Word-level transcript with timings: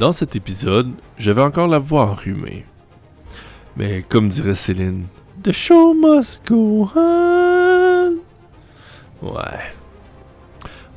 Dans 0.00 0.12
cet 0.12 0.34
épisode, 0.34 0.92
j'avais 1.18 1.42
encore 1.42 1.68
la 1.68 1.78
voix 1.78 2.06
enrhumée. 2.06 2.64
Mais 3.76 4.02
comme 4.08 4.30
dirait 4.30 4.54
Céline, 4.54 5.04
The 5.42 5.52
show 5.52 5.92
must 5.92 6.40
go 6.48 6.88
on. 6.96 8.16
Ouais. 9.20 9.60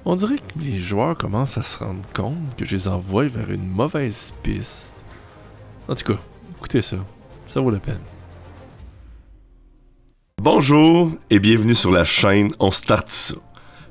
On 0.05 0.15
dirait 0.15 0.37
que 0.37 0.57
les 0.57 0.79
joueurs 0.79 1.17
commencent 1.17 1.57
à 1.57 1.63
se 1.63 1.79
rendre 1.79 1.99
compte 2.15 2.55
que 2.57 2.63
je 2.63 2.77
les 2.77 2.87
envoie 2.87 3.27
vers 3.27 3.51
une 3.51 3.67
mauvaise 3.67 4.33
piste. 4.41 4.95
En 5.89 5.95
tout 5.95 6.13
cas, 6.13 6.19
écoutez 6.57 6.81
ça. 6.81 6.95
Ça 7.49 7.59
vaut 7.59 7.71
la 7.71 7.81
peine. 7.81 7.99
Bonjour 10.41 11.11
et 11.29 11.39
bienvenue 11.39 11.75
sur 11.75 11.91
la 11.91 12.05
chaîne 12.05 12.53
On 12.57 12.71
Start 12.71 13.09
ça. 13.09 13.35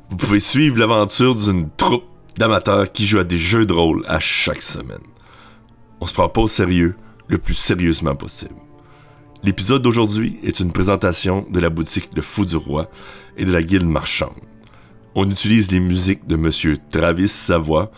Vous 0.09 0.17
pouvez 0.17 0.41
suivre 0.41 0.79
l'aventure 0.79 1.35
d'une 1.35 1.69
troupe 1.77 2.12
d'amateurs 2.39 2.91
qui 2.93 3.07
jouent 3.07 3.21
à 3.21 3.25
des 3.25 3.39
jeux 3.39 3.67
de 3.67 3.73
rôle 3.73 4.05
à 4.09 4.21
chaque 4.21 4.63
semaine. 4.63 4.99
On 6.01 6.07
se 6.07 6.15
prend 6.15 6.29
pas 6.29 6.41
au 6.41 6.49
sérieux 6.49 6.97
le 7.29 7.39
plus 7.39 7.55
sérieusement 7.55 8.17
possible. 8.17 8.55
L'épisode 9.43 9.83
d'aujourd'hui 9.83 10.39
est 10.43 10.61
une 10.61 10.73
présentation 10.73 11.47
de 11.51 11.59
la 11.59 11.71
boutique 11.71 12.11
Le 12.15 12.23
Fou 12.23 12.45
du 12.45 12.57
Roi 12.57 12.89
et 13.37 13.45
de 13.45 13.53
la 13.53 13.63
Guilde 13.63 13.87
Marchande. 13.87 14.31
On 15.15 15.29
utilise 15.29 15.71
les 15.71 15.81
musiques 15.81 16.27
de 16.27 16.37
Monsieur 16.37 16.79
Travis 16.91 17.29
Savoie, 17.29 17.91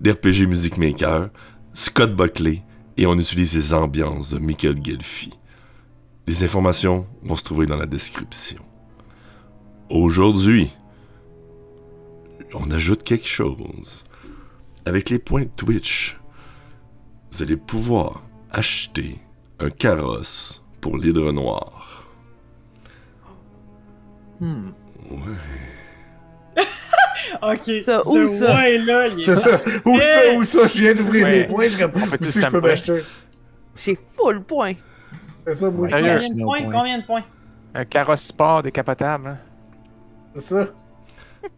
d'RPG 0.00 0.46
Music 0.46 0.78
Maker, 0.78 1.30
Scott 1.74 2.14
Buckley 2.14 2.62
et 2.96 3.06
on 3.06 3.18
utilise 3.18 3.54
les 3.54 3.72
ambiances 3.72 4.30
de 4.30 4.38
Michael 4.38 4.76
Gelfi. 4.82 5.30
Les 6.26 6.44
informations 6.44 7.06
vont 7.22 7.36
se 7.36 7.44
trouver 7.44 7.66
dans 7.66 7.76
la 7.76 7.86
description. 7.86 8.60
Aujourd'hui, 9.88 10.70
on 12.54 12.70
ajoute 12.70 13.02
quelque 13.02 13.26
chose. 13.28 14.04
Avec 14.86 15.10
les 15.10 15.18
points 15.18 15.42
de 15.42 15.50
Twitch, 15.56 16.16
vous 17.32 17.42
allez 17.42 17.56
pouvoir 17.56 18.22
acheter 18.50 19.18
un 19.60 19.70
carrosse 19.70 20.64
pour 20.80 20.96
l'hydre 20.96 21.32
noir. 21.32 22.06
Hmm. 24.40 24.70
Ouais. 25.10 25.18
Ok. 27.42 27.62
Ça, 27.84 28.00
ce 28.02 28.24
où 28.24 28.28
ça? 28.38 28.56
ouais 28.56 28.78
là, 28.78 29.06
il 29.06 29.20
est 29.20 29.22
C'est 29.22 29.36
ça. 29.36 29.60
Où 29.84 30.00
ça, 30.00 30.34
où 30.36 30.42
ça? 30.42 30.66
Je 30.66 30.78
viens 30.80 30.94
d'ouvrir 30.94 31.26
Ouais. 31.26 31.30
mes 31.42 31.44
points. 31.46 31.68
Je 31.68 31.84
On 31.84 31.88
peut 31.88 32.00
comme, 32.00 32.18
tous 32.18 32.26
où 32.26 32.26
c'est 32.26 32.32
que 32.32 32.32
je 32.32 32.32
peux 32.32 32.40
s'amuser. 32.40 32.60
m'acheter? 32.68 33.02
C'est 33.74 33.98
full 34.16 34.42
point. 34.42 34.72
C'est 35.46 35.54
ça, 35.54 35.70
moi 35.70 35.84
aussi. 35.84 35.94
Sérieux? 35.94 36.20
Combien 36.20 36.34
de 36.34 36.42
points? 36.44 36.72
Combien 36.72 36.98
de 36.98 37.04
points? 37.06 37.24
Un 37.74 37.84
carrosse 37.84 38.22
sport 38.22 38.62
décapotable. 38.62 39.28
hein. 39.28 39.38
C'est 40.34 40.40
ça. 40.54 40.66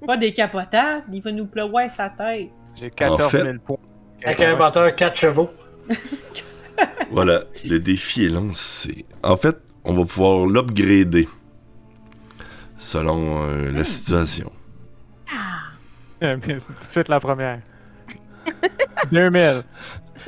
Pas 0.06 0.16
décapotable, 0.16 1.04
il 1.12 1.22
va 1.22 1.32
nous 1.32 1.46
pleurer 1.46 1.90
sa 1.90 2.08
tête. 2.10 2.50
J'ai 2.78 2.90
14 2.90 3.30
fait- 3.30 3.42
000 3.42 3.54
points. 3.64 3.76
Avec 4.24 4.40
un 4.40 4.56
moteur 4.56 4.94
4 4.94 5.16
chevaux. 5.16 5.50
Voilà, 7.10 7.42
le 7.66 7.78
défi 7.78 8.24
est 8.24 8.28
lancé. 8.30 9.04
En 9.22 9.36
fait, 9.36 9.56
on 9.84 9.92
va 9.94 10.04
pouvoir 10.06 10.46
l'upgrader 10.46 11.28
selon 12.78 13.42
euh, 13.42 13.70
la 13.70 13.84
situation. 13.84 14.50
Euh, 16.22 16.36
mais 16.46 16.58
c'est 16.58 16.68
tout 16.68 16.78
de 16.78 16.82
suite 16.82 17.08
la 17.08 17.20
première. 17.20 17.60
2000. 19.12 19.62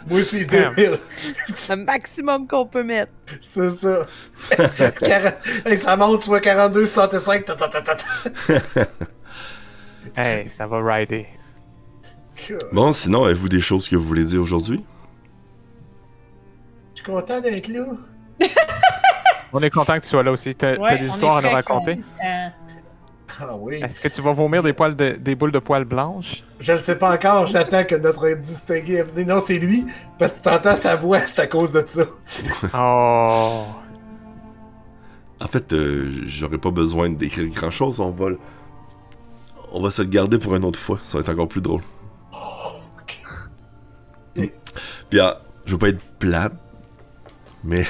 Moi 0.09 0.21
aussi, 0.21 0.45
Damn. 0.47 0.75
2000. 0.75 0.99
Le 1.71 1.77
maximum 1.85 2.47
qu'on 2.47 2.67
peut 2.67 2.83
mettre. 2.85 3.13
C'est 3.41 3.71
ça. 3.71 4.07
Quar- 5.01 5.35
hey, 5.65 5.79
ça 5.79 5.97
monte 5.97 6.21
soit 6.23 6.41
42, 6.41 6.87
65. 6.87 7.45
ta, 7.47 7.55
ta, 7.57 7.69
ta, 7.69 7.81
ta, 7.81 7.95
ta. 7.97 8.05
Hey, 10.17 10.49
ça 10.49 10.67
va 10.67 10.81
rider. 10.83 11.27
Bon, 12.73 12.93
sinon, 12.93 13.25
avez-vous 13.25 13.49
des 13.49 13.61
choses 13.61 13.89
que 13.89 13.97
vous 13.97 14.05
voulez 14.05 14.25
dire 14.25 14.41
aujourd'hui? 14.41 14.85
Je 16.95 17.03
suis 17.03 17.13
content 17.13 17.41
d'être 17.41 17.69
là. 17.69 17.87
On 19.53 19.61
est 19.61 19.71
content 19.71 19.97
que 19.97 20.03
tu 20.03 20.09
sois 20.09 20.23
là 20.23 20.33
aussi. 20.33 20.55
T'as 20.55 20.77
Ouais, 20.77 20.99
des 20.99 21.07
histoires 21.07 21.37
à 21.37 21.43
nous 21.43 21.51
raconter? 21.51 22.01
Ah 23.41 23.57
oui. 23.57 23.81
Est-ce 23.83 24.01
que 24.01 24.09
tu 24.09 24.23
vas 24.23 24.33
vomir 24.33 24.63
des, 24.63 24.73
poils 24.73 24.95
de, 24.95 25.13
des 25.13 25.35
boules 25.35 25.51
de 25.53 25.59
poils 25.59 25.85
blanches? 25.85 26.45
Je 26.61 26.73
le 26.73 26.79
sais 26.79 26.97
pas 26.97 27.15
encore. 27.15 27.47
J'attends 27.47 27.85
que 27.85 27.97
notre 27.97 28.33
distingué. 28.37 29.05
Non, 29.27 29.41
c'est 29.41 29.59
lui. 29.59 29.87
Parce 30.19 30.35
que 30.35 30.43
t'entends 30.45 30.77
sa 30.77 30.97
voix, 30.97 31.19
c'est 31.21 31.43
à 31.43 31.47
cause 31.47 31.73
de 31.73 31.83
ça. 31.87 32.05
Oh. 32.75 33.65
En 35.41 35.47
fait, 35.49 35.73
euh, 35.73 36.11
j'aurais 36.27 36.59
pas 36.59 36.71
besoin 36.71 37.11
d'écrire 37.11 37.49
grand-chose. 37.49 38.01
On 38.01 38.11
va, 38.11 38.31
on 39.75 39.83
va 39.83 39.91
se 39.91 40.03
le 40.03 40.09
garder 40.09 40.39
pour 40.39 40.55
une 40.55 40.65
autre 40.65 40.79
fois. 40.79 40.99
Ça 41.05 41.19
va 41.19 41.23
être 41.23 41.31
encore 41.31 41.49
plus 41.49 41.61
drôle. 41.61 41.83
Mm. 44.37 44.47
Puis, 45.11 45.21
ah, 45.21 45.41
je 45.67 45.73
veux 45.73 45.79
pas 45.79 45.89
être 45.89 46.03
plate, 46.19 46.55
mais 47.65 47.85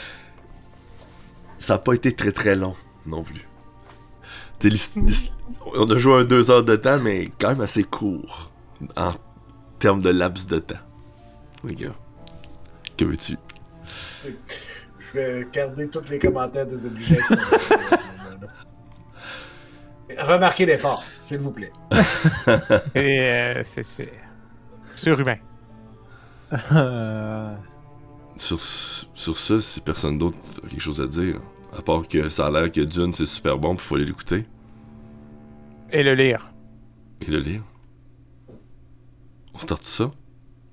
ça 1.58 1.74
a 1.74 1.78
pas 1.78 1.94
été 1.94 2.12
très 2.14 2.32
très 2.32 2.56
long 2.56 2.74
non 3.06 3.22
plus. 3.22 3.46
On 5.74 5.90
a 5.90 5.96
joué 5.96 6.14
un 6.20 6.24
deux 6.24 6.50
heures 6.50 6.64
de 6.64 6.76
temps, 6.76 6.98
mais 7.00 7.30
quand 7.38 7.50
même 7.50 7.60
assez 7.60 7.84
court 7.84 8.50
en 8.96 9.12
termes 9.78 10.02
de 10.02 10.10
laps 10.10 10.46
de 10.48 10.58
temps. 10.58 10.74
Les 11.64 11.74
gars, 11.74 11.94
que 12.96 13.04
veux-tu? 13.04 13.36
Je 14.24 15.18
vais 15.18 15.48
garder 15.52 15.88
tous 15.88 16.08
les 16.10 16.18
commentaires 16.18 16.66
des 16.66 16.84
obligations. 16.84 17.36
Remarquez 20.18 20.66
l'effort, 20.66 21.02
s'il 21.22 21.38
vous 21.38 21.50
plaît. 21.50 21.72
Et 22.94 23.20
euh, 23.20 23.62
c'est 23.64 23.82
sûr. 23.82 24.06
Surhumain. 24.94 25.36
Sur, 28.36 28.58
sur 28.60 29.38
ça, 29.38 29.60
si 29.60 29.80
personne 29.80 30.18
d'autre 30.18 30.38
a 30.64 30.68
quelque 30.68 30.80
chose 30.80 31.00
à 31.00 31.06
dire, 31.06 31.40
à 31.76 31.82
part 31.82 32.08
que 32.08 32.28
ça 32.28 32.46
a 32.46 32.50
l'air 32.50 32.72
que 32.72 32.80
Dune 32.80 33.12
c'est 33.12 33.26
super 33.26 33.58
bon, 33.58 33.76
puis 33.76 33.84
faut 33.86 33.94
aller 33.96 34.04
l'écouter 34.06 34.42
Et 35.90 36.02
le 36.02 36.14
lire. 36.14 36.50
et 37.20 37.30
le 37.30 37.38
lire. 37.38 37.62
On 39.54 39.58
start 39.58 39.84
ça? 39.84 40.10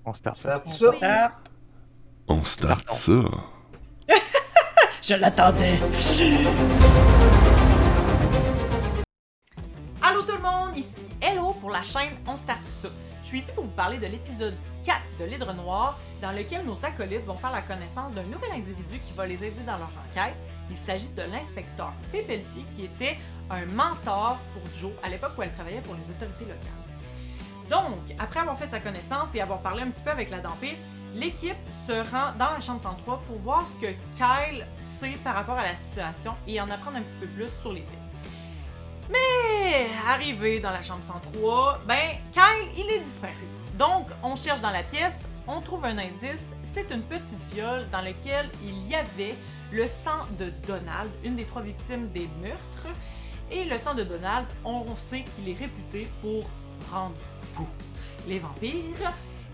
On 0.05 0.13
start 0.13 0.37
ça. 0.37 0.63
C'est 0.65 0.85
ça? 0.85 0.91
Ah, 1.03 1.31
On 2.29 2.43
start 2.43 2.89
ça. 2.89 3.21
je 5.01 5.13
l'attendais. 5.15 5.77
Allô 10.09 10.21
tout 10.21 10.37
le 10.37 10.41
monde, 10.41 10.77
ici 10.77 11.05
Hello 11.21 11.51
pour 11.59 11.69
la 11.69 11.83
chaîne 11.83 12.13
On 12.25 12.37
Start 12.37 12.65
Ça. 12.65 12.87
Je 13.23 13.27
suis 13.27 13.39
ici 13.39 13.51
pour 13.53 13.65
vous 13.65 13.75
parler 13.75 13.97
de 13.97 14.05
l'épisode 14.05 14.55
4 14.85 15.01
de 15.19 15.25
l'Hydre 15.25 15.53
Noir, 15.53 15.99
dans 16.21 16.31
lequel 16.31 16.65
nos 16.65 16.85
acolytes 16.85 17.25
vont 17.25 17.35
faire 17.35 17.51
la 17.51 17.61
connaissance 17.61 18.13
d'un 18.13 18.23
nouvel 18.23 18.51
individu 18.53 19.01
qui 19.03 19.11
va 19.11 19.25
les 19.25 19.33
aider 19.33 19.63
dans 19.65 19.77
leur 19.77 19.91
enquête. 20.09 20.33
Il 20.71 20.77
s'agit 20.77 21.09
de 21.09 21.23
l'inspecteur 21.23 21.91
Pépeltier, 22.09 22.63
qui 22.73 22.85
était 22.85 23.17
un 23.49 23.65
mentor 23.65 24.37
pour 24.53 24.63
Joe 24.79 24.93
à 25.03 25.09
l'époque 25.09 25.31
où 25.37 25.41
elle 25.41 25.51
travaillait 25.51 25.81
pour 25.81 25.95
les 25.95 26.09
autorités 26.09 26.45
locales. 26.45 26.71
Donc, 27.69 28.15
après 28.17 28.39
avoir 28.39 28.57
fait 28.57 28.69
sa 28.69 28.79
connaissance 28.79 29.35
et 29.35 29.41
avoir 29.41 29.61
parlé 29.61 29.83
un 29.83 29.89
petit 29.89 30.03
peu 30.03 30.11
avec 30.11 30.29
la 30.29 30.39
Dampire, 30.39 30.75
l'équipe 31.15 31.57
se 31.69 31.91
rend 31.91 32.31
dans 32.39 32.53
la 32.53 32.61
chambre 32.61 32.81
103 32.81 33.23
pour 33.27 33.39
voir 33.39 33.65
ce 33.67 33.73
que 33.85 33.91
Kyle 34.15 34.65
sait 34.79 35.17
par 35.25 35.35
rapport 35.35 35.57
à 35.57 35.63
la 35.63 35.75
situation 35.75 36.33
et 36.47 36.61
en 36.61 36.69
apprendre 36.69 36.95
un 36.95 37.01
petit 37.01 37.17
peu 37.17 37.27
plus 37.27 37.49
sur 37.61 37.73
les 37.73 37.81
faits. 37.81 38.06
Arrivé 40.07 40.59
dans 40.59 40.71
la 40.71 40.81
chambre 40.81 41.03
103, 41.03 41.81
ben 41.87 42.17
Kyle, 42.31 42.69
il 42.77 42.89
est 42.91 42.99
disparu. 42.99 43.33
Donc, 43.77 44.07
on 44.23 44.35
cherche 44.35 44.61
dans 44.61 44.71
la 44.71 44.83
pièce, 44.83 45.25
on 45.47 45.61
trouve 45.61 45.85
un 45.85 45.97
indice, 45.97 46.53
c'est 46.63 46.89
une 46.91 47.03
petite 47.03 47.39
fiole 47.51 47.87
dans 47.91 48.01
laquelle 48.01 48.49
il 48.63 48.87
y 48.87 48.95
avait 48.95 49.35
le 49.71 49.87
sang 49.87 50.25
de 50.39 50.51
Donald, 50.65 51.09
une 51.23 51.35
des 51.35 51.45
trois 51.45 51.61
victimes 51.61 52.09
des 52.09 52.27
meurtres. 52.41 52.97
Et 53.51 53.65
le 53.65 53.77
sang 53.77 53.93
de 53.93 54.03
Donald, 54.03 54.47
on 54.65 54.95
sait 54.95 55.23
qu'il 55.35 55.49
est 55.49 55.57
réputé 55.57 56.07
pour 56.21 56.45
rendre 56.91 57.15
fou 57.53 57.67
les 58.27 58.39
vampires. 58.39 59.13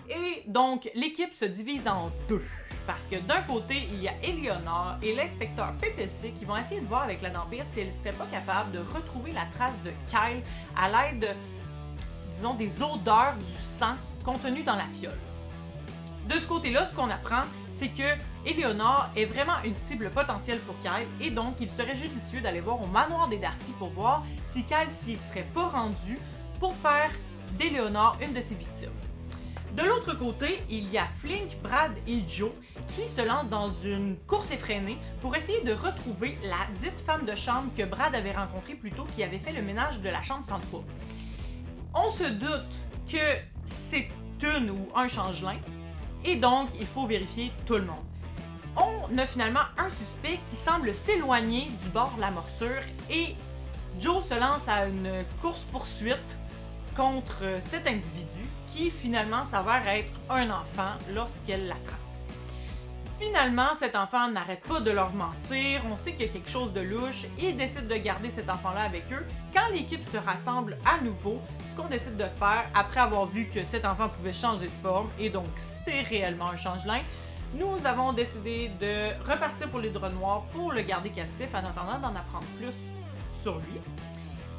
Et 0.09 0.43
donc, 0.47 0.89
l'équipe 0.95 1.33
se 1.33 1.45
divise 1.45 1.87
en 1.87 2.11
deux. 2.27 2.43
Parce 2.85 3.05
que 3.05 3.15
d'un 3.15 3.41
côté, 3.41 3.87
il 3.91 4.01
y 4.01 4.09
a 4.09 4.13
Eleonore 4.21 4.97
et 5.01 5.15
l'inspecteur 5.15 5.71
Pépeltier 5.79 6.31
qui 6.31 6.43
vont 6.43 6.57
essayer 6.57 6.81
de 6.81 6.87
voir 6.87 7.03
avec 7.03 7.21
la 7.21 7.29
vampire 7.29 7.65
si 7.65 7.79
elle 7.79 7.87
ne 7.87 7.93
serait 7.93 8.11
pas 8.11 8.25
capable 8.25 8.71
de 8.71 8.79
retrouver 8.79 9.31
la 9.31 9.45
trace 9.45 9.75
de 9.85 9.91
Kyle 10.09 10.43
à 10.75 10.89
l'aide, 10.89 11.35
disons, 12.33 12.55
des 12.55 12.81
odeurs 12.81 13.35
du 13.37 13.45
sang 13.45 13.95
contenu 14.23 14.63
dans 14.63 14.75
la 14.75 14.85
fiole. 14.85 15.17
De 16.27 16.37
ce 16.37 16.47
côté-là, 16.47 16.85
ce 16.85 16.93
qu'on 16.93 17.09
apprend, 17.09 17.43
c'est 17.71 17.89
que 17.89 18.15
Eleonore 18.45 19.09
est 19.15 19.25
vraiment 19.25 19.61
une 19.65 19.75
cible 19.75 20.09
potentielle 20.09 20.59
pour 20.59 20.75
Kyle 20.81 21.07
et 21.19 21.31
donc 21.31 21.55
il 21.59 21.69
serait 21.69 21.95
judicieux 21.95 22.41
d'aller 22.41 22.61
voir 22.61 22.81
au 22.81 22.87
manoir 22.87 23.27
des 23.27 23.37
Darcy 23.37 23.73
pour 23.79 23.89
voir 23.89 24.23
si 24.45 24.63
Kyle 24.63 24.89
s'y 24.89 25.15
serait 25.15 25.47
pas 25.53 25.67
rendu 25.67 26.17
pour 26.59 26.75
faire 26.75 27.09
d'Eleonore 27.57 28.17
une 28.21 28.33
de 28.33 28.41
ses 28.41 28.55
victimes. 28.55 29.02
De 29.73 29.81
l'autre 29.81 30.13
côté, 30.15 30.61
il 30.69 30.91
y 30.91 30.99
a 30.99 31.07
Flink, 31.07 31.57
Brad 31.63 31.93
et 32.05 32.21
Joe 32.27 32.51
qui 32.95 33.07
se 33.07 33.21
lancent 33.21 33.49
dans 33.49 33.71
une 33.71 34.17
course 34.27 34.51
effrénée 34.51 34.99
pour 35.19 35.35
essayer 35.35 35.61
de 35.61 35.73
retrouver 35.73 36.37
la 36.43 36.67
dite 36.79 36.99
femme 36.99 37.25
de 37.25 37.35
chambre 37.35 37.71
que 37.75 37.81
Brad 37.81 38.13
avait 38.13 38.33
rencontrée 38.33 38.75
plus 38.75 38.91
tôt 38.91 39.07
qui 39.15 39.23
avait 39.23 39.39
fait 39.39 39.51
le 39.51 39.63
ménage 39.63 39.99
de 39.99 40.09
la 40.09 40.21
chambre 40.21 40.45
103. 40.45 40.83
On 41.95 42.07
se 42.07 42.23
doute 42.23 42.75
que 43.11 43.17
c'est 43.65 44.09
une 44.43 44.69
ou 44.69 44.89
un 44.95 45.07
changelin. 45.07 45.57
Et 46.23 46.35
donc, 46.35 46.69
il 46.79 46.85
faut 46.85 47.07
vérifier 47.07 47.51
tout 47.65 47.77
le 47.77 47.85
monde. 47.85 48.05
On 48.77 49.17
a 49.17 49.25
finalement 49.25 49.65
un 49.79 49.89
suspect 49.89 50.39
qui 50.51 50.55
semble 50.55 50.93
s'éloigner 50.93 51.69
du 51.81 51.89
bord 51.89 52.13
de 52.15 52.21
la 52.21 52.29
morsure 52.29 52.81
et 53.09 53.35
Joe 53.99 54.23
se 54.23 54.39
lance 54.39 54.67
à 54.67 54.85
une 54.85 55.25
course-poursuite 55.41 56.37
contre 56.95 57.43
cet 57.59 57.87
individu 57.87 58.45
qui 58.73 58.89
finalement 58.89 59.45
s'avère 59.45 59.87
être 59.87 60.11
un 60.29 60.49
enfant 60.49 60.93
lorsqu'elle 61.13 61.67
l'attrape. 61.67 61.99
Finalement, 63.19 63.75
cet 63.75 63.95
enfant 63.95 64.27
n'arrête 64.29 64.63
pas 64.63 64.79
de 64.79 64.89
leur 64.89 65.13
mentir, 65.13 65.83
on 65.89 65.95
sait 65.95 66.13
qu'il 66.13 66.25
y 66.25 66.29
a 66.29 66.31
quelque 66.33 66.49
chose 66.49 66.73
de 66.73 66.81
louche, 66.81 67.25
ils 67.39 67.55
décident 67.55 67.87
de 67.87 67.95
garder 67.95 68.31
cet 68.31 68.49
enfant-là 68.49 68.81
avec 68.81 69.03
eux. 69.13 69.25
Quand 69.53 69.69
l'équipe 69.71 70.03
se 70.05 70.17
rassemble 70.17 70.77
à 70.85 71.01
nouveau, 71.01 71.39
ce 71.69 71.75
qu'on 71.79 71.87
décide 71.87 72.17
de 72.17 72.25
faire, 72.25 72.65
après 72.73 72.99
avoir 72.99 73.27
vu 73.27 73.47
que 73.47 73.63
cet 73.63 73.85
enfant 73.85 74.09
pouvait 74.09 74.33
changer 74.33 74.65
de 74.65 74.71
forme, 74.81 75.09
et 75.19 75.29
donc 75.29 75.47
c'est 75.55 76.01
réellement 76.01 76.49
un 76.49 76.57
changelin, 76.57 77.01
nous 77.53 77.85
avons 77.85 78.13
décidé 78.13 78.71
de 78.81 79.11
repartir 79.31 79.69
pour 79.69 79.79
les 79.79 79.91
draps 79.91 80.15
noirs 80.15 80.41
pour 80.51 80.71
le 80.71 80.81
garder 80.81 81.11
captif 81.11 81.53
en 81.53 81.59
attendant 81.59 81.99
d'en 81.99 82.15
apprendre 82.15 82.47
plus 82.57 82.73
sur 83.31 83.57
lui. 83.57 83.92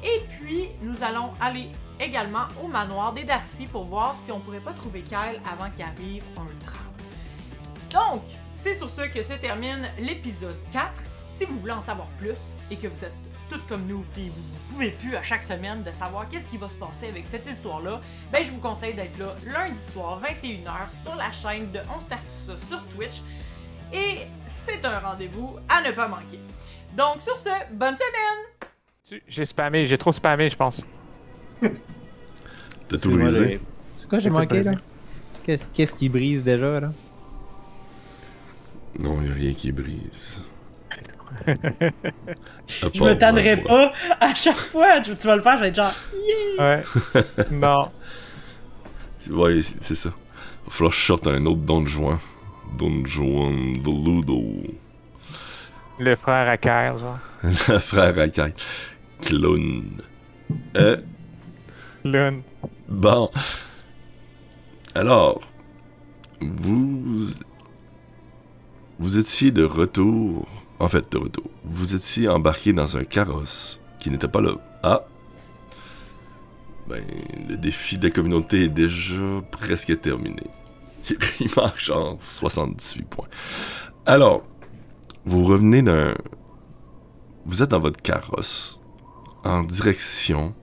Et 0.05 0.21
puis, 0.29 0.69
nous 0.81 1.03
allons 1.03 1.31
aller 1.41 1.69
également 1.99 2.45
au 2.63 2.67
manoir 2.67 3.11
des 3.13 3.23
Darcy 3.23 3.65
pour 3.65 3.85
voir 3.85 4.15
si 4.15 4.31
on 4.31 4.39
pourrait 4.39 4.59
pas 4.59 4.73
trouver 4.73 5.01
Kyle 5.01 5.41
avant 5.51 5.71
qu'il 5.71 5.83
arrive 5.83 6.23
un 6.37 6.45
drame. 6.63 6.85
Donc, 7.89 8.21
c'est 8.55 8.75
sur 8.75 8.89
ce 8.89 9.01
que 9.01 9.23
se 9.23 9.33
termine 9.33 9.89
l'épisode 9.97 10.57
4. 10.71 10.91
Si 11.35 11.45
vous 11.45 11.57
voulez 11.59 11.73
en 11.73 11.81
savoir 11.81 12.07
plus 12.19 12.53
et 12.69 12.75
que 12.75 12.87
vous 12.87 13.03
êtes 13.03 13.13
toutes 13.49 13.65
comme 13.67 13.85
nous 13.87 14.03
puis 14.13 14.29
vous, 14.29 14.41
vous 14.41 14.73
pouvez 14.73 14.91
plus 14.91 15.15
à 15.15 15.23
chaque 15.23 15.43
semaine 15.43 15.83
de 15.83 15.91
savoir 15.91 16.29
qu'est-ce 16.29 16.45
qui 16.45 16.57
va 16.57 16.69
se 16.69 16.75
passer 16.75 17.07
avec 17.07 17.25
cette 17.27 17.45
histoire-là, 17.47 17.99
ben 18.31 18.43
je 18.43 18.51
vous 18.51 18.59
conseille 18.59 18.93
d'être 18.93 19.17
là 19.17 19.35
lundi 19.45 19.81
soir 19.81 20.21
21h 20.21 21.03
sur 21.03 21.15
la 21.15 21.31
chaîne 21.31 21.71
de 21.71 21.79
On 21.95 21.99
Start 21.99 22.21
ça 22.29 22.53
sur 22.67 22.83
Twitch. 22.87 23.21
Et 23.93 24.19
c'est 24.47 24.83
un 24.85 24.99
rendez-vous 24.99 25.57
à 25.69 25.81
ne 25.81 25.91
pas 25.91 26.07
manquer. 26.07 26.39
Donc 26.95 27.21
sur 27.21 27.37
ce, 27.37 27.49
bonne 27.71 27.95
semaine! 27.95 28.71
J'ai 29.27 29.45
spammé, 29.45 29.85
j'ai 29.85 29.97
trop 29.97 30.11
spammé, 30.11 30.49
je 30.49 30.55
pense. 30.55 30.83
T'as 31.61 32.97
tout 32.97 33.11
brisé? 33.11 33.59
C'est 33.95 34.09
quoi 34.09 34.17
j'ai 34.19 34.31
manqué 34.31 34.63
là? 34.63 34.71
Qu'est-ce 35.43 35.67
qu'est-ce 35.73 35.93
qui 35.93 36.09
brise 36.09 36.43
déjà 36.43 36.79
là? 36.79 36.89
Non, 38.97 39.21
y 39.21 39.29
a 39.29 39.33
rien 39.33 39.53
qui 39.53 39.71
brise. 39.71 40.41
Je 41.45 43.03
me 43.03 43.13
tannerai 43.13 43.57
pas 43.57 43.93
à 44.19 44.33
chaque 44.33 44.57
fois. 44.57 45.01
Tu 45.01 45.11
vas 45.11 45.35
le 45.35 45.41
faire, 45.41 45.57
je 45.57 45.61
vais 45.63 45.69
être 45.69 45.75
genre. 45.75 45.93
Ouais. 46.57 46.83
non. 47.51 47.91
Ouais, 49.29 49.61
c'est 49.61 49.83
c'est 49.83 49.95
ça. 49.95 50.09
Va 50.09 50.71
falloir 50.71 50.91
que 50.91 50.97
je 50.97 51.05
sorte 51.05 51.27
un 51.27 51.45
autre 51.45 51.61
Don 51.61 51.85
Juan. 51.85 52.17
Don 52.75 53.05
Juan 53.05 53.73
de 53.83 53.91
Ludo. 53.91 54.41
Le 55.99 56.15
frère 56.15 56.49
à 56.49 56.57
Kyle, 56.57 56.99
genre. 56.99 57.19
Le 57.43 57.79
frère 57.79 58.17
à 58.17 58.27
Kai. 58.29 58.53
Clown. 59.25 60.01
Euh, 60.77 60.97
Lune. 62.03 62.43
bon. 62.87 63.31
Alors, 64.93 65.41
vous. 66.39 67.31
Vous 68.99 69.17
étiez 69.17 69.51
de 69.51 69.63
retour. 69.63 70.47
En 70.77 70.87
fait, 70.87 71.11
de 71.11 71.17
retour. 71.17 71.49
Vous 71.63 71.95
étiez 71.95 72.29
embarqué 72.29 72.71
dans 72.71 72.97
un 72.97 73.03
carrosse 73.03 73.81
qui 73.99 74.11
n'était 74.11 74.27
pas 74.27 74.41
là. 74.41 74.53
Ah! 74.83 75.05
Ben, 76.87 77.03
le 77.49 77.57
défi 77.57 77.97
de 77.97 78.07
la 78.07 78.11
communauté 78.11 78.65
est 78.65 78.69
déjà 78.69 79.41
presque 79.51 79.99
terminé. 80.01 80.43
Il 81.39 81.49
manque 81.57 81.79
genre 81.79 82.17
78 82.19 83.07
points. 83.07 83.27
Alors, 84.05 84.43
vous 85.25 85.43
revenez 85.45 85.81
d'un. 85.81 86.13
Vous 87.47 87.63
êtes 87.63 87.71
dans 87.71 87.79
votre 87.79 88.01
carrosse 88.01 88.79
en 89.45 89.63
direction 89.63 90.53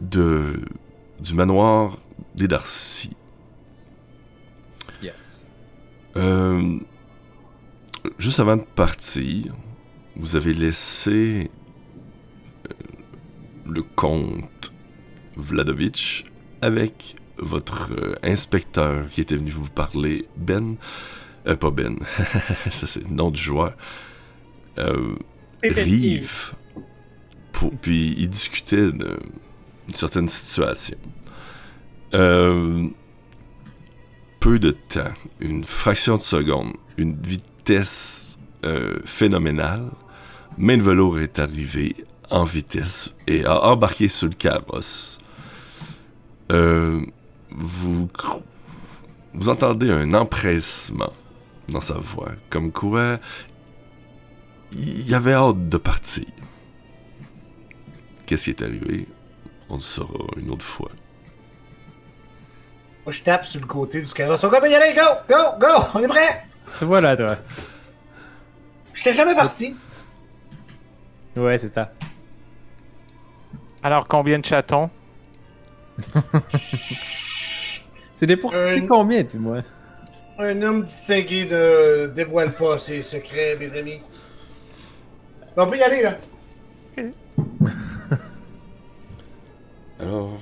de 0.00 0.64
du 1.20 1.34
manoir 1.34 1.98
des 2.34 2.48
Darcy. 2.48 3.10
Yes. 5.02 5.50
Euh, 6.16 6.78
juste 8.18 8.40
avant 8.40 8.56
de 8.56 8.62
partir, 8.62 9.54
vous 10.16 10.36
avez 10.36 10.54
laissé 10.54 11.50
euh, 12.66 12.74
le 13.66 13.82
comte 13.82 14.72
Vladovitch 15.36 16.24
avec 16.62 17.16
votre 17.38 17.92
euh, 17.92 18.14
inspecteur 18.22 19.08
qui 19.10 19.20
était 19.20 19.36
venu 19.36 19.50
vous 19.50 19.68
parler, 19.68 20.26
Ben. 20.36 20.76
Euh, 21.46 21.56
pas 21.56 21.70
Ben, 21.70 21.98
ça 22.70 22.86
c'est 22.86 23.02
le 23.02 23.10
nom 23.10 23.30
du 23.30 23.40
joueur. 23.40 23.74
Euh. 24.78 25.16
Rive. 25.62 26.52
Pour- 27.52 27.72
puis 27.80 28.14
il 28.16 28.28
discutait 28.30 28.90
d'une 28.92 29.94
certaine 29.94 30.28
situation. 30.28 30.96
Euh, 32.14 32.88
peu 34.40 34.58
de 34.58 34.70
temps, 34.70 35.12
une 35.40 35.64
fraction 35.64 36.16
de 36.16 36.22
seconde, 36.22 36.72
une 36.96 37.14
vitesse 37.20 38.38
euh, 38.64 38.98
phénoménale, 39.04 39.90
Main 40.58 40.78
est 41.18 41.38
arrivé 41.38 41.94
en 42.30 42.44
vitesse 42.44 43.14
et 43.26 43.44
a 43.44 43.64
embarqué 43.66 44.08
sur 44.08 44.28
le 44.28 44.34
carrosse. 44.34 45.18
Euh, 46.52 47.00
vous, 47.50 48.08
vous 49.34 49.48
entendez 49.48 49.90
un 49.90 50.12
empressement 50.14 51.12
dans 51.68 51.80
sa 51.80 51.94
voix, 51.94 52.32
comme 52.50 52.72
quoi 52.72 53.18
il 54.72 55.14
avait 55.14 55.32
hâte 55.32 55.68
de 55.68 55.76
partir. 55.76 56.24
Qu'est-ce 58.26 58.44
qui 58.44 58.50
est 58.50 58.62
arrivé? 58.62 59.06
On 59.68 59.74
le 59.76 59.80
saura 59.80 60.26
une 60.36 60.50
autre 60.50 60.64
fois. 60.64 60.90
Moi, 63.04 63.12
je 63.12 63.22
tape 63.22 63.44
sur 63.44 63.60
le 63.60 63.66
côté 63.66 64.02
du 64.02 64.12
carrosse. 64.12 64.44
On 64.44 64.48
va 64.48 64.68
y 64.68 64.74
aller, 64.74 64.94
go, 64.94 65.02
go, 65.28 65.58
go, 65.58 65.66
on 65.94 66.00
est 66.00 66.08
prêt. 66.08 66.46
Tu 66.78 66.84
vois 66.84 67.00
là 67.00 67.16
toi. 67.16 67.36
J'étais 68.94 69.14
jamais 69.14 69.34
parti. 69.34 69.76
Ouais 71.36 71.58
c'est 71.58 71.68
ça. 71.68 71.92
Alors, 73.82 74.06
combien 74.06 74.38
de 74.38 74.44
chatons? 74.44 74.90
C'est 78.14 78.26
des 78.26 78.36
pour 78.36 78.52
combien 78.86 79.22
dis-moi? 79.22 79.62
Un 80.38 80.60
homme 80.62 80.84
distingué 80.84 81.46
ne 81.46 82.06
dévoile 82.06 82.52
pas 82.52 82.76
ses 82.76 83.02
secrets, 83.02 83.56
mes 83.58 83.76
amis. 83.78 84.02
On 85.56 85.66
peut 85.66 85.76
y 85.76 85.82
aller, 85.82 86.02
là. 86.02 86.18
Alors, 90.00 90.38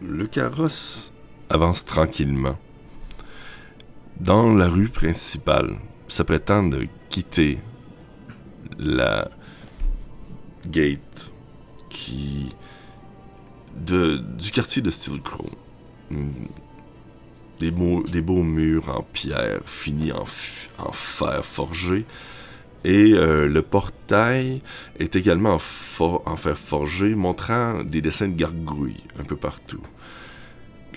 le 0.00 0.26
carrosse 0.26 1.12
avance 1.48 1.84
tranquillement. 1.84 2.58
Dans 4.20 4.52
la 4.54 4.68
rue 4.68 4.88
principale, 4.88 5.76
s'apprêtant 6.08 6.62
de 6.62 6.86
quitter 7.08 7.58
la 8.78 9.28
gate 10.66 11.32
qui 11.88 12.54
de, 13.76 14.18
du 14.18 14.50
quartier 14.50 14.82
de 14.82 14.90
Steelcrow. 14.90 15.48
Hmm. 16.10 16.30
Des, 17.58 17.70
beaux- 17.70 18.02
des 18.04 18.20
beaux 18.20 18.42
murs 18.42 18.90
en 18.90 19.02
pierre 19.02 19.60
finis 19.64 20.12
en, 20.12 20.24
en 20.78 20.92
fer 20.92 21.44
forgé. 21.44 22.04
Et 22.84 23.12
euh, 23.12 23.46
le 23.46 23.62
portail 23.62 24.60
est 24.98 25.14
également 25.14 25.54
en, 25.54 26.36
fer 26.36 26.58
forgé, 26.58 27.14
montrant 27.14 27.84
des 27.84 28.00
dessins 28.00 28.28
de 28.28 28.34
gargouilles 28.34 29.04
un 29.20 29.24
peu 29.24 29.36
partout. 29.36 29.82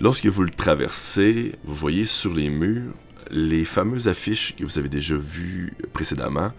Lorsque 0.01 0.25
vous 0.25 0.43
le 0.43 0.49
traversez, 0.49 1.53
vous 1.63 1.75
voyez 1.75 2.05
sur 2.05 2.33
les 2.33 2.49
murs 2.49 2.93
les 3.31 3.65
fameuses 3.65 4.07
affiches 4.07 4.55
que 4.55 4.63
vous 4.63 4.77
avez 4.77 4.89
déjà 4.89 5.15
vues 5.15 5.73
précédemment, 5.93 6.51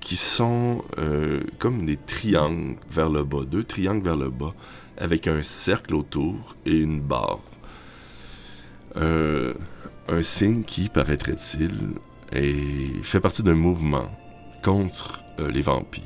qui 0.00 0.16
sont 0.16 0.84
euh, 0.98 1.42
comme 1.58 1.86
des 1.86 1.96
triangles 1.96 2.76
vers 2.90 3.08
le 3.08 3.24
bas, 3.24 3.44
deux 3.46 3.64
triangles 3.64 4.04
vers 4.04 4.16
le 4.16 4.30
bas, 4.30 4.54
avec 4.98 5.26
un 5.26 5.42
cercle 5.42 5.94
autour 5.94 6.54
et 6.64 6.78
une 6.78 7.00
barre. 7.00 7.40
Euh, 8.96 9.54
un 10.08 10.22
signe 10.22 10.64
qui, 10.64 10.88
paraîtrait-il, 10.88 11.72
fait 13.02 13.20
partie 13.20 13.42
d'un 13.42 13.54
mouvement 13.54 14.10
contre 14.62 15.22
euh, 15.38 15.50
les 15.50 15.62
vampires. 15.62 16.02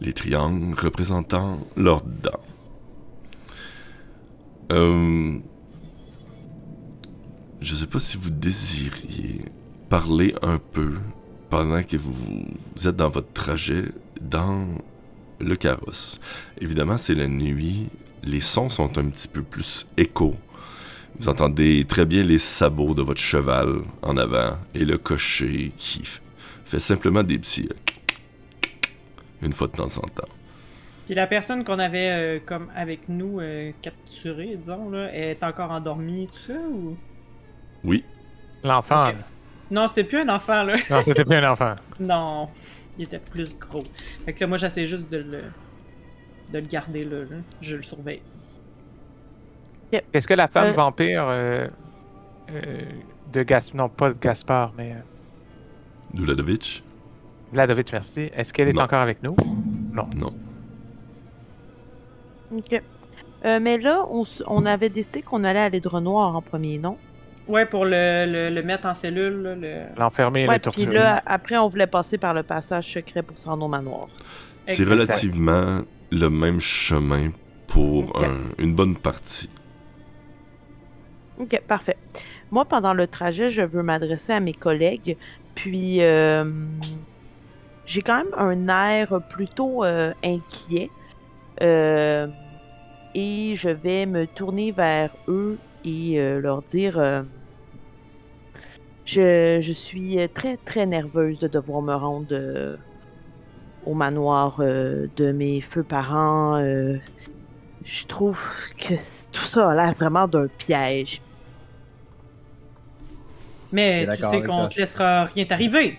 Les 0.00 0.12
triangles 0.12 0.78
représentant 0.78 1.58
leurs 1.76 2.02
dents. 2.02 2.40
Euh, 4.72 5.38
je 7.60 7.74
sais 7.74 7.86
pas 7.86 8.00
si 8.00 8.16
vous 8.16 8.30
désiriez 8.30 9.44
parler 9.88 10.34
un 10.42 10.58
peu 10.58 10.94
pendant 11.50 11.82
que 11.82 11.96
vous, 11.96 12.12
vous 12.76 12.88
êtes 12.88 12.96
dans 12.96 13.08
votre 13.08 13.32
trajet 13.32 13.84
dans 14.20 14.66
le 15.38 15.56
carrosse. 15.56 16.20
Évidemment, 16.60 16.98
c'est 16.98 17.14
la 17.14 17.28
nuit. 17.28 17.88
les 18.24 18.40
sons 18.40 18.68
sont 18.68 18.98
un 18.98 19.08
petit 19.08 19.28
peu 19.28 19.42
plus 19.42 19.86
échos. 19.96 20.34
Vous 21.18 21.28
entendez 21.28 21.84
très 21.88 22.04
bien 22.04 22.22
les 22.24 22.38
sabots 22.38 22.94
de 22.94 23.02
votre 23.02 23.20
cheval 23.20 23.80
en 24.02 24.16
avant 24.16 24.58
et 24.74 24.84
le 24.84 24.98
cocher 24.98 25.72
qui 25.78 26.02
fait 26.66 26.78
simplement 26.80 27.22
des 27.22 27.38
petits 27.38 27.68
euh, 27.70 29.46
une 29.46 29.52
fois 29.52 29.66
de 29.68 29.72
temps 29.72 29.84
en 29.84 30.02
temps. 30.08 30.28
Puis 31.06 31.14
la 31.14 31.26
personne 31.26 31.62
qu'on 31.62 31.78
avait 31.78 32.10
euh, 32.10 32.38
comme 32.44 32.68
avec 32.74 33.08
nous 33.08 33.40
euh, 33.40 33.70
capturée, 33.80 34.56
disons, 34.56 34.90
là, 34.90 35.14
est 35.14 35.42
encore 35.44 35.70
endormie, 35.70 36.26
tout 36.26 36.52
ça, 36.52 36.58
ou... 36.70 36.96
Oui, 37.84 38.04
L'enfant. 38.64 39.12
Non, 39.70 39.86
c'était 39.86 40.04
plus 40.04 40.18
un 40.18 40.28
enfant, 40.28 40.64
là. 40.64 40.76
Non, 40.90 41.02
c'était 41.02 41.24
plus 41.24 41.36
un 41.36 41.50
enfant. 41.52 41.74
non, 42.00 42.48
il 42.98 43.04
était 43.04 43.20
plus 43.20 43.56
gros. 43.58 43.84
Fait 44.24 44.32
que 44.32 44.40
là, 44.40 44.46
moi, 44.48 44.56
j'essaie 44.56 44.86
juste 44.86 45.08
de 45.08 45.18
le... 45.18 45.42
de 46.52 46.58
le 46.58 46.66
garder 46.66 47.04
là, 47.04 47.18
là. 47.20 47.36
Je 47.60 47.76
le 47.76 47.82
surveille. 47.82 48.22
Est-ce 50.12 50.26
que 50.26 50.34
la 50.34 50.48
femme 50.48 50.70
Euh. 50.70 50.72
vampire 50.72 51.26
euh, 51.28 51.68
euh, 52.50 52.82
de 53.32 53.42
Gaspard, 53.44 53.76
non 53.76 53.88
pas 53.88 54.08
de 54.10 54.18
Gaspard, 54.18 54.72
mais 54.76 54.96
Duladovich, 56.14 56.82
Vladovic, 57.52 57.92
merci, 57.92 58.30
est-ce 58.34 58.52
qu'elle 58.52 58.68
est 58.68 58.72
Non. 58.72 58.82
encore 58.82 59.00
avec 59.00 59.22
nous? 59.22 59.36
non. 59.94 60.32
Ok. 62.54 62.82
Euh, 63.44 63.60
mais 63.60 63.78
là, 63.78 64.04
on, 64.10 64.22
s- 64.22 64.42
on 64.46 64.66
avait 64.66 64.88
décidé 64.88 65.22
qu'on 65.22 65.44
allait 65.44 65.60
à 65.60 65.68
l'Hydre 65.68 66.00
Noir 66.00 66.34
en 66.36 66.42
premier, 66.42 66.78
non? 66.78 66.96
Ouais, 67.48 67.64
pour 67.66 67.84
le, 67.84 68.26
le, 68.26 68.50
le 68.50 68.62
mettre 68.62 68.88
en 68.88 68.94
cellule, 68.94 69.42
là, 69.42 69.54
le... 69.54 69.76
L'enfermer 69.96 70.42
et 70.44 70.48
Ouais, 70.48 70.54
le 70.54 70.60
puis 70.60 70.70
torturer. 70.84 70.94
là, 70.94 71.22
après, 71.26 71.56
on 71.56 71.68
voulait 71.68 71.86
passer 71.86 72.18
par 72.18 72.34
le 72.34 72.42
passage 72.42 72.92
secret 72.92 73.22
pour 73.22 73.36
se 73.38 73.44
rendre 73.46 73.64
au 73.64 73.68
manoir. 73.68 74.08
C'est 74.66 74.80
Exact. 74.82 74.90
relativement 74.90 75.80
le 76.10 76.28
même 76.30 76.60
chemin 76.60 77.30
pour 77.68 78.08
Ok. 78.16 78.24
un- 78.24 78.62
une 78.62 78.74
bonne 78.74 78.96
partie. 78.96 79.48
Ok, 81.38 81.60
parfait. 81.68 81.96
Moi, 82.50 82.64
pendant 82.64 82.94
le 82.94 83.06
trajet, 83.06 83.50
je 83.50 83.62
veux 83.62 83.82
m'adresser 83.82 84.32
à 84.32 84.40
mes 84.40 84.54
collègues, 84.54 85.16
puis 85.56 86.02
euh, 86.02 86.44
j'ai 87.86 88.02
quand 88.02 88.18
même 88.18 88.34
un 88.36 88.68
air 88.68 89.20
plutôt 89.28 89.82
euh, 89.82 90.12
inquiet. 90.22 90.90
Euh, 91.62 92.28
et 93.14 93.54
je 93.56 93.70
vais 93.70 94.06
me 94.06 94.26
tourner 94.26 94.70
vers 94.70 95.10
eux 95.26 95.58
et 95.84 96.18
leur 96.40 96.60
dire 96.60 97.24
je, 99.06 99.72
suis 99.72 100.18
très 100.34 100.58
très 100.58 100.84
nerveuse 100.84 101.38
de 101.38 101.48
devoir 101.48 101.80
me 101.80 101.94
rendre 101.94 102.76
au 103.86 103.94
manoir 103.94 104.58
de 104.58 105.32
mes 105.32 105.62
feux 105.62 105.84
parents. 105.84 106.60
je 107.84 108.06
trouve 108.06 108.38
que 108.78 108.94
tout 109.32 109.44
ça 109.44 109.70
a 109.70 109.74
l'air 109.74 109.94
vraiment 109.94 110.28
d'un 110.28 110.48
piège. 110.48 111.22
Mais 113.72 114.06
tu 114.16 114.22
sais 114.22 114.42
qu'on 114.42 114.68
te 114.68 114.78
laissera 114.78 115.24
rien 115.24 115.44
t'arriver. 115.44 115.98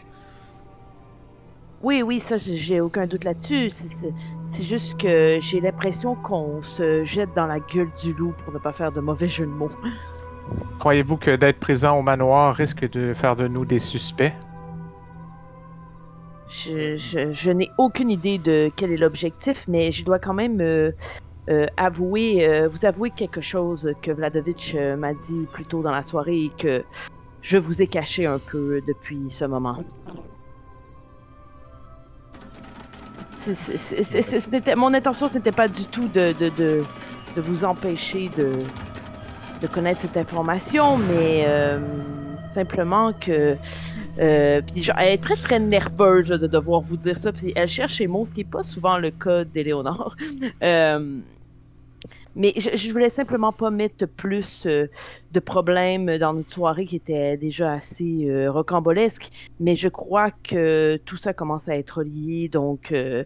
Oui, 1.84 2.02
oui, 2.02 2.20
ça, 2.20 2.38
j'ai- 2.38 2.82
aucun 2.82 3.06
doute 3.06 3.24
là-dessus. 3.24 3.70
C'est- 3.70 4.64
juste 4.64 5.00
que 5.00 5.38
j'ai 5.42 5.62
l'impression 5.62 6.16
qu'on 6.16 6.62
se 6.62 7.04
jette 7.04 7.30
dans 7.36 7.46
la 7.46 7.60
gueule 7.60 7.90
du 8.02 8.14
loup 8.14 8.34
pour 8.44 8.54
ne 8.54 8.58
pas 8.60 8.72
faire 8.72 8.92
de 8.92 9.00
mauvais 9.00 9.28
jeu 9.28 9.46
de 9.46 9.52
mots. 9.52 9.70
Croyez-vous 10.80 11.18
que 11.18 11.36
d'être 11.36 11.60
présent 11.60 12.00
au 12.00 12.02
manoir 12.02 12.56
risque 12.56 12.90
de 12.90 13.14
faire 13.14 13.36
de 13.36 13.48
nous 13.48 13.66
des 13.66 13.78
suspects? 13.80 14.34
Je, 16.50 16.96
je- 16.98 17.32
je 17.32 17.52
n'ai 17.52 17.70
aucune 17.78 18.10
idée 18.10 18.38
de 18.38 18.72
quel 18.76 18.92
est 18.92 18.98
l'objectif, 18.98 19.66
mais 19.68 19.92
je 19.92 20.06
dois 20.06 20.18
quand 20.18 20.34
même 20.34 20.62
euh, 20.62 20.92
euh, 21.50 21.66
avouer, 21.76 22.48
euh, 22.48 22.70
vous 22.70 22.86
avouer 22.86 23.12
quelque 23.12 23.42
chose 23.42 23.94
que 24.02 24.12
Vladovitch 24.12 24.74
euh, 24.76 24.96
m'a 24.96 25.14
dit 25.14 25.46
plus 25.52 25.66
tôt 25.66 25.82
dans 25.84 25.92
la 25.92 26.04
soirée 26.04 26.46
et 26.46 26.52
que 26.58 26.84
je 27.48 27.58
vous 27.58 27.82
ai 27.82 27.88
caché 27.88 28.26
un 28.26 28.40
peu 28.40 28.82
depuis 28.86 29.30
ce 29.30 29.46
moment. 29.46 29.78
Mon 34.76 34.94
intention, 34.94 35.30
ce 35.30 35.36
n'était 35.36 35.54
pas 35.54 35.70
du 35.70 35.86
tout 35.86 36.10
de, 36.10 36.84
vous 37.38 37.64
empêcher 37.64 38.30
de, 38.38 39.68
connaître 39.68 40.02
cette 40.02 40.18
information, 40.18 40.98
mais 40.98 41.46
euh, 41.48 41.80
simplement 42.54 43.14
que 43.14 43.56
euh, 44.20 44.62
elle 44.98 45.14
est 45.14 45.24
très 45.24 45.38
très 45.38 45.60
nerveuse 45.62 46.28
de 46.28 46.48
devoir 46.48 46.82
vous 46.82 46.98
dire 46.98 47.18
ça. 47.18 47.32
Puis 47.32 47.54
elle 47.56 47.70
cherche 47.70 48.00
ses 48.00 48.08
mots, 48.08 48.26
ce 48.26 48.34
qui 48.34 48.42
n'est 48.42 48.52
pas 48.52 48.64
souvent 48.64 48.98
le 48.98 49.12
cas 49.12 49.46
d'Éléonore. 49.46 50.18
Euh, 50.64 51.20
mais 52.38 52.54
je, 52.56 52.78
je 52.78 52.92
voulais 52.92 53.10
simplement 53.10 53.52
pas 53.52 53.72
mettre 53.72 54.06
plus 54.06 54.66
euh, 54.66 54.88
de 55.32 55.40
problèmes 55.40 56.18
dans 56.20 56.34
notre 56.34 56.54
soirée 56.54 56.86
qui 56.86 56.96
était 56.96 57.36
déjà 57.36 57.74
assez 57.74 58.30
euh, 58.30 58.52
rocambolesque. 58.52 59.30
Mais 59.60 59.76
je 59.76 59.90
crois 59.90 60.32
que 60.32 60.98
tout 61.04 61.18
ça 61.18 61.34
commence 61.34 61.68
à 61.68 61.76
être 61.76 62.04
lié, 62.04 62.48
donc 62.48 62.92
euh, 62.92 63.24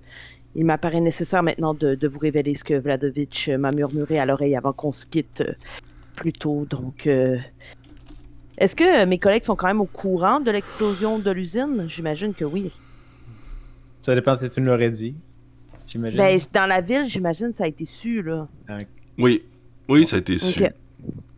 il 0.56 0.66
m'apparaît 0.66 1.02
nécessaire 1.02 1.44
maintenant 1.44 1.74
de, 1.74 1.94
de 1.94 2.08
vous 2.08 2.20
révéler 2.20 2.56
ce 2.56 2.64
que 2.64 2.74
Vladovitch 2.74 3.50
m'a 3.50 3.72
murmuré 3.72 4.18
à 4.18 4.26
l'oreille 4.26 4.56
avant 4.56 4.74
qu'on 4.74 4.94
se 4.94 5.06
quitte 5.06 5.44
plus 6.16 6.34
tôt. 6.34 6.66
Donc, 6.70 7.08
est-ce 8.58 8.76
que 8.76 9.06
mes 9.06 9.18
collègues 9.18 9.46
sont 9.46 9.56
quand 9.56 9.68
même 9.68 9.80
au 9.80 9.86
courant 9.86 10.42
de 10.42 10.52
l'explosion 10.52 11.20
de 11.20 11.32
l'usine? 11.32 11.86
J'imagine 11.88 12.34
que 12.34 12.44
oui. 12.44 12.72
Ça 14.02 14.14
dépend 14.14 14.36
si 14.36 14.50
tu 14.50 14.60
nous 14.60 14.68
l'aurais 14.68 14.90
dit. 14.90 15.16
Ben, 15.96 16.40
dans 16.54 16.68
la 16.68 16.82
ville, 16.82 17.06
j'imagine 17.06 17.54
ça 17.54 17.66
a 17.66 17.68
été 17.68 17.86
su, 17.86 18.22
là. 18.22 18.48
Oui, 19.22 19.44
oui, 19.88 20.06
ça 20.06 20.16
a 20.16 20.20
été 20.20 20.38
su. 20.38 20.64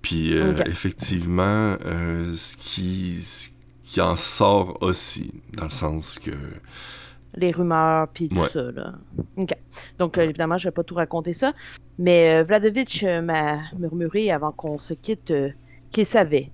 Puis 0.01 0.37
euh, 0.37 0.53
effectivement, 0.65 1.75
euh, 1.85 2.33
ce, 2.35 2.57
qui, 2.57 3.21
ce 3.21 3.49
qui 3.85 4.01
en 4.01 4.15
sort 4.15 4.77
aussi, 4.81 5.31
dans 5.53 5.65
le 5.65 5.71
sens 5.71 6.19
que 6.19 6.31
Les 7.35 7.51
rumeurs, 7.51 8.07
puis 8.09 8.29
tout 8.29 8.47
ça, 8.51 8.71
là. 8.71 8.93
OK. 9.37 9.53
Donc, 9.97 10.17
évidemment, 10.17 10.57
je 10.57 10.67
vais 10.67 10.71
pas 10.71 10.83
tout 10.83 10.95
raconter 10.95 11.33
ça. 11.33 11.53
Mais 11.99 12.39
euh, 12.39 12.43
Vladovitch 12.43 13.03
m'a 13.03 13.59
murmuré 13.77 14.31
avant 14.31 14.51
qu'on 14.51 14.79
se 14.79 14.93
quitte 14.93 15.33
qu'il 15.91 16.05
savait 16.05 16.49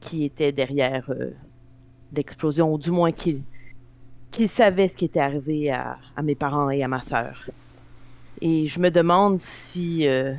qui 0.00 0.24
était 0.24 0.52
derrière 0.52 1.10
l'explosion, 2.14 2.74
ou 2.74 2.78
du 2.78 2.90
moins 2.90 3.12
qu'il 3.12 3.40
qu'il 4.30 4.48
savait 4.48 4.88
ce 4.88 4.96
qui 4.96 5.04
était 5.04 5.20
arrivé 5.20 5.70
à, 5.70 5.96
à 6.16 6.22
mes 6.22 6.34
parents 6.34 6.68
et 6.68 6.82
à 6.82 6.88
ma 6.88 7.00
sœur. 7.00 7.48
Et 8.40 8.66
je 8.66 8.80
me 8.80 8.90
demande 8.90 9.38
si 9.38 10.06
euh, 10.06 10.34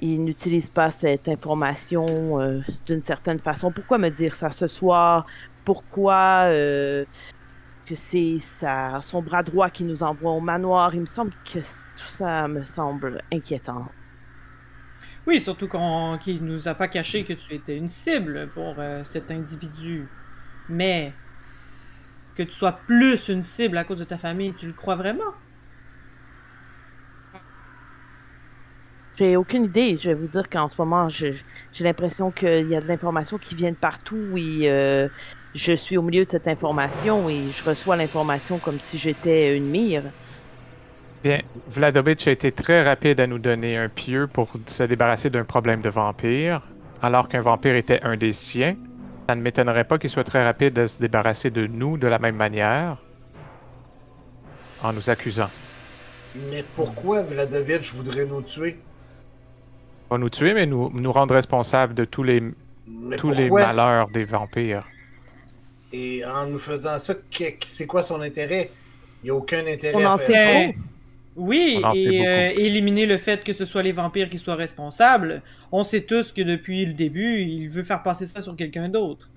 il 0.00 0.24
n'utilise 0.24 0.70
pas 0.70 0.90
cette 0.90 1.28
information 1.28 2.40
euh, 2.40 2.60
d'une 2.86 3.02
certaine 3.02 3.38
façon. 3.38 3.70
Pourquoi 3.70 3.98
me 3.98 4.08
dire 4.08 4.34
ça 4.34 4.50
ce 4.50 4.66
soir? 4.66 5.26
Pourquoi 5.64 6.44
euh, 6.46 7.04
que 7.84 7.94
c'est 7.94 8.38
son 9.02 9.22
bras 9.22 9.42
droit 9.42 9.68
qui 9.70 9.84
nous 9.84 10.02
envoie 10.02 10.32
au 10.32 10.40
manoir? 10.40 10.94
Il 10.94 11.02
me 11.02 11.06
semble 11.06 11.32
que 11.44 11.58
tout 11.58 12.08
ça 12.08 12.48
me 12.48 12.64
semble 12.64 13.22
inquiétant. 13.30 13.86
Oui, 15.26 15.38
surtout 15.38 15.68
qu'on 15.68 16.18
qu'il 16.18 16.44
nous 16.44 16.66
a 16.66 16.74
pas 16.74 16.88
caché 16.88 17.24
que 17.24 17.34
tu 17.34 17.54
étais 17.54 17.76
une 17.76 17.90
cible 17.90 18.50
pour 18.54 18.76
euh, 18.78 19.04
cet 19.04 19.30
individu. 19.30 20.08
Mais 20.68 21.12
que 22.34 22.42
tu 22.42 22.52
sois 22.52 22.72
plus 22.86 23.28
une 23.28 23.42
cible 23.42 23.76
à 23.76 23.84
cause 23.84 23.98
de 23.98 24.04
ta 24.04 24.16
famille, 24.16 24.54
tu 24.54 24.66
le 24.66 24.72
crois 24.72 24.96
vraiment? 24.96 25.34
J'ai 29.20 29.36
aucune 29.36 29.66
idée. 29.66 29.98
Je 29.98 30.08
vais 30.08 30.14
vous 30.14 30.28
dire 30.28 30.48
qu'en 30.48 30.66
ce 30.66 30.76
moment, 30.78 31.08
j'ai 31.10 31.34
l'impression 31.80 32.30
qu'il 32.30 32.70
y 32.70 32.74
a 32.74 32.80
de 32.80 32.88
l'information 32.88 33.36
qui 33.36 33.54
vient 33.54 33.70
de 33.70 33.76
partout 33.76 34.34
et 34.34 34.70
euh, 34.70 35.08
je 35.54 35.74
suis 35.74 35.98
au 35.98 36.02
milieu 36.02 36.24
de 36.24 36.30
cette 36.30 36.48
information 36.48 37.28
et 37.28 37.50
je 37.50 37.62
reçois 37.62 37.96
l'information 37.96 38.58
comme 38.58 38.80
si 38.80 38.96
j'étais 38.96 39.54
une 39.58 39.66
mire. 39.66 40.04
Bien, 41.22 41.42
Vladovitch 41.68 42.28
a 42.28 42.30
été 42.30 42.50
très 42.50 42.82
rapide 42.82 43.20
à 43.20 43.26
nous 43.26 43.38
donner 43.38 43.76
un 43.76 43.90
pieu 43.90 44.26
pour 44.26 44.54
se 44.66 44.84
débarrasser 44.84 45.28
d'un 45.28 45.44
problème 45.44 45.82
de 45.82 45.90
vampire, 45.90 46.62
alors 47.02 47.28
qu'un 47.28 47.42
vampire 47.42 47.76
était 47.76 48.00
un 48.02 48.16
des 48.16 48.32
siens. 48.32 48.74
Ça 49.28 49.34
ne 49.34 49.42
m'étonnerait 49.42 49.84
pas 49.84 49.98
qu'il 49.98 50.08
soit 50.08 50.24
très 50.24 50.42
rapide 50.42 50.78
à 50.78 50.86
se 50.86 50.98
débarrasser 50.98 51.50
de 51.50 51.66
nous 51.66 51.98
de 51.98 52.06
la 52.06 52.18
même 52.18 52.36
manière, 52.36 52.96
en 54.82 54.94
nous 54.94 55.10
accusant. 55.10 55.50
Mais 56.50 56.64
pourquoi 56.74 57.20
Vladovitch 57.20 57.92
voudrait 57.92 58.24
nous 58.24 58.40
tuer? 58.40 58.78
Pas 60.10 60.18
nous 60.18 60.28
tuer, 60.28 60.54
mais 60.54 60.66
nous, 60.66 60.90
nous 60.90 61.12
rendre 61.12 61.34
responsables 61.36 61.94
de 61.94 62.04
tous 62.04 62.24
les, 62.24 62.40
Mais 62.88 63.16
tous 63.16 63.30
les 63.30 63.46
pourquoi? 63.48 63.66
malheurs 63.72 64.08
des 64.08 64.24
vampires. 64.24 64.86
Et 65.92 66.24
en 66.24 66.46
nous 66.48 66.58
faisant 66.58 66.98
ça, 66.98 67.14
que- 67.14 67.44
c'est 67.64 67.86
quoi 67.86 68.02
son 68.02 68.20
intérêt? 68.20 68.70
Il 69.22 69.26
n'y 69.26 69.30
a 69.30 69.34
aucun 69.36 69.64
intérêt 69.66 69.94
On 70.04 70.06
à 70.08 70.14
en 70.14 70.18
faire 70.18 70.26
sait 70.26 70.72
ça. 70.72 70.78
Oui, 71.36 71.80
On 71.84 71.92
et 71.92 72.26
euh, 72.26 72.50
éliminer 72.56 73.06
le 73.06 73.18
fait 73.18 73.44
que 73.44 73.52
ce 73.52 73.64
soit 73.64 73.82
les 73.84 73.92
vampires 73.92 74.28
qui 74.28 74.36
soient 74.38 74.56
responsables. 74.56 75.42
On 75.70 75.84
sait 75.84 76.00
tous 76.00 76.32
que 76.32 76.42
depuis 76.42 76.84
le 76.86 76.92
début, 76.92 77.40
il 77.42 77.68
veut 77.68 77.84
faire 77.84 78.02
passer 78.02 78.26
ça 78.26 78.40
sur 78.40 78.56
quelqu'un 78.56 78.88
d'autre. 78.88 79.30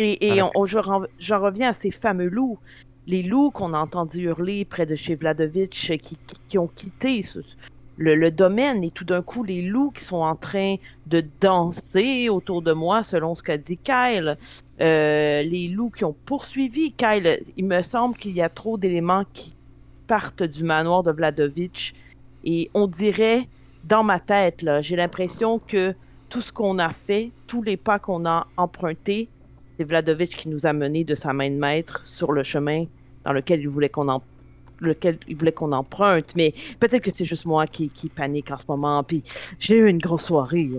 Et, 0.00 0.26
et 0.26 0.32
Alors- 0.32 0.50
on- 0.56 0.62
on- 0.62 0.66
je 0.66 0.78
ren- 0.78 1.06
j'en 1.20 1.40
reviens 1.40 1.70
à 1.70 1.72
ces 1.74 1.92
fameux 1.92 2.28
loups. 2.28 2.58
Les 3.10 3.22
loups 3.24 3.50
qu'on 3.50 3.74
a 3.74 3.78
entendu 3.78 4.22
hurler 4.26 4.64
près 4.64 4.86
de 4.86 4.94
chez 4.94 5.16
Vladovitch 5.16 5.90
euh, 5.90 5.96
qui, 5.96 6.16
qui- 6.48 6.58
ont 6.58 6.68
quitté 6.68 7.22
ce- 7.22 7.40
le, 7.96 8.14
le 8.14 8.30
domaine 8.30 8.82
et 8.84 8.90
tout 8.92 9.04
d'un 9.04 9.20
coup 9.20 9.42
les 9.42 9.62
loups 9.62 9.90
qui 9.90 10.04
sont 10.04 10.18
en 10.22 10.36
train 10.36 10.76
de 11.06 11.24
danser 11.40 12.28
autour 12.30 12.62
de 12.62 12.72
moi 12.72 13.02
selon 13.02 13.34
ce 13.34 13.42
qu'a 13.42 13.58
dit 13.58 13.76
Kyle. 13.78 14.38
Euh, 14.80 15.42
les 15.42 15.68
loups 15.68 15.90
qui 15.90 16.04
ont 16.04 16.16
poursuivi 16.24 16.92
Kyle. 16.92 17.38
Il 17.56 17.66
me 17.66 17.82
semble 17.82 18.16
qu'il 18.16 18.32
y 18.32 18.40
a 18.42 18.48
trop 18.48 18.78
d'éléments 18.78 19.24
qui 19.32 19.54
partent 20.06 20.42
du 20.44 20.62
manoir 20.64 21.02
de 21.02 21.10
Vladovitch 21.12 21.92
et 22.44 22.70
on 22.74 22.86
dirait 22.86 23.48
dans 23.84 24.04
ma 24.04 24.20
tête 24.20 24.62
là, 24.62 24.80
j'ai 24.82 24.96
l'impression 24.96 25.58
que 25.58 25.94
tout 26.28 26.40
ce 26.42 26.52
qu'on 26.52 26.78
a 26.78 26.92
fait, 26.92 27.32
tous 27.48 27.62
les 27.62 27.76
pas 27.76 27.98
qu'on 27.98 28.24
a 28.24 28.46
empruntés, 28.56 29.28
c'est 29.76 29.84
Vladovitch 29.84 30.36
qui 30.36 30.48
nous 30.48 30.64
a 30.64 30.72
menés 30.72 31.04
de 31.04 31.14
sa 31.16 31.32
main 31.32 31.50
de 31.50 31.56
maître 31.56 32.06
sur 32.06 32.30
le 32.32 32.44
chemin 32.44 32.84
dans 33.24 33.32
lequel 33.32 33.60
il 33.60 33.68
voulait 33.68 33.88
qu'on 33.88 34.08
en 34.08 34.22
lequel 34.80 35.18
il 35.28 35.36
voulait 35.36 35.52
qu'on 35.52 35.72
emprunte, 35.72 36.34
mais 36.36 36.54
peut-être 36.78 37.04
que 37.04 37.10
c'est 37.10 37.26
juste 37.26 37.44
moi 37.44 37.66
qui, 37.66 37.90
qui 37.90 38.08
panique 38.08 38.50
en 38.50 38.56
ce 38.56 38.64
moment, 38.66 39.02
puis 39.02 39.22
j'ai 39.58 39.76
eu 39.76 39.88
une 39.88 39.98
grosse 39.98 40.24
soirée. 40.24 40.70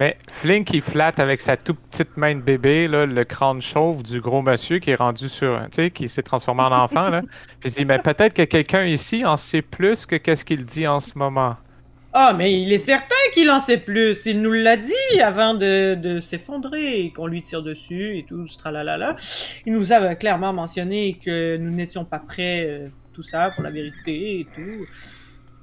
Mais 0.00 0.16
Flink, 0.32 0.72
il 0.72 0.80
flatte 0.80 1.20
avec 1.20 1.42
sa 1.42 1.58
toute 1.58 1.78
petite 1.90 2.16
main 2.16 2.34
de 2.34 2.40
bébé, 2.40 2.88
là, 2.88 3.04
le 3.04 3.24
crâne 3.24 3.60
chauve 3.60 4.02
du 4.02 4.22
gros 4.22 4.40
monsieur 4.40 4.78
qui 4.78 4.90
est 4.90 4.94
rendu 4.94 5.28
sur. 5.28 5.60
Tu 5.64 5.68
sais, 5.72 5.90
qui 5.90 6.08
s'est 6.08 6.22
transformé 6.22 6.62
en 6.62 6.72
enfant, 6.72 7.10
là. 7.10 7.20
Puis 7.60 7.68
il 7.68 7.72
dit, 7.72 7.84
mais 7.84 7.98
peut-être 7.98 8.32
que 8.32 8.44
quelqu'un 8.44 8.86
ici 8.86 9.26
en 9.26 9.36
sait 9.36 9.60
plus 9.60 10.06
que 10.06 10.16
qu'est-ce 10.16 10.46
qu'il 10.46 10.64
dit 10.64 10.88
en 10.88 11.00
ce 11.00 11.18
moment. 11.18 11.56
Ah, 12.12 12.34
mais 12.36 12.60
il 12.60 12.72
est 12.72 12.78
certain 12.78 13.14
qu'il 13.32 13.48
en 13.50 13.60
sait 13.60 13.78
plus. 13.78 14.26
Il 14.26 14.42
nous 14.42 14.50
l'a 14.52 14.76
dit 14.76 15.20
avant 15.22 15.54
de, 15.54 15.94
de 15.94 16.18
s'effondrer 16.18 17.00
et 17.04 17.12
qu'on 17.12 17.26
lui 17.28 17.40
tire 17.42 17.62
dessus 17.62 18.18
et 18.18 18.24
tout, 18.24 18.48
ce 18.48 18.58
tralalala. 18.58 19.14
Il 19.64 19.72
nous 19.74 19.92
a 19.92 20.14
clairement 20.16 20.52
mentionné 20.52 21.18
que 21.24 21.56
nous 21.56 21.70
n'étions 21.70 22.04
pas 22.04 22.18
prêts, 22.18 22.66
euh, 22.66 22.88
tout 23.12 23.22
ça, 23.22 23.50
pour 23.54 23.62
la 23.62 23.70
vérité 23.70 24.40
et 24.40 24.44
tout. 24.52 24.84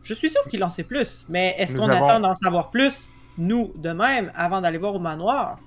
Je 0.04 0.13
suis 0.13 0.30
sûr 0.30 0.42
qu'il 0.50 0.63
en 0.63 0.70
sait 0.70 0.84
plus. 0.86 1.25
Mais 1.27 1.54
est-ce 1.58 1.75
qu'on 1.75 1.89
avons- 1.89 2.06
attend 2.06 2.20
d'en 2.22 2.34
savoir 2.34 2.70
plus, 2.72 3.10
nous, 3.38 3.74
de 3.75 3.92
même, 3.92 4.32
avant 4.34 4.62
d'aller 4.62 4.77
voir 4.77 4.96
au 4.96 5.00
manoir? 5.00 5.60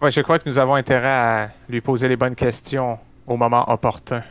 Ouais, 0.00 0.12
je 0.12 0.20
crois 0.20 0.38
que 0.38 0.48
nous 0.48 0.58
avons 0.58 0.74
intérêt 0.76 1.08
à 1.08 1.50
lui 1.68 1.80
poser 1.80 2.06
les 2.08 2.16
bonnes 2.16 2.36
questions 2.36 2.98
au 3.26 3.36
moment 3.36 3.68
opportun. 3.68 4.22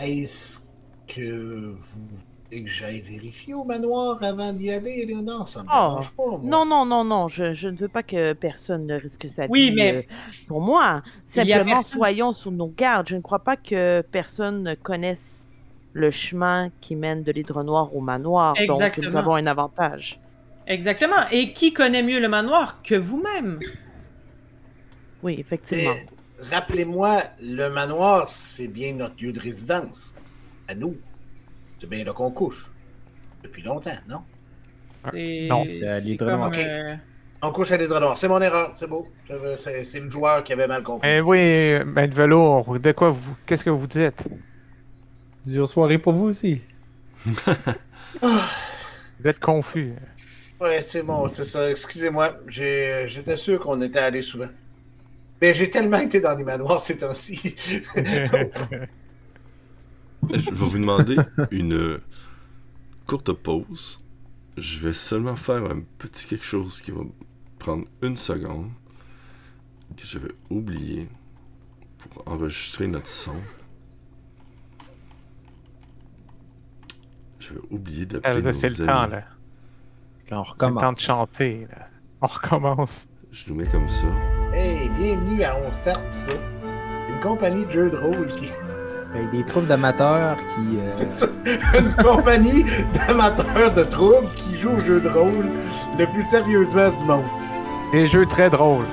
Est-ce 0.00 0.60
que 1.06 1.74
vous 1.76 2.24
voulez 2.50 2.64
que 2.64 2.70
j'aille 2.70 3.00
vérifier 3.00 3.54
au 3.54 3.64
manoir 3.64 4.22
avant 4.22 4.52
d'y 4.52 4.70
aller, 4.70 5.04
Léonard? 5.06 5.48
Ça 5.48 5.62
me 5.62 5.68
Oh, 5.68 5.72
dérange 5.72 6.10
pas, 6.12 6.22
moi. 6.26 6.40
Non, 6.44 6.64
non, 6.66 6.84
non, 6.84 7.04
non, 7.04 7.28
je, 7.28 7.52
je 7.52 7.68
ne 7.68 7.76
veux 7.76 7.88
pas 7.88 8.02
que 8.02 8.32
personne 8.32 8.86
ne 8.86 8.94
risque 8.94 9.26
sa 9.34 9.46
Oui, 9.46 9.70
vie 9.70 9.76
mais- 9.76 9.94
euh, 9.94 10.02
pour 10.48 10.60
moi. 10.60 11.02
Simplement, 11.24 11.64
personne- 11.64 11.84
soyons 11.84 12.32
sous 12.32 12.50
nos 12.50 12.68
gardes. 12.68 13.08
Je 13.08 13.16
ne 13.16 13.20
crois 13.20 13.38
pas 13.40 13.56
que 13.56 14.02
personne 14.10 14.62
ne 14.62 14.74
connaisse 14.74 15.46
le 15.92 16.10
chemin 16.10 16.70
qui 16.80 16.94
mène 16.96 17.22
de 17.22 17.32
l'hydre 17.32 17.62
noir 17.62 17.94
au 17.96 18.00
manoir. 18.00 18.54
Donc, 18.66 18.80
Exactement. 18.80 19.10
nous 19.10 19.16
avons 19.16 19.34
un 19.34 19.46
avantage. 19.46 20.20
Exactement. 20.66 21.16
Et 21.32 21.52
qui 21.52 21.72
connaît 21.72 22.02
mieux 22.02 22.20
le 22.20 22.28
manoir 22.28 22.80
que 22.82 22.94
vous-même? 22.94 23.58
Oui, 25.22 25.36
effectivement. 25.38 25.94
Rappelez-moi, 26.50 27.22
le 27.42 27.68
manoir, 27.68 28.28
c'est 28.28 28.68
bien 28.68 28.94
notre 28.94 29.14
lieu 29.22 29.32
de 29.32 29.40
résidence. 29.40 30.14
À 30.68 30.74
nous. 30.74 30.96
C'est 31.80 31.88
bien 31.88 32.04
là 32.04 32.12
qu'on 32.12 32.30
couche. 32.30 32.70
Depuis 33.42 33.62
longtemps, 33.62 33.96
non? 34.08 34.22
C'est 34.90 35.46
non, 35.48 35.64
c'est 35.66 35.86
à 35.86 36.00
comme, 36.18 36.28
noir. 36.28 36.50
euh, 36.54 36.94
On 37.42 37.52
couche 37.52 37.72
à 37.72 37.76
l'hydre 37.78 37.98
noir. 38.00 38.18
C'est 38.18 38.28
mon 38.28 38.40
erreur, 38.40 38.72
c'est 38.74 38.86
beau. 38.86 39.08
C'est- 39.26 39.38
C'est 39.62 39.84
c'est 39.84 40.00
le 40.00 40.10
joueur 40.10 40.44
qui 40.44 40.52
avait 40.52 40.66
mal 40.66 40.82
compris. 40.82 41.08
Eh 41.08 41.20
oui, 41.20 41.82
Maître 41.86 42.14
Velours, 42.14 42.78
de 42.78 42.92
quoi 42.92 43.10
vous. 43.10 43.34
Qu'est-ce 43.46 43.64
que 43.64 43.70
vous 43.70 43.86
dites? 43.86 44.28
Dure 45.44 45.66
soirée 45.68 45.98
pour 45.98 46.12
vous 46.12 46.26
aussi. 46.26 46.60
Vous 48.22 49.28
êtes 49.28 49.38
confus. 49.40 49.92
Ouais, 50.60 50.82
c'est 50.82 51.02
bon, 51.02 51.28
c'est 51.28 51.44
ça. 51.44 51.70
Excusez-moi. 51.70 52.34
J'ai- 52.48 53.04
J'étais 53.06 53.36
sûr 53.36 53.60
qu'on 53.60 53.80
était 53.82 53.98
allé 53.98 54.22
souvent. 54.22 54.48
Mais 55.40 55.54
j'ai 55.54 55.70
tellement 55.70 55.98
été 55.98 56.20
dans 56.20 56.34
les 56.36 56.44
manoirs 56.44 56.80
ces 56.80 56.98
temps-ci. 56.98 57.54
Je 60.28 60.50
vais 60.50 60.50
vous 60.52 60.78
demander 60.78 61.16
une 61.50 62.00
courte 63.06 63.32
pause. 63.32 63.98
Je 64.56 64.78
vais 64.80 64.92
seulement 64.92 65.36
faire 65.36 65.64
un 65.64 65.80
petit 65.98 66.26
quelque 66.26 66.44
chose 66.44 66.80
qui 66.80 66.90
va 66.90 67.00
prendre 67.58 67.84
une 68.02 68.16
seconde. 68.16 68.70
Que 69.96 70.06
j'avais 70.06 70.32
oublié 70.50 71.08
pour 71.98 72.22
enregistrer 72.28 72.86
notre 72.86 73.06
son. 73.08 73.34
J'avais 77.40 77.60
oublié 77.70 78.06
Ah, 78.22 78.34
d'appeler 78.34 78.52
C'est 78.52 78.68
le 78.68 78.74
amis. 78.76 78.86
temps, 78.86 79.06
là. 79.06 79.22
Là, 80.30 80.40
on 80.40 80.44
C'est 80.44 80.50
le 80.52 80.58
temps 80.58 80.68
de 80.68 80.74
recommence. 80.74 81.00
chanter, 81.02 81.66
là. 81.70 81.86
On 82.20 82.26
recommence. 82.26 83.08
Je 83.32 83.44
nous 83.48 83.54
mets 83.56 83.66
comme 83.66 83.88
ça. 83.88 84.06
hey, 84.52 84.88
bienvenue 84.90 85.42
à 85.44 85.56
On 85.58 85.70
Start 85.72 86.02
ça. 86.10 86.32
Une 87.08 87.20
compagnie 87.20 87.64
de 87.64 87.70
jeux 87.70 87.90
de 87.90 87.96
rôle 87.96 88.28
qui. 88.36 88.46
Avec 89.14 89.30
des 89.30 89.42
troupes 89.44 89.66
d'amateurs 89.66 90.36
qui. 90.36 90.78
euh, 90.78 90.88
C'est 90.92 91.12
ça. 91.12 91.26
Une 91.78 91.92
compagnie 92.02 92.64
d'amateurs 92.94 93.72
de 93.74 93.82
troubles 93.84 94.28
qui 94.36 94.58
jouent 94.60 94.74
au 94.74 94.78
jeu 94.78 95.00
de 95.00 95.08
rôle 95.08 95.46
le 95.98 96.06
plus 96.06 96.22
sérieusement 96.30 96.90
du 96.90 97.04
monde. 97.04 97.24
Des 97.92 98.08
jeux 98.08 98.26
très 98.26 98.48
drôles. 98.50 98.84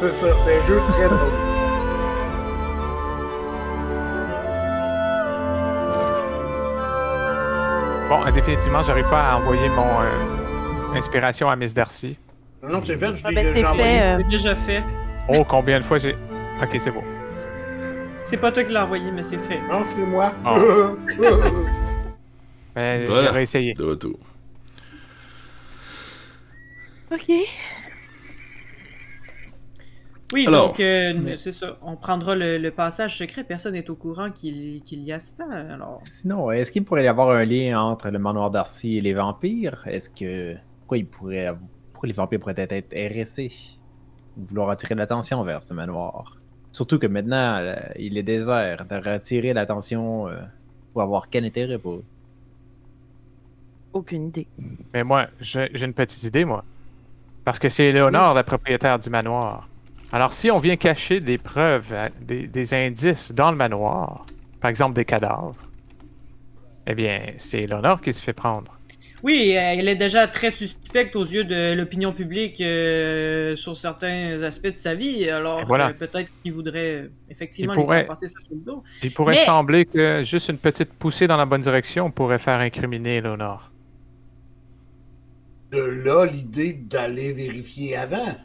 C'est 0.00 0.10
ça, 0.12 0.26
c'est 0.44 0.54
un 0.62 0.66
jeu 0.68 0.80
très 0.92 1.06
drôle. 1.08 1.32
Bon, 8.08 8.24
euh, 8.26 8.30
définitivement, 8.32 8.82
j'arrive 8.84 9.08
pas 9.08 9.30
à 9.32 9.36
envoyer 9.36 9.68
mon 9.70 10.00
euh, 10.02 10.94
inspiration 10.98 11.48
à 11.48 11.56
Miss 11.56 11.72
Darcy. 11.72 12.18
Non, 12.62 12.68
non, 12.68 12.82
c'est 12.84 12.96
fait, 12.98 13.16
je 13.16 13.22
Ah, 13.24 13.30
l'ai 13.30 13.34
ben, 13.36 13.46
c'est 13.46 13.54
déjà 13.54 13.72
envoyé. 13.72 13.98
fait. 13.98 14.02
euh, 14.02 14.18
c'est 14.18 14.28
déjà 14.30 14.54
fait. 14.54 14.82
Oh, 15.28 15.42
combien 15.48 15.78
de 15.80 15.84
fois 15.84 15.98
j'ai. 15.98 16.12
Ok, 16.62 16.76
c'est 16.78 16.90
bon. 16.90 17.02
C'est 18.24 18.36
pas 18.38 18.50
toi 18.52 18.64
qui 18.64 18.72
l'as 18.72 18.84
envoyé, 18.84 19.10
mais 19.12 19.22
c'est 19.22 19.38
fait. 19.38 19.60
Non, 19.68 19.84
c'est 19.94 20.06
moi. 20.06 20.32
Ah. 20.44 20.56
Mais 22.76 23.06
Voilà. 23.06 23.22
j'ai 23.24 23.28
réessayé. 23.30 23.74
De 23.74 23.84
retour. 23.84 24.18
Ok. 27.12 27.30
Oui, 30.32 30.46
Alors. 30.48 30.68
donc 30.68 30.80
euh, 30.80 31.36
c'est 31.36 31.52
ça. 31.52 31.76
On 31.82 31.94
prendra 31.94 32.34
le, 32.34 32.58
le 32.58 32.70
passage 32.72 33.18
secret. 33.18 33.44
Personne 33.44 33.74
n'est 33.74 33.88
au 33.88 33.94
courant 33.94 34.32
qu'il 34.32 34.82
qu'il 34.82 35.04
y 35.04 35.12
a 35.12 35.20
ça. 35.20 35.44
Alors, 35.70 36.00
Sinon, 36.02 36.50
est-ce 36.50 36.72
qu'il 36.72 36.84
pourrait 36.84 37.04
y 37.04 37.08
avoir 37.08 37.30
un 37.30 37.44
lien 37.44 37.80
entre 37.80 38.08
le 38.10 38.18
manoir 38.18 38.50
d'Arcy 38.50 38.96
et 38.98 39.00
les 39.00 39.14
vampires? 39.14 39.86
Est-ce 39.86 40.10
que. 40.10 40.56
Pourquoi, 40.80 40.98
il 40.98 41.06
pourrait... 41.06 41.54
Pourquoi 41.92 42.08
les 42.08 42.12
vampires 42.14 42.40
pourraient 42.40 42.54
être 42.56 42.72
intéressés 42.72 43.52
ou 44.36 44.44
vouloir 44.46 44.70
attirer 44.70 44.94
l'attention 44.96 45.42
vers 45.44 45.62
ce 45.62 45.72
manoir 45.74 46.38
Surtout 46.74 46.98
que 46.98 47.06
maintenant, 47.06 47.58
euh, 47.60 47.76
il 47.96 48.18
est 48.18 48.24
désert. 48.24 48.84
De 48.84 48.96
attirer 49.08 49.52
l'attention 49.52 50.26
euh, 50.26 50.40
pour 50.92 51.02
avoir 51.02 51.30
quel 51.30 51.44
intérêt 51.44 51.78
pour 51.78 51.94
eux? 51.94 52.04
Aucune 53.92 54.26
idée. 54.26 54.48
Mais 54.92 55.04
moi, 55.04 55.28
j'ai 55.40 55.70
une 55.84 55.94
petite 55.94 56.24
idée, 56.24 56.44
moi. 56.44 56.64
Parce 57.44 57.60
que 57.60 57.68
c'est 57.68 57.92
Léonard, 57.92 58.34
la 58.34 58.42
propriétaire 58.42 58.98
du 58.98 59.08
manoir. 59.08 59.68
Alors, 60.10 60.32
si 60.32 60.50
on 60.50 60.58
vient 60.58 60.76
cacher 60.76 61.20
des 61.20 61.38
preuves, 61.38 61.94
des, 62.20 62.48
des 62.48 62.74
indices 62.74 63.30
dans 63.30 63.52
le 63.52 63.56
manoir, 63.56 64.26
par 64.60 64.68
exemple 64.68 64.94
des 64.94 65.04
cadavres, 65.04 65.54
eh 66.88 66.94
bien, 66.96 67.34
c'est 67.36 67.68
Léonard 67.68 68.00
qui 68.00 68.12
se 68.12 68.20
fait 68.20 68.32
prendre. 68.32 68.76
Oui, 69.22 69.54
euh, 69.56 69.60
elle 69.60 69.88
est 69.88 69.94
déjà 69.96 70.26
très 70.26 70.50
suspecte 70.50 71.16
aux 71.16 71.24
yeux 71.24 71.44
de 71.44 71.72
l'opinion 71.74 72.12
publique 72.12 72.60
euh, 72.60 73.56
sur 73.56 73.76
certains 73.76 74.42
aspects 74.42 74.66
de 74.72 74.76
sa 74.76 74.94
vie. 74.94 75.28
Alors, 75.30 75.64
voilà. 75.66 75.88
euh, 75.88 75.92
peut-être 75.92 76.30
qu'il 76.42 76.52
voudrait 76.52 77.08
effectivement 77.30 77.72
Il 77.72 77.76
lui 77.76 77.82
pourrait- 77.84 77.98
faire 78.00 78.08
passer 78.08 78.26
ça 78.28 78.38
sous 78.46 78.54
le 78.54 78.60
dos. 78.60 78.82
Il 79.02 79.12
pourrait 79.12 79.34
Mais- 79.34 79.44
sembler 79.44 79.84
que 79.86 80.22
juste 80.24 80.48
une 80.50 80.58
petite 80.58 80.92
poussée 80.92 81.26
dans 81.26 81.36
la 81.38 81.46
bonne 81.46 81.62
direction 81.62 82.10
pourrait 82.10 82.38
faire 82.38 82.58
incriminer 82.60 83.20
Léonard. 83.22 83.70
De 85.72 85.78
là, 85.80 86.26
l'idée 86.26 86.72
d'aller 86.74 87.32
vérifier 87.32 87.96
avant. 87.96 88.36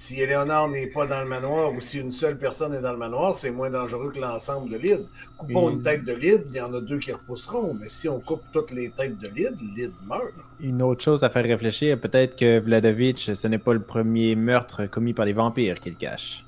Si 0.00 0.20
Eleonore 0.20 0.68
n'est 0.68 0.86
pas 0.86 1.06
dans 1.06 1.22
le 1.22 1.28
manoir 1.28 1.72
ou 1.72 1.80
si 1.80 1.98
une 1.98 2.12
seule 2.12 2.38
personne 2.38 2.72
est 2.72 2.80
dans 2.80 2.92
le 2.92 2.98
manoir, 2.98 3.34
c'est 3.34 3.50
moins 3.50 3.68
dangereux 3.68 4.12
que 4.14 4.20
l'ensemble 4.20 4.70
de 4.70 4.76
l'île. 4.76 5.06
Coupons 5.36 5.70
une 5.70 5.82
tête 5.82 6.04
de 6.04 6.12
l'île, 6.12 6.44
il 6.48 6.56
y 6.56 6.60
en 6.60 6.72
a 6.72 6.80
deux 6.80 7.00
qui 7.00 7.10
repousseront. 7.10 7.74
Mais 7.74 7.88
si 7.88 8.08
on 8.08 8.20
coupe 8.20 8.44
toutes 8.52 8.70
les 8.70 8.90
têtes 8.90 9.18
de 9.18 9.26
l'île, 9.26 9.56
l'île 9.74 9.90
meurt. 10.06 10.32
Une 10.60 10.82
autre 10.82 11.02
chose 11.02 11.24
à 11.24 11.30
faire 11.30 11.42
réfléchir, 11.42 11.98
peut-être 11.98 12.36
que 12.36 12.60
Vladovitch, 12.60 13.32
ce 13.32 13.48
n'est 13.48 13.58
pas 13.58 13.74
le 13.74 13.82
premier 13.82 14.36
meurtre 14.36 14.86
commis 14.86 15.14
par 15.14 15.24
les 15.24 15.32
vampires 15.32 15.80
qu'il 15.80 15.96
cache. 15.96 16.44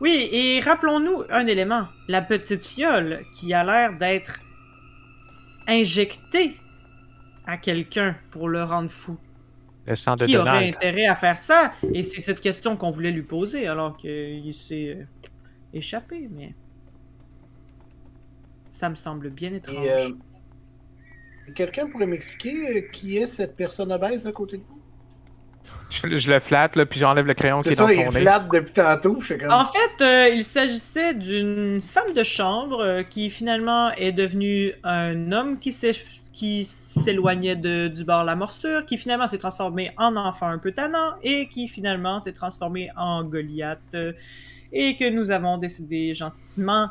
Oui, 0.00 0.30
et 0.32 0.60
rappelons-nous 0.60 1.24
un 1.28 1.46
élément. 1.46 1.86
La 2.08 2.22
petite 2.22 2.62
fiole 2.62 3.26
qui 3.30 3.52
a 3.52 3.62
l'air 3.62 3.98
d'être 3.98 4.40
injectée 5.68 6.56
à 7.46 7.58
quelqu'un 7.58 8.16
pour 8.30 8.48
le 8.48 8.64
rendre 8.64 8.90
fou. 8.90 9.18
Le 9.86 9.94
sang 9.96 10.16
de 10.16 10.24
Qui 10.26 10.36
aurait 10.36 10.68
intérêt 10.68 11.06
à 11.06 11.14
faire 11.14 11.38
ça? 11.38 11.72
Et 11.92 12.02
c'est 12.02 12.20
cette 12.20 12.40
question 12.40 12.76
qu'on 12.76 12.90
voulait 12.90 13.10
lui 13.10 13.22
poser, 13.22 13.66
alors 13.66 13.96
qu'il 13.96 14.54
s'est 14.54 14.96
euh, 14.98 15.04
échapper, 15.74 16.28
mais 16.30 16.54
ça 18.72 18.88
me 18.88 18.94
semble 18.94 19.30
bien 19.30 19.52
étrange. 19.52 19.76
Euh, 19.86 20.08
quelqu'un 21.54 21.86
pourrait 21.88 22.06
m'expliquer 22.06 22.78
euh, 22.78 22.80
qui 22.92 23.18
est 23.18 23.26
cette 23.26 23.56
personne 23.56 23.92
obèse 23.92 24.26
à 24.26 24.32
côté 24.32 24.56
de 24.56 24.62
vous? 24.62 24.80
Je, 25.90 26.16
je 26.16 26.30
le 26.30 26.40
flatte, 26.40 26.76
là, 26.76 26.84
puis 26.86 27.00
j'enlève 27.00 27.26
le 27.26 27.34
crayon 27.34 27.60
qui 27.62 27.68
C'est 27.68 27.74
est 27.74 27.76
dans 27.76 27.86
ça, 27.86 27.94
il 27.94 28.04
son 28.04 28.12
nez. 28.12 28.20
flatte 28.22 28.48
depuis 28.52 28.72
tantôt. 28.72 29.18
Comme... 29.28 29.50
En 29.50 29.64
fait, 29.66 30.02
euh, 30.02 30.28
il 30.28 30.44
s'agissait 30.44 31.14
d'une 31.14 31.80
femme 31.80 32.12
de 32.14 32.22
chambre 32.22 32.80
euh, 32.80 33.02
qui 33.02 33.30
finalement 33.30 33.92
est 33.92 34.12
devenue 34.12 34.72
un 34.82 35.30
homme 35.32 35.58
qui 35.58 35.72
s'est 35.72 35.92
qui 36.34 36.64
s'éloignait 36.64 37.54
de- 37.54 37.86
du 37.86 38.02
bord 38.04 38.22
de 38.22 38.26
la 38.26 38.34
morsure, 38.34 38.84
qui 38.84 38.98
finalement 38.98 39.28
s'est 39.28 39.38
transformé 39.38 39.92
en 39.96 40.16
enfant 40.16 40.48
un 40.48 40.58
peu 40.58 40.72
tannant 40.72 41.14
et 41.22 41.46
qui 41.48 41.68
finalement 41.68 42.18
s'est 42.18 42.32
transformé 42.32 42.90
en 42.96 43.22
Goliath 43.22 43.96
et 44.72 44.96
que 44.96 45.08
nous 45.08 45.30
avons 45.30 45.56
décidé 45.58 46.12
gentiment 46.12 46.90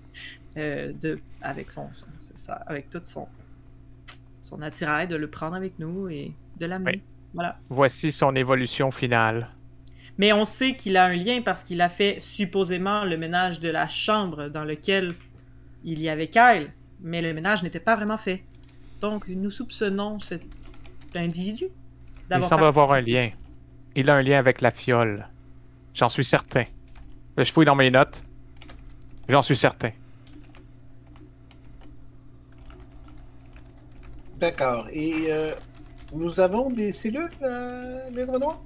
euh, 0.56 0.92
de 1.00 1.20
avec 1.40 1.70
son, 1.70 1.88
son- 1.92 2.06
c'est 2.20 2.36
ça, 2.36 2.54
avec 2.66 2.90
tout 2.90 3.00
son 3.04 3.28
son 4.42 4.60
attirail 4.62 5.06
de 5.06 5.14
le 5.14 5.30
prendre 5.30 5.54
avec 5.54 5.78
nous 5.78 6.08
et 6.08 6.32
de 6.58 6.66
l'amener. 6.66 6.90
Oui. 6.96 7.02
Voilà. 7.34 7.56
Voici 7.68 8.10
son 8.10 8.34
évolution 8.34 8.90
finale. 8.90 9.48
Mais 10.18 10.32
on 10.32 10.44
sait 10.44 10.74
qu'il 10.74 10.96
a 10.96 11.04
un 11.04 11.14
lien 11.14 11.40
parce 11.44 11.62
qu'il 11.62 11.80
a 11.80 11.88
fait 11.88 12.16
supposément 12.18 13.04
le 13.04 13.16
ménage 13.16 13.60
de 13.60 13.68
la 13.68 13.86
chambre 13.86 14.48
dans 14.48 14.64
lequel 14.64 15.12
il 15.84 16.00
y 16.00 16.08
avait 16.08 16.26
Kyle, 16.26 16.72
mais 17.00 17.22
le 17.22 17.32
ménage 17.32 17.62
n'était 17.62 17.78
pas 17.78 17.94
vraiment 17.94 18.18
fait. 18.18 18.42
Donc 19.00 19.28
nous 19.28 19.50
soupçonnons 19.50 20.20
cet 20.20 20.42
individu 21.14 21.66
Il 21.66 22.28
d'avoir 22.28 22.48
semble 22.48 22.64
avoir 22.64 22.92
un 22.92 23.00
lien. 23.00 23.30
Il 23.96 24.08
a 24.10 24.14
un 24.16 24.22
lien 24.22 24.38
avec 24.38 24.60
la 24.60 24.70
fiole. 24.70 25.26
J'en 25.94 26.08
suis 26.08 26.24
certain. 26.24 26.64
Je 27.36 27.50
fouille 27.50 27.64
dans 27.64 27.74
mes 27.74 27.90
notes. 27.90 28.22
J'en 29.28 29.42
suis 29.42 29.56
certain. 29.56 29.90
D'accord. 34.38 34.86
Et 34.92 35.26
euh, 35.28 35.52
nous 36.12 36.40
avons 36.40 36.70
des 36.70 36.92
cellules, 36.92 37.30
euh, 37.42 38.08
les 38.10 38.24
Noir? 38.24 38.60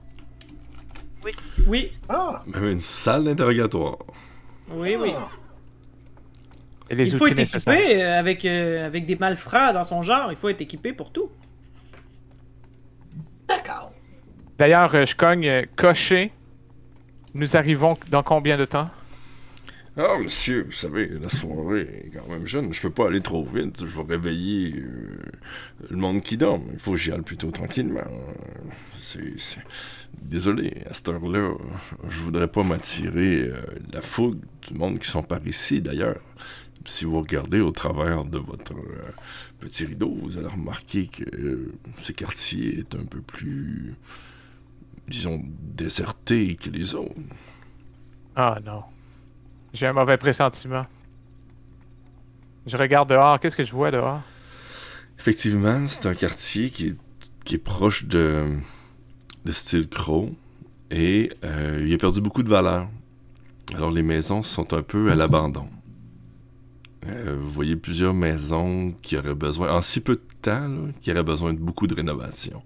Oui, 1.66 1.90
Ah! 2.08 2.42
Même 2.46 2.72
une 2.72 2.80
salle 2.80 3.24
d'interrogatoire. 3.24 3.96
oui, 4.70 4.96
oui. 4.98 5.12
Et 6.90 6.94
les 6.94 7.10
il 7.10 7.16
faut 7.18 7.24
outils 7.24 7.40
être 7.40 7.54
équipé 7.56 8.02
avec, 8.02 8.44
euh, 8.44 8.86
avec 8.86 9.06
des 9.06 9.16
malfrats 9.16 9.72
dans 9.72 9.84
son 9.84 10.02
genre. 10.02 10.30
Il 10.30 10.36
faut 10.36 10.48
être 10.48 10.60
équipé 10.60 10.92
pour 10.92 11.10
tout. 11.12 11.30
D'accord. 13.48 13.92
D'ailleurs, 14.58 14.94
euh, 14.94 15.04
je 15.04 15.14
cogne 15.16 15.48
euh, 15.48 15.62
coché. 15.76 16.32
Nous 17.34 17.56
arrivons 17.56 17.98
dans 18.10 18.22
combien 18.22 18.56
de 18.56 18.64
temps? 18.64 18.88
Ah, 19.96 20.16
monsieur, 20.20 20.64
vous 20.64 20.72
savez, 20.72 21.08
la 21.20 21.28
soirée 21.28 22.04
est 22.06 22.10
quand 22.16 22.28
même 22.28 22.46
jeune. 22.46 22.72
Je 22.74 22.80
peux 22.80 22.90
pas 22.90 23.06
aller 23.08 23.20
trop 23.20 23.44
vite. 23.44 23.80
Je 23.86 23.96
vais 24.00 24.14
réveiller 24.14 24.74
euh, 24.76 25.18
le 25.90 25.96
monde 25.96 26.22
qui 26.22 26.36
dort. 26.36 26.60
Il 26.72 26.78
faut 26.78 26.92
que 26.92 26.96
j'y 26.96 27.12
aille 27.12 27.22
plutôt 27.22 27.50
tranquillement. 27.50 28.00
C'est, 29.00 29.38
c'est- 29.38 29.60
Désolé, 30.22 30.72
à 30.88 30.94
cette 30.94 31.08
heure-là, 31.08 31.52
je 32.08 32.20
voudrais 32.20 32.48
pas 32.48 32.62
m'attirer 32.62 33.42
euh, 33.42 33.56
la 33.92 34.00
fougue 34.00 34.38
du 34.66 34.74
monde 34.74 34.98
qui 34.98 35.08
sont 35.10 35.22
par 35.22 35.44
ici, 35.46 35.82
d'ailleurs. 35.82 36.16
Si 36.86 37.04
vous 37.04 37.20
regardez 37.20 37.60
au 37.60 37.70
travers 37.70 38.24
de 38.24 38.38
votre 38.38 38.74
euh, 38.74 39.12
petit 39.60 39.86
rideau, 39.86 40.14
vous 40.22 40.36
allez 40.36 40.48
remarquer 40.48 41.06
que 41.06 41.24
euh, 41.34 41.72
ce 42.02 42.12
quartier 42.12 42.80
est 42.80 42.94
un 42.94 43.04
peu 43.04 43.22
plus, 43.22 43.94
disons, 45.08 45.42
déserté 45.60 46.56
que 46.56 46.68
les 46.68 46.94
autres. 46.94 47.14
Ah 48.36 48.58
non. 48.64 48.82
J'ai 49.72 49.86
un 49.86 49.92
mauvais 49.92 50.18
pressentiment. 50.18 50.86
Je 52.66 52.76
regarde 52.76 53.08
dehors. 53.08 53.40
Qu'est-ce 53.40 53.56
que 53.56 53.64
je 53.64 53.72
vois 53.72 53.90
dehors? 53.90 54.20
Effectivement, 55.18 55.86
c'est 55.86 56.06
un 56.06 56.14
quartier 56.14 56.70
qui 56.70 56.88
est, 56.88 56.96
qui 57.44 57.54
est 57.54 57.58
proche 57.58 58.04
de, 58.04 58.44
de 59.44 59.52
style 59.52 59.88
Crow 59.88 60.34
et 60.90 61.32
euh, 61.44 61.82
il 61.86 61.94
a 61.94 61.98
perdu 61.98 62.20
beaucoup 62.20 62.42
de 62.42 62.48
valeur. 62.48 62.88
Alors 63.74 63.90
les 63.90 64.02
maisons 64.02 64.42
sont 64.42 64.74
un 64.74 64.82
peu 64.82 65.10
à 65.10 65.14
l'abandon. 65.14 65.68
Euh, 67.06 67.36
vous 67.38 67.50
voyez 67.50 67.76
plusieurs 67.76 68.14
maisons 68.14 68.92
qui 69.02 69.16
auraient 69.16 69.34
besoin, 69.34 69.74
en 69.74 69.80
si 69.82 70.00
peu 70.00 70.14
de 70.14 70.22
temps, 70.42 70.68
là, 70.68 70.88
qui 71.02 71.10
auraient 71.10 71.22
besoin 71.22 71.52
de 71.52 71.58
beaucoup 71.58 71.86
de 71.86 71.94
rénovation. 71.94 72.62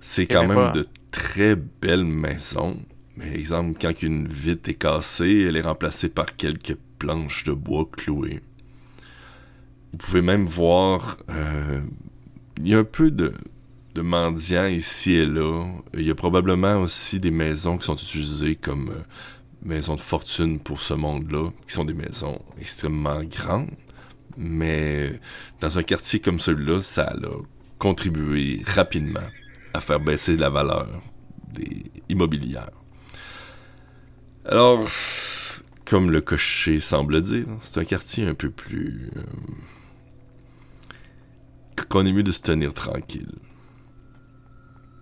C'est 0.00 0.26
quand 0.26 0.46
même 0.46 0.54
pas- 0.54 0.72
de 0.72 0.86
très 1.10 1.56
belles 1.56 2.04
maisons. 2.04 2.78
Mais 3.16 3.34
exemple, 3.38 3.78
quand 3.80 4.02
une 4.02 4.28
vitre 4.28 4.70
est 4.70 4.74
cassée, 4.74 5.44
elle 5.48 5.56
est 5.56 5.60
remplacée 5.62 6.08
par 6.08 6.36
quelques 6.36 6.76
planches 6.98 7.44
de 7.44 7.52
bois 7.52 7.88
clouées. 7.90 8.40
Vous 9.92 9.98
pouvez 9.98 10.22
même 10.22 10.46
voir, 10.46 11.18
euh, 11.30 11.80
il 12.58 12.68
y 12.68 12.74
a 12.74 12.78
un 12.78 12.84
peu 12.84 13.10
de, 13.10 13.32
de 13.94 14.00
mendiants 14.02 14.66
ici 14.66 15.12
et 15.12 15.26
là. 15.26 15.66
Il 15.94 16.02
y 16.02 16.10
a 16.10 16.14
probablement 16.14 16.80
aussi 16.82 17.18
des 17.20 17.30
maisons 17.30 17.76
qui 17.76 17.86
sont 17.86 17.96
utilisées 17.96 18.56
comme 18.56 18.90
euh, 18.90 19.02
maisons 19.62 19.96
de 19.96 20.00
fortune 20.00 20.58
pour 20.58 20.80
ce 20.80 20.94
monde-là, 20.94 21.50
qui 21.66 21.72
sont 21.72 21.84
des 21.84 21.94
maisons 21.94 22.40
extrêmement 22.58 23.22
grandes. 23.24 23.70
Mais 24.36 25.20
dans 25.60 25.78
un 25.78 25.82
quartier 25.82 26.20
comme 26.20 26.40
celui-là, 26.40 26.80
ça 26.82 27.08
a 27.08 27.28
contribué 27.78 28.62
rapidement 28.66 29.28
à 29.74 29.80
faire 29.80 30.00
baisser 30.00 30.36
la 30.36 30.50
valeur 30.50 30.88
des 31.52 31.84
immobilières. 32.08 32.70
Alors, 34.44 34.88
comme 35.84 36.10
le 36.10 36.20
cocher 36.20 36.80
semble 36.80 37.20
dire, 37.20 37.46
c'est 37.60 37.80
un 37.80 37.84
quartier 37.84 38.26
un 38.26 38.34
peu 38.34 38.50
plus... 38.50 39.10
euh, 39.16 39.22
qu'on 41.90 42.06
est 42.06 42.12
mieux 42.12 42.22
de 42.22 42.32
se 42.32 42.40
tenir 42.40 42.72
tranquille. 42.72 43.34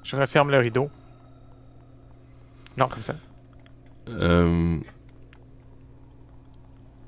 Je 0.02 0.16
referme 0.16 0.50
le 0.50 0.58
rideau. 0.58 0.90
Non, 2.78 2.88
comme 2.88 3.02
ça. 3.02 3.14
Euh, 4.08 4.78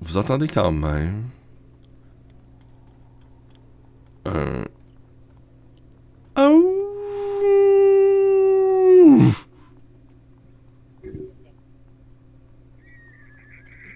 vous 0.00 0.16
entendez 0.16 0.48
quand 0.48 0.72
même 0.72 1.24
un... 4.26 4.64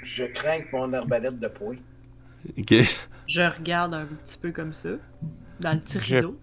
Je 0.02 0.24
crains 0.24 0.60
que 0.60 0.76
mon 0.76 0.92
arbalète 0.92 1.38
de 1.40 1.48
poing. 1.48 1.76
Ok. 2.58 2.74
Je 3.26 3.40
regarde 3.40 3.94
un 3.94 4.06
petit 4.06 4.36
peu 4.38 4.52
comme 4.52 4.72
ça, 4.72 4.90
dans 5.60 5.72
le 5.72 5.80
petit 5.80 5.98
Je- 6.00 6.16
rideau. 6.16 6.38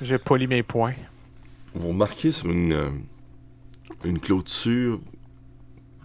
Je 0.00 0.16
polis 0.16 0.48
mes 0.48 0.62
poings. 0.62 0.94
Vous 1.74 1.88
remarquez 1.88 2.32
sur 2.32 2.50
une, 2.50 2.72
euh, 2.72 2.88
une 4.04 4.20
clôture 4.20 5.00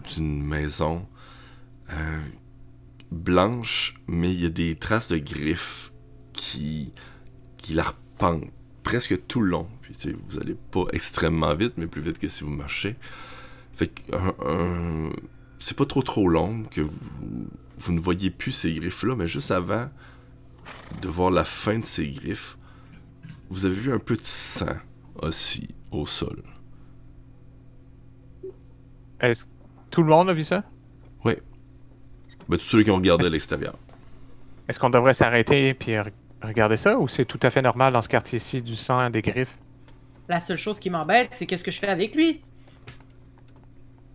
d'une 0.08 0.42
maison 0.42 1.06
euh, 1.90 2.20
blanche, 3.10 3.94
mais 4.06 4.32
il 4.32 4.40
y 4.40 4.46
a 4.46 4.50
des 4.50 4.76
traces 4.76 5.08
de 5.10 5.18
griffes 5.18 5.92
qui, 6.32 6.92
qui 7.56 7.74
l'arpentent 7.74 8.50
presque 8.82 9.26
tout 9.26 9.40
le 9.40 9.50
long. 9.50 9.68
Puis, 9.82 9.94
tu 9.94 10.10
sais, 10.10 10.16
vous 10.28 10.38
allez 10.38 10.56
pas 10.70 10.84
extrêmement 10.92 11.54
vite, 11.54 11.74
mais 11.76 11.86
plus 11.86 12.02
vite 12.02 12.18
que 12.18 12.28
si 12.28 12.44
vous 12.44 12.50
marchez. 12.50 12.96
Fait 13.72 13.88
que 13.88 14.02
c'est 15.58 15.76
pas 15.76 15.86
trop 15.86 16.02
trop 16.02 16.28
long 16.28 16.64
que 16.64 16.82
vous, 16.82 17.48
vous 17.78 17.92
ne 17.92 18.00
voyez 18.00 18.30
plus 18.30 18.52
ces 18.52 18.72
griffes-là, 18.74 19.16
mais 19.16 19.28
juste 19.28 19.50
avant 19.50 19.88
de 21.00 21.08
voir 21.08 21.30
la 21.30 21.44
fin 21.44 21.78
de 21.78 21.84
ces 21.84 22.08
griffes, 22.10 22.56
vous 23.50 23.66
avez 23.66 23.74
vu 23.74 23.92
un 23.92 23.98
peu 23.98 24.16
de 24.16 24.24
sang 24.24 24.76
aussi 25.16 25.68
au 25.90 26.06
sol. 26.06 26.42
Est-ce 29.20 29.44
tout 29.94 30.02
le 30.02 30.08
monde 30.08 30.28
a 30.28 30.32
vu 30.32 30.42
ça? 30.42 30.64
Ben, 31.24 31.36
tous 32.58 32.58
ceux 32.64 32.82
qui 32.82 32.90
ont 32.90 32.96
regardé 32.96 33.26
à 33.26 33.30
l'extérieur. 33.30 33.74
Est-ce 34.68 34.78
qu'on 34.78 34.90
devrait 34.90 35.14
s'arrêter 35.14 35.72
puis 35.72 35.92
re- 35.92 36.10
regarder 36.42 36.76
ça 36.76 36.98
ou 36.98 37.08
c'est 37.08 37.24
tout 37.24 37.38
à 37.42 37.48
fait 37.48 37.62
normal 37.62 37.92
dans 37.94 38.02
ce 38.02 38.08
quartier-ci 38.08 38.60
du 38.60 38.76
sang, 38.76 39.08
des 39.08 39.22
griffes? 39.22 39.56
La 40.28 40.40
seule 40.40 40.58
chose 40.58 40.78
qui 40.78 40.90
m'embête, 40.90 41.30
c'est 41.32 41.46
qu'est-ce 41.46 41.62
que 41.64 41.70
je 41.70 41.78
fais 41.78 41.88
avec 41.88 42.14
lui? 42.14 42.42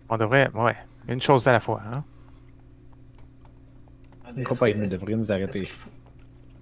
On 0.09 0.17
devrait, 0.17 0.49
ouais, 0.53 0.75
une 1.07 1.21
chose 1.21 1.47
à 1.47 1.53
la 1.53 1.59
fois. 1.59 1.81
Hein? 1.91 2.03
Je 4.37 4.43
crois 4.43 4.57
pas 4.57 4.71
que 4.73 4.77
nous 4.77 4.89
devrions 4.89 5.17
nous 5.17 5.23
Est-ce 5.23 5.31
arrêter. 5.31 5.59
qu'il 5.59 5.67
faut, 5.67 5.89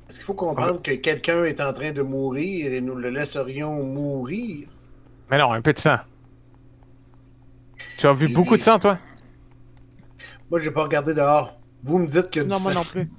est-ce 0.07 0.17
qu'il 0.19 0.25
faut 0.25 0.33
comprendre 0.35 0.81
que 0.81 0.91
quelqu'un 0.91 1.43
est 1.43 1.59
en 1.59 1.73
train 1.73 1.91
de 1.91 2.01
mourir 2.01 2.71
et 2.71 2.79
nous 2.81 2.95
le 2.95 3.09
laisserions 3.09 3.83
mourir? 3.83 4.69
Mais 5.29 5.37
non, 5.37 5.51
un 5.51 5.61
peu 5.61 5.73
de 5.73 5.79
sang. 5.79 5.97
Tu 7.97 8.07
as 8.07 8.13
vu 8.13 8.31
beaucoup 8.33 8.55
de 8.55 8.61
sang, 8.61 8.79
toi? 8.79 8.97
Moi, 10.49 10.59
j'ai 10.59 10.71
pas 10.71 10.83
regardé 10.83 11.13
dehors. 11.13 11.59
Vous 11.83 11.97
me 11.99 12.07
dites 12.07 12.29
que 12.29 12.39
Non, 12.41 12.59
moi 12.59 12.73
non 12.73 12.83
plus. 12.83 13.09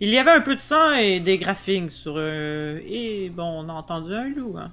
Il 0.00 0.08
y 0.08 0.18
avait 0.18 0.30
un 0.30 0.40
peu 0.40 0.56
de 0.56 0.60
sang 0.60 0.92
et 0.94 1.20
des 1.20 1.36
graphings 1.38 1.90
sur. 1.90 2.14
euh, 2.16 2.80
Et 2.86 3.28
bon, 3.30 3.64
on 3.64 3.68
a 3.68 3.72
entendu 3.72 4.14
un 4.14 4.28
loup. 4.30 4.56
Hein. 4.58 4.70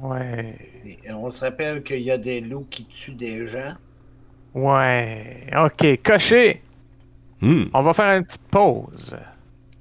Ouais. 0.00 0.58
Et 1.04 1.12
On 1.12 1.30
se 1.30 1.40
rappelle 1.44 1.82
qu'il 1.84 2.00
y 2.00 2.10
a 2.10 2.18
des 2.18 2.40
loups 2.40 2.66
qui 2.68 2.84
tuent 2.86 3.12
des 3.14 3.46
gens. 3.46 3.74
Ouais. 4.54 5.46
Ok, 5.56 6.00
coché. 6.04 6.60
Hmm, 7.40 7.64
On 7.72 7.82
va 7.82 7.92
faire 7.92 8.16
une 8.16 8.24
petite 8.24 8.42
pause. 8.50 9.16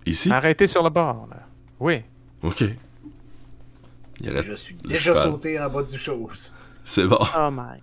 ici? 0.05 0.31
Arrêtez 0.31 0.67
sur 0.67 0.83
le 0.83 0.89
bord, 0.89 1.27
là. 1.31 1.37
Oui. 1.79 2.01
Ok. 2.43 2.63
Il. 4.21 4.41
Je 4.45 4.53
suis 4.53 4.75
Le 4.83 4.89
déjà 4.89 5.13
cheval. 5.15 5.29
sauté 5.31 5.59
en 5.59 5.69
bas 5.69 5.81
du 5.83 5.97
chose. 5.97 6.55
C'est 6.85 7.05
bon. 7.07 7.17
Oh 7.37 7.49
my. 7.51 7.79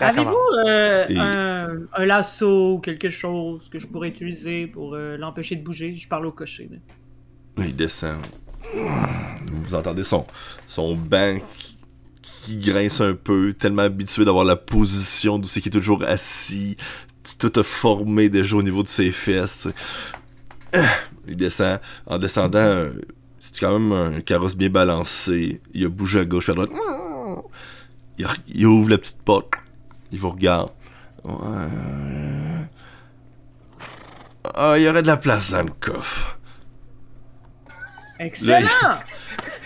Avez-vous 0.00 0.36
euh, 0.66 1.06
Et- 1.08 1.18
un, 1.18 1.78
un 1.94 2.04
lasso 2.06 2.74
ou 2.74 2.78
quelque 2.80 3.08
chose 3.08 3.68
que 3.70 3.78
je 3.78 3.86
pourrais 3.86 4.08
utiliser 4.08 4.66
pour 4.66 4.94
euh, 4.94 5.16
l'empêcher 5.16 5.56
de 5.56 5.64
bouger? 5.64 5.96
Je 5.96 6.06
parle 6.08 6.26
au 6.26 6.32
cocher. 6.32 6.68
là. 6.70 7.64
Il 7.64 7.74
descend. 7.74 8.16
Vous 9.46 9.74
entendez 9.74 10.02
son, 10.04 10.24
son 10.66 10.96
banc 10.96 11.38
qui, 11.58 11.78
qui 12.44 12.56
grince 12.58 13.00
un 13.00 13.14
peu, 13.14 13.52
tellement 13.54 13.82
habitué 13.82 14.24
d'avoir 14.24 14.44
la 14.44 14.56
position 14.56 15.38
d'où 15.38 15.46
c'est 15.48 15.60
qu'il 15.60 15.70
est 15.70 15.78
toujours 15.78 16.02
assis, 16.04 16.76
tout 17.38 17.52
a 17.58 17.62
formé 17.62 18.28
déjà 18.28 18.56
au 18.56 18.62
niveau 18.62 18.82
de 18.82 18.88
ses 18.88 19.10
fesses. 19.12 19.68
Il 21.26 21.36
descend. 21.36 21.80
En 22.06 22.18
descendant, 22.18 22.58
euh, 22.58 22.92
c'est 23.40 23.58
quand 23.58 23.78
même 23.78 23.92
un 23.92 24.20
carrosse 24.20 24.56
bien 24.56 24.68
balancé. 24.68 25.60
Il 25.72 25.84
a 25.86 25.88
bougé 25.88 26.20
à 26.20 26.24
gauche 26.24 26.48
et 26.48 26.52
à 26.52 26.54
droite. 26.54 26.70
Il, 28.18 28.26
il 28.48 28.66
ouvre 28.66 28.90
la 28.90 28.98
petite 28.98 29.22
porte. 29.22 29.50
Il 30.12 30.18
vous 30.20 30.30
regarde. 30.30 30.70
Ouais. 31.24 31.34
Ah, 34.54 34.74
il 34.78 34.84
y 34.84 34.88
aurait 34.88 35.02
de 35.02 35.06
la 35.06 35.16
place 35.16 35.50
dans 35.50 35.62
le 35.62 35.72
coffre. 35.80 36.38
Excellent! 38.18 38.68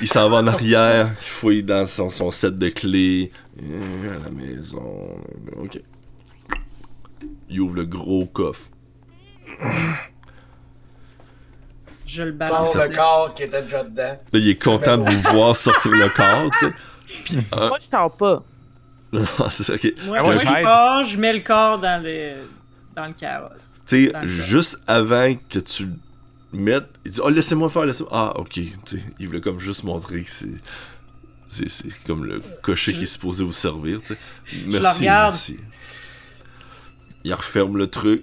Il 0.00 0.09
s'en 0.09 0.29
va 0.31 0.38
en 0.38 0.46
arrière, 0.46 1.11
il 1.20 1.29
fouille 1.29 1.62
dans 1.62 1.87
son, 1.87 2.11
son 2.11 2.31
set 2.31 2.59
de 2.59 2.70
clés. 2.70 3.31
Euh, 3.62 4.16
à 4.16 4.24
la 4.24 4.31
maison. 4.31 5.20
Ok. 5.59 5.81
Il 7.50 7.61
ouvre 7.61 7.76
le 7.76 7.85
gros 7.85 8.26
coffre. 8.26 8.70
Je 12.07 12.22
le 12.22 12.33
balance. 12.33 12.72
Sans 12.72 12.83
le 12.83 12.96
corps 12.96 13.35
qui 13.35 13.42
était 13.44 13.62
déjà 13.62 13.85
dedans. 13.85 14.18
Là, 14.33 14.38
il 14.38 14.48
est 14.48 14.61
content 14.61 14.98
de 14.98 15.09
vous 15.09 15.20
voir 15.31 15.55
sortir 15.55 15.92
le 15.92 16.09
corps, 16.09 16.50
tu 16.59 16.66
sais. 16.66 16.72
Puis, 17.24 17.38
hein, 17.53 17.68
Moi, 17.68 17.79
je 17.81 17.88
t'en 17.88 18.09
pas. 18.09 18.42
Non, 19.12 19.24
c'est 19.50 19.64
ça, 19.64 19.74
ok. 19.74 19.80
Tu 19.80 19.94
Moi, 20.06 20.22
moi, 20.22 20.36
je 20.36 20.62
pars, 20.62 21.04
je 21.04 21.18
mets 21.18 21.32
le 21.32 21.40
corps 21.40 21.78
dans 21.78 22.02
le, 22.02 22.34
dans 22.94 23.06
le 23.06 23.12
carrosse. 23.14 23.80
sais, 23.86 24.08
Dans 24.08 24.20
le 24.20 24.26
juste 24.26 24.78
avant 24.86 25.34
que 25.48 25.58
tu 25.58 25.86
le 26.52 26.58
mettes, 26.58 26.88
il 27.04 27.12
dit 27.12 27.20
Oh, 27.22 27.28
laissez-moi 27.28 27.68
faire, 27.70 27.86
laissez-moi. 27.86 28.10
Ah, 28.12 28.38
ok. 28.38 28.50
Tu 28.52 28.70
sais, 28.86 29.02
il 29.18 29.26
voulait 29.26 29.40
comme 29.40 29.58
juste 29.60 29.84
montrer 29.84 30.22
que 30.22 30.30
c'est. 30.30 30.48
C'est, 31.48 31.68
c'est 31.68 31.88
comme 32.06 32.24
le 32.24 32.40
cocher 32.62 32.92
qui 32.92 33.02
est 33.02 33.06
supposé 33.06 33.42
vous 33.42 33.52
servir, 33.52 34.00
tu 34.00 34.08
sais. 34.14 34.18
Merci, 34.68 35.00
regarde. 35.00 35.32
merci. 35.34 35.56
Il 37.24 37.34
referme 37.34 37.76
le 37.76 37.88
truc. 37.88 38.22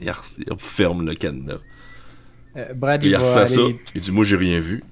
Il, 0.00 0.08
re- 0.08 0.34
il 0.46 0.52
referme 0.52 1.04
le 1.06 1.14
cadenas. 1.14 1.58
Euh, 2.56 2.72
Brad, 2.74 3.02
il 3.02 3.08
il 3.08 3.12
va 3.12 3.18
ressent 3.20 3.46
ça. 3.48 3.60
aller... 3.60 3.80
Il 3.96 4.00
dit 4.00 4.12
Moi, 4.12 4.24
j'ai 4.24 4.36
rien 4.36 4.60
vu. 4.60 4.84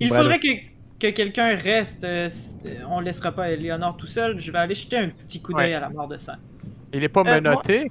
Il 0.00 0.08
Brad 0.08 0.22
faudrait 0.22 0.38
que, 0.38 0.71
que 1.02 1.10
quelqu'un 1.10 1.54
reste. 1.56 2.04
euh, 2.04 2.28
euh, 2.64 2.74
on 2.88 3.00
laissera 3.00 3.32
pas 3.32 3.48
Léonore 3.50 3.96
tout 3.96 4.06
seul. 4.06 4.38
Je 4.38 4.52
vais 4.52 4.58
aller 4.58 4.74
jeter 4.74 4.96
un 4.98 5.08
petit 5.08 5.42
coup 5.42 5.52
d'œil 5.52 5.70
Ouais. 5.70 5.74
à 5.74 5.80
la 5.80 5.88
mort 5.90 6.06
de 6.08 6.16
sang. 6.16 6.34
Il 6.92 7.02
est 7.02 7.08
pas 7.08 7.20
Euh, 7.22 7.24
menotté. 7.40 7.90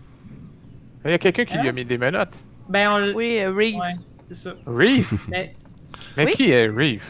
Il 1.06 1.12
y 1.12 1.13
a 1.13 1.17
quelqu'un 1.17 1.45
qui 1.45 1.58
lui 1.58 1.67
a 1.67 1.71
Hein? 1.71 1.74
mis 1.74 1.86
des 1.86 1.97
menottes. 1.97 2.38
Ben, 2.69 2.89
on 2.89 2.97
l- 2.97 3.13
Oui, 3.15 3.39
euh, 3.39 3.52
Reeve. 3.54 3.76
Ouais, 3.76 3.95
c'est 4.28 4.36
ça. 4.36 4.54
Reeve? 4.65 5.12
Mais 5.30 5.54
Mais 6.17 6.26
Oui. 6.26 6.32
qui 6.34 6.50
est 6.52 6.67
Reeve? 6.67 7.04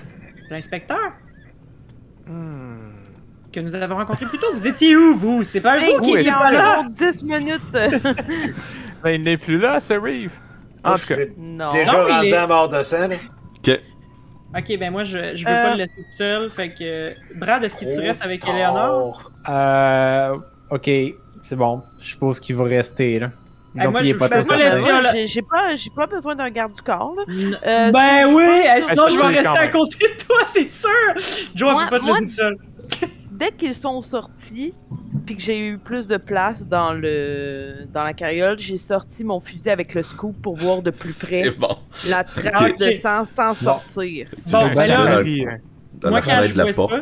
l'inspecteur 0.49 0.99
Hmm. 2.27 2.91
que 3.51 3.59
nous 3.59 3.73
avons 3.75 3.95
rencontré 3.95 4.25
plus 4.25 4.37
tôt, 4.37 4.47
vous 4.53 4.67
étiez 4.67 4.95
où, 4.95 5.15
vous? 5.15 5.43
C'est 5.43 5.61
pas 5.61 5.77
Hey, 5.79 5.95
vous 5.95 6.01
qui 6.01 6.11
est- 6.13 6.23
pas 6.31 6.51
là 6.51 6.79
environ 6.79 6.89
10 6.89 7.23
minutes. 7.23 7.61
Ben, 9.03 9.11
il 9.11 9.23
n'est 9.23 9.37
plus 9.37 9.57
là, 9.57 9.79
ce 9.79 9.93
Reeve. 9.95 10.31
En 10.83 10.93
tout 10.93 11.07
cas, 11.07 11.15
non. 11.37 11.71
déjà 11.71 11.91
Non, 11.93 12.05
rendu 12.07 12.27
il 12.27 12.33
est- 12.33 12.37
à 12.37 12.47
mort 12.47 12.69
de 12.69 12.83
sang, 12.83 13.07
là. 13.07 13.15
Ok, 14.57 14.77
ben 14.77 14.91
moi, 14.91 15.03
je, 15.03 15.35
je 15.35 15.45
veux 15.45 15.51
Euh. 15.51 15.63
pas 15.63 15.71
le 15.71 15.77
laisser 15.77 15.93
tout 15.95 16.17
seul. 16.17 16.49
Fait 16.49 16.69
que. 16.69 17.13
Brad, 17.35 17.63
est-ce 17.63 17.75
que 17.75 17.85
tu 17.85 17.93
Trop 17.93 18.01
restes 18.01 18.21
avec 18.23 18.41
tard. 18.41 18.55
Eleonore 18.55 19.31
Euh, 19.49 20.35
ok, 20.69 20.89
c'est 21.41 21.55
bon. 21.55 21.81
Je 21.99 22.07
suppose 22.07 22.39
qu'il 22.39 22.55
va 22.55 22.65
rester, 22.65 23.19
là. 23.19 23.29
Non 23.73 23.89
moi, 23.91 24.03
je- 24.03 24.13
pas 24.15 24.27
Ben, 24.27 24.41
j'ai- 25.25 25.41
pas, 25.41 25.75
j'ai 25.75 25.89
pas 25.95 26.05
besoin 26.05 26.35
d'un 26.35 26.49
garde 26.49 26.73
du 26.73 26.81
corps. 26.81 27.15
Là. 27.15 27.23
Euh, 27.65 27.91
Ben 27.93 28.25
oui, 28.33 28.43
sinon 28.81 29.07
je 29.07 29.15
vais 29.15 29.27
rester 29.39 29.47
à 29.57 29.67
côté 29.69 29.97
de 30.09 30.23
toi, 30.25 30.39
c'est 30.45 30.67
sûr! 30.69 30.89
Joe, 31.55 31.71
on 31.73 31.79
peut 31.85 31.89
pas 31.89 31.99
te 32.01 32.05
laisser 32.07 32.23
tout 32.25 32.29
seul. 32.31 32.57
Dès 33.41 33.51
qu'ils 33.51 33.73
sont 33.73 34.01
sortis, 34.03 34.71
puis 35.25 35.35
que 35.35 35.41
j'ai 35.41 35.57
eu 35.57 35.79
plus 35.79 36.05
de 36.07 36.17
place 36.17 36.67
dans 36.67 36.93
le 36.93 37.85
dans 37.91 38.03
la 38.03 38.13
carriole, 38.13 38.59
j'ai 38.59 38.77
sorti 38.77 39.23
mon 39.23 39.39
fusil 39.39 39.67
avec 39.71 39.95
le 39.95 40.03
scoop 40.03 40.39
pour 40.43 40.55
voir 40.55 40.83
de 40.83 40.91
plus 40.91 41.17
près 41.25 41.49
bon. 41.51 41.75
la 42.07 42.23
trace 42.23 42.75
de 42.77 42.91
sang 42.91 43.25
sans 43.25 43.55
sortir. 43.55 44.27
Tu 44.45 44.51
Bon, 44.51 44.67
le 44.69 44.75
ben 44.75 44.87
là- 44.87 45.23
dans, 45.23 45.99
dans 46.01 46.09
moi, 46.11 46.19
la 46.19 46.25
quand 46.25 46.47
je 46.47 46.53
de 46.53 46.57
la 46.59 46.63
vois 46.65 46.73
porte. 46.73 46.93
ça, 46.93 47.01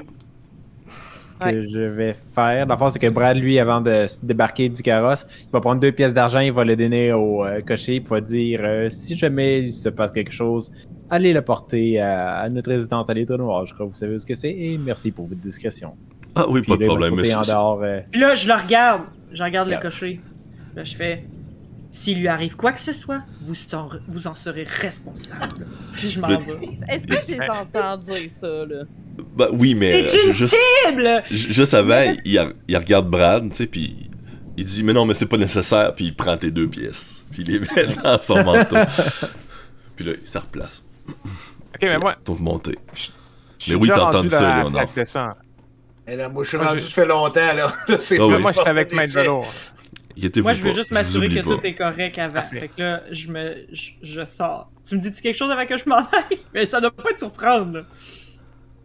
Ce 1.49 1.51
que 1.51 1.67
je 1.67 1.79
vais 1.81 2.15
faire, 2.33 2.65
la 2.65 2.77
force, 2.77 2.93
c'est 2.93 2.99
que 2.99 3.09
Brad, 3.09 3.35
lui, 3.35 3.59
avant 3.59 3.81
de 3.81 4.07
se 4.07 4.25
débarquer 4.25 4.69
du 4.69 4.81
carrosse, 4.81 5.25
il 5.43 5.51
va 5.51 5.59
prendre 5.59 5.81
deux 5.81 5.91
pièces 5.91 6.13
d'argent, 6.13 6.39
il 6.39 6.53
va 6.53 6.63
le 6.63 6.77
donner 6.77 7.11
au 7.11 7.45
euh, 7.45 7.59
cocher, 7.61 7.95
il 7.95 8.07
va 8.07 8.21
dire 8.21 8.61
euh, 8.63 8.89
si 8.89 9.15
jamais 9.17 9.59
il 9.63 9.71
se 9.73 9.89
passe 9.89 10.11
quelque 10.11 10.31
chose, 10.31 10.71
allez 11.09 11.33
le 11.33 11.41
porter 11.41 11.99
à, 11.99 12.37
à 12.39 12.49
notre 12.49 12.69
résidence 12.71 13.09
à 13.09 13.13
l'État 13.13 13.35
Noir. 13.35 13.65
Je 13.65 13.73
crois 13.73 13.85
que 13.87 13.91
vous 13.91 13.97
savez 13.97 14.17
ce 14.19 14.25
que 14.25 14.35
c'est 14.35 14.51
et 14.51 14.77
merci 14.77 15.11
pour 15.11 15.27
votre 15.27 15.41
discrétion. 15.41 15.95
Ah 16.35 16.45
oui, 16.47 16.61
Puis 16.61 16.71
pas 16.71 16.77
de 16.77 16.81
là, 16.81 16.87
problème, 16.87 17.13
en 17.35 17.41
dehors. 17.41 17.81
euh, 17.83 17.99
Puis 18.11 18.19
là, 18.21 18.35
je 18.35 18.47
le 18.47 18.53
regarde. 18.53 19.01
Je 19.31 19.43
regarde 19.43 19.69
le 19.69 19.77
cocher. 19.77 20.21
Là, 20.75 20.83
je 20.83 20.95
fais. 20.95 21.25
S'il 21.91 22.19
lui 22.19 22.27
arrive 22.27 22.55
quoi 22.55 22.71
que 22.71 22.79
ce 22.79 22.93
soit, 22.93 23.23
vous, 23.41 23.55
en, 23.73 23.89
vous 24.07 24.27
en 24.27 24.35
serez 24.35 24.63
responsable. 24.63 25.65
Puis 25.93 26.09
je 26.11 26.19
m'en 26.19 26.27
Le- 26.27 26.35
vais. 26.37 26.69
Est-ce 26.87 27.07
que 27.07 27.15
j'ai 27.27 27.49
entendu 27.49 28.05
dire 28.11 28.29
ça, 28.31 28.47
là? 28.65 28.83
Bah 29.35 29.47
oui, 29.51 29.73
mais. 29.73 30.07
C'est 30.07 30.17
euh, 30.19 30.27
une 30.27 30.33
juste, 30.33 30.55
cible! 30.85 31.23
juste 31.31 31.73
avant, 31.73 32.13
il, 32.23 32.53
il 32.67 32.77
regarde 32.77 33.09
Brad, 33.09 33.49
tu 33.49 33.55
sais, 33.55 33.65
puis 33.67 34.09
il 34.55 34.65
dit 34.65 34.83
Mais 34.83 34.93
non, 34.93 35.05
mais 35.05 35.15
c'est 35.15 35.25
pas 35.25 35.37
nécessaire, 35.37 35.93
puis 35.95 36.05
il 36.05 36.15
prend 36.15 36.37
tes 36.37 36.51
deux 36.51 36.67
pièces, 36.67 37.25
puis 37.31 37.43
il 37.45 37.53
les 37.53 37.59
met 37.59 37.87
dans 38.03 38.19
son 38.19 38.43
manteau. 38.43 38.77
puis 39.95 40.05
là, 40.05 40.11
il 40.21 40.27
se 40.27 40.37
replace. 40.37 40.85
Ok, 41.07 41.81
mais 41.81 41.97
moi, 41.97 42.15
Tourne 42.23 42.43
monter. 42.43 42.77
je 43.57 43.73
Mais 43.73 43.75
oui, 43.75 43.87
dans 43.89 44.11
ça. 45.05 45.37
Et 46.09 46.15
là, 46.15 46.29
moi, 46.29 46.43
je 46.43 46.49
suis 46.49 46.57
Moi, 46.57 46.67
rendu, 46.67 46.79
je- 46.79 46.85
ça 46.87 46.91
fait 46.93 47.05
longtemps, 47.05 47.53
là. 47.53 47.73
Ah 47.89 47.93
oui. 48.25 48.39
Moi, 48.41 48.51
je 48.51 48.59
suis 48.59 48.69
avec 48.69 48.93
Maître. 48.93 49.17
Inquiétez-vous 50.17 50.43
Moi, 50.43 50.53
je 50.53 50.63
veux 50.63 50.69
pas, 50.71 50.75
juste 50.75 50.91
m'assurer 50.91 51.29
que 51.29 51.35
pas. 51.35 51.55
tout 51.55 51.65
est 51.65 51.75
correct 51.75 52.17
avant. 52.17 52.41
Fait 52.41 52.67
que 52.67 52.81
là, 52.81 53.01
je 53.11 53.31
me. 53.31 53.65
Je, 53.71 53.91
je 54.01 54.25
sors. 54.25 54.69
Tu 54.85 54.95
me 54.95 54.99
dis-tu 55.01 55.21
quelque 55.21 55.37
chose 55.37 55.49
avant 55.51 55.65
que 55.65 55.77
je 55.77 55.87
m'en 55.87 55.97
aille? 55.99 56.39
Mais 56.53 56.65
ça 56.65 56.81
doit 56.81 56.91
pas 56.91 57.13
te 57.13 57.19
surprendre, 57.19 57.77
là. 57.77 57.83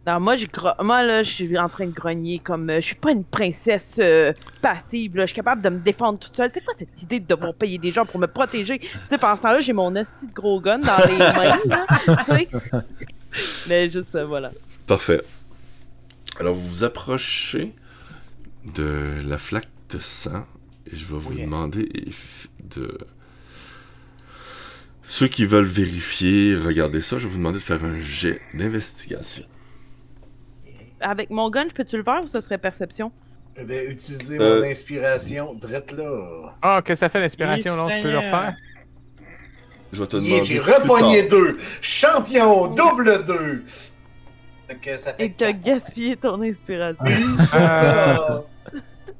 Non, 0.07 0.19
moi, 0.19 0.35
moi, 0.81 1.01
là, 1.03 1.23
je 1.23 1.31
suis 1.31 1.57
en 1.57 1.67
train 1.67 1.87
de 1.87 1.91
grogner 1.91 2.37
comme. 2.39 2.69
euh, 2.69 2.75
je 2.75 2.85
suis 2.85 2.95
pas 2.95 3.11
une 3.11 3.23
princesse 3.25 3.95
euh, 3.97 4.33
passive, 4.61 5.17
là. 5.17 5.23
Je 5.23 5.27
suis 5.31 5.35
capable 5.35 5.63
de 5.63 5.69
me 5.69 5.79
défendre 5.79 6.19
toute 6.19 6.35
seule. 6.35 6.51
C'est 6.53 6.63
quoi 6.63 6.75
cette 6.77 7.01
idée 7.01 7.19
de 7.19 7.25
devoir 7.25 7.55
payer 7.55 7.79
des 7.79 7.91
gens 7.91 8.05
pour 8.05 8.19
me 8.19 8.27
protéger? 8.27 8.77
Tu 8.77 8.87
sais, 9.09 9.17
pendant 9.17 9.35
ce 9.35 9.41
temps-là, 9.41 9.59
j'ai 9.61 9.73
mon 9.73 9.93
hostie 9.95 10.27
de 10.27 10.33
gros 10.33 10.61
gun 10.61 10.77
dans 10.77 10.97
les 11.09 11.17
mains, 11.17 11.59
là. 11.65 11.85
Mais 13.67 13.89
juste, 13.89 14.13
euh, 14.15 14.25
voilà. 14.25 14.51
Parfait. 14.87 15.21
Alors, 16.39 16.53
vous 16.55 16.67
vous 16.67 16.83
approchez 16.83 17.73
de 18.75 19.21
la 19.27 19.37
flaque 19.37 19.69
de 19.89 19.99
sang 19.99 20.45
et 20.91 20.95
je 20.95 21.05
vais 21.05 21.17
vous 21.19 21.33
demander 21.33 21.89
de. 22.75 22.97
Ceux 25.07 25.27
qui 25.27 25.45
veulent 25.45 25.63
vérifier, 25.65 26.55
regardez 26.55 27.01
ça, 27.01 27.17
je 27.19 27.23
vais 27.27 27.31
vous 27.31 27.37
demander 27.37 27.59
de 27.59 27.63
faire 27.63 27.83
un 27.83 27.99
jet 28.01 28.41
d'investigation. 28.55 29.43
Avec 30.99 31.29
mon 31.29 31.49
gun, 31.51 31.65
je 31.69 31.73
peux-tu 31.75 31.97
le 31.97 32.03
faire 32.03 32.21
ou 32.23 32.27
ce 32.27 32.41
serait 32.41 32.57
perception? 32.57 33.11
Je 33.57 33.63
vais 33.63 33.85
utiliser 33.85 34.37
Euh. 34.41 34.59
mon 34.61 34.65
inspiration 34.67 35.53
drette 35.53 35.91
là. 35.91 36.55
Ah, 36.61 36.81
qu'est-ce 36.83 36.99
que 37.01 37.05
ça 37.05 37.09
fait 37.09 37.19
l'inspiration, 37.19 37.73
Oui, 37.73 37.77
non? 37.79 37.87
Tu 37.95 38.01
peux 38.01 38.11
le 38.11 38.17
refaire? 38.17 38.55
Je 39.93 40.01
vais 40.01 40.07
te 40.09 40.15
demander. 40.17 40.45
J'ai 40.45 40.59
repogné 40.59 41.23
deux. 41.27 41.57
Champion, 41.81 42.67
double 42.67 43.23
deux. 43.25 43.63
Fait 44.67 44.75
que 44.75 44.97
ça 44.97 45.13
fait 45.13 45.25
Et 45.25 45.31
t'as 45.31 45.53
quatre. 45.53 45.61
gaspillé 45.63 46.15
ton 46.17 46.41
inspiration. 46.41 47.05
Euh, 47.53 48.39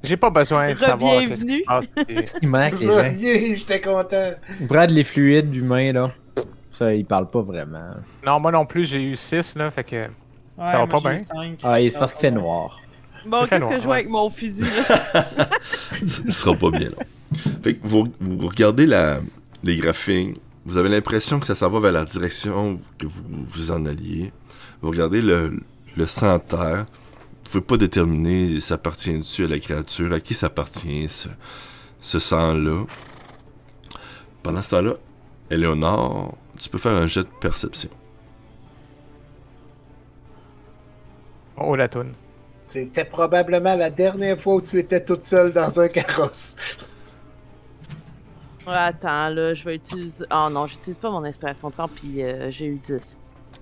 J'ai 0.04 0.18
pas 0.18 0.30
besoin 0.30 0.74
de 0.74 0.80
savoir 0.80 1.22
qu'est-ce 1.22 1.46
qui 1.46 1.58
se 1.58 1.64
passe. 1.64 1.90
Ce 2.76 3.16
yeah, 3.22 3.56
J'étais 3.56 3.82
content. 3.82 4.32
Brad, 4.62 4.90
les 4.92 5.04
fluides 5.04 5.56
humains, 5.56 5.92
là, 5.94 6.12
ça, 6.70 6.94
il 6.94 7.06
parle 7.06 7.30
pas 7.30 7.42
vraiment. 7.42 7.92
Non, 8.26 8.40
moi 8.40 8.52
non 8.52 8.66
plus, 8.66 8.86
j'ai 8.86 9.02
eu 9.02 9.16
6, 9.16 9.56
là, 9.56 9.72
fait 9.72 9.84
que... 9.84 9.96
Ouais, 10.58 10.68
Ça 10.68 10.78
va 10.78 10.88
pas 10.88 11.00
bien. 11.00 11.18
Ah, 11.64 11.82
et 11.82 11.90
c'est 11.90 11.98
parce 11.98 12.14
qu'il 12.14 12.22
fait 12.22 12.32
noir. 12.32 12.82
Bon, 13.26 13.46
qu'est-ce 13.46 13.60
que 13.66 13.80
je 13.80 13.84
vois 13.84 13.92
ouais. 13.92 14.00
avec 14.02 14.10
mon 14.10 14.30
fusil, 14.30 14.62
là? 14.62 15.26
Ce 16.06 16.30
sera 16.32 16.56
pas 16.56 16.70
bien 16.70 16.90
long. 16.90 17.06
Fait 17.64 17.74
que 17.76 17.88
vous, 17.88 18.08
vous 18.20 18.48
regardez 18.48 18.86
la, 18.86 19.20
les 19.64 19.78
graphiques, 19.78 20.40
vous 20.66 20.78
avez 20.78 20.90
l'impression 20.90 21.40
que 21.40 21.46
ça 21.46 21.56
s'en 21.56 21.70
va 21.70 21.80
vers 21.80 21.92
la 21.92 22.06
direction 22.06 22.80
que 22.98 23.08
vous 23.08 23.24
vous 23.52 23.72
en 23.72 23.86
alliez. 23.86 24.32
Vous 24.86 24.92
regardez 24.92 25.20
le, 25.20 25.62
le 25.98 26.06
sang 26.06 26.36
en 26.36 26.40
terre, 26.40 26.86
pouvez 27.44 27.62
pas 27.64 27.76
déterminer 27.76 28.60
s'appartient-tu 28.60 29.46
à 29.46 29.48
la 29.48 29.58
créature, 29.58 30.14
à 30.14 30.20
qui 30.20 30.36
s'appartient 30.36 31.10
ce, 31.10 31.28
ce 32.02 32.20
sang-là. 32.20 32.86
Pendant 34.44 34.62
ce 34.62 34.70
temps-là, 34.70 34.94
Éléonore, 35.50 36.38
tu 36.60 36.70
peux 36.70 36.78
faire 36.78 36.92
un 36.92 37.08
jet 37.08 37.24
de 37.24 37.30
perception. 37.42 37.90
Oh, 41.58 41.76
la 41.76 41.90
toune. 41.90 42.14
C'était 42.68 43.06
probablement 43.06 43.76
la 43.76 43.90
dernière 43.90 44.40
fois 44.40 44.54
où 44.54 44.62
tu 44.62 44.78
étais 44.78 45.04
toute 45.04 45.24
seule 45.24 45.52
dans 45.52 45.80
un 45.80 45.88
carrosse. 45.88 46.58
Attends, 48.68 49.30
là, 49.30 49.56
je 49.56 49.66
vais 49.66 49.78
utiliser. 49.78 50.26
Oh 50.30 50.48
non, 50.52 50.68
j'utilise 50.68 50.98
pas 51.00 51.10
mon 51.10 51.24
inspiration 51.24 51.72
de 51.72 51.74
temps, 51.74 51.88
puis 51.88 52.22
euh, 52.22 52.52
j'ai 52.52 52.68
eu 52.68 52.76
10. 52.76 53.18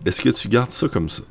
Est-ce 0.05 0.21
que 0.21 0.29
tu 0.29 0.47
gardes 0.49 0.71
ça 0.71 0.87
comme 0.87 1.09
ça? 1.09 1.23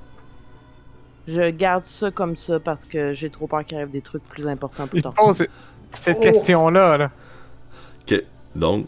Je 1.29 1.51
garde 1.51 1.85
ça 1.85 2.11
comme 2.11 2.37
ça 2.37 2.59
parce 2.59 2.85
que 2.85 3.13
j'ai 3.13 3.31
trop 3.31 3.47
peur 3.47 3.65
qu'il 3.65 3.77
arrive 3.79 3.91
des 3.91 4.01
trucs 4.01 4.25
plus 4.25 4.47
importants 4.49 4.87
plus 4.89 5.03
tard. 5.03 5.15
pose 5.15 5.45
cette 5.93 6.17
Oh. 6.19 6.23
question-là. 6.23 6.97
Là. 6.97 7.11
Ok, 8.03 8.23
donc, 8.57 8.87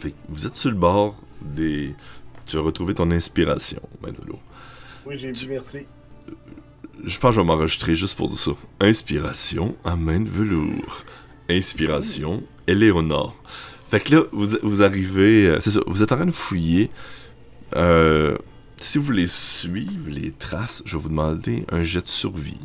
fait 0.00 0.14
vous 0.28 0.46
êtes 0.46 0.54
sur 0.54 0.70
le 0.70 0.76
bord 0.76 1.16
des. 1.42 1.94
Tu 2.46 2.56
as 2.56 2.60
retrouvé 2.60 2.94
ton 2.94 3.10
inspiration, 3.10 3.80
Manolo. 4.02 4.38
Oui, 5.06 5.18
j'ai 5.18 5.32
vu, 5.32 5.48
merci. 5.48 5.86
Je 7.04 7.18
pense 7.18 7.30
que 7.30 7.36
je 7.36 7.40
vais 7.40 7.46
m'enregistrer 7.46 7.94
juste 7.94 8.16
pour 8.16 8.28
dire 8.28 8.38
ça. 8.38 8.50
Inspiration 8.80 9.76
à 9.84 9.96
main 9.96 10.20
de 10.20 10.28
velours. 10.28 11.04
Inspiration, 11.48 12.42
Éléonore. 12.66 13.34
Fait 13.90 14.00
que 14.00 14.14
là, 14.16 14.22
vous, 14.32 14.56
vous 14.62 14.82
arrivez. 14.82 15.46
euh, 15.46 15.60
C'est 15.60 15.70
ça, 15.70 15.80
vous 15.86 16.02
êtes 16.02 16.12
en 16.12 16.16
train 16.16 16.26
de 16.26 16.30
fouiller. 16.32 16.90
Euh, 17.76 18.36
si 18.80 18.98
vous 18.98 19.04
voulez 19.04 19.26
suivre 19.26 20.08
les 20.08 20.32
traces, 20.32 20.82
je 20.84 20.96
vais 20.96 21.02
vous 21.02 21.08
demander 21.08 21.64
un 21.70 21.82
jet 21.82 22.02
de 22.02 22.06
survie. 22.06 22.60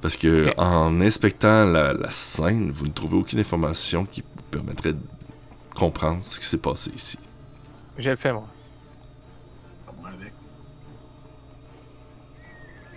Parce 0.00 0.16
que 0.16 0.52
en 0.58 1.00
inspectant 1.00 1.64
la, 1.64 1.92
la 1.92 2.12
scène, 2.12 2.70
vous 2.70 2.86
ne 2.86 2.92
trouvez 2.92 3.16
aucune 3.16 3.40
information 3.40 4.04
qui 4.04 4.22
vous 4.22 4.42
permettrait 4.50 4.92
de 4.92 5.00
comprendre 5.74 6.22
ce 6.22 6.38
qui 6.38 6.46
s'est 6.46 6.58
passé 6.58 6.90
ici. 6.94 7.18
Je 7.98 8.10
le 8.10 8.16
fais, 8.16 8.32
moi. 8.32 8.46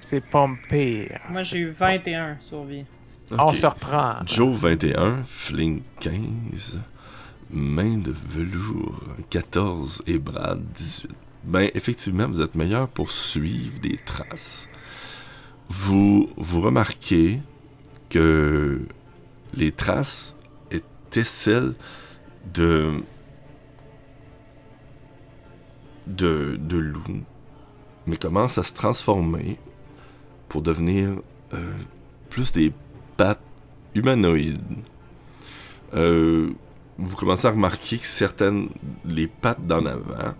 C'est 0.09 0.23
pire. 0.67 1.19
Moi, 1.29 1.43
j'ai 1.43 1.59
eu 1.59 1.69
21 1.69 2.39
survie. 2.39 2.83
On 3.31 3.53
se 3.53 3.67
reprend. 3.67 4.05
Joe 4.25 4.57
21, 4.57 5.21
Fling 5.23 5.83
15, 5.99 6.79
Main 7.51 7.97
de 7.97 8.11
velours 8.29 9.03
14 9.29 10.01
et 10.07 10.17
Brad 10.17 10.63
18. 10.73 11.15
Ben, 11.43 11.69
effectivement, 11.73 12.27
vous 12.27 12.41
êtes 12.41 12.55
meilleur 12.55 12.87
pour 12.87 13.11
suivre 13.11 13.79
des 13.79 13.97
traces. 13.97 14.67
Vous, 15.69 16.29
vous 16.37 16.61
remarquez 16.61 17.39
que 18.09 18.81
les 19.53 19.71
traces 19.71 20.35
étaient 20.71 21.23
celles 21.23 21.73
de. 22.53 23.01
de, 26.07 26.57
de 26.59 26.77
loups, 26.77 27.23
mais 28.07 28.17
commencent 28.17 28.57
à 28.57 28.63
se 28.63 28.73
transformer 28.73 29.59
pour 30.49 30.63
devenir 30.63 31.21
euh, 31.53 31.73
plus 32.29 32.51
des 32.51 32.73
pattes 33.15 33.41
humanoïdes? 33.93 34.59
Euh, 35.93 36.51
vous 36.97 37.15
commencez 37.15 37.47
à 37.47 37.51
remarquer 37.51 37.97
que 37.97 38.05
certaines, 38.05 38.69
les 39.05 39.27
pattes 39.27 39.65
d'en 39.65 39.85
avant, 39.85 40.33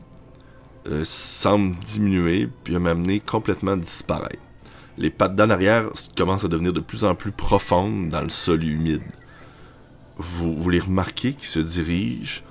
euh, 0.87 1.03
semblent 1.05 1.77
diminuer 1.79 2.49
puis 2.63 2.77
m'amener 2.77 3.19
complètement 3.19 3.77
disparaître. 3.77 4.41
Les 4.97 5.09
pattes 5.09 5.35
d'en 5.35 5.49
arrière 5.49 5.89
commencent 6.17 6.43
à 6.43 6.49
devenir 6.49 6.73
de 6.73 6.81
plus 6.81 7.05
en 7.05 7.15
plus 7.15 7.31
profondes 7.31 8.09
dans 8.09 8.21
le 8.21 8.29
sol 8.29 8.63
humide. 8.63 9.03
Vous, 10.17 10.55
vous 10.55 10.69
les 10.69 10.79
remarquez 10.81 11.33
qui 11.33 11.47
se 11.47 11.59
dirigent 11.59 12.41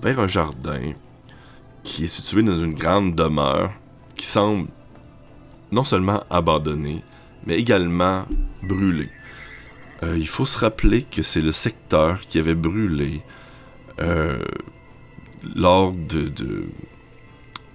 vers 0.00 0.18
un 0.20 0.28
jardin 0.28 0.92
qui 1.82 2.04
est 2.04 2.08
situé 2.08 2.42
dans 2.42 2.58
une 2.58 2.74
grande 2.74 3.14
demeure 3.14 3.70
qui 4.16 4.26
semble 4.26 4.68
non 5.70 5.84
seulement 5.84 6.24
abandonnée, 6.30 7.02
mais 7.44 7.58
également 7.58 8.24
brûlée. 8.62 9.10
Euh, 10.02 10.16
il 10.16 10.28
faut 10.28 10.46
se 10.46 10.58
rappeler 10.58 11.02
que 11.02 11.22
c'est 11.22 11.40
le 11.42 11.52
secteur 11.52 12.20
qui 12.28 12.38
avait 12.38 12.54
brûlé 12.54 13.20
euh, 14.00 14.38
lors 15.54 15.92
de, 15.92 16.28
de- 16.28 16.68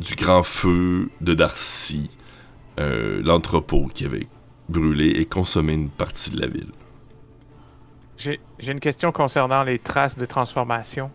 du 0.03 0.15
grand 0.15 0.43
feu 0.43 1.09
de 1.21 1.33
Darcy, 1.33 2.11
euh, 2.79 3.21
l'entrepôt 3.23 3.87
qui 3.93 4.05
avait 4.05 4.27
brûlé 4.67 5.07
et 5.07 5.25
consommé 5.25 5.73
une 5.73 5.89
partie 5.89 6.31
de 6.31 6.41
la 6.41 6.47
ville. 6.47 6.71
J'ai 8.17 8.39
une 8.59 8.79
question 8.79 9.11
concernant 9.11 9.63
les 9.63 9.79
traces 9.79 10.17
de 10.17 10.25
transformation. 10.25 11.09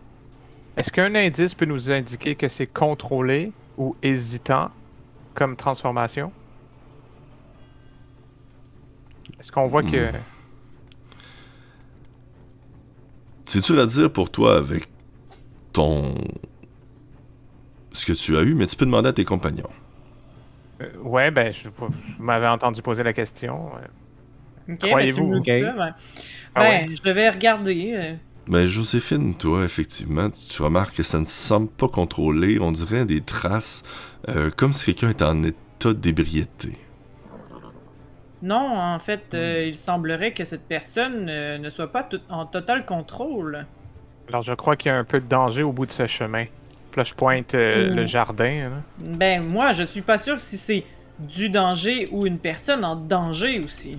Est-ce 0.75 0.91
qu'un 0.91 1.13
indice 1.15 1.53
peut 1.53 1.65
nous 1.65 1.91
indiquer 1.91 2.35
que 2.35 2.47
c'est 2.47 2.67
contrôlé 2.67 3.51
ou 3.77 3.95
hésitant 4.01 4.71
comme 5.33 5.55
transformation? 5.55 6.31
Est-ce 9.39 9.51
qu'on 9.51 9.67
voit 9.67 9.83
que... 9.83 10.09
C'est 13.45 13.63
dur 13.63 13.79
à 13.79 13.85
dire 13.85 14.11
pour 14.11 14.29
toi 14.31 14.57
avec 14.57 14.87
ton... 15.73 16.15
ce 17.99 18.05
que 18.05 18.13
tu 18.13 18.37
as 18.37 18.41
eu, 18.41 18.53
mais 18.55 18.67
tu 18.67 18.75
peux 18.75 18.85
demander 18.85 19.09
à 19.09 19.13
tes 19.13 19.25
compagnons. 19.25 19.69
Euh, 20.81 20.97
ouais, 20.99 21.31
ben, 21.31 21.51
je, 21.51 21.69
je 21.69 22.23
m'avais 22.23 22.47
entendu 22.47 22.81
poser 22.81 23.03
la 23.03 23.13
question. 23.13 23.75
euh. 23.77 23.87
Ok, 24.69 24.79
Croyez-vous? 24.79 25.27
ben, 25.27 25.39
Ok. 25.39 25.51
ça, 25.59 25.73
ben. 25.73 25.95
Ah 26.55 26.63
Ben, 26.63 26.87
je 26.95 27.11
vais 27.11 27.29
regarder. 27.29 27.93
euh. 27.95 28.17
Mais 28.47 28.67
Joséphine, 28.67 29.37
toi, 29.37 29.63
effectivement, 29.63 30.29
tu 30.29 30.61
remarques 30.61 30.95
que 30.97 31.03
ça 31.03 31.19
ne 31.19 31.25
semble 31.25 31.69
pas 31.69 31.87
contrôlé. 31.87 32.59
On 32.59 32.71
dirait 32.73 33.05
des 33.05 33.21
traces 33.23 33.83
euh, 34.27 34.49
comme 34.51 34.73
si 34.73 34.93
quelqu'un 34.93 35.11
était 35.11 35.23
en 35.23 35.41
état 35.43 35.93
d'ébriété. 35.93 36.73
Non, 38.41 38.77
en 38.77 38.99
fait, 38.99 39.33
Hmm. 39.33 39.35
euh, 39.35 39.65
il 39.67 39.75
semblerait 39.75 40.33
que 40.33 40.45
cette 40.45 40.67
personne 40.67 41.27
euh, 41.29 41.57
ne 41.57 41.69
soit 41.69 41.91
pas 41.91 42.07
en 42.29 42.45
total 42.45 42.85
contrôle. 42.85 43.67
Alors, 44.29 44.43
je 44.43 44.53
crois 44.53 44.77
qu'il 44.77 44.89
y 44.91 44.93
a 44.93 44.97
un 44.97 45.03
peu 45.03 45.19
de 45.19 45.27
danger 45.27 45.61
au 45.63 45.73
bout 45.73 45.85
de 45.85 45.91
ce 45.91 46.07
chemin. 46.07 46.45
Puis 46.91 46.99
là, 46.99 47.03
je 47.03 47.13
pointe 47.13 47.53
euh, 47.55 47.91
Mm. 47.91 47.95
le 47.95 48.05
jardin. 48.05 48.69
là. 48.69 48.75
Ben, 48.99 49.43
moi, 49.45 49.71
je 49.73 49.83
suis 49.83 50.01
pas 50.01 50.17
sûr 50.17 50.39
si 50.39 50.57
c'est 50.57 50.83
du 51.19 51.49
danger 51.49 52.07
ou 52.11 52.25
une 52.25 52.39
personne 52.39 52.83
en 52.85 52.95
danger 52.95 53.59
aussi. 53.59 53.97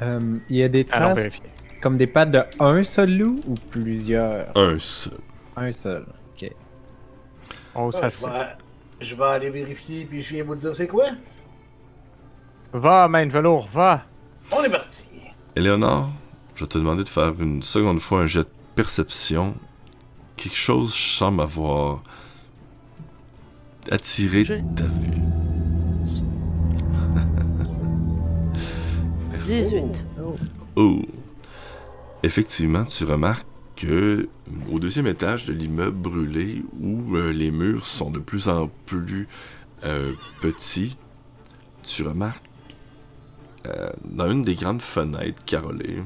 Euh, 0.00 0.38
Il 0.48 0.56
y 0.56 0.62
a 0.62 0.68
des 0.68 0.86
Allons 0.92 1.06
traces 1.14 1.16
vérifier. 1.24 1.42
comme 1.82 1.96
des 1.96 2.06
pattes 2.06 2.30
de 2.30 2.42
un 2.60 2.82
seul 2.82 3.16
loup 3.16 3.40
ou 3.46 3.54
plusieurs? 3.70 4.46
Un 4.56 4.78
seul. 4.78 5.18
Un 5.56 5.70
seul. 5.72 6.06
Ok. 6.34 6.50
Oh, 7.74 7.90
ça 7.92 8.06
Ah, 8.06 8.10
se... 8.10 8.20
je, 8.20 8.26
vais, 8.30 8.46
je 9.00 9.14
vais 9.14 9.24
aller 9.24 9.50
vérifier, 9.50 10.04
puis 10.04 10.22
je 10.22 10.34
viens 10.34 10.44
vous 10.44 10.54
dire 10.54 10.74
c'est 10.74 10.86
quoi. 10.88 11.06
Va, 12.72 13.06
main 13.08 13.26
de 13.26 13.32
velours, 13.32 13.68
va! 13.72 14.04
On 14.50 14.62
est 14.64 14.70
parti. 14.70 15.08
Éléonore, 15.54 16.08
je 16.54 16.64
vais 16.64 16.68
te 16.68 16.78
demander 16.78 17.04
de 17.04 17.08
faire 17.08 17.32
une 17.38 17.62
seconde 17.62 18.00
fois 18.00 18.20
un 18.20 18.26
jet 18.26 18.40
de 18.44 18.48
perception. 18.74 19.54
Quelque 20.36 20.56
chose 20.56 20.92
semble 20.94 21.42
avoir 21.42 22.02
attiré 23.90 24.44
ta 24.44 24.84
vue. 24.84 25.22
18. 29.44 30.04
Oh! 30.76 31.02
Effectivement, 32.22 32.84
tu 32.84 33.04
remarques 33.04 33.46
que 33.76 34.28
au 34.70 34.78
deuxième 34.78 35.06
étage 35.06 35.46
de 35.46 35.52
l'immeuble 35.52 35.96
brûlé, 35.96 36.62
où 36.80 37.16
euh, 37.16 37.32
les 37.32 37.50
murs 37.50 37.84
sont 37.84 38.10
de 38.10 38.20
plus 38.20 38.48
en 38.48 38.70
plus 38.86 39.28
euh, 39.84 40.12
petits, 40.40 40.96
tu 41.82 42.06
remarques 42.06 42.48
euh, 43.66 43.90
dans 44.04 44.30
une 44.30 44.42
des 44.42 44.54
grandes 44.54 44.82
fenêtres 44.82 45.42
carrelées 45.44 46.02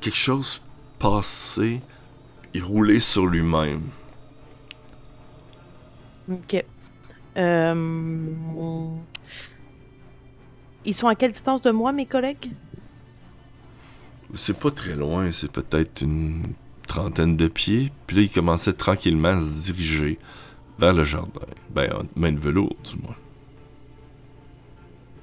quelque 0.00 0.16
chose 0.16 0.60
passer 1.02 1.80
et 2.54 2.60
rouler 2.60 3.00
sur 3.00 3.26
lui-même. 3.26 3.82
Ok. 6.30 6.64
Euh... 7.36 8.86
Ils 10.84 10.94
sont 10.94 11.08
à 11.08 11.16
quelle 11.16 11.32
distance 11.32 11.62
de 11.62 11.72
moi, 11.72 11.92
mes 11.92 12.06
collègues? 12.06 12.50
C'est 14.34 14.58
pas 14.58 14.70
très 14.70 14.94
loin, 14.94 15.30
c'est 15.32 15.50
peut-être 15.50 16.02
une 16.02 16.54
trentaine 16.86 17.36
de 17.36 17.48
pieds. 17.48 17.92
Puis 18.06 18.16
là, 18.16 18.22
il 18.22 18.30
commençait 18.30 18.72
tranquillement 18.72 19.28
à 19.28 19.40
se 19.40 19.72
diriger 19.72 20.18
vers 20.78 20.94
le 20.94 21.04
jardin. 21.04 21.40
Ben, 21.70 21.92
en 21.92 22.02
main 22.20 22.32
de 22.32 22.40
velours, 22.40 22.76
du 22.84 23.02
moins. 23.02 23.16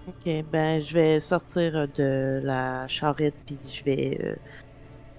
Ok, 0.08 0.44
ben 0.52 0.82
je 0.82 0.94
vais 0.94 1.20
sortir 1.20 1.88
de 1.96 2.42
la 2.44 2.88
charrette 2.88 3.36
puis 3.46 3.60
je 3.72 3.84
vais 3.84 4.18
euh, 4.24 4.36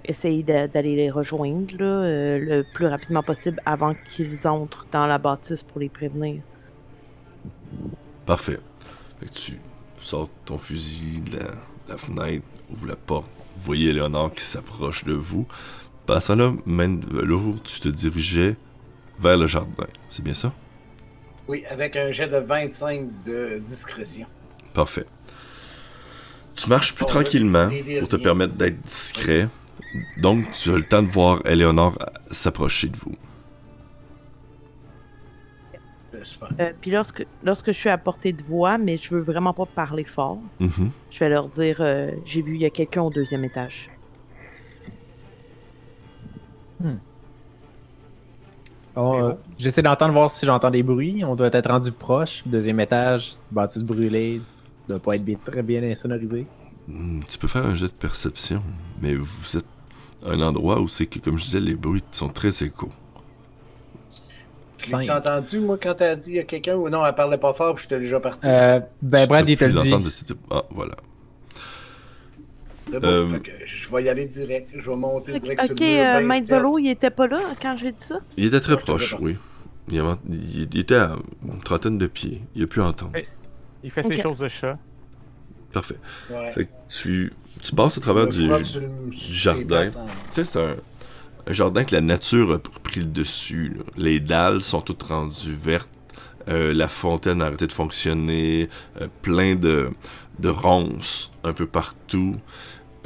essayer 0.04 0.42
d'a- 0.42 0.68
d'aller 0.68 0.96
les 0.96 1.10
rejoindre 1.10 1.72
là, 1.78 1.84
euh, 1.84 2.38
le 2.38 2.64
plus 2.74 2.86
rapidement 2.86 3.22
possible 3.22 3.60
avant 3.66 3.94
qu'ils 3.94 4.46
entrent 4.46 4.86
dans 4.92 5.06
la 5.06 5.18
bâtisse 5.18 5.62
pour 5.62 5.80
les 5.80 5.88
prévenir. 5.88 6.42
Parfait. 8.26 8.58
Fait 9.18 9.26
que 9.26 9.32
tu 9.32 9.58
sors 9.98 10.28
ton 10.44 10.58
fusil 10.58 11.20
de 11.20 11.38
la, 11.38 11.46
la 11.88 11.96
fenêtre, 11.96 12.44
ouvre 12.70 12.86
la 12.86 12.96
porte. 12.96 13.30
Vous 13.56 13.62
voyez 13.62 13.92
Léonard 13.92 14.32
qui 14.32 14.42
s'approche 14.44 15.04
de 15.04 15.12
vous. 15.12 15.46
Passant 16.06 16.36
là, 16.36 16.52
main 16.64 16.88
de 16.88 17.06
velours, 17.06 17.62
tu 17.62 17.80
te 17.80 17.88
dirigeais 17.88 18.56
vers 19.18 19.36
le 19.36 19.46
jardin. 19.46 19.86
C'est 20.08 20.22
bien 20.24 20.34
ça? 20.34 20.52
Oui, 21.46 21.64
avec 21.68 21.96
un 21.96 22.10
jet 22.12 22.28
de 22.28 22.38
25 22.38 23.06
de 23.24 23.58
discrétion. 23.58 24.26
Parfait. 24.72 25.04
Tu 26.54 26.68
marches 26.68 26.94
plus 26.94 27.04
On 27.04 27.08
tranquillement 27.08 27.68
pour 27.98 28.08
te 28.08 28.16
permettre 28.16 28.54
d'être 28.54 28.80
discret. 28.82 29.48
Donc, 30.18 30.50
tu 30.52 30.70
as 30.72 30.76
le 30.76 30.84
temps 30.84 31.02
de 31.02 31.08
voir 31.08 31.40
Eleonore 31.44 31.98
s'approcher 32.30 32.88
de 32.88 32.96
vous. 32.96 33.14
Euh, 36.14 36.18
Super. 36.24 36.48
Euh, 36.60 36.72
Puis 36.80 36.90
lorsque, 36.90 37.24
lorsque 37.44 37.66
je 37.72 37.78
suis 37.78 37.88
à 37.88 37.96
portée 37.98 38.32
de 38.32 38.42
voix, 38.42 38.78
mais 38.78 38.96
je 38.96 39.14
veux 39.14 39.20
vraiment 39.22 39.52
pas 39.54 39.66
parler 39.66 40.04
fort, 40.04 40.38
Mhm. 40.58 40.90
je 41.10 41.18
vais 41.20 41.28
leur 41.28 41.48
dire 41.48 41.76
euh, 41.80 42.10
j'ai 42.24 42.42
vu 42.42 42.54
il 42.56 42.60
y 42.62 42.66
a 42.66 42.70
quelqu'un 42.70 43.02
au 43.02 43.10
deuxième 43.10 43.44
étage. 43.44 43.90
Oh, 48.96 49.14
euh, 49.14 49.34
J'essaie 49.58 49.82
d'entendre 49.82 50.12
voir 50.12 50.30
si 50.30 50.44
j'entends 50.46 50.70
des 50.70 50.82
bruits. 50.82 51.24
On 51.24 51.36
doit 51.36 51.48
être 51.52 51.70
rendu 51.70 51.92
proche. 51.92 52.42
Deuxième 52.46 52.80
étage, 52.80 53.34
bâtisse 53.50 53.84
brûlée. 53.84 54.40
Doit 54.88 54.98
pas 54.98 55.14
être 55.14 55.24
bien- 55.24 55.38
très 55.42 55.62
bien 55.62 55.82
insonorisé. 55.84 56.46
Hmm, 56.90 57.20
Tu 57.28 57.38
peux 57.38 57.48
faire 57.48 57.64
un 57.66 57.74
jet 57.74 57.86
de 57.86 57.92
perception, 57.92 58.62
mais 59.00 59.14
vous 59.14 59.56
êtes 59.56 59.66
à 60.24 60.30
un 60.30 60.40
endroit 60.42 60.80
où 60.80 60.88
c'est 60.88 61.06
que, 61.06 61.18
comme 61.18 61.38
je 61.38 61.44
disais, 61.44 61.60
les 61.60 61.74
bruits 61.76 62.02
sont 62.12 62.28
très 62.28 62.48
échos. 62.64 62.90
Cinq. 64.78 65.08
entendu, 65.10 65.60
moi, 65.60 65.78
quand 65.80 65.94
t'as 65.94 66.16
dit 66.16 66.38
à 66.38 66.44
quelqu'un 66.44 66.74
ou 66.76 66.88
non, 66.88 67.04
elle 67.04 67.14
parlait 67.14 67.38
pas 67.38 67.52
fort 67.54 67.74
puis 67.74 67.82
j'étais 67.82 68.00
déjà 68.00 68.18
parti? 68.18 68.46
Euh, 68.46 68.80
ben, 69.02 69.26
Brad, 69.26 69.48
il 69.48 69.56
te 69.56 69.64
le 69.64 69.74
dit. 69.74 69.94
Ah, 70.50 70.64
voilà. 70.70 70.96
Bon, 72.90 72.98
euh, 73.04 73.28
fait 73.28 73.40
que 73.40 73.50
je 73.66 73.88
vais 73.88 74.04
y 74.04 74.08
aller 74.08 74.26
direct. 74.26 74.70
Je 74.74 74.90
vais 74.90 74.96
monter 74.96 75.34
Ok, 75.34 75.40
direct 75.42 75.62
sur 75.62 75.72
ok, 75.74 75.80
le 75.80 75.86
mur. 75.86 76.06
euh, 76.06 76.20
ben 76.20 76.26
Mike 76.26 76.44
stealth. 76.44 76.62
Velo, 76.62 76.78
il 76.78 76.88
était 76.90 77.10
pas 77.10 77.26
là 77.28 77.40
quand 77.60 77.76
j'ai 77.76 77.92
dit 77.92 78.04
ça? 78.04 78.20
Il 78.36 78.46
était 78.46 78.60
très 78.60 78.76
proche, 78.76 79.16
oui. 79.20 79.36
Il, 79.88 80.78
était 80.78 80.96
à 80.96 81.16
une 81.44 81.60
trentaine 81.60 81.98
de 81.98 82.06
pieds. 82.06 82.42
Il 82.54 82.62
a 82.64 82.66
pu 82.66 82.80
entendre. 82.80 83.22
Il 83.82 83.90
fait 83.90 84.02
ses 84.02 84.16
Ok. 84.16 84.22
choses 84.22 84.38
de 84.38 84.48
chat. 84.48 84.78
Parfait. 85.72 85.98
Ouais. 86.30 86.52
Fait 86.52 86.64
que 86.66 86.70
tu, 86.88 87.32
tu 87.62 87.74
passes 87.74 87.98
au 87.98 88.00
travers 88.00 88.26
du, 88.28 88.48
jardin. 89.16 89.88
en- 89.88 90.06
Tu 90.06 90.12
sais, 90.32 90.44
c'est 90.44 90.62
un, 90.64 90.76
un 91.46 91.52
jardin 91.52 91.84
que 91.84 91.94
la 91.94 92.00
nature 92.00 92.52
a 92.54 92.58
pris 92.82 93.00
le 93.00 93.06
dessus. 93.06 93.74
là. 93.76 93.84
Les 93.96 94.20
dalles 94.20 94.62
sont 94.62 94.80
toutes 94.80 95.02
rendues 95.04 95.54
vertes. 95.54 95.88
euh, 96.48 96.72
la 96.72 96.88
fontaine 96.88 97.42
a 97.42 97.46
arrêté 97.46 97.66
de 97.66 97.72
fonctionner. 97.72 98.68
euh, 99.00 99.08
plein 99.22 99.54
de, 99.54 99.90
de 100.38 100.48
ronces 100.48 101.30
un 101.44 101.52
peu 101.52 101.66
partout. 101.66 102.34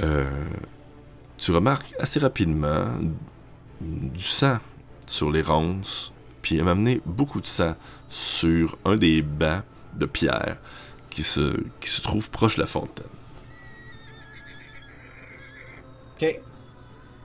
Euh, 0.02 0.24
tu 1.36 1.50
remarques 1.52 1.92
assez 1.98 2.20
rapidement 2.20 2.86
du 3.80 4.22
sang 4.22 4.58
sur 5.06 5.30
les 5.30 5.42
ronces. 5.42 6.12
Puis 6.42 6.56
elle 6.56 6.64
m'a 6.64 6.70
amené 6.72 7.00
beaucoup 7.04 7.40
de 7.40 7.46
sang 7.46 7.74
sur 8.08 8.78
un 8.84 8.96
des 8.96 9.20
bancs 9.22 9.62
de 9.94 10.06
pierre 10.06 10.56
qui 11.14 11.22
se, 11.22 11.56
qui 11.78 11.88
se 11.88 12.02
trouve 12.02 12.28
proche 12.28 12.56
de 12.56 12.62
la 12.62 12.66
fontaine. 12.66 13.06
Ok. 16.16 16.40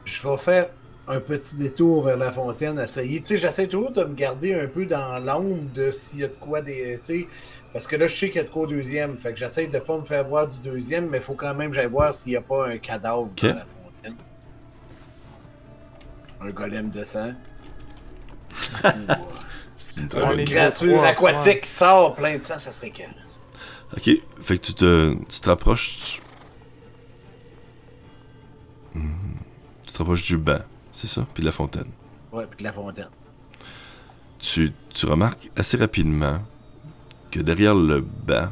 Je 0.06 0.28
vais 0.28 0.38
faire 0.38 0.70
un 1.08 1.20
petit 1.20 1.56
détour 1.56 2.04
vers 2.04 2.18
la 2.18 2.32
fontaine, 2.32 2.80
essayer. 2.80 3.20
Tu 3.20 3.26
sais, 3.26 3.38
j'essaie 3.40 3.66
toujours 3.66 3.92
de 3.92 4.04
me 4.04 4.14
garder 4.14 4.54
un 4.54 4.68
peu 4.68 4.86
dans 4.86 5.18
l'ombre 5.18 5.72
de 5.74 5.90
s'il 5.90 6.20
y 6.20 6.24
a 6.24 6.28
de 6.28 6.36
quoi 6.40 6.62
des. 6.62 7.00
Tu 7.04 7.22
sais, 7.22 7.28
parce 7.74 7.88
que 7.88 7.96
là, 7.96 8.06
je 8.06 8.16
sais 8.16 8.28
qu'il 8.28 8.38
y 8.38 8.40
a 8.42 8.44
de 8.44 8.50
quoi 8.50 8.64
au 8.64 8.68
deuxième. 8.68 9.18
Fait 9.18 9.34
que 9.34 9.40
j'essaie 9.40 9.66
de 9.66 9.80
pas 9.80 9.98
me 9.98 10.04
faire 10.04 10.24
voir 10.24 10.48
du 10.48 10.60
deuxième, 10.60 11.10
mais 11.10 11.18
il 11.18 11.24
faut 11.24 11.34
quand 11.34 11.56
même 11.56 11.72
que 11.72 11.76
j'aille 11.76 11.88
voir 11.88 12.14
s'il 12.14 12.34
n'y 12.34 12.38
a 12.38 12.42
pas 12.42 12.68
un 12.68 12.78
cadavre 12.78 13.28
dans 13.42 13.48
la 13.48 13.66
fontaine. 13.66 14.16
Un 16.42 16.50
golem 16.50 16.92
de 16.92 17.04
sang. 17.04 17.34
Ou, 19.98 20.32
une 20.34 20.46
créature 20.46 21.04
aquatique 21.04 21.46
ouais. 21.48 21.60
qui 21.60 21.70
sort 21.70 22.16
plein 22.16 22.38
de 22.38 22.44
sang, 22.44 22.60
ça 22.60 22.72
serait 22.72 22.92
calme. 22.92 23.14
Ok, 23.96 24.10
fait 24.42 24.58
que 24.58 24.66
tu 24.66 24.74
te, 24.74 25.14
tu 25.28 25.40
te 25.40 25.50
rapproches. 25.50 26.22
Mhm. 28.94 29.38
Tu 29.86 29.94
te 29.94 29.98
rapproches 29.98 30.26
du 30.28 30.38
banc, 30.38 30.60
c'est 30.92 31.08
ça? 31.08 31.26
Puis 31.34 31.42
de 31.42 31.46
la 31.48 31.52
fontaine. 31.52 31.90
Ouais, 32.32 32.46
puis 32.46 32.60
de 32.60 32.64
la 32.64 32.74
fontaine. 32.74 33.10
Tu, 34.38 34.72
tu 34.94 35.06
remarques 35.06 35.50
assez 35.56 35.78
rapidement 35.78 36.40
que 37.32 37.40
derrière 37.40 37.76
le 37.76 38.02
banc, 38.02 38.50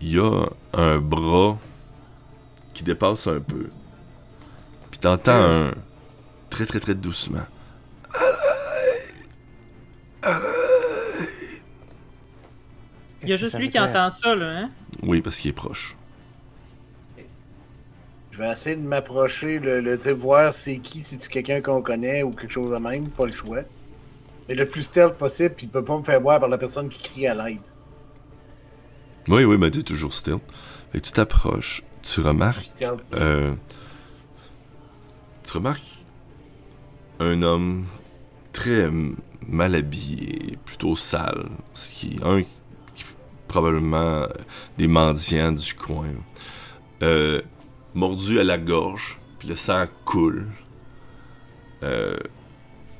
il 0.00 0.14
y 0.14 0.18
a 0.18 0.46
un 0.74 0.98
bras 0.98 1.58
qui 2.74 2.82
dépasse 2.82 3.26
un 3.26 3.40
peu. 3.40 3.68
Puis 4.90 4.98
t'entends 5.00 5.32
un. 5.32 5.70
Très 6.50 6.64
très 6.64 6.80
très 6.80 6.94
doucement. 6.94 7.46
Il 13.22 13.28
y 13.28 13.32
a 13.32 13.36
juste 13.36 13.58
lui 13.58 13.68
qui 13.68 13.78
entend 13.80 14.10
ça, 14.10 14.34
là, 14.34 14.58
hein? 14.60 14.70
Oui, 15.02 15.20
parce 15.22 15.38
qu'il 15.38 15.50
est 15.50 15.54
proche. 15.54 15.96
Je 18.30 18.38
vais 18.38 18.50
essayer 18.50 18.76
de 18.76 18.82
m'approcher, 18.82 19.58
le, 19.58 19.80
le, 19.80 19.96
tu 19.96 20.04
sais, 20.04 20.12
voir 20.12 20.52
c'est 20.52 20.76
qui, 20.78 21.00
si 21.02 21.16
c'est 21.18 21.30
quelqu'un 21.30 21.62
qu'on 21.62 21.80
connaît 21.80 22.22
ou 22.22 22.30
quelque 22.30 22.52
chose 22.52 22.70
de 22.70 22.76
même, 22.76 23.08
pas 23.08 23.24
le 23.26 23.32
choix. 23.32 23.60
Mais 24.48 24.54
le 24.54 24.68
plus 24.68 24.82
stealth 24.82 25.14
possible, 25.14 25.54
puis 25.54 25.66
il 25.66 25.70
peut 25.70 25.84
pas 25.84 25.96
me 25.98 26.04
faire 26.04 26.20
voir 26.20 26.38
par 26.38 26.48
la 26.48 26.58
personne 26.58 26.88
qui 26.90 26.98
crie 27.02 27.26
à 27.26 27.34
l'aide. 27.34 27.60
Oui, 29.28 29.44
oui, 29.44 29.56
mais 29.58 29.70
t'es 29.70 29.82
toujours 29.82 30.12
still. 30.12 30.38
Fait 30.92 31.00
que 31.00 31.06
tu 31.06 31.12
t'approches, 31.12 31.82
tu 32.02 32.20
remarques 32.20 32.62
Stealth. 32.62 33.00
Euh, 33.14 33.54
tu 35.44 35.52
remarques 35.54 35.82
un 37.18 37.42
homme 37.42 37.86
très 38.52 38.82
m- 38.82 39.16
mal 39.48 39.74
habillé, 39.74 40.58
plutôt 40.64 40.94
sale, 40.94 41.48
ce 41.72 41.92
qui 41.94 42.18
un 42.22 42.42
qui- 42.42 42.48
probablement 43.48 44.26
des 44.78 44.88
mendiants 44.88 45.52
du 45.52 45.74
coin, 45.74 46.08
Euh, 47.02 47.42
mordu 47.94 48.38
à 48.38 48.44
la 48.44 48.56
gorge, 48.56 49.18
puis 49.38 49.48
le 49.48 49.56
sang 49.56 49.84
coule. 50.06 50.46
Euh, 51.82 52.16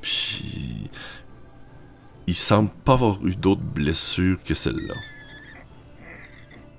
puis 0.03 0.90
il 2.26 2.34
semble 2.34 2.70
pas 2.84 2.92
avoir 2.92 3.24
eu 3.24 3.34
d'autres 3.34 3.62
blessures 3.62 4.38
que 4.44 4.55
celle-là. 4.55 4.94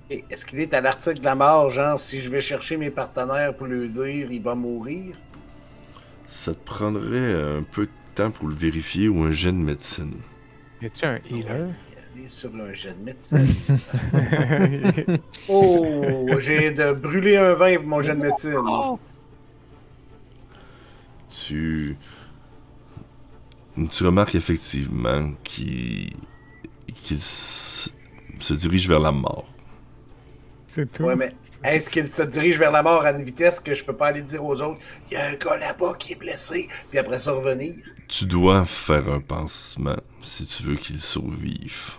Est-ce 0.09 0.45
qu'il 0.45 0.59
est 0.59 0.73
à 0.73 0.81
l'article 0.81 1.19
de 1.19 1.25
la 1.25 1.35
mort, 1.35 1.69
genre 1.69 1.99
si 1.99 2.21
je 2.21 2.29
vais 2.29 2.39
chercher 2.39 2.77
mes 2.77 2.91
partenaires 2.91 3.53
pour 3.55 3.67
lui 3.67 3.89
dire 3.89 4.31
il 4.31 4.41
va 4.41 4.55
mourir? 4.55 5.15
Ça 6.27 6.53
te 6.53 6.63
prendrait 6.63 7.33
un 7.57 7.63
peu 7.63 7.87
de 7.87 7.91
temps 8.15 8.31
pour 8.31 8.47
le 8.47 8.55
vérifier 8.55 9.09
ou 9.09 9.23
un 9.23 9.31
jet 9.31 9.51
de 9.51 9.57
médecine. 9.57 10.15
Y 10.81 10.85
a-tu 10.85 11.05
un 11.05 11.19
healer? 11.29 11.69
Sur 12.29 12.49
un 12.55 12.73
jet 12.73 12.93
de 12.93 13.03
médecine. 13.03 13.47
oh, 15.49 16.27
j'ai 16.39 16.71
de 16.71 16.91
brûler 16.93 17.37
un 17.37 17.53
vin 17.53 17.75
pour 17.77 17.85
mon 17.87 18.01
jet 18.01 18.15
de 18.15 18.21
médecine. 18.21 18.55
Oh! 18.57 18.99
tu 21.29 21.95
tu 23.91 24.03
remarques 24.05 24.35
effectivement 24.35 25.31
qu'il 25.43 26.13
qu'il 27.03 27.17
s- 27.17 27.93
se 28.39 28.53
dirige 28.55 28.87
vers 28.87 28.99
la 28.99 29.11
mort. 29.11 29.45
C'est 30.67 30.91
tout. 30.91 31.03
Ouais, 31.03 31.15
mais 31.15 31.31
est-ce 31.63 31.89
qu'il 31.89 32.07
se 32.07 32.23
dirige 32.23 32.57
vers 32.57 32.71
la 32.71 32.83
mort 32.83 33.03
à 33.03 33.11
une 33.11 33.23
vitesse 33.23 33.59
que 33.59 33.73
je 33.73 33.83
peux 33.83 33.95
pas 33.95 34.07
aller 34.07 34.21
dire 34.23 34.43
aux 34.43 34.61
autres 34.61 34.79
il 35.09 35.13
y 35.13 35.17
a 35.17 35.25
un 35.27 35.35
gars 35.35 35.57
là-bas 35.57 35.93
qui 35.97 36.13
est 36.13 36.17
blessé, 36.17 36.67
puis 36.89 36.99
après 36.99 37.19
ça 37.19 37.31
revenir? 37.31 37.75
Tu 38.07 38.25
dois 38.25 38.65
faire 38.65 39.07
un 39.09 39.19
pansement 39.19 39.97
si 40.21 40.45
tu 40.45 40.63
veux 40.63 40.75
qu'il 40.75 40.99
survive. 41.01 41.93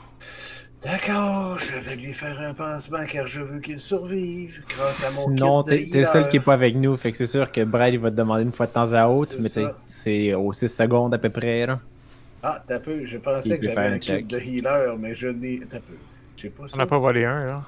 D'accord, 0.82 1.58
je 1.58 1.76
vais 1.78 1.96
lui 1.96 2.12
faire 2.12 2.38
un 2.40 2.54
pansement 2.54 3.04
car 3.06 3.26
je 3.26 3.40
veux 3.40 3.60
qu'il 3.60 3.78
survive 3.80 4.64
grâce 4.68 5.02
à 5.02 5.10
mon 5.10 5.28
Non, 5.28 5.62
kit 5.64 5.64
de 5.64 5.76
t'es 5.76 5.88
t'es 5.90 5.98
le 6.00 6.04
seul 6.04 6.28
qui 6.28 6.36
est 6.38 6.40
pas 6.40 6.54
avec 6.54 6.74
nous, 6.76 6.96
fait 6.96 7.10
que 7.10 7.16
c'est 7.16 7.26
sûr 7.26 7.50
que 7.52 7.64
Brad 7.64 7.92
il 7.94 8.00
va 8.00 8.10
te 8.10 8.16
demander 8.16 8.44
une 8.44 8.52
fois 8.52 8.66
de 8.66 8.72
temps 8.72 8.92
à 8.92 9.06
autre, 9.08 9.34
C'est 9.36 9.38
mais 9.38 9.48
c'est 9.86 10.34
aux 10.34 10.52
6 10.52 10.68
secondes 10.68 11.14
à 11.14 11.18
peu 11.18 11.30
près 11.30 11.66
là. 11.66 11.80
Ah, 12.42 12.62
t'as 12.66 12.80
peu, 12.80 13.04
je 13.06 13.18
Il 13.44 13.56
pensais 13.56 13.58
que 13.60 13.66
peut 13.66 13.70
faire 13.70 13.84
j'avais 13.84 13.88
un 13.88 13.94
un 13.94 13.98
kit 13.98 13.98
check. 14.00 14.26
de 14.26 14.38
healer, 14.38 14.96
mais 14.98 15.14
je 15.14 15.28
n'ai... 15.28 15.66
T'as 15.68 15.80
peu. 15.80 15.98
J'ai 16.36 16.50
pas 16.50 16.66
On 16.72 16.76
n'a 16.78 16.86
pas 16.86 16.98
volé 16.98 17.24
un, 17.24 17.44
là. 17.46 17.66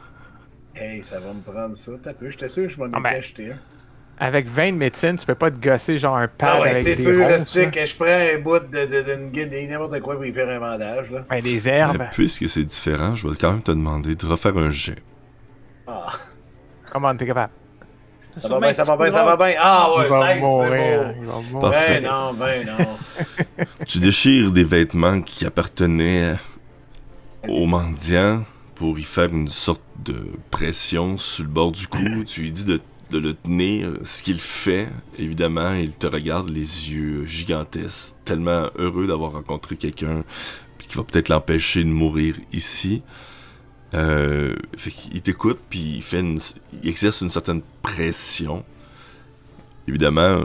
Hey, 0.74 1.02
ça 1.04 1.20
va 1.20 1.32
me 1.32 1.42
prendre 1.42 1.76
ça, 1.76 1.92
t'as 2.02 2.12
peu. 2.14 2.28
J'étais 2.30 2.48
sûr 2.48 2.64
que 2.64 2.70
je 2.74 2.78
m'en 2.78 2.92
Ah, 2.92 3.00
étais 3.00 3.08
ben, 3.08 3.18
acheté 3.18 3.52
un. 3.52 3.60
Avec 4.22 4.48
20 4.48 4.72
de 4.72 4.76
médecine, 4.76 5.16
tu 5.16 5.24
peux 5.24 5.34
pas 5.34 5.50
te 5.50 5.56
gosser 5.56 5.96
genre 5.96 6.16
un 6.18 6.28
pad 6.28 6.50
Ah 6.52 6.60
ouais, 6.60 6.70
avec 6.72 6.82
c'est 6.84 6.94
des 6.94 7.02
sûr, 7.02 7.26
ronces, 7.26 7.48
c'est 7.48 7.70
que 7.70 7.86
je 7.86 7.96
prends 7.96 8.04
un 8.06 8.38
bout 8.38 8.58
de, 8.70 9.66
n'importe 9.66 9.98
quoi 10.00 10.14
pour 10.16 10.26
y 10.26 10.32
faire 10.32 10.48
un 10.50 10.60
bandage, 10.60 11.10
là. 11.10 11.24
Ben, 11.30 11.40
des 11.40 11.66
herbes. 11.66 11.96
Mais 12.00 12.08
puisque 12.12 12.46
c'est 12.46 12.64
différent, 12.64 13.16
je 13.16 13.26
vais 13.26 13.34
quand 13.40 13.52
même 13.52 13.62
te 13.62 13.70
demander 13.70 14.14
de 14.14 14.26
refaire 14.26 14.56
un 14.58 14.68
jet. 14.70 14.98
Ah, 15.86 16.12
Comment 16.92 17.16
t'es 17.16 17.26
capable? 17.26 17.52
ça 18.36 18.48
va 18.48 18.60
bien, 18.60 18.72
ça 18.74 18.84
va 18.84 18.96
bien, 18.96 19.10
ça 19.10 19.24
va 19.24 19.36
bien. 19.36 19.54
Ah 19.58 19.88
ouais, 19.96 20.04
il 20.04 20.10
va 20.10 20.28
c'est 20.34 20.40
mourir. 20.40 20.70
beau. 20.70 21.14
Il 21.20 21.26
va 21.26 21.32
mourir. 21.52 21.70
Parfait. 21.70 22.00
Ben 22.00 22.10
non, 22.10 22.34
ben 22.34 22.66
non. 22.66 23.64
Tu 23.86 23.98
déchires 24.00 24.50
des 24.50 24.64
vêtements 24.64 25.22
qui 25.22 25.46
appartenaient 25.46 26.34
aux 27.48 27.66
mendiants 27.66 28.44
pour 28.74 28.98
y 28.98 29.02
faire 29.02 29.30
une 29.30 29.48
sorte 29.48 29.82
de 30.04 30.26
pression 30.50 31.16
sur 31.16 31.44
le 31.44 31.50
bord 31.50 31.72
du 31.72 31.86
cou. 31.88 31.98
tu 32.26 32.42
lui 32.42 32.52
dis 32.52 32.64
de, 32.64 32.80
de 33.10 33.18
le 33.18 33.34
tenir, 33.34 33.90
ce 34.04 34.22
qu'il 34.22 34.40
fait. 34.40 34.88
Évidemment, 35.18 35.72
il 35.74 35.92
te 35.96 36.06
regarde 36.06 36.48
les 36.48 36.90
yeux 36.90 37.24
gigantesques, 37.26 38.14
tellement 38.24 38.68
heureux 38.76 39.06
d'avoir 39.06 39.32
rencontré 39.32 39.76
quelqu'un 39.76 40.24
qui 40.78 40.96
va 40.96 41.04
peut-être 41.04 41.28
l'empêcher 41.28 41.84
de 41.84 41.88
mourir 41.88 42.36
ici. 42.52 43.02
Euh, 43.94 44.54
fait 44.76 44.90
qu'il 44.90 45.20
t'écoute, 45.22 45.58
puis 45.68 45.96
il, 45.96 46.02
fait 46.02 46.20
une- 46.20 46.40
il 46.82 46.88
exerce 46.88 47.20
une 47.22 47.30
certaine 47.30 47.62
pression. 47.82 48.64
Évidemment, 49.88 50.20
euh, 50.20 50.42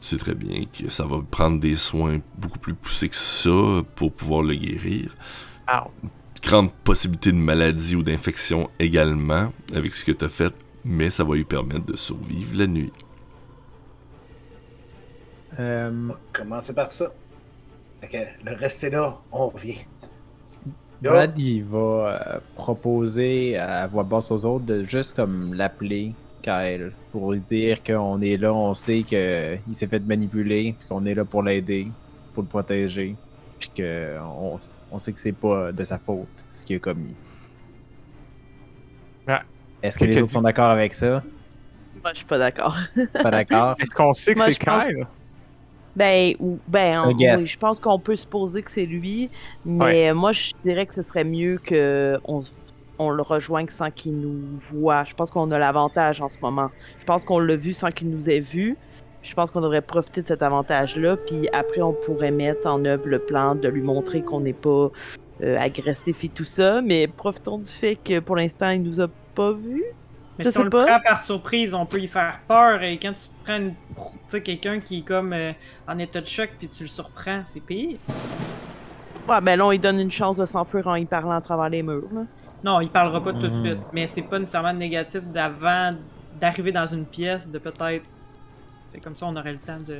tu 0.00 0.08
sais 0.08 0.16
très 0.18 0.34
bien 0.34 0.64
que 0.64 0.90
ça 0.90 1.04
va 1.06 1.18
prendre 1.30 1.60
des 1.60 1.76
soins 1.76 2.18
beaucoup 2.36 2.58
plus 2.58 2.74
poussés 2.74 3.08
que 3.08 3.16
ça 3.16 3.82
pour 3.96 4.12
pouvoir 4.12 4.42
le 4.42 4.54
guérir. 4.54 5.14
Ah, 5.66 5.86
Grande 6.42 6.72
possibilité 6.82 7.30
de 7.30 7.36
maladie 7.36 7.94
ou 7.94 8.02
d'infection 8.02 8.68
également 8.80 9.52
avec 9.74 9.94
ce 9.94 10.04
que 10.04 10.10
tu 10.10 10.24
as 10.24 10.28
fait, 10.28 10.52
mais 10.84 11.10
ça 11.10 11.24
va 11.24 11.34
lui 11.34 11.44
permettre 11.44 11.86
de 11.86 11.96
survivre 11.96 12.54
la 12.54 12.66
nuit. 12.66 12.92
Euh, 15.58 15.90
On 15.92 16.12
va 16.12 16.18
commencer 16.32 16.72
par 16.72 16.90
ça. 16.90 17.12
Que 18.00 18.18
le 18.44 18.56
reste 18.56 18.82
est 18.84 18.90
là, 18.90 19.14
on 19.30 19.48
revient. 19.48 19.84
Brad, 21.02 21.38
il 21.38 21.64
va 21.64 21.78
euh, 21.78 22.40
proposer 22.54 23.56
à 23.58 23.86
voix 23.86 24.04
basse 24.04 24.30
aux 24.30 24.44
autres 24.44 24.64
de 24.64 24.84
juste 24.84 25.16
comme 25.16 25.54
l'appeler 25.54 26.14
Kyle 26.42 26.92
pour 27.10 27.32
lui 27.32 27.40
dire 27.40 27.82
qu'on 27.82 28.20
est 28.20 28.36
là, 28.36 28.52
on 28.52 28.74
sait 28.74 29.02
qu'il 29.02 29.60
s'est 29.74 29.86
fait 29.86 30.00
manipuler, 30.00 30.74
qu'on 30.88 31.04
est 31.06 31.14
là 31.14 31.24
pour 31.24 31.42
l'aider, 31.42 31.88
pour 32.34 32.42
le 32.42 32.48
protéger, 32.48 33.16
puis 33.58 33.70
qu'on 33.76 34.58
on 34.90 34.98
sait 34.98 35.12
que 35.12 35.18
c'est 35.18 35.32
pas 35.32 35.72
de 35.72 35.84
sa 35.84 35.98
faute 35.98 36.26
ce 36.52 36.64
qu'il 36.64 36.76
a 36.76 36.78
commis. 36.80 37.16
Est-ce 39.82 39.98
que 39.98 40.04
les 40.04 40.22
autres 40.22 40.32
sont 40.32 40.42
d'accord 40.42 40.70
avec 40.70 40.94
ça? 40.94 41.22
Moi, 42.02 42.12
je 42.12 42.18
suis 42.18 42.26
pas 42.26 42.38
d'accord. 42.38 42.76
Pas 43.22 43.30
d'accord? 43.30 43.74
Est-ce 43.80 43.90
qu'on 43.94 44.12
sait 44.14 44.34
que 44.34 44.40
c'est 44.40 44.58
pense- 44.64 44.86
Kyle? 44.86 45.06
Ben, 45.94 46.34
ou, 46.38 46.58
ben 46.66 46.96
en- 46.98 47.08
oui, 47.08 47.46
je 47.46 47.56
pense 47.58 47.78
qu'on 47.78 47.98
peut 47.98 48.16
supposer 48.16 48.62
que 48.62 48.70
c'est 48.70 48.86
lui, 48.86 49.30
mais 49.64 50.14
moi, 50.14 50.32
je 50.32 50.50
dirais 50.64 50.86
que 50.86 50.94
ce 50.94 51.02
serait 51.02 51.24
mieux 51.24 51.58
que 51.58 52.18
on, 52.24 52.40
s- 52.40 52.70
on 52.98 53.10
le 53.10 53.22
rejoigne 53.22 53.68
sans 53.68 53.90
qu'il 53.90 54.18
nous 54.18 54.56
voit. 54.56 55.04
Je 55.04 55.12
pense 55.12 55.30
qu'on 55.30 55.50
a 55.50 55.58
l'avantage 55.58 56.22
en 56.22 56.30
ce 56.30 56.36
moment. 56.40 56.70
Je 56.98 57.04
pense 57.04 57.24
qu'on 57.24 57.38
l'a 57.40 57.56
vu 57.56 57.74
sans 57.74 57.90
qu'il 57.90 58.08
nous 58.08 58.30
ait 58.30 58.40
vu. 58.40 58.78
Je 59.20 59.34
pense 59.34 59.50
qu'on 59.50 59.60
devrait 59.60 59.82
profiter 59.82 60.22
de 60.22 60.26
cet 60.26 60.42
avantage-là, 60.42 61.16
puis 61.26 61.48
après, 61.52 61.82
on 61.82 61.92
pourrait 61.92 62.30
mettre 62.32 62.66
en 62.68 62.84
œuvre 62.86 63.06
le 63.06 63.18
plan 63.18 63.54
de 63.54 63.68
lui 63.68 63.82
montrer 63.82 64.22
qu'on 64.22 64.40
n'est 64.40 64.52
pas 64.54 64.88
euh, 65.42 65.58
agressif 65.58 66.24
et 66.24 66.28
tout 66.30 66.44
ça, 66.44 66.80
mais 66.82 67.06
profitons 67.06 67.58
du 67.58 67.70
fait 67.70 67.96
que 67.96 68.18
pour 68.18 68.36
l'instant, 68.36 68.70
il 68.70 68.82
nous 68.82 69.00
a 69.00 69.08
pas 69.34 69.52
vus. 69.52 69.84
Mais 70.38 70.44
Je 70.46 70.50
si 70.50 70.56
on 70.56 70.60
sais 70.60 70.64
le 70.64 70.70
pas. 70.70 70.86
prend 70.86 71.00
par 71.00 71.20
surprise, 71.20 71.74
on 71.74 71.84
peut 71.84 72.00
y 72.00 72.06
faire 72.08 72.40
peur. 72.48 72.82
Et 72.82 72.98
quand 72.98 73.12
tu 73.12 73.28
prends 73.44 73.56
une- 73.56 73.74
tu 73.94 74.02
sais, 74.28 74.40
quelqu'un 74.42 74.80
qui 74.80 74.98
est 74.98 75.02
comme 75.02 75.32
euh, 75.34 75.52
en 75.86 75.98
état 75.98 76.20
de 76.20 76.26
choc 76.26 76.50
puis 76.58 76.68
tu 76.68 76.84
le 76.84 76.88
surprends, 76.88 77.42
c'est 77.44 77.60
pire. 77.60 77.98
Ouais, 79.28 79.40
ben 79.40 79.56
là, 79.56 79.66
on 79.66 79.70
lui 79.70 79.78
donne 79.78 80.00
une 80.00 80.10
chance 80.10 80.36
de 80.36 80.46
s'enfuir 80.46 80.86
en 80.88 80.94
y 80.96 81.04
parlant 81.04 81.32
à 81.36 81.40
travers 81.40 81.68
les 81.68 81.82
murs. 81.82 82.08
là. 82.12 82.22
Non, 82.64 82.80
il 82.80 82.88
parlera 82.88 83.22
pas 83.22 83.32
tout 83.32 83.40
de 83.40 83.48
Mhm. 83.48 83.64
suite. 83.64 83.78
Mais 83.92 84.08
c'est 84.08 84.22
pas 84.22 84.38
nécessairement 84.38 84.72
négatif 84.72 85.22
d'avant 85.26 85.92
d'arriver 86.40 86.72
dans 86.72 86.86
une 86.86 87.04
pièce, 87.04 87.48
de 87.48 87.58
peut-être. 87.58 88.04
C'est 88.92 89.00
comme 89.00 89.14
ça, 89.14 89.26
on 89.26 89.36
aurait 89.36 89.52
le 89.52 89.58
temps 89.58 89.80
de. 89.86 89.98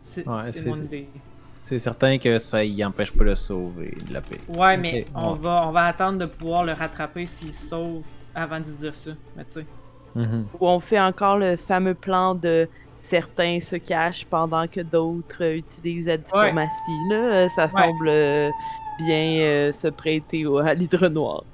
C'est 0.00 0.26
Ouais, 0.26 0.34
mon 0.66 0.74
idée. 0.76 1.08
C'est 1.52 1.78
certain 1.78 2.18
que 2.18 2.38
ça 2.38 2.64
y 2.64 2.84
empêche 2.84 3.12
pas 3.12 3.24
de 3.24 3.30
le 3.30 3.34
sauver, 3.34 3.96
de 4.06 4.12
la 4.12 4.20
paix. 4.20 4.38
Ouais, 4.48 4.76
mais 4.76 5.06
on, 5.14 5.32
ouais. 5.32 5.38
va, 5.40 5.66
on 5.66 5.72
va 5.72 5.86
attendre 5.86 6.18
de 6.18 6.26
pouvoir 6.26 6.64
le 6.64 6.72
rattraper 6.72 7.26
s'il 7.26 7.52
se 7.52 7.68
sauve 7.68 8.04
avant 8.34 8.58
de 8.60 8.64
dire 8.64 8.94
ça. 8.94 9.10
Mais 9.36 9.44
tu 9.44 9.52
sais. 9.52 9.66
Mhm. 10.14 10.46
où 10.58 10.66
on 10.68 10.80
fait 10.80 10.98
encore 10.98 11.36
le 11.38 11.56
fameux 11.56 11.94
plan 11.94 12.34
de 12.34 12.66
certains 13.02 13.60
se 13.60 13.76
cachent 13.76 14.24
pendant 14.24 14.66
que 14.66 14.80
d'autres 14.80 15.44
euh, 15.44 15.56
utilisent 15.56 16.06
la 16.06 16.16
diplomatie. 16.16 16.98
Là. 17.10 17.16
Euh, 17.16 17.48
Ça 17.54 17.66
Ouais. 17.66 17.82
semble 17.82 18.08
euh, 18.08 18.50
bien 18.98 19.40
euh, 19.40 19.72
se 19.72 19.88
prêter 19.88 20.46
au, 20.46 20.58
à 20.58 20.72
l'hydre 20.74 21.08
noir. 21.08 21.44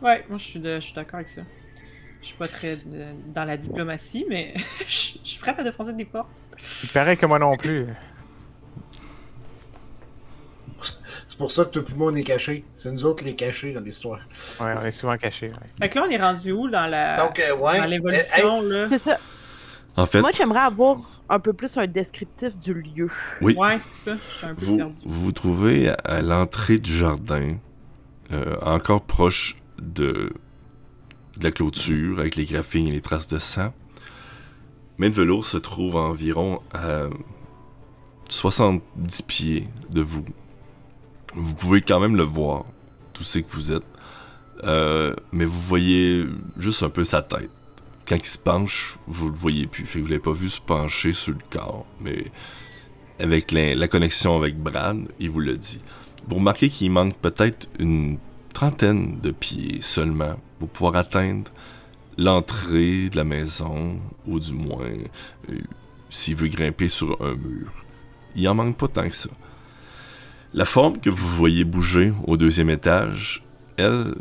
Ouais, 0.00 0.24
moi 0.28 0.38
je 0.38 0.44
suis 0.44 0.60
de- 0.60 0.76
je 0.76 0.80
suis 0.80 0.94
d'accord 0.94 1.16
avec 1.16 1.28
ça. 1.28 1.42
Je 2.20 2.26
suis 2.28 2.36
pas 2.36 2.48
très 2.48 2.78
dans 3.34 3.44
la 3.44 3.56
diplomatie, 3.56 4.24
mais 4.28 4.54
je 4.86 5.18
je 5.24 5.28
suis 5.28 5.38
prête 5.40 5.58
à 5.58 5.64
défoncer 5.64 5.92
des 5.92 6.04
portes. 6.04 6.28
Il 6.84 6.88
paraît 6.90 7.16
que 7.16 7.26
moi 7.26 7.38
non 7.40 7.54
plus. 7.56 7.86
C'est 11.32 11.38
pour 11.38 11.50
ça 11.50 11.64
que 11.64 11.70
tout 11.70 11.84
le 11.90 11.96
monde 11.96 12.18
est 12.18 12.24
caché. 12.24 12.62
C'est 12.74 12.92
nous 12.92 13.06
autres 13.06 13.24
les 13.24 13.34
cachés 13.34 13.72
dans 13.72 13.80
l'histoire. 13.80 14.20
Ouais, 14.60 14.74
on 14.78 14.84
est 14.84 14.90
souvent 14.90 15.16
cachés. 15.16 15.46
ouais. 15.46 15.68
Fait 15.80 15.88
que 15.88 15.98
là, 15.98 16.04
on 16.06 16.10
est 16.10 16.18
rendu 16.20 16.52
où 16.52 16.68
dans 16.68 16.86
la 16.86 17.16
Donc, 17.16 17.40
euh, 17.40 17.56
ouais. 17.56 17.78
dans 17.78 17.86
l'évolution, 17.86 18.60
là? 18.60 18.86
C'est 18.90 18.98
ça. 18.98 19.18
En 19.96 20.04
fait, 20.04 20.20
Moi, 20.20 20.30
j'aimerais 20.34 20.60
avoir 20.60 20.98
un 21.30 21.38
peu 21.40 21.54
plus 21.54 21.74
un 21.78 21.86
descriptif 21.86 22.58
du 22.58 22.74
lieu. 22.74 23.08
oui, 23.40 23.54
Ouais, 23.56 23.78
c'est 23.78 24.10
ça. 24.10 24.16
Je 24.30 24.36
suis 24.36 24.46
un 24.46 24.54
peu 24.54 24.64
vous 24.66 24.76
perdu. 24.76 24.92
vous 25.06 25.24
vous 25.24 25.32
trouvez 25.32 25.88
à, 26.04 26.20
l'entrée 26.20 26.76
du 26.76 26.94
jardin, 26.94 27.54
euh, 28.30 28.56
encore 28.60 29.00
proche 29.00 29.56
de, 29.80 30.34
de 31.38 31.44
la 31.44 31.50
clôture, 31.50 32.20
avec 32.20 32.36
les 32.36 32.44
graphines 32.44 32.88
et 32.88 32.92
les 32.92 33.00
traces 33.00 33.26
de 33.28 33.38
sang. 33.38 33.72
Main 34.98 35.08
de 35.08 35.14
velours 35.14 35.46
se 35.46 35.56
trouve 35.56 35.96
à 35.96 36.00
environ 36.00 36.60
à 36.74 37.06
70 38.28 39.22
pieds 39.22 39.68
de 39.90 40.02
vous. 40.02 40.26
Vous 41.34 41.54
pouvez 41.54 41.80
quand 41.80 42.00
même 42.00 42.16
le 42.16 42.24
voir, 42.24 42.64
tout 43.12 43.24
ce 43.24 43.38
que 43.38 43.50
vous 43.52 43.72
êtes. 43.72 43.86
Euh, 44.64 45.14
mais 45.32 45.44
vous 45.44 45.60
voyez 45.60 46.26
juste 46.58 46.82
un 46.82 46.90
peu 46.90 47.04
sa 47.04 47.22
tête. 47.22 47.50
Quand 48.06 48.16
il 48.16 48.26
se 48.26 48.38
penche, 48.38 48.98
vous 49.06 49.28
le 49.28 49.34
voyez 49.34 49.66
plus. 49.66 49.86
Fait 49.86 49.98
que 49.98 50.04
vous 50.04 50.10
l'avez 50.10 50.22
pas 50.22 50.32
vu 50.32 50.48
se 50.48 50.60
pencher 50.60 51.12
sur 51.12 51.32
le 51.32 51.38
corps. 51.50 51.86
Mais 52.00 52.26
avec 53.18 53.52
la, 53.52 53.88
connexion 53.88 54.36
avec 54.36 54.58
Brad, 54.58 55.08
il 55.18 55.30
vous 55.30 55.40
le 55.40 55.56
dit. 55.56 55.80
Vous 56.28 56.36
remarquez 56.36 56.68
qu'il 56.68 56.90
manque 56.90 57.16
peut-être 57.16 57.68
une 57.78 58.18
trentaine 58.52 59.18
de 59.20 59.30
pieds 59.30 59.80
seulement 59.80 60.36
pour 60.58 60.68
pouvoir 60.68 60.96
atteindre 60.96 61.50
l'entrée 62.18 63.08
de 63.08 63.16
la 63.16 63.24
maison, 63.24 63.98
ou 64.26 64.38
du 64.38 64.52
moins, 64.52 64.84
euh, 65.48 65.58
s'il 66.10 66.36
veut 66.36 66.48
grimper 66.48 66.88
sur 66.88 67.20
un 67.22 67.34
mur. 67.34 67.72
Il 68.36 68.46
en 68.48 68.54
manque 68.54 68.76
pas 68.76 68.88
tant 68.88 69.08
que 69.08 69.14
ça. 69.14 69.30
La 70.54 70.66
forme 70.66 71.00
que 71.00 71.08
vous 71.08 71.28
voyez 71.28 71.64
bouger 71.64 72.12
au 72.26 72.36
deuxième 72.36 72.68
étage, 72.68 73.42
elle, 73.78 74.14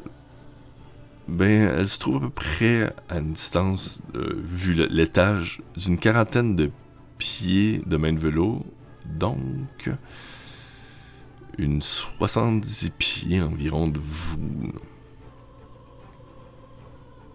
ben, 1.28 1.70
elle 1.78 1.90
se 1.90 2.00
trouve 2.00 2.18
à 2.18 2.20
peu 2.22 2.30
près 2.30 2.94
à 3.10 3.18
une 3.18 3.34
distance, 3.34 4.02
euh, 4.16 4.34
vu 4.38 4.74
l'étage, 4.74 5.62
d'une 5.76 6.00
quarantaine 6.00 6.56
de 6.56 6.72
pieds 7.18 7.82
de 7.86 7.98
main 7.98 8.14
de 8.14 8.20
vélo, 8.20 8.66
donc 9.06 9.90
une 11.58 11.82
70 11.82 12.92
pieds 12.98 13.42
environ 13.42 13.90
de 13.90 14.00
vous. 14.00 14.72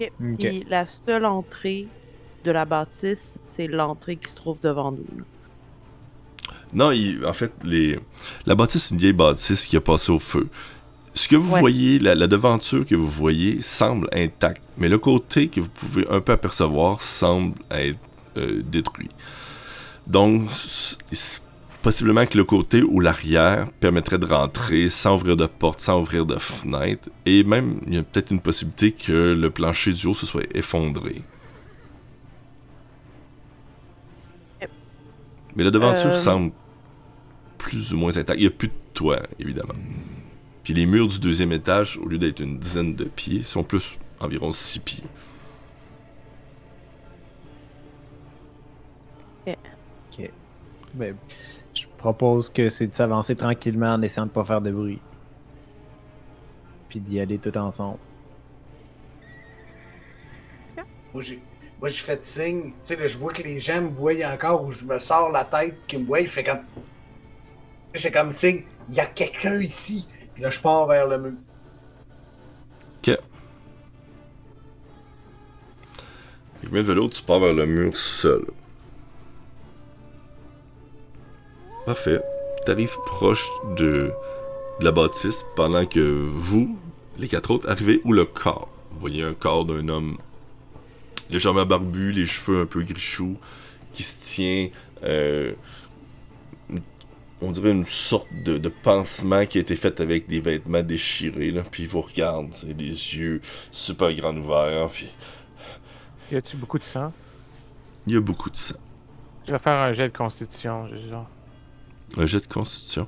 Ok. 0.00 0.10
Ok. 0.20 0.38
Puis 0.38 0.64
la 0.70 0.86
seule 0.86 1.26
entrée 1.26 1.86
de 2.44 2.50
la 2.50 2.64
bâtisse, 2.64 3.38
c'est 3.44 3.66
l'entrée 3.66 4.16
qui 4.16 4.30
se 4.30 4.36
trouve 4.36 4.60
devant 4.60 4.90
nous. 4.90 5.04
Non, 6.76 6.90
il- 6.92 7.24
en 7.26 7.32
fait, 7.32 7.52
les, 7.64 7.98
la 8.44 8.54
bâtisse, 8.54 8.84
c'est 8.84 8.94
une 8.94 9.00
vieille 9.00 9.12
bâtisse 9.14 9.66
qui 9.66 9.76
a 9.76 9.80
passé 9.80 10.12
au 10.12 10.18
feu. 10.18 10.48
Ce 11.14 11.26
que 11.26 11.34
vous 11.36 11.54
Ouais. 11.54 11.60
voyez, 11.60 11.98
la, 11.98 12.14
la 12.14 12.26
devanture 12.26 12.84
que 12.84 12.94
vous 12.94 13.08
voyez 13.08 13.62
semble 13.62 14.08
intacte, 14.12 14.62
mais 14.76 14.88
le 14.90 14.98
côté 14.98 15.48
que 15.48 15.60
vous 15.60 15.70
pouvez 15.70 16.06
un 16.10 16.20
peu 16.20 16.32
apercevoir 16.32 17.00
semble 17.00 17.56
être 17.70 17.98
euh, 18.36 18.62
détruit. 18.62 19.08
Donc, 20.06 20.42
possiblement 21.80 22.26
que 22.26 22.36
le 22.36 22.44
côté 22.44 22.82
ou 22.82 23.00
l'arrière 23.00 23.68
permettrait 23.80 24.18
de 24.18 24.26
rentrer 24.26 24.90
sans 24.90 25.14
ouvrir 25.14 25.36
de 25.38 25.46
porte, 25.46 25.80
sans 25.80 25.98
ouvrir 26.02 26.26
de 26.26 26.36
fenêtre, 26.36 27.08
et 27.24 27.42
même, 27.44 27.80
il 27.86 27.94
y 27.94 27.98
a 27.98 28.02
peut-être 28.02 28.30
une 28.32 28.40
possibilité 28.40 28.92
que 28.92 29.32
le 29.32 29.48
plancher 29.50 29.92
du 29.94 30.06
haut 30.08 30.14
se 30.14 30.26
soit 30.26 30.44
effondré. 30.54 31.22
Mais 35.56 35.64
la 35.64 35.70
devanture 35.70 36.10
Euh. 36.10 36.14
semble 36.14 36.52
plus 37.58 37.92
ou 37.92 37.96
moins 37.96 38.16
intacte. 38.16 38.38
Il 38.38 38.42
n'y 38.42 38.48
a 38.48 38.50
plus 38.50 38.68
de 38.68 38.74
toit, 38.94 39.22
évidemment. 39.38 39.74
Puis 40.62 40.74
les 40.74 40.86
murs 40.86 41.08
du 41.08 41.18
deuxième 41.18 41.52
étage, 41.52 41.98
au 41.98 42.06
lieu 42.08 42.18
d'être 42.18 42.40
une 42.40 42.58
dizaine 42.58 42.94
de 42.94 43.04
pieds, 43.04 43.42
sont 43.42 43.62
plus 43.62 43.98
environ 44.20 44.52
six 44.52 44.80
pieds. 44.80 45.04
Ben, 50.94 51.14
je 51.74 51.86
propose 51.98 52.48
que 52.48 52.70
c'est 52.70 52.86
de 52.86 52.94
s'avancer 52.94 53.36
tranquillement 53.36 53.92
en 53.92 54.00
essayant 54.00 54.24
de 54.24 54.30
pas 54.30 54.44
faire 54.44 54.62
de 54.62 54.70
bruit. 54.70 55.00
Puis 56.88 57.00
d'y 57.00 57.20
aller 57.20 57.36
tout 57.36 57.56
ensemble. 57.58 57.98
Moi, 61.12 61.22
j'ai 61.22 61.42
moi, 61.78 61.90
j'ai 61.90 61.96
fait 61.96 62.24
signe. 62.24 62.72
Tu 62.72 62.76
sais, 62.84 62.96
là, 62.96 63.06
je 63.06 63.18
vois 63.18 63.32
que 63.32 63.42
les 63.42 63.60
gens 63.60 63.82
me 63.82 63.88
voient 63.88 64.14
encore 64.32 64.64
où 64.64 64.72
je 64.72 64.84
me 64.84 64.98
sors 64.98 65.30
la 65.30 65.44
tête, 65.44 65.76
qui 65.86 65.98
me 65.98 66.06
voient. 66.06 66.22
Je 66.22 66.28
fais 66.28 66.42
comme. 66.42 66.60
Je 66.76 66.80
fais 67.98 68.10
comme 68.10 68.32
signe. 68.32 68.62
Il 68.88 68.94
y 68.94 69.00
a 69.00 69.06
quelqu'un 69.06 69.56
ici. 69.60 70.08
Puis 70.34 70.42
là, 70.42 70.50
je 70.50 70.60
pars 70.60 70.86
vers 70.86 71.06
le 71.06 71.18
mur. 71.18 71.32
Ok. 72.98 73.18
Avec 76.58 76.72
le 76.72 76.80
vélo, 76.80 77.08
tu 77.08 77.22
pars 77.22 77.40
vers 77.40 77.54
le 77.54 77.66
mur 77.66 77.96
seul. 77.96 78.44
Parfait. 81.84 82.20
T'arrives 82.64 82.96
proche 83.06 83.48
de, 83.76 84.12
la 84.80 84.92
bâtisse 84.92 85.44
pendant 85.54 85.86
que 85.86 86.00
vous, 86.00 86.78
les 87.18 87.28
quatre 87.28 87.50
autres, 87.50 87.68
arrivez 87.68 88.00
où 88.04 88.12
le 88.12 88.24
corps. 88.24 88.68
Vous 88.92 89.00
voyez 89.00 89.22
un 89.22 89.34
corps 89.34 89.64
d'un 89.64 89.88
homme 89.88 90.18
légèrement 91.30 91.66
barbu, 91.66 92.12
les 92.12 92.26
cheveux 92.26 92.60
un 92.60 92.66
peu 92.66 92.82
grichous, 92.82 93.38
qui 93.92 94.02
se 94.02 94.24
tient, 94.24 94.68
euh, 95.02 95.54
on 97.42 97.52
dirait 97.52 97.72
une 97.72 97.84
sorte 97.86 98.28
de, 98.32 98.58
de 98.58 98.68
pansement 98.68 99.44
qui 99.46 99.58
a 99.58 99.60
été 99.60 99.76
fait 99.76 100.00
avec 100.00 100.26
des 100.26 100.40
vêtements 100.40 100.82
déchirés, 100.82 101.50
là, 101.50 101.62
puis 101.70 101.82
il 101.84 101.88
vous 101.88 102.00
regarde, 102.00 102.48
c'est 102.52 102.74
des 102.76 102.84
yeux 102.88 103.40
super 103.70 104.12
grands 104.14 104.36
ouverts, 104.36 104.88
puis 104.90 105.08
Y 106.32 106.36
a-tu 106.36 106.56
beaucoup 106.56 106.78
de 106.78 106.84
sang? 106.84 107.12
il 108.06 108.14
y 108.14 108.16
a 108.16 108.20
beaucoup 108.20 108.50
de 108.50 108.56
sang. 108.56 108.76
Je 109.46 109.52
vais 109.52 109.58
faire 109.58 109.74
un 109.78 109.92
jet 109.92 110.08
de 110.08 110.16
constitution, 110.16 110.88
genre. 111.10 111.28
Un 112.16 112.26
jet 112.26 112.40
de 112.40 112.52
constitution? 112.52 113.06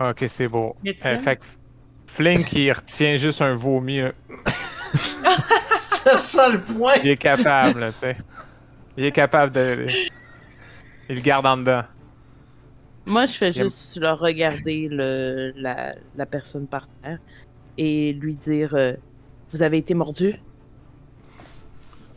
Ok, 0.00 0.24
c'est 0.28 0.48
beau. 0.48 0.76
Euh, 0.86 1.18
fait 1.18 1.36
que 1.36 1.44
Flink, 2.06 2.52
il 2.52 2.70
retient 2.72 3.16
juste 3.16 3.42
un 3.42 3.54
vomi. 3.54 4.00
là. 4.00 4.12
C'est 5.72 6.16
ça 6.18 6.48
le 6.48 6.60
point! 6.62 6.94
Il 7.02 7.10
est 7.10 7.16
capable, 7.16 7.80
là, 7.80 7.92
tu 7.92 7.98
sais. 7.98 8.16
Il 8.96 9.04
est 9.04 9.12
capable 9.12 9.52
de. 9.52 9.86
Il 11.08 11.16
le 11.16 11.20
garde 11.20 11.46
en 11.46 11.56
dedans. 11.56 11.82
Moi, 13.08 13.24
je 13.26 13.32
fais 13.32 13.52
juste 13.52 13.96
le 13.98 14.10
regarder 14.12 14.86
le, 14.90 15.52
la, 15.56 15.94
la 16.14 16.26
personne 16.26 16.66
par 16.66 16.86
terre 17.02 17.18
et 17.78 18.12
lui 18.12 18.34
dire 18.34 18.74
euh, 18.74 18.92
Vous 19.50 19.62
avez 19.62 19.78
été 19.78 19.94
mordu 19.94 20.34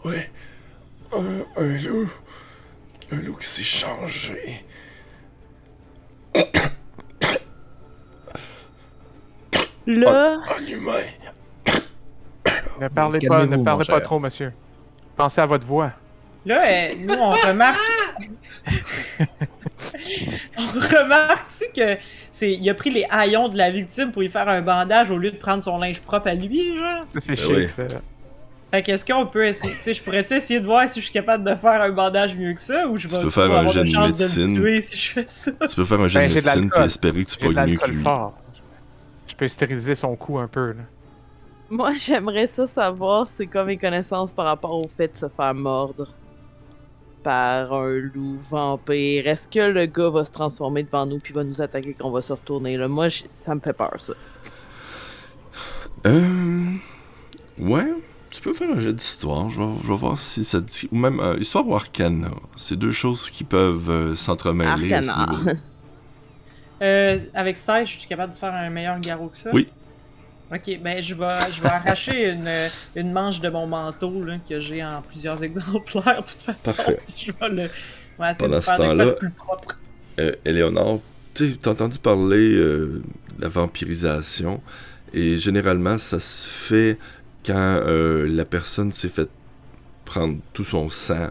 Ouais. 0.03 0.29
Un, 1.13 1.61
un 1.61 1.77
loup. 1.83 2.11
Un 3.11 3.21
loup 3.21 3.35
qui 3.35 3.47
s'est 3.47 3.63
changé. 3.63 4.65
Là, 9.87 10.39
En 10.57 10.65
humain. 10.65 11.03
Ne 12.79 12.87
parlez 12.87 13.19
pas, 13.27 13.45
ne 13.45 13.63
parlez 13.63 13.85
pas 13.85 13.93
cher. 13.95 14.01
trop, 14.03 14.19
monsieur. 14.19 14.53
Pensez 15.15 15.41
à 15.41 15.45
votre 15.45 15.65
voix. 15.65 15.91
Là, 16.45 16.61
euh, 16.67 16.93
nous, 16.99 17.13
on 17.13 17.31
remarque. 17.31 17.77
on 20.57 20.65
remarque-tu 20.79 21.65
que 21.79 21.97
c'est, 22.31 22.51
il 22.53 22.69
a 22.69 22.73
pris 22.73 22.89
les 22.89 23.05
haillons 23.09 23.47
de 23.49 23.57
la 23.57 23.69
victime 23.71 24.11
pour 24.11 24.23
y 24.23 24.29
faire 24.29 24.47
un 24.49 24.61
bandage 24.61 25.11
au 25.11 25.17
lieu 25.17 25.31
de 25.31 25.37
prendre 25.37 25.61
son 25.63 25.77
linge 25.77 26.01
propre 26.01 26.27
à 26.29 26.33
lui, 26.33 26.77
genre? 26.77 27.05
C'est 27.17 27.35
Ben 27.35 27.41
chic, 27.43 27.51
oui. 27.55 27.69
ça. 27.69 27.83
Fait 28.71 28.83
qu'est-ce 28.83 29.03
qu'on 29.05 29.25
peut 29.25 29.45
essayer? 29.47 29.73
Tu 29.75 29.83
sais, 29.83 29.93
je 29.93 30.01
pourrais-tu 30.01 30.33
essayer 30.33 30.59
de 30.61 30.65
voir 30.65 30.87
si 30.87 30.99
je 31.01 31.05
suis 31.05 31.13
capable 31.13 31.43
de 31.43 31.53
faire 31.55 31.81
un 31.81 31.91
bandage 31.91 32.35
mieux 32.37 32.53
que 32.53 32.61
ça 32.61 32.87
ou 32.87 32.95
je 32.97 33.07
Tu 33.07 33.15
vais 33.15 33.21
peux 33.21 33.29
faire 33.29 33.51
un 33.51 33.67
jet 33.69 33.83
de 33.83 33.97
médecine. 34.07 34.55
tuer 34.55 34.81
si 34.81 34.95
je 34.97 35.11
fais 35.11 35.25
ça? 35.27 35.51
Tu 35.51 35.75
peux 35.75 35.83
faire 35.85 35.99
un 35.99 36.07
jet 36.07 36.19
Ben, 36.21 36.29
de 36.29 36.33
j'ai 36.33 36.41
de 36.41 36.45
médecine 36.45 36.61
puis 36.61 36.69
l'alcool. 36.79 36.85
espérer 36.85 37.25
que 37.25 37.29
tu 37.31 37.37
pognes 37.37 37.65
mieux 37.69 37.77
que 37.77 37.91
lui. 37.91 38.01
fort. 38.03 38.33
Je 39.27 39.35
peux 39.35 39.47
stériliser 39.47 39.95
son 39.95 40.15
cou 40.15 40.39
un 40.39 40.47
peu, 40.47 40.69
là. 40.69 40.83
moi, 41.69 41.93
j'aimerais 41.97 42.47
ça 42.47 42.65
savoir 42.65 43.27
c'est 43.35 43.47
quoi 43.47 43.65
mes 43.65 43.77
connaissances 43.77 44.31
par 44.31 44.45
rapport 44.45 44.73
au 44.73 44.87
fait 44.97 45.09
de 45.09 45.17
se 45.17 45.27
faire 45.27 45.53
mordre 45.53 46.07
par 47.23 47.73
un 47.73 47.89
loup 47.99 48.37
vampire? 48.49 49.27
Est-ce 49.27 49.47
que 49.49 49.59
le 49.71 49.85
gars 49.85 50.09
va 50.09 50.25
se 50.25 50.31
transformer 50.31 50.83
devant 50.83 51.05
nous 51.05 51.17
puis 51.19 51.33
va 51.33 51.43
nous 51.43 51.61
attaquer 51.61 51.93
quand 51.97 52.07
on 52.07 52.11
va 52.11 52.21
se 52.21 52.33
retourner 52.33 52.77
là? 52.77 52.87
Moi, 52.87 53.09
j- 53.09 53.25
ça 53.33 53.53
me 53.55 53.59
fait 53.59 53.73
peur, 53.73 53.93
ça. 53.99 54.13
Euh. 56.07 56.65
Ouais. 57.59 57.85
Tu 58.29 58.41
peux 58.41 58.53
faire 58.53 58.69
un 58.71 58.79
jet 58.79 58.93
d'histoire. 58.93 59.49
Je 59.49 59.59
vais, 59.59 59.67
je 59.83 59.87
vais 59.87 59.95
voir 59.97 60.17
si 60.17 60.43
ça 60.43 60.61
dit. 60.61 60.87
Ou 60.91 60.95
même 60.95 61.19
euh, 61.19 61.37
histoire 61.37 61.67
ou 61.67 61.75
arcana. 61.75 62.31
C'est 62.55 62.77
deux 62.77 62.91
choses 62.91 63.29
qui 63.29 63.43
peuvent 63.43 63.89
euh, 63.89 64.15
s'entremêler 64.15 64.93
à 64.93 65.01
ce 65.01 65.09
Arcana. 65.09 65.37
niveau. 65.37 65.51
Euh, 66.81 67.19
avec 67.35 67.57
16, 67.57 67.87
je 67.87 67.99
suis 67.99 68.07
capable 68.07 68.33
de 68.33 68.37
faire 68.37 68.53
un 68.53 68.69
meilleur 68.69 68.99
garrot 68.99 69.27
que 69.27 69.37
ça? 69.37 69.49
Oui. 69.53 69.67
Ok, 70.53 70.79
ben 70.81 71.01
je 71.01 71.15
vais, 71.15 71.51
je 71.53 71.61
vais 71.61 71.69
arracher 71.69 72.29
une, 72.31 72.49
une 72.95 73.11
manche 73.13 73.39
de 73.39 73.49
mon 73.49 73.67
manteau 73.67 74.23
là, 74.23 74.37
que 74.47 74.59
j'ai 74.59 74.83
en 74.83 75.01
plusieurs 75.01 75.41
exemplaires 75.43 76.03
de 76.23 76.27
toute 76.27 76.41
façon. 76.41 76.57
Parfait. 76.63 76.99
Je 77.17 77.31
vais 77.31 77.49
le. 77.49 77.69
Ouais, 78.19 78.33
Pendant 78.37 78.57
de 78.57 78.61
ce 78.61 78.75
temps-là- 78.75 79.11
plus 79.13 79.29
propre. 79.31 79.79
Euh, 80.19 80.33
Éléonore, 80.45 80.99
tu 81.33 81.49
sais, 81.49 81.57
t'as 81.61 81.71
entendu 81.71 81.97
parler 81.99 82.51
euh, 82.53 83.01
de 83.37 83.41
la 83.41 83.47
vampirisation. 83.47 84.61
Et 85.13 85.37
généralement, 85.37 85.97
ça 85.97 86.19
se 86.19 86.47
fait 86.47 86.97
quand 87.45 87.55
euh, 87.85 88.27
la 88.29 88.45
personne 88.45 88.91
s'est 88.91 89.09
fait 89.09 89.29
prendre 90.05 90.37
tout 90.53 90.63
son 90.65 90.89
sang. 90.89 91.29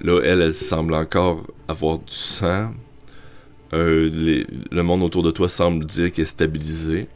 Là, 0.00 0.20
elle, 0.24 0.42
elle 0.42 0.54
semble 0.54 0.94
encore 0.94 1.44
avoir 1.66 1.98
du 1.98 2.14
sang. 2.14 2.72
Euh, 3.72 4.08
les- 4.12 4.46
le 4.70 4.82
monde 4.82 5.02
autour 5.02 5.22
de 5.22 5.30
toi 5.30 5.48
semble 5.48 5.84
dire 5.86 6.12
qu'elle 6.12 6.24
est 6.24 6.28
stabilisée. 6.28 7.08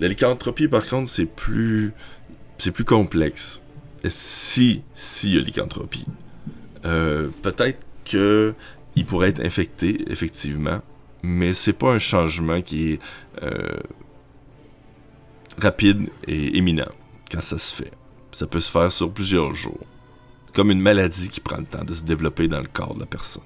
La 0.00 0.08
lycanthropie, 0.08 0.68
par 0.68 0.86
contre, 0.86 1.10
c'est 1.10 1.26
plus, 1.26 1.92
complexe. 2.86 3.62
Si, 4.06 4.82
si 4.94 5.32
y 5.32 5.38
a 5.38 5.40
lycanthropie, 5.40 6.06
euh, 6.84 7.28
peut-être 7.42 7.84
que 8.04 8.54
il 8.94 9.04
pourrait 9.04 9.30
être 9.30 9.44
infecté, 9.44 10.04
effectivement, 10.10 10.80
mais 11.22 11.52
c'est 11.52 11.72
pas 11.72 11.92
un 11.92 11.98
changement 11.98 12.62
qui 12.62 12.92
est 12.92 12.98
euh, 13.42 13.76
rapide 15.58 16.08
et 16.26 16.56
éminent 16.56 16.90
quand 17.30 17.42
ça 17.42 17.58
se 17.58 17.74
fait. 17.74 17.92
Ça 18.32 18.46
peut 18.46 18.60
se 18.60 18.70
faire 18.70 18.90
sur 18.90 19.12
plusieurs 19.12 19.54
jours. 19.54 19.86
Comme 20.54 20.70
une 20.70 20.80
maladie 20.80 21.28
qui 21.28 21.40
prend 21.40 21.58
le 21.58 21.64
temps 21.64 21.84
de 21.84 21.94
se 21.94 22.04
développer 22.04 22.48
dans 22.48 22.60
le 22.60 22.68
corps 22.68 22.94
de 22.94 23.00
la 23.00 23.06
personne. 23.06 23.42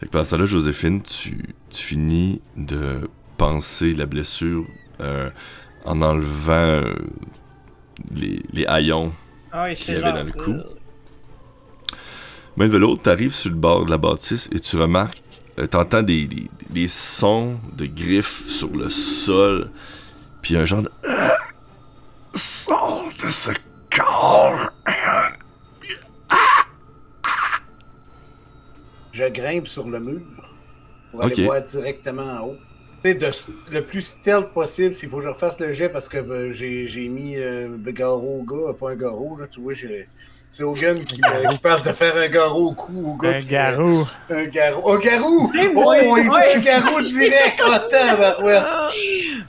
Fait 0.00 0.06
que 0.06 0.10
pendant 0.10 0.24
ça 0.24 0.36
là, 0.36 0.44
Joséphine, 0.44 1.02
tu, 1.02 1.54
tu 1.70 1.82
finis 1.82 2.40
de 2.56 3.08
penser 3.38 3.94
la 3.94 4.06
blessure 4.06 4.66
euh, 5.00 5.30
en 5.84 6.02
enlevant 6.02 6.52
euh, 6.52 6.94
les, 8.14 8.42
les 8.52 8.66
haillons. 8.66 9.12
Ah 9.52 9.64
oui, 9.68 9.74
qu'il 9.74 9.94
y 9.94 9.96
avait 9.96 10.06
genre, 10.06 10.14
dans 10.14 10.24
le 10.24 10.32
cou. 10.32 10.50
euh, 10.52 10.62
Main 12.56 12.68
de 12.68 12.76
l'autre, 12.78 13.02
t'arrives 13.02 13.34
sur 13.34 13.50
le 13.50 13.56
bord 13.56 13.84
de 13.84 13.90
la 13.90 13.98
bâtisse 13.98 14.48
et 14.52 14.60
tu 14.60 14.76
remarques, 14.76 15.22
euh, 15.58 15.66
t'entends 15.66 16.02
des, 16.02 16.26
des, 16.26 16.48
des 16.70 16.88
sons 16.88 17.58
de 17.74 17.86
griffes 17.86 18.46
sur 18.48 18.70
le 18.74 18.88
sol, 18.90 19.70
puis 20.42 20.56
un 20.56 20.64
genre 20.66 20.82
de... 20.82 20.90
Sors 22.34 23.08
de 23.22 23.30
ce 23.30 23.50
corps! 23.94 24.70
Je 29.16 29.24
grimpe 29.30 29.66
sur 29.66 29.88
le 29.88 29.98
mur 29.98 30.20
pour 31.10 31.22
aller 31.24 31.34
voir 31.46 31.62
directement 31.62 32.22
en 32.22 32.40
haut. 32.48 32.56
Tu 33.02 33.12
sais, 33.12 33.14
de- 33.14 33.72
le 33.72 33.80
plus 33.82 34.02
stealth 34.02 34.48
possible, 34.52 34.94
s'il 34.94 35.08
faut 35.08 35.18
que 35.18 35.22
je 35.24 35.28
refasse 35.28 35.58
le 35.58 35.72
jet 35.72 35.88
parce 35.88 36.06
que 36.08 36.18
ben, 36.18 36.52
j'ai 36.52 36.86
j'ai 36.86 37.08
mis 37.08 37.36
euh, 37.38 37.78
un 37.86 37.90
garrot 37.92 38.40
au 38.40 38.42
gars, 38.42 38.74
pas 38.78 38.90
un 38.90 38.96
garrot, 38.96 39.38
là, 39.40 39.46
tu 39.50 39.60
vois, 39.60 39.72
j'ai- 39.74 40.06
c'est 40.50 40.64
Hogan 40.64 40.98
qui, 41.04 41.16
qui 41.16 41.58
parle 41.62 41.80
de 41.82 41.92
faire 41.92 42.14
un 42.16 42.28
garrot 42.28 42.68
au 42.70 42.72
cou 42.74 43.12
au 43.12 43.14
gars. 43.16 43.30
Un 43.30 43.32
euh, 43.34 44.04
un 44.30 44.44
garrot. 44.46 44.92
Un 44.92 44.98
garou! 44.98 45.50
Oui, 45.54 45.60
Oh, 45.74 45.94
oui, 45.94 46.20
il 46.24 46.30
oui. 46.30 46.36
fait 46.42 46.54
un 46.56 46.60
garrot 46.60 47.00
direct 47.00 47.60
en 47.62 47.78
temps, 47.88 48.18
barouette. 48.18 48.64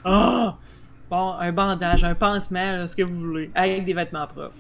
Ah! 0.06 0.56
Bon, 1.10 1.32
un 1.40 1.52
bandage, 1.52 2.04
un 2.06 2.16
pansement, 2.16 2.72
là, 2.78 2.88
ce 2.88 2.96
que 2.96 3.04
vous 3.04 3.20
voulez, 3.20 3.50
avec 3.56 3.84
des 3.86 3.94
vêtements 3.94 4.28
propres. 4.28 4.52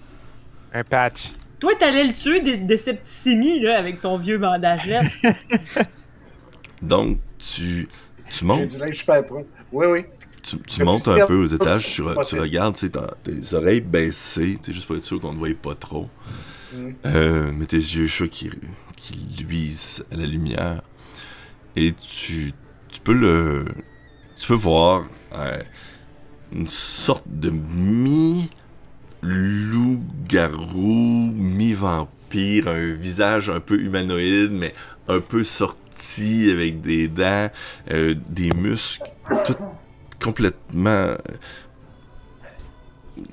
Un 0.74 0.84
patch. 0.84 1.32
Toi, 1.60 1.74
t'allais 1.80 2.06
le 2.06 2.14
tuer 2.14 2.42
de, 2.42 2.68
de 2.68 2.78
septicémie, 2.78 3.60
là, 3.60 3.78
avec 3.78 4.02
ton 4.02 4.18
vieux 4.18 4.38
bandage-là. 4.38 5.02
Donc, 6.82 7.18
tu, 7.40 7.88
tu 8.30 8.40
J'ai 8.40 8.46
montes, 8.46 8.68
du 8.68 8.78
linge 8.78 8.96
super 8.96 9.26
propre. 9.26 9.48
Oui, 9.72 9.88
oui. 9.88 10.06
tu, 10.68 10.84
montes 10.84 11.08
un 11.08 11.26
peu 11.26 11.36
aux 11.36 11.46
étages, 11.48 11.94
tu, 11.94 12.02
re- 12.04 12.28
tu 12.28 12.40
regardes, 12.40 12.76
tu 12.76 12.82
sais, 12.82 12.90
t'as 12.92 13.08
tes 13.24 13.54
oreilles 13.56 13.82
baissées, 13.82 14.58
tu 14.62 14.68
sais, 14.68 14.74
juste 14.74 14.88
pour 14.88 14.96
être 14.96 15.04
sûr 15.04 15.20
qu'on 15.20 15.34
ne 15.34 15.40
voyait 15.40 15.56
pas 15.56 15.76
trop. 15.76 16.08
Mm. 16.74 16.90
Euh, 17.06 17.52
mais 17.54 17.66
tes 17.66 17.78
yeux 17.78 18.08
chauds 18.08 18.28
qui, 18.28 18.52
qui 18.96 19.16
luisent 19.44 20.06
à 20.12 20.16
la 20.16 20.26
lumière. 20.26 20.82
Et 21.76 21.94
tu, 21.94 22.54
tu 22.90 23.00
peux 23.02 23.14
le. 23.14 23.66
Tu 24.38 24.48
peux 24.48 24.54
voir 24.54 25.08
euh, 25.34 25.60
une 26.52 26.70
sorte 26.70 27.26
de 27.28 27.50
mi-loup-garou, 29.28 31.32
mi-vampire, 31.34 32.68
un 32.68 32.94
visage 32.94 33.50
un 33.50 33.60
peu 33.60 33.80
humanoïde, 33.80 34.52
mais 34.52 34.74
un 35.08 35.20
peu 35.20 35.44
sorti 35.44 36.50
avec 36.52 36.82
des 36.82 37.08
dents, 37.08 37.50
euh, 37.92 38.16
des 38.30 38.52
muscles, 38.52 39.10
tout 39.46 39.56
complètement. 40.24 40.90
euh, 40.90 41.16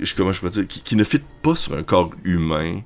Je, 0.01 0.14
comment 0.14 0.32
je 0.32 0.40
peux 0.40 0.51
dire, 0.51 0.66
qui, 0.66 0.97
ne 0.97 1.05
fit 1.05 1.20
pas 1.42 1.55
sur 1.55 1.74
un 1.74 1.82
corps 1.82 2.11
humain. 2.24 2.80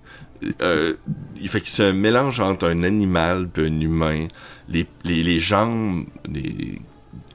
euh, 0.62 0.94
il 1.40 1.48
fait 1.48 1.60
que 1.60 1.68
c'est 1.68 1.84
un 1.84 1.92
mélange 1.92 2.40
entre 2.40 2.68
un 2.68 2.82
animal 2.84 3.48
et 3.56 3.60
un 3.60 3.80
humain. 3.80 4.28
Les, 4.68 4.86
les, 5.04 5.22
les 5.22 5.40
jambes, 5.40 6.04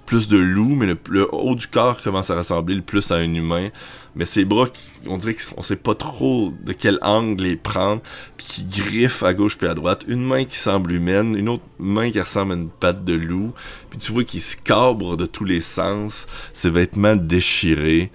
plus 0.05 0.27
de 0.27 0.37
loup, 0.37 0.75
mais 0.75 0.85
le, 0.85 0.97
le 1.09 1.33
haut 1.33 1.55
du 1.55 1.67
corps 1.67 2.01
commence 2.01 2.29
à 2.29 2.35
ressembler 2.35 2.75
le 2.75 2.81
plus 2.81 3.09
à 3.11 3.15
un 3.15 3.33
humain. 3.33 3.69
Mais 4.15 4.25
ses 4.25 4.45
bras, 4.45 4.67
on 5.07 5.17
dirait 5.17 5.35
qu'on 5.35 5.61
sait 5.61 5.75
pas 5.75 5.95
trop 5.95 6.53
de 6.63 6.73
quel 6.73 6.99
angle 7.01 7.43
les 7.43 7.55
prendre, 7.55 8.01
puis 8.37 8.45
qui 8.47 8.63
griffent 8.63 9.23
à 9.23 9.33
gauche 9.33 9.57
puis 9.57 9.67
à 9.67 9.73
droite. 9.73 10.03
Une 10.07 10.23
main 10.23 10.45
qui 10.45 10.57
semble 10.57 10.91
humaine, 10.91 11.35
une 11.35 11.49
autre 11.49 11.63
main 11.79 12.11
qui 12.11 12.21
ressemble 12.21 12.51
à 12.51 12.55
une 12.55 12.69
patte 12.69 13.03
de 13.03 13.13
loup. 13.13 13.53
Puis 13.89 13.99
tu 13.99 14.11
vois 14.11 14.23
qu'il 14.23 14.41
se 14.41 14.55
cabre 14.55 15.17
de 15.17 15.25
tous 15.25 15.45
les 15.45 15.61
sens, 15.61 16.27
ses 16.53 16.69
vêtements 16.69 17.15
déchirés. 17.15 18.11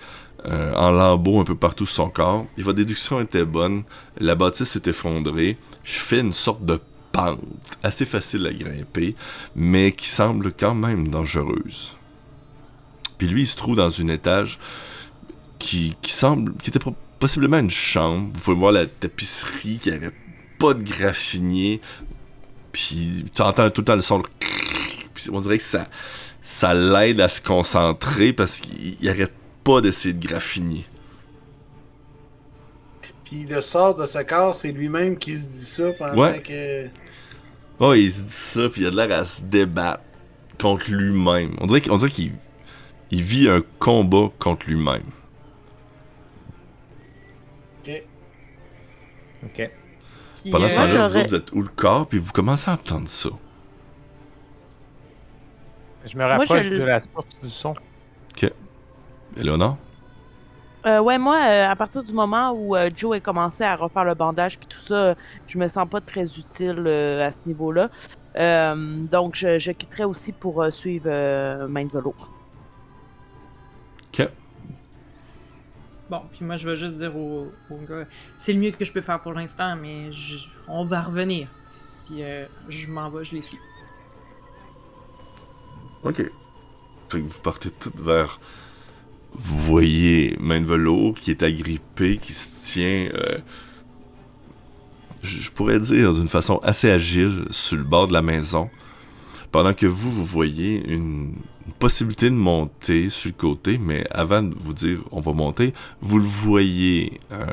euh, 0.46 0.72
en 0.74 0.90
lambeaux 0.90 1.40
un 1.40 1.44
peu 1.44 1.56
partout 1.56 1.86
sur 1.86 2.04
son 2.04 2.10
corps. 2.10 2.46
Et 2.56 2.62
votre 2.62 2.76
déduction 2.76 3.20
était 3.20 3.44
bonne. 3.44 3.82
La 4.18 4.34
bâtisse 4.34 4.68
s'est 4.68 4.88
effondrée. 4.88 5.58
Je 5.84 5.98
fais 5.98 6.20
une 6.20 6.32
sorte 6.32 6.64
de 6.64 6.80
pente 7.12 7.40
assez 7.82 8.04
facile 8.04 8.46
à 8.46 8.52
grimper, 8.52 9.16
mais 9.56 9.92
qui 9.92 10.08
semble 10.08 10.52
quand 10.52 10.74
même 10.74 11.08
dangereuse. 11.08 11.96
Puis 13.16 13.26
lui, 13.26 13.42
il 13.42 13.46
se 13.46 13.56
trouve 13.56 13.76
dans 13.76 14.00
un 14.00 14.08
étage 14.08 14.58
qui, 15.58 15.96
qui 16.02 16.12
semble, 16.12 16.54
qui 16.56 16.70
était 16.70 16.78
possiblement 17.18 17.58
une 17.58 17.70
chambre. 17.70 18.30
Vous 18.34 18.40
pouvez 18.40 18.56
voir 18.56 18.72
la 18.72 18.86
tapisserie 18.86 19.78
qui 19.80 19.90
arrête 19.90 20.14
pas 20.58 20.74
de 20.74 20.82
graffiner. 20.82 21.80
Puis 22.72 23.24
tu 23.34 23.42
entends 23.42 23.70
tout 23.70 23.80
le 23.80 23.84
temps 23.86 23.96
le 23.96 24.02
son. 24.02 24.22
Puis 25.14 25.26
on 25.32 25.40
dirait 25.40 25.58
que 25.58 25.64
ça, 25.64 25.88
ça 26.42 26.74
l'aide 26.74 27.20
à 27.20 27.28
se 27.28 27.40
concentrer 27.40 28.32
parce 28.32 28.60
qu'il 28.60 28.96
il 29.00 29.08
arrête 29.08 29.32
pas 29.64 29.80
d'essayer 29.80 30.14
de 30.14 30.24
graffiner. 30.26 30.84
Puis 33.24 33.44
le 33.44 33.60
sort 33.60 33.94
de 33.94 34.06
ce 34.06 34.18
corps, 34.22 34.56
c'est 34.56 34.72
lui-même 34.72 35.18
qui 35.18 35.36
se 35.36 35.48
dit 35.48 35.64
ça 35.64 35.92
pendant 35.98 36.16
Ouais. 36.22 36.40
que. 36.42 36.86
Oh, 37.78 37.92
il 37.94 38.10
se 38.10 38.22
dit 38.22 38.32
ça, 38.32 38.68
puis 38.68 38.82
il 38.82 38.86
a 38.86 38.90
de 38.90 38.96
l'air 38.96 39.12
à 39.20 39.24
se 39.24 39.42
débattre 39.42 40.02
contre 40.58 40.90
lui-même. 40.90 41.54
On 41.60 41.66
dirait, 41.66 41.80
qu'il- 41.80 41.92
on 41.92 41.98
dirait 41.98 42.10
qu'il 42.10 42.32
il 43.10 43.22
vit 43.22 43.48
un 43.48 43.62
combat 43.78 44.30
contre 44.38 44.66
lui-même. 44.68 45.04
Ok. 49.44 49.70
Puis, 50.42 50.50
Pendant 50.50 50.66
euh, 50.66 50.68
ce 50.68 50.76
temps-là, 50.76 51.08
vous 51.08 51.34
êtes 51.34 51.52
où 51.52 51.62
le 51.62 51.68
corps, 51.68 52.06
puis 52.06 52.18
vous 52.18 52.32
commencez 52.32 52.70
à 52.70 52.74
entendre 52.74 53.08
ça? 53.08 53.30
Je 56.06 56.16
me 56.16 56.24
rapproche 56.24 56.62
je 56.62 56.70
de 56.70 56.82
la 56.82 57.00
source 57.00 57.40
du 57.42 57.50
son. 57.50 57.74
Eleonore? 59.36 59.76
Euh, 60.86 61.00
ouais, 61.00 61.18
moi, 61.18 61.36
euh, 61.36 61.68
à 61.68 61.76
partir 61.76 62.02
du 62.02 62.12
moment 62.12 62.52
où 62.52 62.76
euh, 62.76 62.88
Joe 62.94 63.16
a 63.16 63.20
commencé 63.20 63.64
à 63.64 63.76
refaire 63.76 64.04
le 64.04 64.14
bandage 64.14 64.58
puis 64.58 64.68
tout 64.68 64.80
ça, 64.86 65.16
je 65.46 65.58
me 65.58 65.68
sens 65.68 65.88
pas 65.88 66.00
très 66.00 66.24
utile 66.24 66.84
euh, 66.86 67.26
à 67.26 67.32
ce 67.32 67.38
niveau-là. 67.46 67.90
Euh, 68.36 68.74
donc, 69.06 69.34
je, 69.34 69.58
je 69.58 69.72
quitterai 69.72 70.04
aussi 70.04 70.32
pour 70.32 70.62
euh, 70.62 70.70
suivre 70.70 71.06
euh, 71.08 71.66
Main 71.68 71.86
de 71.86 71.92
velours. 71.92 72.32
Ok. 74.12 74.28
Bon, 76.10 76.22
puis 76.32 76.44
moi, 76.44 76.56
je 76.56 76.68
vais 76.68 76.76
juste 76.76 76.96
dire 76.96 77.14
au, 77.16 77.52
gars, 77.88 78.06
c'est 78.38 78.52
le 78.52 78.60
mieux 78.60 78.70
que 78.70 78.84
je 78.84 78.92
peux 78.92 79.02
faire 79.02 79.20
pour 79.20 79.32
l'instant, 79.32 79.76
mais 79.76 80.10
on 80.66 80.84
va 80.84 81.02
revenir. 81.02 81.48
Puis 82.06 82.22
euh, 82.22 82.46
je 82.68 82.86
m'en 82.86 83.10
vais, 83.10 83.24
je 83.24 83.34
les 83.34 83.42
suis. 83.42 83.58
Ok. 86.02 86.22
Fait 87.10 87.20
que 87.20 87.26
vous 87.26 87.40
partez 87.42 87.70
toutes 87.70 88.00
vers. 88.00 88.40
Vous 89.34 89.58
voyez 89.58 90.36
Main 90.40 90.64
qui 91.14 91.30
est 91.30 91.42
agrippé, 91.42 92.16
qui 92.16 92.32
se 92.32 92.72
tient. 92.72 93.08
euh, 93.14 93.38
je 95.22 95.50
pourrais 95.50 95.80
dire 95.80 96.12
d'une 96.12 96.28
façon 96.28 96.58
assez 96.58 96.90
agile 96.90 97.44
sur 97.50 97.76
le 97.76 97.84
bord 97.84 98.08
de 98.08 98.12
la 98.12 98.22
maison. 98.22 98.70
Pendant 99.50 99.74
que 99.74 99.86
vous, 99.86 100.10
vous 100.10 100.24
voyez 100.24 100.88
une 100.90 101.34
possibilité 101.72 102.30
de 102.30 102.34
monter 102.34 103.08
sur 103.08 103.30
le 103.30 103.34
côté, 103.34 103.78
mais 103.78 104.04
avant 104.10 104.42
de 104.42 104.54
vous 104.58 104.72
dire 104.72 105.00
on 105.12 105.20
va 105.20 105.32
monter, 105.32 105.74
vous 106.00 106.18
le 106.18 106.24
voyez, 106.24 107.20
euh, 107.32 107.44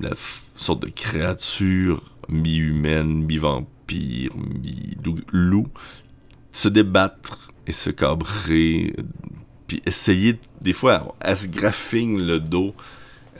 la 0.00 0.10
sorte 0.54 0.82
de 0.82 0.88
créature 0.88 2.02
mi-humaine, 2.28 3.24
mi-vampire, 3.24 4.30
mi-loup, 4.36 5.68
se 6.52 6.68
débattre 6.68 7.50
et 7.66 7.72
se 7.72 7.90
cabrer, 7.90 8.94
puis 9.66 9.82
essayer, 9.86 10.38
des 10.60 10.72
fois, 10.72 11.14
à 11.20 11.36
se 11.36 11.48
graffine 11.48 12.26
le 12.26 12.40
dos, 12.40 12.74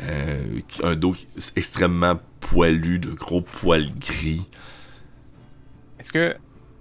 euh, 0.01 0.61
un 0.83 0.95
dos 0.95 1.15
extrêmement 1.57 2.21
poilu, 2.41 2.99
de 2.99 3.11
gros 3.11 3.41
poils 3.41 3.91
gris. 3.99 4.47
Est-ce 5.99 6.13
que, 6.13 6.37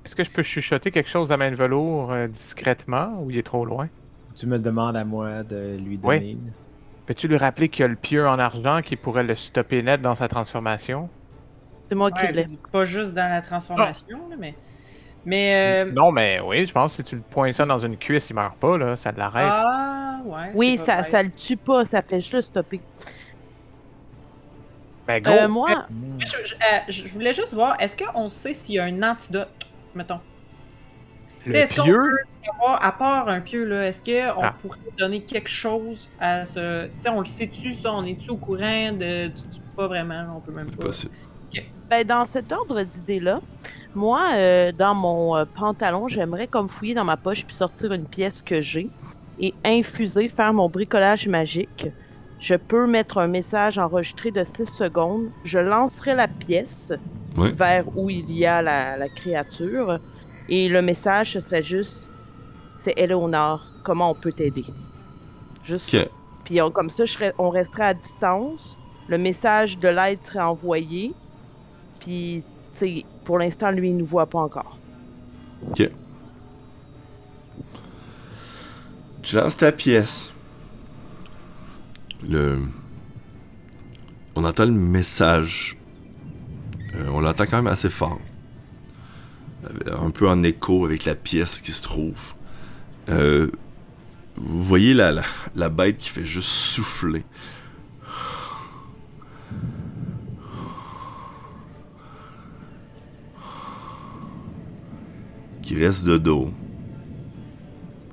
est-ce 0.07 0.15
que 0.15 0.23
je 0.23 0.31
peux 0.31 0.41
chuchoter 0.43 0.89
quelque 0.89 1.09
chose 1.09 1.33
à 1.33 1.37
main 1.37 1.51
de 1.51 1.55
velours 1.57 2.11
euh, 2.13 2.27
discrètement 2.29 3.21
ou 3.21 3.29
il 3.29 3.37
est 3.37 3.43
trop 3.43 3.65
loin? 3.65 3.89
Tu 4.37 4.47
me 4.47 4.57
demandes 4.57 4.95
à 4.95 5.03
moi 5.03 5.43
de 5.43 5.75
lui 5.77 5.97
Oui. 6.01 6.19
donner. 6.19 6.37
Peux-tu 7.05 7.27
lui 7.27 7.35
rappeler 7.37 7.67
qu'il 7.67 7.81
y 7.81 7.85
a 7.85 7.89
le 7.89 7.97
pieu 7.97 8.25
en 8.25 8.39
argent 8.39 8.81
qui 8.81 8.95
pourrait 8.95 9.23
le 9.23 9.35
stopper 9.35 9.83
net 9.83 10.01
dans 10.01 10.15
sa 10.15 10.29
transformation? 10.29 11.09
C'est 11.89 11.95
moi 11.95 12.11
qui 12.11 12.21
Ouais, 12.21 12.31
l'ai. 12.31 12.45
pas 12.71 12.85
juste 12.85 13.13
dans 13.13 13.29
la 13.29 13.41
transformation, 13.41 14.29
là, 14.29 14.35
mais. 14.39 14.55
Mais. 15.25 15.85
euh, 15.85 15.91
Non, 15.91 16.11
mais 16.11 16.39
oui, 16.39 16.65
je 16.65 16.71
pense 16.71 16.91
que 16.91 17.03
si 17.03 17.03
tu 17.03 17.15
le 17.17 17.21
pointes 17.21 17.53
ça 17.53 17.65
dans 17.65 17.79
une 17.79 17.97
cuisse, 17.97 18.29
il 18.29 18.33
meurt 18.35 18.57
pas, 18.59 18.77
là, 18.77 18.95
ça 18.95 19.11
l'arrête. 19.11 19.51
Ah, 19.53 20.21
ouais. 20.25 20.51
Oui, 20.55 20.77
ça, 20.77 21.03
ça 21.03 21.21
le 21.23 21.31
tue 21.31 21.57
pas, 21.57 21.83
ça 21.85 22.01
fait 22.01 22.21
juste 22.21 22.49
stopper. 22.49 22.81
Ben 25.07 25.21
go! 25.23 25.31
Euh, 25.31 25.47
moi, 25.47 25.85
Hmm. 25.89 26.19
Je, 26.19 26.35
je- 26.45 26.55
euh, 26.55 26.79
je 26.89 27.07
voulais 27.13 27.33
juste 27.33 27.53
voir, 27.53 27.75
est-ce 27.79 27.95
qu'on 27.95 28.29
sait 28.29 28.53
s'il 28.53 28.75
y 28.75 28.79
a 28.79 28.85
un 28.85 29.03
antidote, 29.03 29.49
mettons? 29.97 30.19
le 31.45 31.55
est-ce 31.55 31.73
qu'on 31.75 31.83
Avoir- 31.83 32.83
à 32.83 32.91
part 32.93 33.27
un 33.29 33.41
pieu, 33.41 33.65
là, 33.65 33.87
est-ce 33.87 34.01
qu'on 34.01 34.41
Ah. 34.41 34.53
pourrait 34.61 34.79
donner 34.97 35.21
quelque 35.21 35.49
chose 35.49 36.09
à 36.19 36.45
ce. 36.45 36.85
Tu 36.85 36.91
sais, 36.99 37.09
on 37.09 37.19
le 37.19 37.25
sait-tu, 37.25 37.73
ça? 37.73 37.93
On 37.93 38.05
est-tu 38.05 38.29
au 38.31 38.37
courant 38.37 38.91
de. 38.93 39.29
Pas 39.75 39.87
vraiment, 39.87 40.35
on 40.37 40.39
peut 40.39 40.53
même 40.53 40.71
pas. 40.71 40.85
Possible. 40.87 41.13
ben, 41.89 42.05
dans 42.05 42.25
cet 42.25 42.51
ordre 42.51 42.81
d'idées-là, 42.83 43.39
moi, 43.95 44.31
euh, 44.33 44.71
dans 44.73 44.93
mon 44.93 45.37
euh, 45.37 45.45
pantalon, 45.45 46.07
j'aimerais 46.09 46.47
comme 46.47 46.67
fouiller 46.67 46.93
dans 46.93 47.05
ma 47.05 47.15
poche 47.15 47.45
puis 47.45 47.55
sortir 47.55 47.93
une 47.93 48.03
pièce 48.05 48.41
que 48.41 48.59
j'ai 48.59 48.89
et 49.39 49.53
infuser, 49.63 50.27
faire 50.27 50.51
mon 50.53 50.67
bricolage 50.67 51.27
magique. 51.29 51.87
Je 52.39 52.55
peux 52.55 52.87
mettre 52.87 53.17
un 53.19 53.27
message 53.27 53.77
enregistré 53.77 54.31
de 54.31 54.43
6 54.43 54.65
secondes. 54.65 55.29
Je 55.45 55.59
lancerai 55.59 56.13
la 56.15 56.27
pièce 56.27 56.91
Vers 57.51 57.85
où 57.97 58.09
il 58.09 58.31
y 58.31 58.45
a 58.45 58.61
la, 58.61 58.97
la 58.97 59.09
créature. 59.09 59.99
Et 60.49 60.69
le 60.69 60.81
message, 60.81 61.33
ce 61.33 61.39
serait 61.39 61.63
juste 61.63 62.07
c'est 62.77 62.93
Eleonore, 62.97 63.65
comment 63.83 64.11
on 64.11 64.15
peut 64.15 64.31
t'aider? 64.31 64.63
Juste. 65.63 65.89
Puis 66.45 66.61
on- 66.61 66.71
comme 66.71 66.89
ça, 66.89 67.05
je 67.05 67.13
serais- 67.13 67.33
on 67.37 67.49
resterait 67.49 67.87
à 67.87 67.93
distance. 67.93 68.77
Le 69.07 69.17
message 69.17 69.77
de 69.79 69.87
l'aide 69.89 70.23
serait 70.23 70.39
envoyé. 70.39 71.13
Puis, 71.99 72.43
tu 72.73 72.79
sais, 72.79 73.05
pour 73.25 73.39
l'instant, 73.39 73.71
lui, 73.71 73.89
il 73.89 73.95
ne 73.95 73.99
nous 73.99 74.05
voit 74.05 74.27
pas 74.27 74.39
encore. 74.39 74.77
Ok. 75.69 75.89
Tu 79.21 79.35
lances 79.35 79.57
ta 79.57 79.71
pièce. 79.71 80.31
Le. 82.27 82.59
On 84.35 84.45
entend 84.45 84.65
le 84.65 84.71
message. 84.71 85.75
Euh, 86.97 87.09
on 87.09 87.21
l'entend 87.21 87.45
quand 87.45 87.57
même 87.57 87.67
assez 87.67 87.89
fort. 87.89 88.19
Euh, 89.65 89.97
Un 89.99 90.11
peu 90.11 90.27
en 90.29 90.43
écho 90.43 90.85
avec 90.85 91.05
la 91.05 91.15
pièce 91.15 91.61
qui 91.61 91.71
se 91.71 91.83
trouve. 91.83 92.33
Euh, 93.09 93.49
vous 94.35 94.63
voyez 94.63 94.93
la, 94.93 95.23
la, 95.55 95.69
bête 95.69 95.97
qui 95.97 96.09
fait 96.09 96.25
juste 96.25 96.49
souffler. 96.49 97.23
Qui 105.61 105.75
reste 105.83 106.05
de 106.05 106.17
dos. 106.17 106.51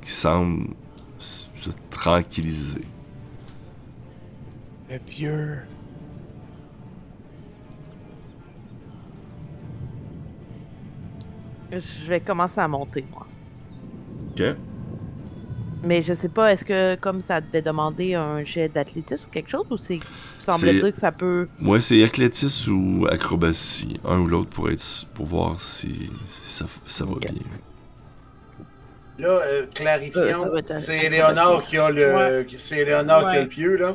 Qui 0.03 0.11
semble 0.11 0.75
se 1.19 1.71
tranquilliser. 1.91 2.85
le 4.91 4.99
pieu. 4.99 5.59
Je 11.75 12.09
vais 12.09 12.21
commencer 12.21 12.61
à 12.61 12.69
monter, 12.69 13.05
moi. 13.11 13.27
Ok. 14.31 14.43
Mais 15.87 16.01
je 16.03 16.15
sais 16.15 16.31
pas, 16.31 16.51
est-ce 16.53 16.65
que 16.65 16.95
comme 16.97 17.21
ça 17.21 17.41
devait 17.43 17.61
demander 17.61 18.15
un 18.15 18.43
jet 18.43 18.69
d'athlétisme 18.71 19.27
ou 19.29 19.31
quelque 19.31 19.51
chose, 19.51 19.67
ou 19.71 19.77
c'est. 19.77 19.99
Tu 19.99 20.45
semblais 20.47 20.73
C'est- 20.73 20.81
dire 20.81 20.93
que 20.93 20.99
ça 20.99 21.13
peut. 21.13 21.47
Moi, 21.59 21.81
c'est 21.81 22.03
athlétisme 22.03 22.73
ou 23.03 23.07
acrobatie. 23.07 24.01
Un 24.05 24.21
ou 24.21 24.27
l'autre 24.27 24.49
pour 24.51 24.71
être 24.71 25.07
pour 25.15 25.27
voir 25.27 25.61
si 25.61 26.11
ça, 26.43 26.65
ça 26.87 27.05
va 27.05 27.15
bien. 27.21 27.33
Là, 29.19 29.29
euh, 29.29 29.67
clarifions, 29.73 30.51
c'est 30.69 31.09
Léonard 31.09 31.63
qui 31.63 31.79
a 31.79 31.91
le. 31.91 32.15
Ouais. 32.15 32.47
C'est 32.59 32.85
Léonard 32.85 33.31
qui 33.31 33.37
a 33.37 33.41
le 33.43 33.49
pieu, 33.49 33.77
là. 33.77 33.95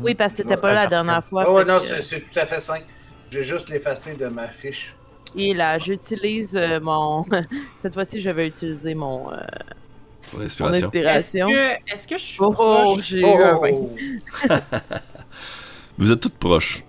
Oui, 0.00 0.14
parce 0.14 0.32
que 0.32 0.38
t'étais 0.38 0.54
pas 0.56 0.68
là 0.72 0.84
la 0.84 0.86
dernière 0.86 1.24
fois. 1.24 1.44
Fait 1.44 1.64
non, 1.66 1.80
que- 1.80 1.84
c'est 1.86 2.00
c'est 2.02 2.20
tout 2.20 2.38
à 2.38 2.46
fait 2.46 2.60
simple. 2.60 2.84
Je 3.30 3.38
vais 3.40 3.44
juste 3.44 3.68
l'effacer 3.68 4.14
de 4.14 4.26
ma 4.28 4.46
fiche. 4.48 4.94
Et 5.36 5.54
là, 5.54 5.78
j'utilise 5.78 6.56
euh, 6.56 6.80
mon. 6.80 7.24
Cette 7.80 7.94
fois-ci, 7.94 8.20
je 8.20 8.30
vais 8.30 8.46
utiliser 8.48 8.94
mon, 8.94 9.32
euh, 9.32 9.36
mon 10.32 10.40
l'inspiration. 10.40 10.74
Est-ce 10.74 10.84
inspiration. 10.86 11.48
que, 11.48 11.92
est-ce 11.92 12.06
que 12.06 12.16
je 12.16 12.22
suis 12.22 12.38
Oh, 12.40 12.52
proche? 12.52 13.02
j'ai 13.02 13.20
eu 13.20 13.24
un 13.24 13.58
vingt. 13.58 13.70
Oh! 13.72 13.96
Vous 15.98 16.10
êtes 16.12 16.20
toutes 16.20 16.38
proches. 16.38 16.84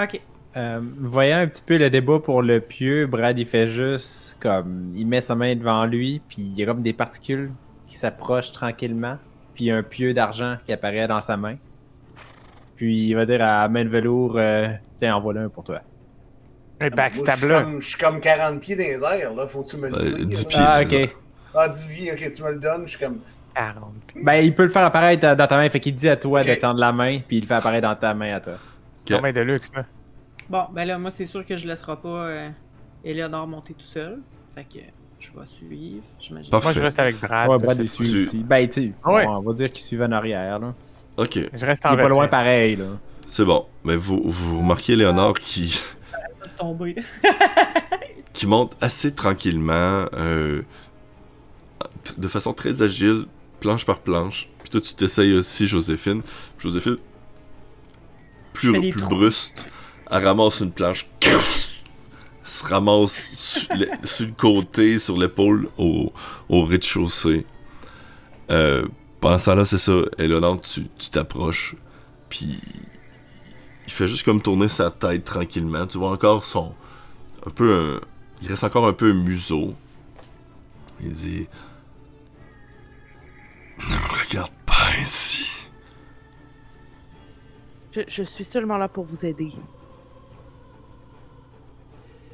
Ok. 0.00 0.20
Euh, 0.56 0.80
voyant 1.00 1.38
un 1.38 1.46
petit 1.46 1.62
peu 1.62 1.76
le 1.76 1.90
débat 1.90 2.18
pour 2.18 2.40
le 2.40 2.60
pieu, 2.60 3.06
Brad 3.06 3.38
il 3.38 3.44
fait 3.46 3.68
juste 3.68 4.38
comme 4.40 4.90
il 4.96 5.06
met 5.06 5.20
sa 5.20 5.34
main 5.34 5.54
devant 5.54 5.84
lui, 5.84 6.22
puis 6.28 6.40
il 6.40 6.54
y 6.54 6.62
a 6.62 6.66
comme 6.66 6.80
des 6.80 6.94
particules 6.94 7.52
qui 7.86 7.94
s'approchent 7.94 8.52
tranquillement, 8.52 9.18
puis 9.54 9.66
il 9.66 9.68
y 9.68 9.70
a 9.70 9.76
un 9.76 9.82
pieu 9.82 10.14
d'argent 10.14 10.56
qui 10.64 10.72
apparaît 10.72 11.06
dans 11.08 11.20
sa 11.20 11.36
main. 11.36 11.56
Puis 12.76 13.08
il 13.08 13.14
va 13.14 13.26
dire 13.26 13.42
à 13.42 13.68
main 13.68 13.84
de 13.84 13.90
velours 13.90 14.36
euh, 14.36 14.68
Tiens, 14.96 15.16
en 15.16 15.20
voilà 15.20 15.42
un 15.42 15.48
pour 15.50 15.64
toi. 15.64 15.82
Moi, 16.80 16.90
je 17.08 17.14
suis 17.14 17.48
comme- 17.48 17.80
Je 17.80 17.86
suis 17.86 17.98
comme 17.98 18.20
40 18.20 18.60
pieds 18.60 18.76
dans 18.76 18.82
les 18.82 19.02
airs, 19.20 19.34
là. 19.34 19.46
Faut 19.46 19.62
que 19.62 19.70
tu 19.70 19.76
me 19.78 19.88
le 19.88 19.94
Ouais, 19.96 20.02
dises. 20.02 20.26
10 20.26 20.42
là. 20.44 20.48
pieds. 20.48 20.60
Ah, 20.60 20.82
là. 20.82 20.86
ok. 21.04 21.10
Ah, 21.54 21.68
10 21.68 21.84
pieds, 21.86 22.12
ok, 22.12 22.32
tu 22.36 22.42
me 22.42 22.50
le 22.52 22.58
donnes. 22.58 22.82
Je 22.84 22.90
suis 22.90 22.98
comme. 22.98 23.18
40 23.54 23.94
pieds. 24.06 24.22
Ben, 24.22 24.34
il 24.44 24.54
peut 24.54 24.64
le 24.64 24.68
faire 24.68 24.84
apparaître 24.84 25.34
dans 25.34 25.46
ta 25.46 25.56
main, 25.56 25.68
fait 25.70 25.80
qu'il 25.80 25.94
dit 25.94 26.08
à 26.08 26.16
toi 26.16 26.42
Ok. 26.42 26.46
de 26.48 26.54
tendre 26.56 26.78
la 26.80 26.92
main, 26.92 27.18
puis 27.26 27.38
il 27.38 27.40
le 27.40 27.46
fait 27.46 27.54
apparaître 27.54 27.86
dans 27.88 27.94
ta 27.96 28.12
main 28.14 28.34
à 28.34 28.40
toi. 28.40 28.54
Non, 29.10 29.20
mais 29.22 29.32
de 29.32 29.40
luxe, 29.40 29.70
là. 29.74 29.84
Bon, 30.50 30.64
ben 30.72 30.84
là, 30.84 30.98
moi, 30.98 31.10
c'est 31.10 31.24
sûr 31.24 31.44
que 31.46 31.56
je 31.56 31.66
laisserai 31.66 31.96
pas 31.96 32.08
euh, 32.08 32.48
Eleanor 33.04 33.46
monter 33.46 33.72
tout 33.72 33.80
seul. 33.84 34.18
Fait 34.54 34.64
que 34.64 34.78
je 35.18 35.28
vais 35.30 35.46
suivre, 35.46 36.02
j'imagine. 36.20 36.50
Moi, 36.52 36.72
je 36.72 36.80
reste 36.80 36.98
avec 36.98 37.18
Brad. 37.20 37.48
ouais, 37.48 37.58
Brad 37.58 37.78
il 37.80 37.88
suit 37.88 38.10
tu- 38.10 38.18
aussi. 38.18 38.38
Ben, 38.44 38.68
tu 38.68 38.82
sais, 38.82 38.92
Ah 39.02 39.12
ouais. 39.12 39.26
on 39.26 39.40
va 39.40 39.52
dire 39.54 39.72
qu'il 39.72 39.82
suit 39.84 40.00
en 40.02 40.12
arrière, 40.12 40.58
là. 40.58 40.74
Ok, 41.16 41.38
Je 41.54 41.64
reste 41.66 41.82
Il 41.84 41.88
en 41.88 41.94
est 41.98 42.02
pas 42.02 42.08
loin 42.08 42.28
pareil, 42.28 42.76
là. 42.76 42.84
c'est 43.26 43.44
bon. 43.44 43.64
Mais 43.84 43.96
vous, 43.96 44.20
vous 44.26 44.58
remarquez 44.58 44.94
Léonard 44.96 45.32
qui, 45.34 45.80
tomber. 46.56 46.96
qui 48.32 48.46
monte 48.46 48.76
assez 48.80 49.14
tranquillement, 49.14 50.06
euh, 50.14 50.62
de 52.16 52.28
façon 52.28 52.52
très 52.52 52.82
agile, 52.82 53.26
planche 53.60 53.84
par 53.84 54.00
planche. 54.00 54.48
Puis 54.60 54.70
toi, 54.70 54.80
tu 54.80 54.94
t'essayes 54.94 55.32
aussi, 55.32 55.66
Joséphine. 55.66 56.22
Joséphine, 56.58 56.98
plus, 58.52 58.90
plus 58.90 59.00
trous. 59.00 59.16
brusque, 59.16 59.58
elle 60.10 60.24
ramasse 60.24 60.60
une 60.60 60.72
planche, 60.72 61.08
se 62.44 62.64
ramasse 62.64 63.34
sur 63.34 63.74
le, 63.74 63.86
sur 64.04 64.26
le 64.26 64.32
côté, 64.32 64.98
sur 64.98 65.16
l'épaule, 65.16 65.68
au, 65.78 66.12
au 66.48 66.64
rez-de-chaussée. 66.64 67.46
Euh, 68.50 68.86
pendant 69.20 69.38
ce 69.38 69.46
temps-là, 69.46 69.64
c'est 69.64 69.78
ça, 69.78 69.92
Eleonore, 70.18 70.60
tu 70.60 70.86
tu 70.98 71.10
t'approches, 71.10 71.74
puis 72.28 72.60
il 73.86 73.92
fait 73.92 74.08
juste 74.08 74.24
comme 74.24 74.42
tourner 74.42 74.68
sa 74.68 74.90
tête 74.90 75.24
tranquillement. 75.24 75.86
Tu 75.86 75.98
vois 75.98 76.10
encore 76.10 76.44
son. 76.44 76.74
Un 77.46 77.50
peu 77.50 77.74
un. 77.74 78.00
Il 78.42 78.48
reste 78.48 78.64
encore 78.64 78.86
un 78.86 78.92
peu 78.92 79.10
un 79.10 79.14
museau. 79.14 79.74
Il 81.00 81.12
dit. 81.12 81.48
Ne 83.78 83.94
me 83.94 84.28
regarde 84.28 84.52
pas 84.64 84.88
ainsi. 85.00 85.46
Je, 87.92 88.00
je 88.08 88.22
suis 88.22 88.44
seulement 88.44 88.78
là 88.78 88.88
pour 88.88 89.04
vous 89.04 89.24
aider. 89.24 89.52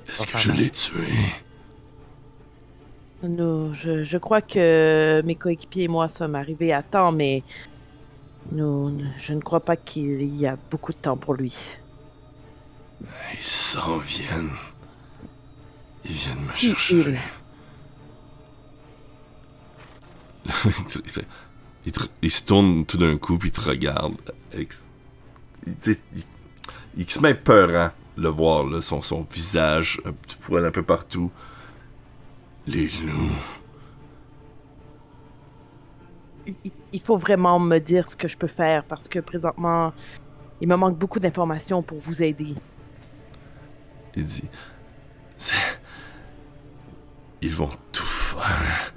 Est-ce 0.09 0.26
que 0.26 0.38
je 0.38 0.50
non. 0.50 0.57
l'ai 0.57 0.70
tué? 0.70 1.07
Nous, 3.22 3.72
je, 3.72 4.03
je 4.03 4.18
crois 4.18 4.40
que 4.40 5.22
mes 5.24 5.36
coéquipiers 5.36 5.84
et 5.84 5.88
moi 5.88 6.09
sommes 6.09 6.34
arrivés 6.34 6.72
à 6.72 6.82
temps, 6.82 7.12
mais 7.12 7.44
nous, 8.51 9.01
je 9.18 9.32
ne 9.32 9.40
crois 9.40 9.61
pas 9.61 9.76
qu'il 9.76 10.36
y 10.36 10.47
a 10.47 10.57
beaucoup 10.70 10.93
de 10.93 10.99
temps 10.99 11.16
pour 11.16 11.34
lui. 11.34 11.55
Ils 13.34 13.45
s'en 13.45 13.99
viennent. 13.99 14.51
Ils 16.05 16.11
viennent 16.12 16.45
me 16.45 16.53
chercher. 16.57 17.05
il 17.05 17.18
il, 21.86 21.93
te- 21.93 22.28
se 22.28 22.43
tourne 22.43 22.84
tout 22.84 22.97
d'un 22.97 23.16
coup 23.16 23.38
puis 23.38 23.51
il 23.51 23.53
te 23.53 23.61
regarde. 23.61 24.16
Il, 24.55 24.66
se 27.09 27.20
met 27.20 27.34
peurant 27.34 27.90
le 28.16 28.28
voir, 28.28 28.64
là, 28.64 28.82
son, 28.82 29.01
son 29.01 29.22
visage, 29.22 30.01
un 30.05 30.12
petit 30.12 30.36
poil 30.36 30.64
un 30.66 30.70
peu 30.70 30.82
partout. 30.82 31.30
Les 32.66 32.88
loups. 32.88 33.38
Il- 36.93 37.01
faut 37.01 37.16
vraiment 37.16 37.59
me 37.59 37.78
dire 37.78 38.09
ce 38.09 38.16
que 38.16 38.28
je 38.28 38.36
peux 38.36 38.47
faire 38.49 38.84
parce 38.84 39.09
que 39.09 39.18
présentement, 39.18 39.93
il 40.61 40.68
me 40.68 40.76
manque 40.76 40.99
beaucoup 40.99 41.18
d'informations 41.18 41.82
pour 41.82 41.99
vous 41.99 42.22
aider. 42.22 42.55
Il 44.14 44.24
dit 44.24 44.45
Ils 47.40 47.53
vont 47.55 47.70
tout 47.93 48.03
faire. 48.05 48.93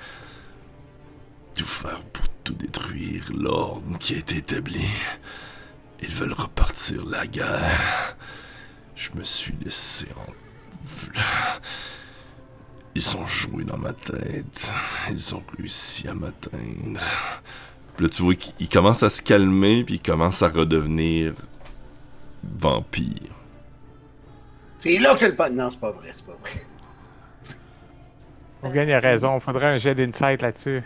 Tout 1.56 1.66
faire 1.66 2.02
pour 2.14 2.28
tout 2.44 2.54
détruire 2.54 3.24
l'ordre 3.34 3.98
qui 3.98 4.14
a 4.16 4.18
été 4.18 4.38
établi. 4.38 4.86
Ils 6.02 6.14
veulent 6.14 6.34
repartir 6.34 7.06
la 7.06 7.26
guerre. 7.26 8.18
Je 8.96 9.10
me 9.16 9.24
suis 9.24 9.56
laissé 9.64 10.06
en. 10.18 10.32
Ils 12.94 13.18
ont 13.18 13.26
joué 13.26 13.64
dans 13.64 13.78
ma 13.78 13.94
tête. 13.94 14.72
Ils 15.10 15.34
ont 15.36 15.44
réussi 15.58 16.08
à 16.08 16.14
m'atteindre. 16.14 17.02
Puis 17.96 18.06
là, 18.06 18.10
tu 18.10 18.24
vois 18.24 18.36
qu'il 18.36 18.70
commence 18.70 19.04
à 19.04 19.10
se 19.10 19.22
calmer, 19.22 19.84
puis 19.84 19.96
il 19.96 20.02
commence 20.02 20.42
à 20.42 20.50
redevenir 20.50 21.34
vampire. 22.44 23.32
C'est 24.78 25.00
là 25.00 25.14
que 25.14 25.20
c'est 25.20 25.30
le 25.30 25.36
pas. 25.36 25.50
Non, 25.50 25.70
c'est 25.70 25.80
pas 25.80 25.92
vrai, 25.92 26.10
c'est 26.12 26.26
pas 26.26 26.38
vrai. 26.42 26.62
Morgan, 28.62 28.90
a 28.90 29.00
raison. 29.00 29.40
Faudrait 29.40 29.68
un 29.68 29.78
jet 29.78 29.96
d'insight 29.96 30.42
là-dessus. 30.42 30.84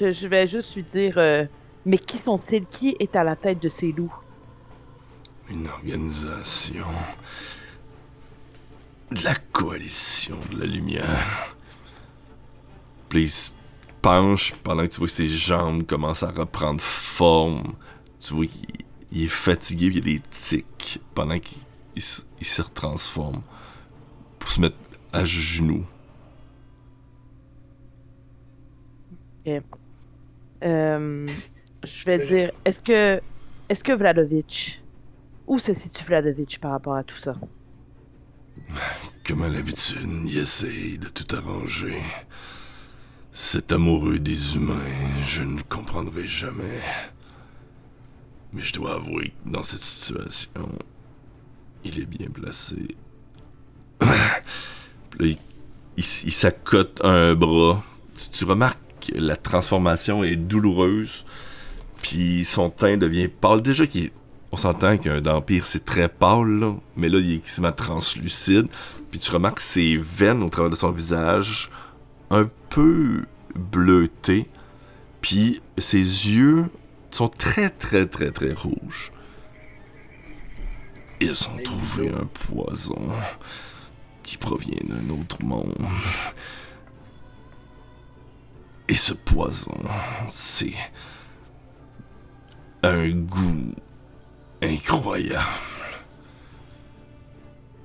Je, 0.00 0.12
je 0.12 0.26
vais 0.26 0.46
juste 0.46 0.74
lui 0.74 0.82
dire, 0.82 1.14
euh, 1.16 1.44
mais 1.86 1.98
qui 1.98 2.18
sont-ils? 2.18 2.66
Qui 2.66 2.96
est 2.98 3.14
à 3.14 3.22
la 3.22 3.36
tête 3.36 3.62
de 3.62 3.68
ces 3.68 3.92
loups? 3.92 4.14
Une 5.48 5.68
organisation. 5.68 6.86
De 9.10 9.22
la 9.24 9.34
coalition 9.52 10.38
de 10.52 10.60
la 10.60 10.66
lumière. 10.66 11.56
Puis 13.12 13.24
il 13.24 13.30
se 13.30 13.50
penche 14.02 14.54
pendant 14.64 14.84
que 14.84 14.88
tu 14.92 14.98
vois 14.98 15.08
que 15.08 15.12
ses 15.14 15.28
jambes 15.28 15.84
commencent 15.86 16.24
à 16.24 16.32
reprendre 16.32 16.80
forme. 16.82 17.74
Tu 18.20 18.34
vois 18.34 18.46
qu'il 18.46 18.66
il 19.14 19.24
est 19.24 19.28
fatigué, 19.28 19.90
puis 19.90 20.00
il 20.00 20.08
y 20.14 20.16
a 20.16 20.20
des 20.20 20.24
tics 20.30 21.00
pendant 21.14 21.38
qu'il 21.38 21.58
il 21.96 22.02
se- 22.02 22.22
il 22.40 22.46
se 22.46 22.62
retransforme. 22.62 23.42
Pour 24.38 24.50
se 24.50 24.60
mettre 24.60 24.76
à 25.12 25.24
genoux. 25.24 25.86
Euh, 30.64 31.40
Je 31.84 32.04
vais 32.04 32.18
dire, 32.20 32.52
est-ce 32.64 32.80
que, 32.82 33.20
est-ce 33.68 33.82
que 33.84 33.92
Vladovitch, 33.92 34.84
où 35.46 35.58
se 35.58 35.74
situe 35.74 36.04
Vladovitch 36.04 36.58
par 36.60 36.72
rapport 36.72 36.96
à 36.96 37.04
tout 37.04 37.18
ça? 37.18 37.36
Comme 39.26 39.42
à 39.42 39.48
l'habitude, 39.48 40.08
il 40.26 40.38
essaye 40.38 40.98
de 40.98 41.08
tout 41.08 41.26
arranger. 41.36 42.02
Cet 43.34 43.72
amoureux 43.72 44.18
des 44.18 44.56
humains, 44.56 44.76
je 45.24 45.42
ne 45.42 45.56
le 45.56 45.62
comprendrai 45.66 46.26
jamais. 46.26 46.82
Mais 48.52 48.60
je 48.62 48.74
dois 48.74 48.96
avouer 48.96 49.32
que 49.46 49.50
dans 49.50 49.62
cette 49.62 49.80
situation, 49.80 50.68
il 51.82 51.98
est 51.98 52.06
bien 52.06 52.28
placé. 52.28 52.94
Il, 55.20 55.28
il 55.28 55.38
il 55.96 56.04
s'accote 56.32 57.00
un 57.02 57.34
bras. 57.34 57.82
Tu, 58.32 58.44
remarques 58.44 58.78
que 59.00 59.18
la 59.18 59.36
transformation 59.36 60.22
est 60.22 60.36
douloureuse. 60.36 61.24
Puis 62.02 62.44
son 62.44 62.68
teint 62.68 62.98
devient 62.98 63.28
pâle. 63.28 63.62
Déjà 63.62 63.86
qu'il 63.86 64.10
on 64.50 64.58
s'entend 64.58 64.98
qu'un 64.98 65.22
vampire 65.22 65.64
c'est 65.64 65.86
très 65.86 66.10
pâle, 66.10 66.58
là, 66.58 66.74
mais 66.96 67.08
là 67.08 67.18
il 67.18 67.32
est 67.32 67.36
extrêmement 67.36 67.72
translucide. 67.72 68.66
Puis 69.10 69.20
tu 69.20 69.30
remarques 69.30 69.60
ses 69.60 69.96
veines 69.96 70.42
au 70.42 70.50
travers 70.50 70.70
de 70.70 70.76
son 70.76 70.90
visage 70.90 71.70
un 72.32 72.50
peu 72.70 73.26
bleutées. 73.54 74.48
Puis 75.20 75.60
ses 75.78 75.98
yeux 75.98 76.68
sont 77.10 77.28
très 77.28 77.70
très 77.70 78.06
très 78.06 78.32
très 78.32 78.52
rouges. 78.52 79.12
Ils 81.20 81.48
ont 81.48 81.62
trouvé 81.62 82.08
un 82.08 82.24
poison 82.24 83.12
qui 84.24 84.36
provient 84.36 84.82
d'un 84.82 85.08
autre 85.10 85.40
monde. 85.44 85.76
Et 88.88 88.94
ce 88.94 89.12
poison, 89.12 89.78
c'est 90.28 90.74
un 92.82 93.10
goût 93.10 93.74
incroyable. 94.60 95.46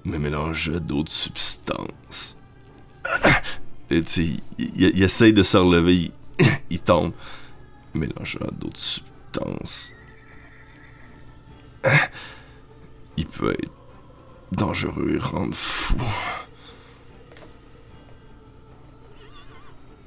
Mais 0.06 0.18
mélangé 0.18 0.76
à 0.76 0.80
d'autres 0.80 1.12
substances. 1.12 2.40
Et 3.90 4.02
tu 4.02 4.10
sais, 4.10 4.24
il, 4.58 4.72
il- 4.82 5.04
essaye 5.04 5.34
de 5.34 5.44
se 5.44 5.58
relever, 5.58 5.96
il, 5.96 6.12
il 6.70 6.80
tombe. 6.80 7.14
Mélangé 7.94 8.38
à 8.42 8.52
d'autres 8.52 8.78
substances. 8.80 9.94
il 13.18 13.26
peut 13.28 13.54
être 13.54 13.72
dangereux 14.52 15.12
et 15.16 15.20
rendre 15.20 15.56
fou. 15.56 15.96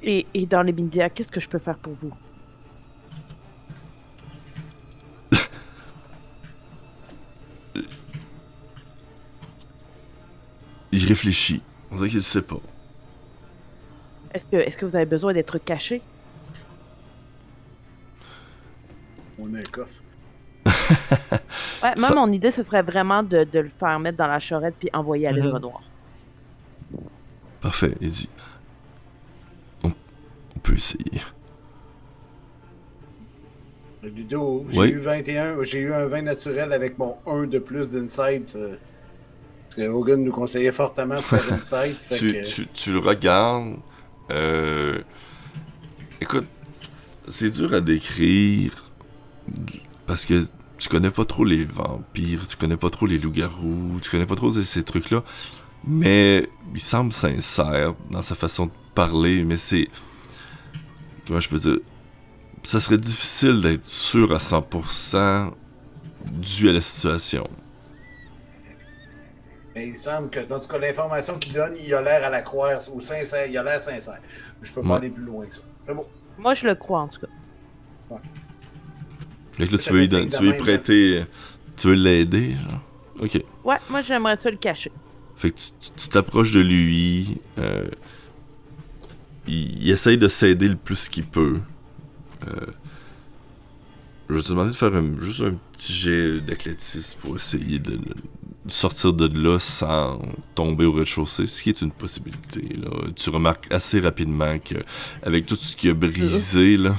Et, 0.03 0.25
et 0.33 0.45
dans 0.47 0.63
les 0.63 0.73
médias, 0.73 1.09
qu'est-ce 1.09 1.31
que 1.31 1.39
je 1.39 1.49
peux 1.49 1.59
faire 1.59 1.77
pour 1.77 1.93
vous? 1.93 2.13
Il 10.91 11.05
réfléchit. 11.05 11.61
On 11.91 11.95
dirait 11.95 12.09
qu'il 12.09 12.17
le 12.17 12.23
sait 12.23 12.41
pas. 12.41 12.59
Est-ce 14.33 14.45
que, 14.45 14.55
est 14.57 14.75
que 14.77 14.85
vous 14.85 14.95
avez 14.95 15.05
besoin 15.05 15.33
d'être 15.33 15.57
caché? 15.57 16.01
On 19.39 19.53
a 19.55 19.59
un 19.59 19.63
coffre. 19.63 20.01
Ouais, 21.83 21.93
moi, 21.97 22.09
Ça- 22.09 22.15
mon 22.15 22.31
idée, 22.31 22.51
ce 22.51 22.63
serait 22.63 22.83
vraiment 22.83 23.23
de, 23.23 23.43
de 23.43 23.59
le 23.59 23.69
faire 23.69 23.99
mettre 23.99 24.17
dans 24.17 24.27
la 24.27 24.39
charrette 24.39 24.75
puis 24.77 24.89
envoyer 24.93 25.27
à 25.27 25.31
l'île 25.31 25.51
Mhm. 25.51 25.57
noire. 25.59 25.81
Parfait, 27.59 27.93
il 28.01 28.09
dit. 28.11 28.29
On, 29.83 29.89
on 29.89 30.59
peut 30.59 30.75
essayer. 30.75 31.21
Ludo, 34.03 34.65
j'ai 34.69 34.79
Oui. 34.79 34.89
eu 34.89 34.97
21, 34.97 35.63
j'ai 35.63 35.79
eu 35.79 35.93
un 35.93 36.05
vin 36.07 36.21
naturel 36.23 36.73
avec 36.73 36.97
mon 36.97 37.17
1 37.27 37.45
de 37.47 37.59
plus 37.59 37.89
d'insight. 37.91 38.55
euh, 38.55 38.75
parce 39.69 39.75
que 39.75 39.87
Hogan 39.87 40.23
nous 40.23 40.31
conseillait 40.31 40.71
fortement 40.71 41.15
de 41.15 41.21
faire 41.21 41.53
insight. 41.53 41.95
fait 41.97 42.17
tu, 42.17 42.33
que- 42.33 42.45
tu, 42.47 42.67
tu 42.67 42.91
le 42.93 42.99
regardes. 42.99 43.75
Euh, 44.31 44.99
Écoute, 46.21 46.45
c'est 47.27 47.49
dur 47.49 47.73
à 47.73 47.81
décrire 47.81 48.91
parce 50.05 50.25
que 50.25 50.43
tu 50.77 50.89
connais 50.89 51.11
pas 51.11 51.25
trop 51.25 51.43
les 51.43 51.65
vampires, 51.65 52.47
tu 52.47 52.57
connais 52.57 52.77
pas 52.77 52.89
trop 52.89 53.05
les 53.05 53.17
loups-garous, 53.17 53.99
tu 54.01 54.09
connais 54.09 54.25
pas 54.25 54.35
trop 54.35 54.51
ces, 54.51 54.63
ces 54.63 54.83
trucs-là. 54.83 55.23
Mais 55.85 56.47
il 56.73 56.79
semble 56.79 57.11
sincère 57.11 57.95
dans 58.11 58.21
sa 58.21 58.35
façon 58.35 58.67
de 58.67 58.71
parler, 58.93 59.43
mais 59.43 59.57
c'est. 59.57 59.87
Comment 61.27 61.39
je 61.39 61.49
peux 61.49 61.59
dire 61.59 61.79
Ça 62.63 62.79
serait 62.79 62.97
difficile 62.97 63.61
d'être 63.61 63.85
sûr 63.85 64.31
à 64.33 64.37
100% 64.37 65.51
dû 66.31 66.69
à 66.69 66.71
la 66.71 66.81
situation. 66.81 67.47
Mais 69.75 69.87
il 69.87 69.97
semble 69.97 70.29
que, 70.29 70.41
dans 70.41 70.59
tout 70.59 70.67
cas, 70.67 70.77
l'information 70.77 71.37
qu'il 71.39 71.53
donne, 71.53 71.75
il 71.79 71.93
a 71.93 72.01
l'air 72.01 72.25
à 72.25 72.29
la 72.29 72.41
croire, 72.41 72.79
ou 72.93 72.99
sincère, 73.01 73.45
il 73.47 73.57
a 73.57 73.63
l'air 73.63 73.79
sincère. 73.79 74.19
Je 74.61 74.71
peux 74.71 74.81
pas 74.81 74.89
Ouais. 74.89 74.95
aller 74.97 75.09
plus 75.09 75.23
loin 75.23 75.45
que 75.45 75.53
ça. 75.53 75.61
C'est 75.87 75.93
bon. 75.93 76.05
Moi, 76.37 76.53
je 76.55 76.67
le 76.67 76.75
crois, 76.75 77.01
en 77.01 77.07
tout 77.07 77.19
cas. 77.21 78.17
Fait 79.57 79.67
que 79.67 79.71
là, 79.73 79.77
tu 79.77 79.91
veux, 79.93 79.99
lui 80.01 80.29
tu 80.29 80.43
veux 80.43 80.57
prêter. 80.57 81.23
Tu 81.77 81.87
veux 81.87 81.93
l'aider, 81.93 82.53
genre? 82.55 82.81
Ok. 83.21 83.43
Ouais, 83.63 83.77
moi, 83.89 84.01
j'aimerais 84.01 84.35
ça 84.37 84.49
le 84.51 84.57
cacher. 84.57 84.91
Fait 85.37 85.51
que 85.51 85.55
tu 85.95 86.09
t'approches 86.09 86.51
de 86.51 86.59
lui. 86.59 87.39
euh, 87.57 87.85
il, 89.47 89.83
il 89.83 89.89
essaye 89.91 90.17
de 90.17 90.27
s'aider 90.27 90.67
le 90.67 90.75
plus 90.75 91.09
qu'il 91.09 91.25
peut. 91.25 91.59
Euh, 92.47 92.65
je 94.31 94.37
vais 94.37 94.43
te 94.43 94.49
demander 94.49 94.71
de 94.71 94.75
faire 94.75 94.95
un- 94.95 95.21
juste 95.21 95.41
un 95.41 95.55
petit 95.73 95.93
jet 95.93 96.41
d'athlétisme 96.41 97.19
pour 97.19 97.35
essayer 97.35 97.79
de, 97.79 97.99
sortir 98.67 99.13
de 99.13 99.27
là 99.37 99.59
sans 99.59 100.21
tomber 100.55 100.85
au 100.85 100.93
rez-de-chaussée, 100.93 101.47
ce 101.47 101.61
qui 101.63 101.69
est 101.69 101.81
une 101.81 101.91
possibilité. 101.91 102.61
Là. 102.77 102.89
Tu 103.15 103.29
remarques 103.29 103.67
assez 103.71 103.99
rapidement 103.99 104.57
que 104.59 104.75
avec 105.23 105.45
tout 105.45 105.55
ce 105.55 105.75
qui 105.75 105.89
a 105.89 105.93
brisé, 105.93 106.77
là, 106.77 106.95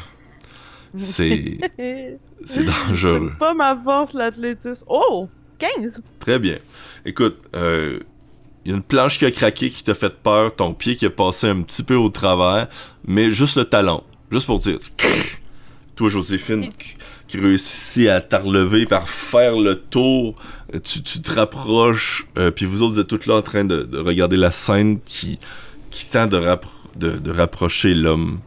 c'est 0.98 1.58
c'est 2.44 2.64
dangereux. 2.64 3.30
C'est 3.32 3.38
pas 3.38 3.54
ma 3.54 3.76
force, 3.76 4.12
l'athlétisme. 4.14 4.84
Oh! 4.88 5.28
15! 5.58 6.02
Très 6.18 6.38
bien. 6.38 6.58
Écoute, 7.04 7.38
euh, 7.54 8.00
il 8.64 8.70
y 8.72 8.74
a 8.74 8.76
une 8.76 8.82
planche 8.82 9.18
qui 9.18 9.24
a 9.24 9.30
craqué 9.30 9.70
qui 9.70 9.84
t'a 9.84 9.94
fait 9.94 10.12
peur, 10.22 10.54
ton 10.54 10.74
pied 10.74 10.96
qui 10.96 11.06
a 11.06 11.10
passé 11.10 11.48
un 11.48 11.62
petit 11.62 11.82
peu 11.84 11.94
au 11.94 12.08
travers, 12.08 12.68
mais 13.06 13.30
juste 13.30 13.56
le 13.56 13.64
talon. 13.64 14.02
Juste 14.30 14.46
pour 14.46 14.58
dire. 14.58 14.78
Toi, 15.94 16.08
Joséphine, 16.08 16.70
qui, 17.32 17.38
réussit 17.40 18.08
à 18.08 18.20
t'arlever 18.20 18.86
par 18.86 19.08
faire 19.08 19.56
le 19.58 19.76
tour, 19.76 20.34
tu, 20.82 21.02
te 21.02 21.32
rapproches, 21.32 22.26
euh, 22.38 22.50
puis 22.50 22.66
vous 22.66 22.82
autres, 22.82 22.94
vous 22.94 23.00
êtes 23.00 23.08
tous 23.08 23.26
là 23.26 23.36
en 23.36 23.42
train 23.42 23.64
de, 23.64 23.82
de 23.82 23.98
regarder 23.98 24.36
la 24.36 24.50
scène 24.50 25.00
qui, 25.00 25.38
qui 25.90 26.06
tend 26.06 26.26
de, 26.26 26.36
rappro- 26.36 26.68
de, 26.96 27.10
de 27.10 27.30
rapprocher 27.30 27.94
l'homme. 27.94 28.40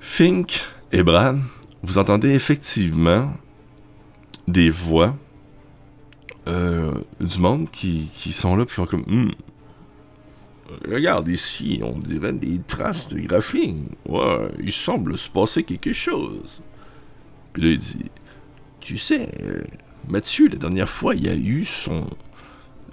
Fink 0.00 0.60
et 0.92 1.02
Brad, 1.02 1.38
vous 1.82 1.98
entendez 1.98 2.30
effectivement 2.30 3.32
des 4.48 4.70
voix 4.70 5.16
euh, 6.48 6.94
du 7.20 7.38
monde 7.38 7.68
qui, 7.70 8.08
qui 8.14 8.32
sont 8.32 8.54
là 8.56 8.64
puis 8.64 8.76
sont 8.76 8.86
comme 8.86 9.02
Hmm. 9.02 9.30
regarde 10.88 11.26
ici 11.28 11.80
on 11.82 11.98
dirait 11.98 12.32
des 12.32 12.60
traces 12.66 13.08
de 13.08 13.18
graphing 13.18 13.88
ouais 14.08 14.48
il 14.62 14.70
semble 14.72 15.18
se 15.18 15.28
passer 15.28 15.64
quelque 15.64 15.92
chose 15.92 16.62
puis 17.56 17.64
là 17.64 17.70
il 17.70 17.78
dit 17.78 18.10
tu 18.80 18.98
sais 18.98 19.30
euh, 19.42 19.64
Mathieu 20.08 20.48
la 20.48 20.56
dernière 20.56 20.90
fois 20.90 21.14
il 21.14 21.26
a 21.26 21.34
eu 21.34 21.64
son 21.64 22.06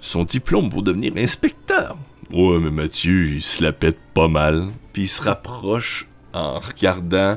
son 0.00 0.24
diplôme 0.24 0.70
pour 0.70 0.82
devenir 0.82 1.12
inspecteur 1.18 1.98
ouais 2.32 2.58
mais 2.60 2.70
Mathieu 2.70 3.26
il 3.26 3.42
se 3.42 3.62
la 3.62 3.72
pète 3.72 3.98
pas 4.14 4.28
mal 4.28 4.68
puis 4.94 5.02
il 5.02 5.08
se 5.08 5.20
rapproche 5.22 6.08
en 6.32 6.60
regardant 6.60 7.36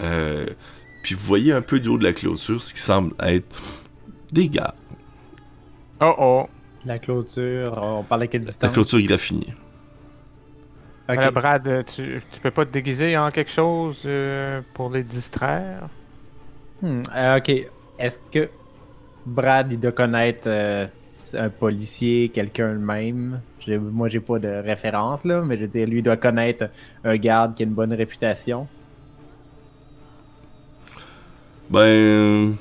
euh, 0.00 0.46
puis 1.04 1.14
vous 1.14 1.24
voyez 1.24 1.52
un 1.52 1.62
peu 1.62 1.78
du 1.78 1.88
haut 1.90 1.98
de 1.98 2.02
la 2.02 2.12
clôture 2.12 2.60
ce 2.60 2.74
qui 2.74 2.80
semble 2.80 3.14
être 3.20 3.46
des 4.32 4.48
gars 4.48 4.74
Oh 6.00 6.12
oh. 6.18 6.48
La 6.84 6.98
clôture, 6.98 7.78
on 7.80 8.02
parle 8.02 8.24
à 8.24 8.26
quelle 8.26 8.42
la 8.42 8.46
distance? 8.48 8.72
clôture 8.72 8.98
est 8.98 9.04
graffinée 9.04 9.54
Ok. 11.08 11.14
Voilà, 11.14 11.30
Brad, 11.30 11.66
euh, 11.68 11.82
tu, 11.82 12.22
tu 12.32 12.40
peux 12.40 12.50
pas 12.50 12.64
te 12.64 12.70
déguiser 12.72 13.16
en 13.16 13.30
quelque 13.30 13.50
chose 13.50 14.02
euh, 14.06 14.60
pour 14.72 14.90
les 14.90 15.04
distraire? 15.04 15.88
Hmm, 16.82 17.02
euh, 17.14 17.38
ok. 17.38 17.48
Est-ce 17.98 18.18
que 18.30 18.48
Brad, 19.26 19.72
il 19.72 19.78
doit 19.80 19.92
connaître 19.92 20.48
euh, 20.48 20.86
un 21.34 21.48
policier, 21.48 22.28
quelqu'un 22.28 22.74
de 22.74 22.78
même? 22.78 23.40
Moi, 23.66 24.08
j'ai 24.08 24.20
pas 24.20 24.38
de 24.38 24.48
référence, 24.48 25.24
là, 25.24 25.42
mais 25.42 25.56
je 25.56 25.62
veux 25.62 25.68
dire, 25.68 25.86
lui, 25.88 25.98
il 25.98 26.02
doit 26.02 26.16
connaître 26.18 26.68
un 27.04 27.16
garde 27.16 27.54
qui 27.54 27.62
a 27.62 27.66
une 27.66 27.72
bonne 27.72 27.92
réputation. 27.94 28.66
Ben. 31.70 32.54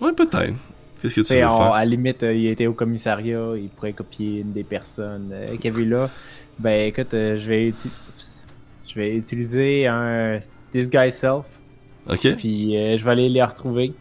Ouais, 0.00 0.12
peut-être. 0.12 0.54
Qu'est-ce 1.00 1.14
que 1.14 1.20
tu 1.20 1.34
veux 1.34 1.44
on- 1.44 1.56
faire? 1.58 1.72
à 1.72 1.78
la 1.80 1.84
limite, 1.84 2.22
euh, 2.22 2.34
il 2.34 2.46
était 2.46 2.66
au 2.66 2.72
commissariat, 2.72 3.52
il 3.56 3.68
pourrait 3.68 3.92
copier 3.92 4.40
une 4.40 4.52
des 4.52 4.64
personnes 4.64 5.30
euh, 5.32 5.46
qu'il 5.56 5.66
y 5.66 5.68
avait 5.68 5.84
là. 5.84 6.10
Ben 6.58 6.88
écoute, 6.88 7.14
euh, 7.14 7.36
je 7.38 7.46
vais 7.48 7.70
uti- 7.70 7.90
je 8.86 8.94
vais 8.94 9.16
utiliser 9.16 9.86
un 9.86 10.40
disguise 10.72 11.14
self, 11.14 11.60
Ok? 12.08 12.34
puis 12.36 12.76
euh, 12.76 12.98
je 12.98 13.04
vais 13.04 13.10
aller 13.10 13.28
les 13.28 13.42
retrouver. 13.42 13.94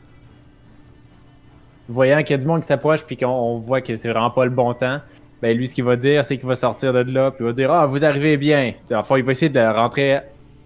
Voyant 1.89 2.19
qu'il 2.23 2.31
y 2.31 2.33
a 2.33 2.37
du 2.37 2.47
monde 2.47 2.61
qui 2.61 2.67
s'approche, 2.67 3.03
puis 3.03 3.17
qu'on 3.17 3.27
on 3.27 3.57
voit 3.59 3.81
que 3.81 3.95
c'est 3.97 4.09
vraiment 4.09 4.31
pas 4.31 4.45
le 4.45 4.51
bon 4.51 4.73
temps, 4.73 4.99
ben 5.41 5.55
lui, 5.57 5.67
ce 5.67 5.75
qu'il 5.75 5.83
va 5.83 5.95
dire, 5.97 6.23
c'est 6.23 6.37
qu'il 6.37 6.47
va 6.47 6.55
sortir 6.55 6.93
de 6.93 6.99
là, 7.11 7.31
puis 7.31 7.43
il 7.43 7.47
va 7.47 7.53
dire 7.53 7.71
Ah, 7.71 7.85
vous 7.85 8.05
arrivez 8.05 8.37
bien. 8.37 8.73
Enfin, 8.93 9.17
il 9.17 9.23
va 9.23 9.31
essayer 9.31 9.49
de 9.49 9.59
rentrer 9.59 10.19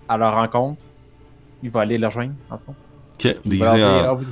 à 0.08 0.18
leur 0.18 0.34
rencontre. 0.36 0.84
Il 1.64 1.72
va 1.72 1.82
aller 1.82 1.98
les 1.98 2.06
rejoindre, 2.06 2.34
en 2.52 2.58
fond. 2.60 2.76
Ok, 3.16 3.36
déguisé 3.46 3.84
en. 3.84 3.88
Ah, 4.10 4.14
vous- 4.14 4.26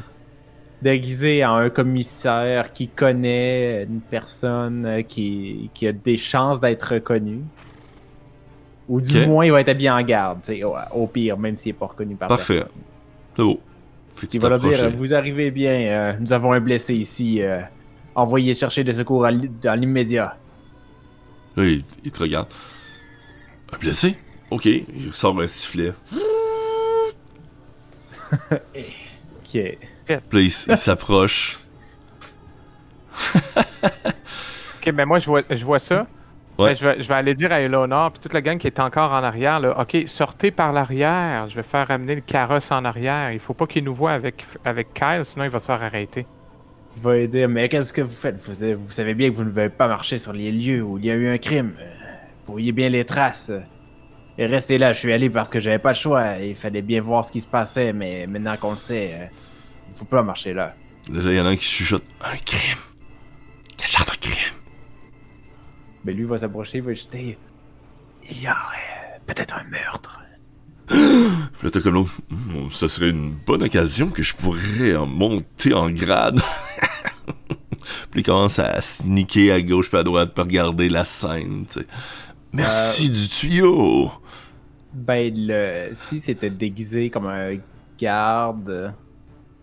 Déguisé 0.82 1.44
en 1.44 1.56
un 1.56 1.70
commissaire 1.72 2.72
qui 2.72 2.88
connaît 2.90 3.86
une 3.86 4.02
personne 4.02 4.86
euh, 4.86 5.02
qui, 5.02 5.72
qui 5.74 5.88
a 5.88 5.92
des 5.94 6.18
chances 6.18 6.62
d'être 6.62 6.94
reconnu. 6.94 7.40
Ou 8.88 9.02
du 9.02 9.26
moins, 9.26 9.46
il 9.46 9.52
va 9.52 9.62
être 9.62 9.70
habillé 9.70 9.90
en 9.90 10.02
garde, 10.04 10.42
au 10.94 11.08
pire, 11.08 11.40
même 11.40 11.58
s'il 11.58 11.72
n'est 11.72 11.78
pas 11.80 11.88
reconnu 11.88 12.16
par 12.16 12.28
Parfait. 12.28 12.58
personne. 12.60 12.82
Tu 13.36 14.28
Il 14.34 14.40
va 14.40 14.50
leur 14.50 14.60
dire 14.60 14.72
t'approches. 14.72 14.94
Vous 14.94 15.14
arrivez 15.14 15.52
bien, 15.52 15.72
euh, 15.72 16.14
nous 16.20 16.34
avons 16.34 16.54
un 16.54 16.60
blessé 16.60 16.96
ici. 16.96 17.42
euh, 17.42 17.62
envoyez 18.16 18.54
chercher 18.54 18.84
des 18.84 18.94
secours 18.94 19.26
à 19.26 19.32
dans 19.32 19.80
l'immédiat. 19.80 20.38
Oui, 21.58 21.84
il, 22.04 22.06
il 22.06 22.12
te 22.12 22.20
regarde. 22.20 22.48
Un 23.74 23.78
blessé? 23.78 24.18
Ok, 24.52 24.66
il 24.66 25.14
sort 25.14 25.40
un 25.40 25.48
sifflet. 25.48 25.94
Ok. 29.56 29.78
Puis 30.30 30.44
il, 30.46 30.52
s'approche. 30.52 31.60
Ok, 34.76 34.94
mais 34.94 35.06
moi, 35.06 35.20
je 35.20 35.28
vois, 35.28 35.42
je 35.50 35.64
vois 35.64 35.80
ça. 35.80 36.08
Ouais. 36.58 36.70
Ben, 36.70 36.76
je, 36.76 36.88
vais, 36.88 37.02
je 37.02 37.08
vais 37.08 37.14
aller 37.16 37.34
dire 37.34 37.52
à 37.52 37.60
Eleanor, 37.60 38.12
puis 38.12 38.22
toute 38.22 38.34
la 38.34 38.42
gang 38.42 38.58
qui 38.58 38.68
est 38.68 38.80
encore 38.80 39.12
en 39.12 39.24
arrière, 39.24 39.60
là, 39.60 39.78
OK, 39.80 39.98
sortez 40.08 40.52
par 40.52 40.72
l'arrière. 40.72 41.50
Je 41.50 41.56
vais 41.56 41.64
faire 41.64 41.92
amener 41.92 42.16
le 42.16 42.22
carrosse 42.22 42.72
en 42.72 42.86
arrière. 42.86 43.32
Il 43.34 43.40
faut 43.40 43.54
pas 43.54 43.68
qu'il 43.68 43.84
nous 43.84 43.94
voit 43.94 44.12
avec, 44.12 44.46
avec 44.64 44.94
Kyle, 44.94 45.22
sinon 45.24 45.44
il 45.46 45.50
va 45.52 45.60
se 45.60 45.66
faire 45.66 45.84
arrêter. 45.84 46.26
Il 46.96 47.02
va 47.04 47.18
lui 47.18 47.28
dire 47.28 47.50
Mais 47.50 47.68
qu'est-ce 47.68 47.92
que 47.92 48.02
vous 48.02 48.16
faites? 48.16 48.38
Vous, 48.42 48.86
vous 48.86 48.92
savez 48.92 49.14
bien 49.16 49.30
que 49.30 49.36
vous 49.36 49.44
ne 49.44 49.50
devez 49.50 49.70
pas 49.70 49.88
marcher 49.88 50.18
sur 50.18 50.32
les 50.32 50.52
lieux 50.52 50.82
où 50.82 50.98
il 50.98 51.06
y 51.06 51.12
a 51.12 51.16
eu 51.16 51.28
un 51.28 51.38
crime. 51.38 51.74
Euh, 51.78 51.84
Vous 52.46 52.54
voyez 52.54 52.72
bien 52.72 52.88
les 52.90 53.04
traces. 53.04 53.52
Et 54.38 54.46
restez 54.46 54.78
là, 54.78 54.94
je 54.94 55.00
suis 55.00 55.12
allé 55.14 55.30
parce 55.30 55.50
que 55.50 55.60
j'avais 55.60 55.80
pas 55.80 55.90
le 55.90 55.96
choix. 55.96 56.38
Il 56.42 56.56
fallait 56.56 56.82
bien 56.82 57.02
voir 57.02 57.24
ce 57.26 57.32
qui 57.34 57.42
se 57.42 57.48
passait, 57.48 57.92
mais 57.92 58.28
maintenant 58.28 58.56
qu'on 58.58 58.72
le 58.72 58.78
sait, 58.78 59.12
euh, 59.14 59.26
il 59.94 59.98
faut 59.98 60.06
pas 60.06 60.24
marcher 60.24 60.54
là. 60.54 60.74
Là, 61.12 61.22
il 61.32 61.36
y 61.36 61.40
en 61.42 61.46
a 61.46 61.50
un 61.50 61.56
qui 61.56 61.66
chuchote 61.66 62.04
Un 62.22 62.38
crime. 62.38 62.80
Quel 63.78 63.90
genre 63.90 64.06
de 64.06 64.18
crime? 64.18 64.54
Ben, 66.06 66.16
lui 66.16 66.24
va 66.24 66.38
s'approcher, 66.38 66.78
il 66.78 66.84
va 66.84 66.94
jeter. 66.94 67.36
Il 68.30 68.44
y 68.44 68.48
aurait 68.48 69.20
peut-être 69.26 69.56
un 69.58 69.64
meurtre. 69.64 70.22
Là, 70.92 71.72
t'as 71.72 71.82
comme 71.82 71.96
l'autre. 71.96 72.22
Hmm, 72.30 72.70
ce 72.70 72.88
serait 72.88 73.10
une 73.10 73.34
bonne 73.34 73.64
occasion 73.64 74.10
que 74.10 74.22
je 74.22 74.36
pourrais 74.36 74.96
en 74.96 75.08
monter 75.08 75.74
en 75.74 75.90
grade. 75.90 76.40
Puis 78.12 78.22
il 78.22 78.24
commence 78.24 78.60
à 78.60 78.80
sneaker 78.82 79.56
à 79.56 79.62
gauche 79.64 79.90
puis 79.90 79.98
à 79.98 80.04
droite 80.04 80.36
pour 80.36 80.46
regarder 80.46 80.90
la 80.90 81.06
scène, 81.06 81.66
tu 81.68 81.80
sais. 81.80 81.88
Merci 82.54 83.10
du 83.10 83.28
tuyau! 83.28 84.12
Ben, 84.94 85.34
le... 85.36 85.90
si 85.94 86.20
c'était 86.20 86.52
déguisé 86.52 87.10
comme 87.10 87.26
un 87.26 87.58
garde 87.98 88.70
euh, 88.70 88.90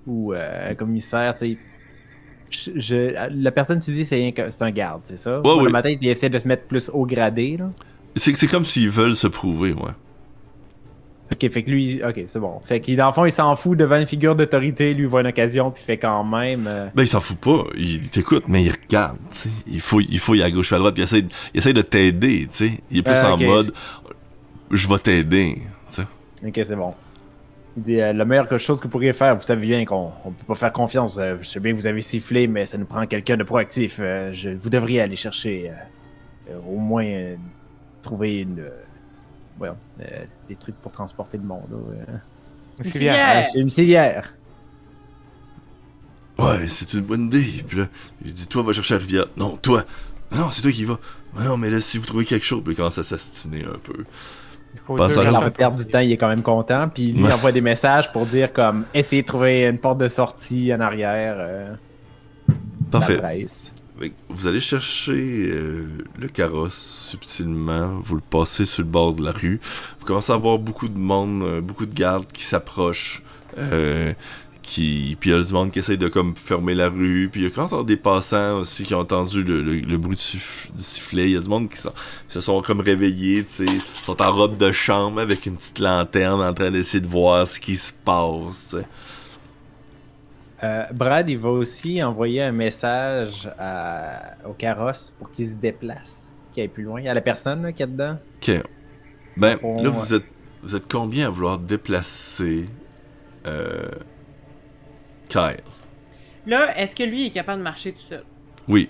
ou 0.07 0.35
euh, 0.35 0.73
un 0.73 0.75
commissaire, 0.75 1.37
tu 1.37 1.53
sais. 1.53 1.59
Je- 2.53 2.71
je- 2.81 3.29
la 3.43 3.51
personne 3.53 3.79
tu 3.81 3.91
dis 3.93 4.05
c'est 4.05 4.33
c'est 4.51 4.63
un 4.63 4.71
garde, 4.71 5.01
c'est 5.05 5.19
ça? 5.19 5.41
Oui. 5.45 5.65
Dans 5.65 5.71
ma 5.71 5.83
tête, 5.83 5.99
il 6.01 6.09
essaie 6.09 6.31
de 6.31 6.39
se 6.39 6.47
mettre 6.47 6.65
plus 6.65 6.91
haut 6.93 7.07
gradé, 7.07 7.57
là. 7.59 7.71
C'est 8.17 8.47
comme 8.47 8.65
s'ils 8.65 8.91
veulent 8.91 9.17
se 9.17 9.27
prouver, 9.27 9.73
ouais. 9.73 9.91
Ok, 11.33 11.51
fait 11.51 11.63
que 11.63 11.71
lui, 11.71 12.03
ok, 12.07 12.25
c'est 12.27 12.39
bon. 12.41 12.61
Fait 12.63 12.81
qu'il, 12.81 12.95
dans 12.97 13.07
le 13.07 13.13
fond, 13.15 13.25
il 13.25 13.31
s'en 13.31 13.57
fout 13.57 13.79
devant 13.79 13.97
une 13.99 14.07
figure 14.07 14.37
d'autorité, 14.37 14.93
lui 14.93 15.07
voit 15.07 15.23
une 15.23 15.29
occasion, 15.29 15.71
puis 15.71 15.83
fait 15.83 15.97
quand 15.97 16.23
même. 16.25 16.67
euh, 16.67 16.89
Ben, 16.95 17.05
il 17.05 17.09
s'en 17.09 17.23
fout 17.23 17.39
pas. 17.39 17.65
Il 17.75 18.07
t'écoute, 18.11 18.45
mais 18.49 18.65
il 18.65 18.71
regarde, 18.71 19.17
tu 19.31 19.39
sais. 19.39 19.49
Il 19.67 19.81
fouille, 19.81 20.07
il 20.11 20.19
fouille 20.19 20.43
à 20.43 20.51
gauche 20.51 20.73
et 20.73 20.75
à 20.75 20.79
droite, 20.79 20.93
puis 20.95 21.03
il 21.03 21.07
essaie, 21.07 21.25
il 21.55 21.59
essaie 21.59 21.73
de 21.73 21.81
t'aider, 21.81 22.47
tu 22.51 22.57
sais. 22.69 22.81
Il 22.91 22.99
est 22.99 23.03
plus 23.03 23.15
Ah, 23.17 23.33
en 23.33 23.39
mode 23.39 23.73
je 24.71 24.89
vais 24.89 24.99
t'aider, 24.99 25.63
tu 25.89 25.95
sais. 25.95 26.03
Ok, 26.47 26.61
c'est 26.63 26.77
bon. 26.77 26.93
Il 27.77 27.83
dit 27.83 28.01
euh, 28.01 28.13
la 28.13 28.25
meilleure 28.27 28.61
chose 28.61 28.79
que 28.79 28.85
vous 28.85 28.91
pourriez 28.91 29.13
faire, 29.15 29.35
vous 29.35 29.43
savez 29.43 29.67
bien 29.67 29.85
qu'on 29.87 30.13
on 30.25 30.31
peut 30.33 30.45
pas 30.47 30.55
faire 30.55 30.73
confiance. 30.73 31.17
euh, 31.19 31.39
je 31.41 31.49
sais 31.49 31.61
bien 31.61 31.73
que 31.73 31.77
vous 31.77 31.87
avez 31.87 32.03
sifflé, 32.03 32.47
mais 32.47 32.67
ça 32.67 32.77
nous 32.77 32.85
prend 32.85 33.07
quelqu'un 33.07 33.37
de 33.37 33.45
proactif. 33.45 33.99
euh, 34.01 34.33
je- 34.33 34.51
vous 34.51 34.69
devriez 34.69 35.01
aller 35.01 35.17
chercher 35.17 35.71
euh, 35.71 36.53
euh, 36.53 36.59
au 36.69 36.77
moins 36.77 37.05
euh, 37.05 37.37
trouver 38.03 38.41
une. 38.43 38.61
euh, 38.61 38.69
voyons, 39.57 39.77
euh, 40.01 40.25
des 40.49 40.57
trucs 40.57 40.77
pour 40.77 40.93
transporter 40.93 41.39
le 41.39 41.45
monde. 41.45 41.63
C'est 42.83 42.91
civière. 42.91 43.47
une 43.55 43.71
civière. 43.71 44.35
Ouais, 46.39 46.67
c'est 46.69 46.93
une 46.95 47.03
bonne 47.03 47.27
idée. 47.27 47.63
Puis 47.67 47.79
là, 47.79 47.87
il 48.25 48.33
dit 48.33 48.47
toi, 48.49 48.63
va 48.63 48.73
chercher 48.73 48.95
la 48.95 49.01
rivière. 49.01 49.27
Non, 49.37 49.57
toi. 49.57 49.85
Non, 50.31 50.51
c'est 50.51 50.63
toi 50.63 50.73
qui 50.73 50.83
y 50.83 50.85
vas. 50.85 50.99
Non, 51.39 51.57
mais 51.57 51.71
là, 51.71 51.81
si 51.81 51.99
vous 51.99 52.07
trouvez 52.07 52.25
quelque 52.25 52.45
chose, 52.45 52.63
puis 52.65 52.75
commence 52.75 52.99
à 52.99 53.05
s'astiner 53.05 53.65
un 53.65 53.79
peu. 53.83 54.05
Il 54.75 54.81
l'autre. 54.97 55.19
Alors, 55.21 55.43
pour 55.45 55.53
perdre 55.53 55.77
du 55.77 55.87
temps, 55.87 55.99
il 56.01 56.13
est 56.13 56.17
quand 56.17 56.29
même 56.29 56.43
content. 56.43 56.89
Puis 56.89 57.13
lui 57.13 57.25
Ouais. 57.25 57.33
envoie 57.33 57.53
des 57.53 57.61
messages 57.61 58.13
pour 58.13 58.27
dire 58.27 58.53
comme 58.53 58.85
essayez 58.95 59.23
de 59.23 59.27
trouver 59.27 59.67
une 59.69 59.79
porte 59.79 59.99
de 59.99 60.09
sortie 60.09 60.73
en 60.75 60.81
arrière. 60.81 61.37
euh, 61.39 61.75
Parfait. 62.91 63.21
ça 63.47 63.71
Vous 64.29 64.47
allez 64.47 64.61
chercher 64.61 65.51
euh, 65.53 65.87
le 66.19 66.29
carrosse 66.29 66.75
subtilement, 67.11 67.93
vous 68.03 68.17
le 68.17 68.23
passez 68.29 68.65
sur 68.67 68.83
le 68.83 68.89
bord 68.89 69.15
de 69.15 69.25
la 69.25 69.33
rue. 69.33 69.61
Vous 70.01 70.07
commencez 70.07 70.33
à 70.33 70.37
voir 70.37 70.59
beaucoup 70.59 70.89
de 70.89 70.99
monde, 70.99 71.43
euh, 71.43 71.61
beaucoup 71.61 71.87
de 71.87 71.95
gardes 71.95 72.27
qui 72.33 72.43
s'approchent. 72.45 73.23
Qui... 74.63 75.17
Puis 75.21 75.31
il 75.31 75.33
y 75.33 75.37
a 75.37 75.43
du 75.43 75.53
monde 75.53 75.71
qui 75.73 75.81
essaye 75.81 75.99
de 75.99 76.09
comme 76.09 76.35
fermer 76.37 76.75
la 76.75 76.89
rue. 76.89 77.29
Puis 77.31 77.41
il 77.41 77.45
y 77.45 77.47
a 77.47 77.51
quand 77.51 77.71
même 77.73 77.85
des 77.85 77.97
passants 77.97 78.59
aussi 78.61 78.85
qui 78.85 78.95
ont 78.95 79.01
entendu 79.01 79.43
le, 79.43 79.61
le- 79.63 79.81
le 79.81 79.97
bruit 79.99 80.17
du, 80.17 80.23
siff- 80.23 80.71
du 80.75 80.83
sifflet. 80.83 81.25
Il 81.25 81.33
y 81.33 81.37
a 81.37 81.41
du 81.41 81.49
monde 81.49 81.69
qui 81.69 81.77
sont- 81.79 81.93
se 82.29 82.41
sont 82.41 82.63
comme 82.63 82.81
réveillés, 82.81 83.45
tu 83.45 83.67
sais. 83.67 83.79
sont 84.05 84.21
en 84.23 84.33
robe 84.33 84.57
de 84.59 84.71
chambre 84.73 85.21
avec 85.21 85.47
une 85.47 85.57
petite 85.57 85.79
lanterne 85.81 86.41
en 86.41 86.55
train 86.55 86.71
d'essayer 86.71 87.01
de 87.01 87.09
voir 87.09 87.47
ce 87.47 87.59
qui 87.61 87.77
se 87.77 87.93
passe. 88.05 88.77
Euh, 90.65 90.85
Brad, 90.95 91.29
il 91.29 91.39
va 91.39 91.49
aussi 91.51 92.03
envoyer 92.05 92.43
un 92.43 92.53
message 92.53 93.51
à- 93.59 94.37
au 94.49 94.53
carrosse 94.53 95.13
pour 95.19 95.31
qu'il 95.31 95.51
se 95.51 95.57
déplace, 95.57 96.31
qu'il 96.53 96.63
aille 96.63 96.69
plus 96.69 96.85
loin. 96.85 97.01
Il 97.01 97.07
y 97.07 97.09
a 97.09 97.15
la 97.15 97.21
personne 97.21 97.63
là, 97.65 97.73
qui 97.73 97.83
est 97.83 97.87
dedans? 97.89 98.17
Ok. 98.41 98.63
Ben, 99.37 99.57
là, 99.83 99.89
vous 99.91 100.15
êtes, 100.15 100.25
vous 100.63 100.77
êtes 100.77 100.91
combien 100.91 101.27
à 101.27 101.31
vouloir 101.31 101.59
déplacer 101.59 102.67
euh, 103.47 103.89
Kyle? 105.33 105.63
Là, 106.47 106.77
est-ce 106.79 106.95
que 106.95 107.03
lui 107.05 107.27
est 107.27 107.31
capable 107.31 107.59
de 107.59 107.65
marcher 107.65 107.93
tout 107.93 108.01
seul? 108.03 108.25
Oui. 108.69 108.89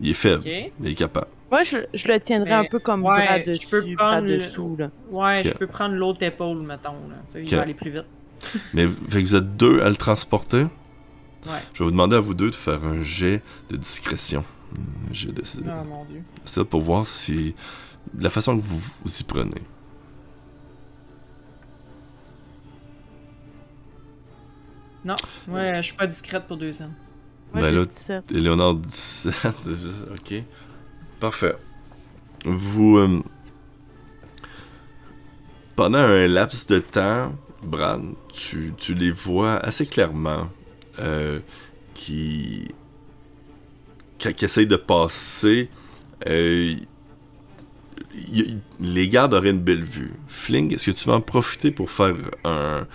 Il 0.00 0.10
est 0.10 0.14
faible, 0.14 0.42
mais 0.44 0.72
il 0.80 0.88
est 0.90 0.94
capable. 0.94 1.28
Moi, 1.50 1.62
je, 1.62 1.76
je 1.94 2.08
le 2.08 2.18
tiendrais 2.18 2.50
Mais, 2.50 2.56
un 2.56 2.64
peu 2.64 2.80
comme 2.80 3.04
ouais, 3.04 3.24
bras 3.26 3.38
je 3.54 3.68
peux 3.68 3.80
bras 3.94 4.10
prendre 4.12 4.26
le- 4.26 4.38
dessous. 4.38 4.74
Là. 4.78 4.90
Ouais, 5.10 5.40
Ok. 5.40 5.46
je 5.52 5.54
peux 5.54 5.66
prendre 5.68 5.94
l'autre 5.94 6.22
épaule, 6.24 6.58
mettons. 6.62 6.94
Là. 7.08 7.40
Il 7.40 7.48
va 7.54 7.62
aller 7.62 7.74
plus 7.74 7.90
vite. 7.92 8.04
Mais 8.74 8.88
fait 9.08 9.22
que 9.22 9.26
vous 9.28 9.36
êtes 9.36 9.56
deux 9.56 9.80
à 9.82 9.88
le 9.88 9.94
transporter? 9.96 10.62
Ouais. 11.46 11.60
Je 11.74 11.78
vais 11.80 11.84
vous 11.84 11.90
demander 11.92 12.16
à 12.16 12.20
vous 12.20 12.34
deux 12.34 12.50
de 12.50 12.54
faire 12.56 12.84
un 12.84 13.02
jet 13.04 13.42
de 13.70 13.76
discrétion. 13.76 14.42
Jet 15.12 15.30
de, 15.30 15.42
Oh 15.60 15.84
mon 15.88 16.04
dieu. 16.06 16.22
ça 16.44 16.64
pour 16.64 16.80
voir 16.80 17.06
si 17.06 17.54
la 18.18 18.30
façon 18.30 18.56
que 18.56 18.62
vous 18.62 18.78
vous 18.78 19.16
y 19.20 19.22
prenez. 19.24 19.62
Ouais, 25.48 25.76
je 25.76 25.82
suis 25.82 25.94
pas 25.96 26.06
discrète 26.06 26.46
pour 26.46 26.56
deux 26.56 26.72
scènes. 26.72 26.94
Moi, 27.52 27.62
Ben 27.62 27.74
là, 27.74 27.84
17. 27.84 28.32
Éléonore 28.32 28.74
17. 28.76 29.34
ok. 30.12 30.34
Parfait. 31.20 31.54
Vous. 32.44 32.98
euh, 32.98 33.22
pendant 35.76 35.98
un 35.98 36.26
laps 36.26 36.66
de 36.68 36.78
temps, 36.78 37.32
Bran, 37.62 38.00
tu, 38.32 38.72
tu 38.76 38.94
les 38.94 39.10
vois 39.10 39.56
assez 39.56 39.86
clairement 39.86 40.48
euh, 40.98 41.40
qui. 41.94 42.68
qui, 44.18 44.34
qui 44.34 44.44
essayent 44.44 44.66
de 44.66 44.76
passer. 44.76 45.68
Euh, 46.26 46.74
y- 48.14 48.40
y- 48.40 48.58
les 48.80 49.08
gardes 49.08 49.34
auraient 49.34 49.50
une 49.50 49.60
belle 49.60 49.82
vue. 49.84 50.12
Fling, 50.28 50.72
est-ce 50.74 50.90
que 50.90 50.96
tu 50.96 51.08
vas 51.08 51.14
en 51.14 51.20
profiter 51.20 51.70
pour 51.70 51.90
faire 51.90 52.14
un, 52.44 52.86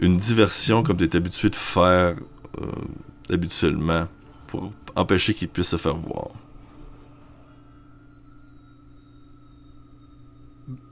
une 0.00 0.16
diversion 0.16 0.82
comme 0.82 0.96
tu 0.96 1.04
es 1.04 1.14
habitué 1.16 1.50
de 1.50 1.56
faire 1.56 2.16
euh, 2.60 2.66
habituellement 3.32 4.06
pour 4.48 4.72
empêcher 4.96 5.34
qu'ils 5.34 5.48
puissent 5.48 5.68
se 5.68 5.76
faire 5.76 5.96
voir. 5.96 6.28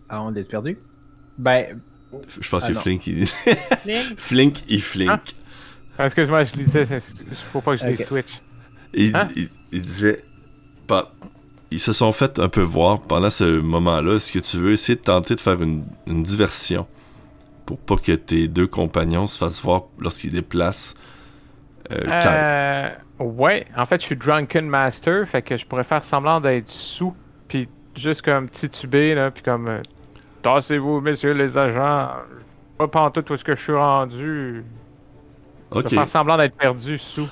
Ah, 0.09 0.23
on 0.23 0.31
l'a 0.31 0.43
perdu? 0.43 0.79
Ben, 1.37 1.81
Je 2.41 2.49
pense 2.49 2.65
Ah 2.65 2.69
que 2.69 2.75
non. 2.75 2.81
Flink, 2.81 3.07
il... 3.07 3.27
Flink, 4.17 4.59
il 4.69 4.83
flink. 4.83 5.11
Ah. 5.11 5.21
Ah, 5.99 6.05
Excuse-moi, 6.07 6.45
je 6.45 6.55
lisais, 6.55 6.85
faut 7.53 7.61
pas 7.61 7.77
que 7.77 7.83
je 7.85 7.89
lise 7.91 8.01
Ok. 8.01 8.07
Twitch. 8.07 8.41
Il, 8.95 9.15
Hein? 9.17 9.29
il- 9.37 9.51
il 9.73 9.83
disait... 9.83 10.25
pas- 10.87 11.13
Ils 11.71 11.81
se 11.81 11.93
sont 11.93 12.13
fait 12.13 12.39
un 12.39 12.49
peu 12.49 12.63
voir 12.63 13.03
pendant 13.03 13.31
ce 13.31 13.61
moment-là. 13.61 14.15
Est-ce 14.15 14.33
que 14.33 14.39
tu 14.39 14.57
veux 14.59 14.73
essayer 14.73 14.97
de 14.97 15.03
tenter 15.03 15.35
de 15.35 15.41
faire 15.41 15.61
une, 15.63 15.85
une 16.07 16.23
diversion? 16.23 16.87
Pour 17.69 17.79
pas 17.79 17.97
que 17.97 18.13
tes 18.13 18.49
deux 18.49 18.67
compagnons 18.67 19.27
se 19.27 19.37
fassent 19.39 19.61
voir 19.63 19.85
lorsqu'ils 19.99 20.33
déplacent 20.33 20.95
euh? 21.93 22.11
Euh, 22.11 22.91
ouais, 23.19 23.67
en 23.77 23.85
fait, 23.85 24.01
je 24.01 24.07
suis 24.07 24.17
Drunken 24.17 24.67
Master, 24.69 25.27
fait 25.29 25.43
que 25.43 25.57
je 25.57 25.67
pourrais 25.67 25.85
faire 25.85 26.03
semblant 26.05 26.41
d'être 26.41 26.71
sous, 26.71 27.15
puis 27.49 27.69
juste 27.95 28.23
comme 28.23 28.49
tituber, 28.49 29.15
là, 29.15 29.31
puis 29.31 29.43
comme. 29.43 29.69
euh, 29.69 29.83
Tassez-vous, 30.43 31.01
messieurs 31.01 31.33
les 31.33 31.59
agents. 31.59 32.11
Pas 32.79 32.89
pantoute 32.89 33.31
où 33.31 33.35
est-ce 33.35 33.45
que 33.45 33.55
je 33.57 33.63
suis 33.63 33.75
rendu. 33.75 34.67
Je 35.81 35.81
Ok. 35.81 35.89
vais 35.89 35.91
faire 35.91 36.09
semblant 36.09 36.37
d'être 36.37 36.57
perdu 36.57 36.99
sous. 36.99 37.31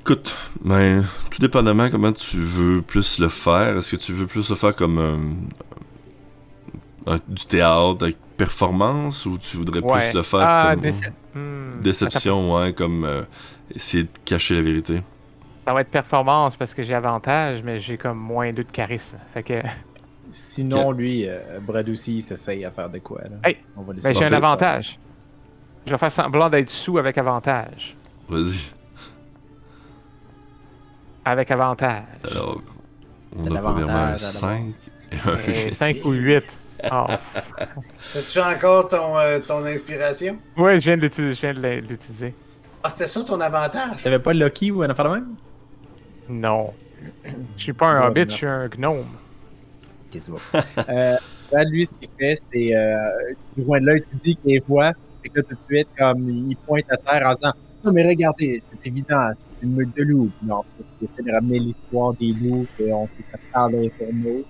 Écoute, 0.00 0.34
ben, 0.60 1.04
tout 1.30 1.38
dépendamment 1.40 1.90
comment 1.90 2.12
tu 2.12 2.38
veux 2.38 2.80
plus 2.82 3.18
le 3.18 3.28
faire, 3.28 3.76
est-ce 3.76 3.96
que 3.96 4.00
tu 4.00 4.12
veux 4.12 4.26
plus 4.28 4.48
le 4.50 4.56
faire 4.56 4.74
comme 4.74 5.48
euh, 7.08 7.18
du 7.28 7.46
théâtre 7.46 8.02
avec 8.02 8.16
performance 8.36 9.24
ou 9.26 9.38
tu 9.38 9.56
voudrais 9.56 9.80
Ouais. 9.80 10.08
plus 10.10 10.14
le 10.16 10.22
faire 10.22 10.40
ah, 10.42 10.70
comme 10.74 10.84
déce- 10.84 11.10
hmm, 11.34 11.80
déception, 11.80 12.54
ouais, 12.54 12.72
comme 12.72 13.04
euh, 13.04 13.22
essayer 13.74 14.04
de 14.04 14.08
cacher 14.24 14.54
la 14.56 14.62
vérité? 14.62 15.00
Ça 15.64 15.72
va 15.72 15.80
être 15.80 15.90
performance 15.90 16.54
parce 16.56 16.74
que 16.74 16.82
j'ai 16.82 16.94
avantage, 16.94 17.62
mais 17.64 17.80
j'ai 17.80 17.96
comme 17.96 18.18
moins 18.18 18.52
deux 18.52 18.64
de 18.64 18.70
charisme. 18.70 19.16
Fait 19.34 19.42
que. 19.42 19.60
sinon, 20.30 20.92
lui, 20.92 21.26
euh, 21.28 21.58
Brad 21.60 21.88
aussi, 21.88 22.16
il 22.18 22.22
s'essaye 22.22 22.64
à 22.64 22.70
faire 22.70 22.88
de 22.90 22.98
quoi. 22.98 23.22
Là. 23.22 23.48
Hey, 23.48 23.56
on 23.76 23.82
va 23.82 23.92
laisser 23.94 24.12
j'ai 24.14 24.24
un 24.26 24.32
avantage. 24.32 24.98
Je 25.86 25.90
vais 25.92 25.98
faire 25.98 26.12
semblant 26.12 26.50
d'être 26.50 26.70
sous 26.70 26.98
avec 26.98 27.16
avantage. 27.18 27.96
Vas-y. 28.28 28.58
Avec 31.24 31.50
avantage. 31.50 32.02
Alors, 32.30 32.60
on 33.36 33.46
a 33.54 33.60
premièrement 33.60 33.92
un 33.92 34.06
l'avantage, 34.12 34.20
5 34.20 34.74
et 35.12 35.16
un 35.24 35.30
Euh, 35.30 35.36
8. 35.66 35.72
5 35.74 35.96
ou 36.04 36.12
8. 36.12 36.44
Oh. 36.92 37.06
As-tu 38.16 38.38
encore 38.40 38.88
ton, 38.88 39.18
euh, 39.18 39.38
ton 39.40 39.64
inspiration? 39.64 40.36
Ouais, 40.56 40.78
je 40.80 40.84
viens 40.86 40.96
de 40.96 41.02
l'utiliser. 41.02 41.34
Je 41.34 41.40
viens 41.40 41.54
de 41.54 41.60
l'a- 41.60 41.80
l'utiliser. 41.80 42.34
Ah, 42.82 42.90
c'était 42.90 43.06
ça 43.08 43.22
ton 43.24 43.40
avantage? 43.40 44.02
T'avais 44.02 44.18
pas 44.18 44.32
Lucky 44.32 44.70
ou 44.70 44.82
un 44.82 44.90
affaire 44.90 45.06
de 45.06 45.14
même? 45.14 45.34
Non. 46.28 46.68
Je 47.56 47.62
suis 47.62 47.72
pas 47.72 47.86
un 47.86 48.08
hobbit, 48.08 48.20
non. 48.22 48.26
je 48.30 48.34
suis 48.34 48.46
un 48.46 48.68
gnome. 48.68 49.04
C'est 50.12 50.30
bon. 50.30 50.38
euh, 50.88 51.16
Brad, 51.50 51.68
lui, 51.68 51.84
ce 51.86 51.92
qu'il 51.92 52.08
fait, 52.18 52.36
c'est. 52.36 52.74
Euh, 52.74 52.96
du 53.56 53.64
loin 53.64 53.80
de 53.80 53.86
l'œil, 53.86 54.00
tu 54.08 54.16
dis 54.16 54.36
qu'il 54.36 54.52
les 54.52 54.60
voit. 54.60 54.92
Fait 55.22 55.28
que 55.28 55.38
là, 55.38 55.42
tout 55.42 55.54
de 55.54 55.62
suite, 55.62 55.88
comme 55.98 56.28
il 56.28 56.56
pointe 56.66 56.84
à 56.90 56.96
terre 56.96 57.26
en 57.26 57.32
disant 57.32 57.52
Non, 57.84 57.92
mais 57.92 58.06
regardez, 58.06 58.56
c'est 58.58 58.86
évident, 58.86 59.28
c'est 59.32 59.66
une 59.66 59.74
meute 59.74 59.94
de 59.96 60.04
loups. 60.04 60.30
Là, 60.46 60.60
fait, 60.78 60.84
il 61.02 61.08
essaie 61.12 61.22
de 61.28 61.32
ramener 61.32 61.58
l'histoire 61.58 62.14
des 62.14 62.32
loups 62.32 62.66
qu'on 62.78 63.06
fait 63.08 63.24
faire 63.30 63.40
dans 63.52 63.68
les 63.68 63.92
journaux. 63.98 64.44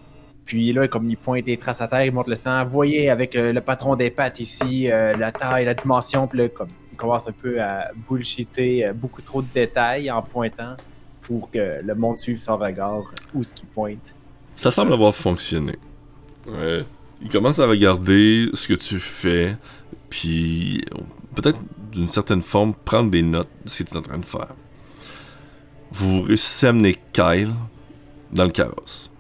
Puis 0.47 0.73
là, 0.73 0.87
comme 0.87 1.09
il 1.09 1.17
pointe 1.17 1.45
les 1.45 1.57
traces 1.57 1.81
à 1.81 1.89
terre, 1.89 2.05
il 2.05 2.13
montre 2.13 2.31
le 2.31 2.37
sang. 2.37 2.65
Voyez, 2.65 3.11
avec 3.11 3.35
euh, 3.35 3.53
le 3.53 3.61
patron 3.61 3.97
des 3.97 4.11
pattes 4.11 4.39
ici, 4.39 4.91
euh, 4.91 5.13
la 5.15 5.33
taille, 5.33 5.65
la 5.65 5.75
dimension. 5.75 6.29
Puis 6.29 6.39
là, 6.39 6.49
comme, 6.49 6.69
il 6.93 6.97
commence 6.97 7.29
un 7.29 7.33
peu 7.33 7.61
à 7.61 7.91
bullshiter 8.09 8.87
euh, 8.87 8.93
beaucoup 8.93 9.23
trop 9.23 9.43
de 9.43 9.49
détails 9.53 10.09
en 10.09 10.23
pointant 10.23 10.77
pour 11.21 11.51
que 11.51 11.81
le 11.83 11.95
monde 11.97 12.17
suive 12.17 12.39
son 12.39 12.57
regard 12.57 13.03
où 13.35 13.43
ce 13.43 13.53
qu'il 13.53 13.67
pointe. 13.67 14.15
Ça 14.55 14.71
semble 14.71 14.93
avoir 14.93 15.15
fonctionné. 15.15 15.77
Il 17.21 17.29
commence 17.29 17.59
à 17.59 17.67
regarder 17.67 18.49
ce 18.55 18.69
que 18.69 18.75
tu 18.75 19.01
fais, 19.01 19.57
puis 20.09 20.85
peut-être 21.35 21.59
d'une 21.91 22.09
certaine 22.09 22.43
forme 22.43 22.73
prendre 22.85 23.11
des 23.11 23.23
notes 23.23 23.49
de 23.65 23.69
ce 23.69 23.83
que 23.83 23.89
tu 23.89 23.95
es 23.95 23.99
en 23.99 24.03
train 24.03 24.19
de 24.19 24.25
faire. 24.25 24.55
Vous 25.91 26.23
réussissez 26.23 26.69
à 26.69 26.73
Kyle 27.13 27.53
dans 28.33 28.45
le 28.45 28.51
carrosse. 28.51 29.11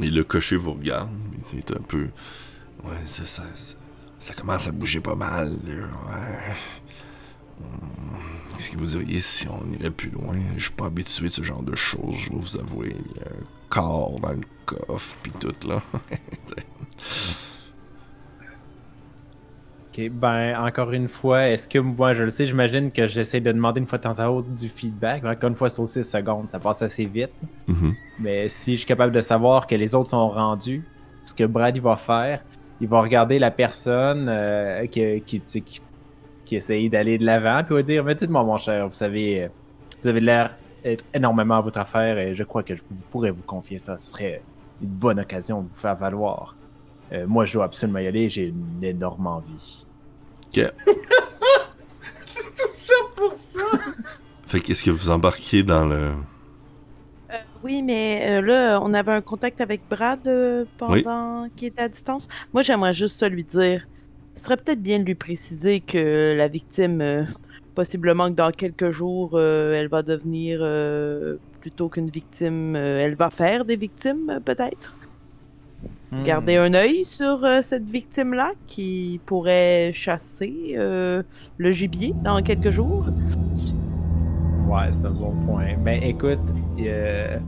Et 0.00 0.10
le 0.10 0.24
cocher 0.24 0.56
vous 0.56 0.74
regarde. 0.74 1.10
C'est 1.50 1.70
un 1.70 1.80
peu. 1.80 2.08
Ouais, 2.84 2.96
ça, 3.06 3.26
ça, 3.26 3.42
ça, 4.18 4.34
commence 4.34 4.66
à 4.68 4.72
bouger 4.72 5.00
pas 5.00 5.14
mal. 5.14 5.56
Qu'est-ce 8.56 8.70
que 8.70 8.76
vous 8.76 8.86
diriez 8.86 9.20
si 9.20 9.48
on 9.48 9.70
irait 9.72 9.90
plus 9.90 10.10
loin? 10.10 10.36
Je 10.56 10.64
suis 10.64 10.72
pas 10.72 10.86
habitué 10.86 11.26
de 11.26 11.32
ce 11.32 11.42
genre 11.42 11.62
de 11.62 11.76
choses, 11.76 12.16
je 12.16 12.30
dois 12.30 12.40
vous 12.40 12.56
avouer. 12.58 12.96
Il 12.98 13.20
y 13.20 13.24
a 13.24 13.28
un 13.28 13.44
corps 13.68 14.18
dans 14.20 14.32
le 14.32 14.40
coffre, 14.66 15.16
puis 15.22 15.32
tout, 15.38 15.68
là. 15.68 15.82
Ok, 19.92 20.08
ben 20.08 20.58
encore 20.58 20.92
une 20.92 21.08
fois, 21.08 21.48
est-ce 21.48 21.68
que 21.68 21.78
moi 21.78 22.14
je 22.14 22.22
le 22.22 22.30
sais, 22.30 22.46
j'imagine 22.46 22.90
que 22.90 23.06
j'essaie 23.06 23.40
de 23.40 23.52
demander 23.52 23.78
une 23.78 23.86
fois 23.86 23.98
de 23.98 24.04
temps 24.04 24.18
à 24.20 24.28
autre 24.28 24.48
du 24.48 24.70
feedback. 24.70 25.22
Encore 25.22 25.50
une 25.50 25.56
fois, 25.56 25.68
sur 25.68 25.86
6 25.86 26.04
secondes, 26.04 26.48
ça 26.48 26.58
passe 26.58 26.80
assez 26.80 27.04
vite. 27.04 27.32
Mhm. 27.66 27.94
Mais 28.18 28.48
si 28.48 28.72
je 28.72 28.78
suis 28.78 28.86
capable 28.86 29.12
de 29.12 29.20
savoir 29.20 29.66
que 29.66 29.74
les 29.74 29.94
autres 29.94 30.08
sont 30.08 30.30
rendus, 30.30 30.82
ce 31.22 31.34
que 31.34 31.44
Brad 31.44 31.76
il 31.76 31.82
va 31.82 31.96
faire, 31.96 32.42
il 32.80 32.88
va 32.88 33.02
regarder 33.02 33.38
la 33.38 33.50
personne 33.50 34.28
euh, 34.30 34.86
qui, 34.86 35.20
qui, 35.26 35.40
qui, 35.40 35.82
qui 36.46 36.56
essaye 36.56 36.88
d'aller 36.88 37.18
de 37.18 37.26
l'avant, 37.26 37.62
puis 37.62 37.74
il 37.74 37.76
va 37.76 37.82
dire 37.82 38.04
Mais 38.04 38.14
dites-moi, 38.14 38.44
mon 38.44 38.56
cher, 38.56 38.86
vous 38.86 38.94
savez, 38.94 39.44
euh, 39.44 39.48
vous 40.02 40.08
avez 40.08 40.20
l'air 40.20 40.56
d'être 40.82 41.04
énormément 41.12 41.56
à 41.56 41.60
votre 41.60 41.78
affaire 41.78 42.16
et 42.16 42.34
je 42.34 42.44
crois 42.44 42.62
que 42.62 42.74
je 42.74 42.82
pourrais 43.10 43.30
vous 43.30 43.42
confier 43.42 43.76
ça. 43.76 43.98
Ce 43.98 44.12
serait 44.12 44.42
une 44.80 44.88
bonne 44.88 45.20
occasion 45.20 45.60
de 45.60 45.68
vous 45.68 45.76
faire 45.78 45.96
valoir. 45.96 46.56
Euh, 47.12 47.26
moi, 47.26 47.44
je 47.44 47.54
dois 47.54 47.64
absolument 47.64 47.98
y 47.98 48.06
aller, 48.06 48.28
j'ai 48.28 48.48
une 48.48 48.82
énorme 48.82 49.26
envie. 49.26 49.86
Ok. 50.48 50.72
Tout 52.56 52.68
ça 52.72 52.94
pour 53.16 53.32
ça! 53.34 53.60
Fait 54.46 54.60
qu'est-ce 54.60 54.84
que 54.84 54.90
vous 54.90 55.10
embarquez 55.10 55.62
dans 55.62 55.86
le. 55.86 56.12
Euh, 57.30 57.38
oui, 57.62 57.82
mais 57.82 58.26
euh, 58.28 58.40
là, 58.42 58.80
on 58.82 58.92
avait 58.94 59.12
un 59.12 59.20
contact 59.20 59.60
avec 59.60 59.82
Brad 59.88 60.26
euh, 60.26 60.64
pendant 60.78 61.48
qu'il 61.56 61.68
était 61.68 61.82
à 61.82 61.88
distance. 61.88 62.28
Moi, 62.52 62.62
j'aimerais 62.62 62.92
juste 62.92 63.20
ça 63.20 63.28
lui 63.28 63.44
dire. 63.44 63.86
Ce 64.34 64.44
serait 64.44 64.56
peut-être 64.56 64.82
bien 64.82 64.98
de 64.98 65.04
lui 65.04 65.14
préciser 65.14 65.80
que 65.80 66.34
la 66.36 66.48
victime, 66.48 67.00
euh, 67.00 67.24
possiblement 67.74 68.30
que 68.30 68.36
dans 68.36 68.50
quelques 68.50 68.90
jours, 68.90 69.32
euh, 69.34 69.74
elle 69.74 69.88
va 69.88 70.02
devenir 70.02 70.60
euh, 70.62 71.36
plutôt 71.60 71.88
qu'une 71.88 72.10
victime, 72.10 72.76
euh, 72.76 73.04
elle 73.04 73.14
va 73.14 73.30
faire 73.30 73.64
des 73.64 73.76
victimes, 73.76 74.40
peut-être. 74.44 75.01
Hmm. 76.12 76.24
Garder 76.24 76.56
un 76.56 76.74
œil 76.74 77.06
sur 77.06 77.42
euh, 77.42 77.62
cette 77.62 77.88
victime-là 77.88 78.52
qui 78.66 79.18
pourrait 79.24 79.92
chasser 79.94 80.74
euh, 80.76 81.22
le 81.56 81.70
gibier 81.70 82.14
dans 82.22 82.42
quelques 82.42 82.68
jours. 82.68 83.06
Ouais, 84.68 84.88
c'est 84.90 85.06
un 85.06 85.10
bon 85.10 85.34
point. 85.46 85.68
Ben 85.82 86.02
écoute, 86.02 86.38
euh, 86.80 87.38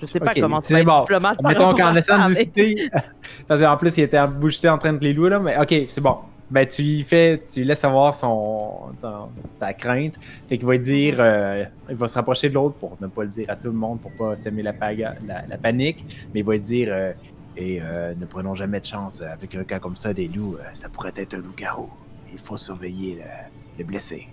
Je 0.00 0.06
sais 0.06 0.18
pas 0.18 0.32
comment 0.34 0.60
tu 0.60 0.72
vas 0.72 0.80
être 0.80 0.86
bon. 0.86 1.00
diplomate 1.00 1.40
par 1.40 1.52
mettons 1.52 1.74
qu'en 1.74 1.94
essayant 1.94 2.24
de 2.24 2.34
discuter, 2.34 2.90
parce 3.46 3.60
qu'en 3.60 3.76
plus 3.76 3.96
il 3.98 4.02
était 4.02 4.18
embouché 4.18 4.68
en 4.68 4.78
train 4.78 4.92
de 4.92 5.04
les 5.04 5.12
louer 5.12 5.30
là, 5.30 5.38
mais 5.38 5.56
ok, 5.56 5.86
c'est 5.88 6.00
bon. 6.00 6.16
Ben 6.50 6.66
tu 6.66 6.82
lui 6.82 7.02
fais, 7.04 7.40
tu 7.48 7.60
lui 7.60 7.66
laisses 7.66 7.78
savoir 7.80 8.12
son 8.12 8.92
ton- 9.00 9.28
ta 9.60 9.72
crainte, 9.72 10.14
fait 10.48 10.58
qu'il 10.58 10.66
va 10.66 10.76
dire, 10.78 11.16
euh, 11.20 11.64
il 11.88 11.94
va 11.94 12.08
se 12.08 12.16
rapprocher 12.16 12.48
de 12.48 12.54
l'autre 12.54 12.74
pour 12.74 12.96
ne 13.00 13.06
pas 13.06 13.22
le 13.22 13.28
dire 13.28 13.48
à 13.48 13.54
tout 13.56 13.68
le 13.68 13.74
monde, 13.74 14.00
pour 14.00 14.10
pas 14.12 14.34
semer 14.34 14.62
la, 14.62 14.72
paga- 14.72 15.14
la, 15.26 15.46
la 15.46 15.58
panique, 15.58 16.04
mais 16.34 16.40
il 16.40 16.46
va 16.46 16.58
dire, 16.58 16.88
euh, 16.90 17.12
et 17.56 17.80
euh, 17.80 18.14
ne 18.18 18.26
prenons 18.26 18.54
jamais 18.54 18.80
de 18.80 18.86
chance 18.86 19.22
avec 19.22 19.54
un 19.54 19.62
cas 19.62 19.78
comme 19.78 19.94
ça 19.94 20.12
des 20.12 20.26
loups, 20.26 20.56
ça 20.72 20.88
pourrait 20.88 21.12
être 21.16 21.34
un 21.34 21.38
loup-garou. 21.38 21.88
Il 22.32 22.38
faut 22.38 22.56
surveiller 22.56 23.16
le, 23.16 23.78
le 23.78 23.84
blessé. 23.84 24.26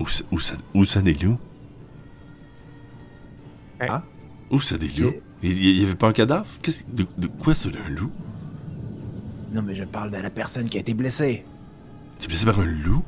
Où 0.00 0.06
ça, 0.08 0.24
où 0.32 0.38
ça, 0.40 0.54
où 0.74 0.84
ça 0.84 1.00
des 1.00 1.14
loups? 1.14 1.38
Hein? 3.80 4.02
Où 4.50 4.60
ça 4.60 4.76
des 4.76 4.88
loups? 4.88 5.14
Il 5.42 5.52
il 5.52 5.80
y 5.80 5.84
avait 5.84 5.94
pas 5.94 6.08
un 6.08 6.12
cadavre? 6.12 6.46
De, 6.88 7.06
de 7.16 7.26
quoi 7.26 7.54
ça, 7.54 7.68
un 7.68 7.90
loup? 7.90 8.12
Non 9.52 9.62
mais 9.62 9.74
je 9.74 9.84
parle 9.84 10.10
de 10.10 10.16
la 10.16 10.30
personne 10.30 10.68
qui 10.68 10.78
a 10.78 10.80
été 10.80 10.94
blessée 10.94 11.44
T'es 12.18 12.26
blessé 12.26 12.44
par 12.46 12.58
un 12.60 12.64
loup? 12.64 13.02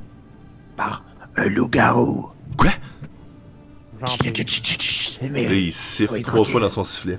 par 0.77 1.05
un 1.37 1.47
loup-garou. 1.47 2.31
Quoi? 2.57 2.71
Là, 4.01 4.07
il 5.53 5.73
siffle 5.73 6.21
trois 6.21 6.23
tranquille. 6.35 6.53
fois 6.53 6.61
dans 6.61 6.69
son 6.69 6.85
sifflet. 6.85 7.19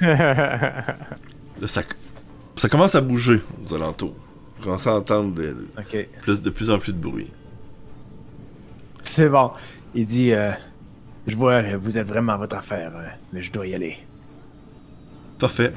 Là, 0.00 1.66
ça, 1.66 1.82
ça 2.56 2.68
commence 2.68 2.94
à 2.94 3.00
bouger 3.00 3.40
aux 3.66 3.74
alentours. 3.74 4.14
Vous 4.58 4.64
commencez 4.64 4.88
à 4.88 4.94
entendre 4.94 5.34
de, 5.34 5.66
plus, 6.22 6.42
de 6.42 6.50
plus 6.50 6.70
en 6.70 6.78
plus 6.78 6.92
de 6.92 6.98
bruit. 6.98 7.30
C'est 9.02 9.28
bon. 9.28 9.50
Il 9.94 10.06
dit 10.06 10.32
euh, 10.32 10.52
Je 11.26 11.34
vois, 11.36 11.62
vous 11.76 11.96
êtes 11.98 12.06
vraiment 12.06 12.32
à 12.34 12.36
votre 12.36 12.56
affaire, 12.56 12.92
euh, 12.96 13.08
mais 13.32 13.42
je 13.42 13.50
dois 13.50 13.66
y 13.66 13.74
aller. 13.74 13.96
Parfait. 15.38 15.72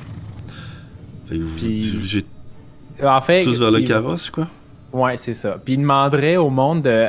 Fait 1.32 1.38
que 1.38 1.44
vous 1.44 1.48
vous 1.48 1.56
Puis- 1.56 1.80
dirigez 1.92 2.26
En 3.02 3.22
fait. 3.22 3.44
tous 3.44 3.58
vers 3.58 3.72
le 3.72 3.82
carrosse, 3.82 4.30
quoi? 4.30 4.48
Ouais, 4.92 5.16
c'est 5.16 5.34
ça. 5.34 5.58
Puis 5.64 5.76
il 5.76 5.78
demanderait 5.80 6.36
au 6.36 6.50
monde 6.50 6.82
de 6.82 7.08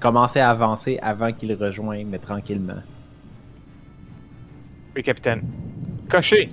commencer 0.00 0.40
à 0.40 0.48
avancer 0.50 0.98
avant 1.02 1.30
qu'il 1.32 1.52
rejoigne, 1.54 2.06
mais 2.08 2.18
tranquillement. 2.18 2.82
Oui, 4.96 5.02
capitaine. 5.02 5.42
Cocher. 6.08 6.48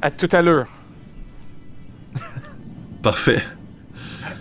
À 0.00 0.10
tout 0.10 0.28
à 0.32 0.40
l'heure. 0.40 0.66
Parfait. 3.02 3.42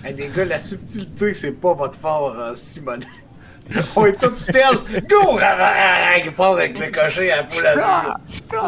Hey, 0.03 0.15
les 0.15 0.29
gars, 0.29 0.45
la 0.45 0.59
subtilité, 0.59 1.33
c'est 1.33 1.51
pas 1.59 1.73
votre 1.73 1.95
fort, 1.95 2.35
Simon. 2.55 2.99
On 3.95 4.05
est 4.05 4.19
tous 4.19 4.35
stealth. 4.37 4.83
Go! 5.09 5.37
Il 6.25 6.31
part 6.33 6.53
avec 6.53 6.79
le 6.79 6.89
cocher 6.91 7.31
à 7.31 7.37
la 7.37 7.43
poule 7.43 7.65
à 7.65 7.75
l'heure. 7.75 8.17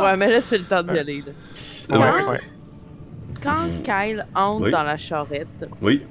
Ouais, 0.04 0.16
mais 0.18 0.30
là, 0.30 0.41
c'est 0.41 0.58
le 0.58 0.64
temps 0.66 0.84
d'y 0.84 0.98
aller. 1.00 1.24
là. 1.90 1.98
Ouais. 2.00 2.26
Ouais. 2.30 2.40
Quand 3.44 3.68
Kyle 3.84 4.26
entre 4.36 4.64
Oui. 4.64 4.72
dans 4.72 4.84
la 4.84 4.98
charrette 4.98 5.70
Oui. 5.82 6.02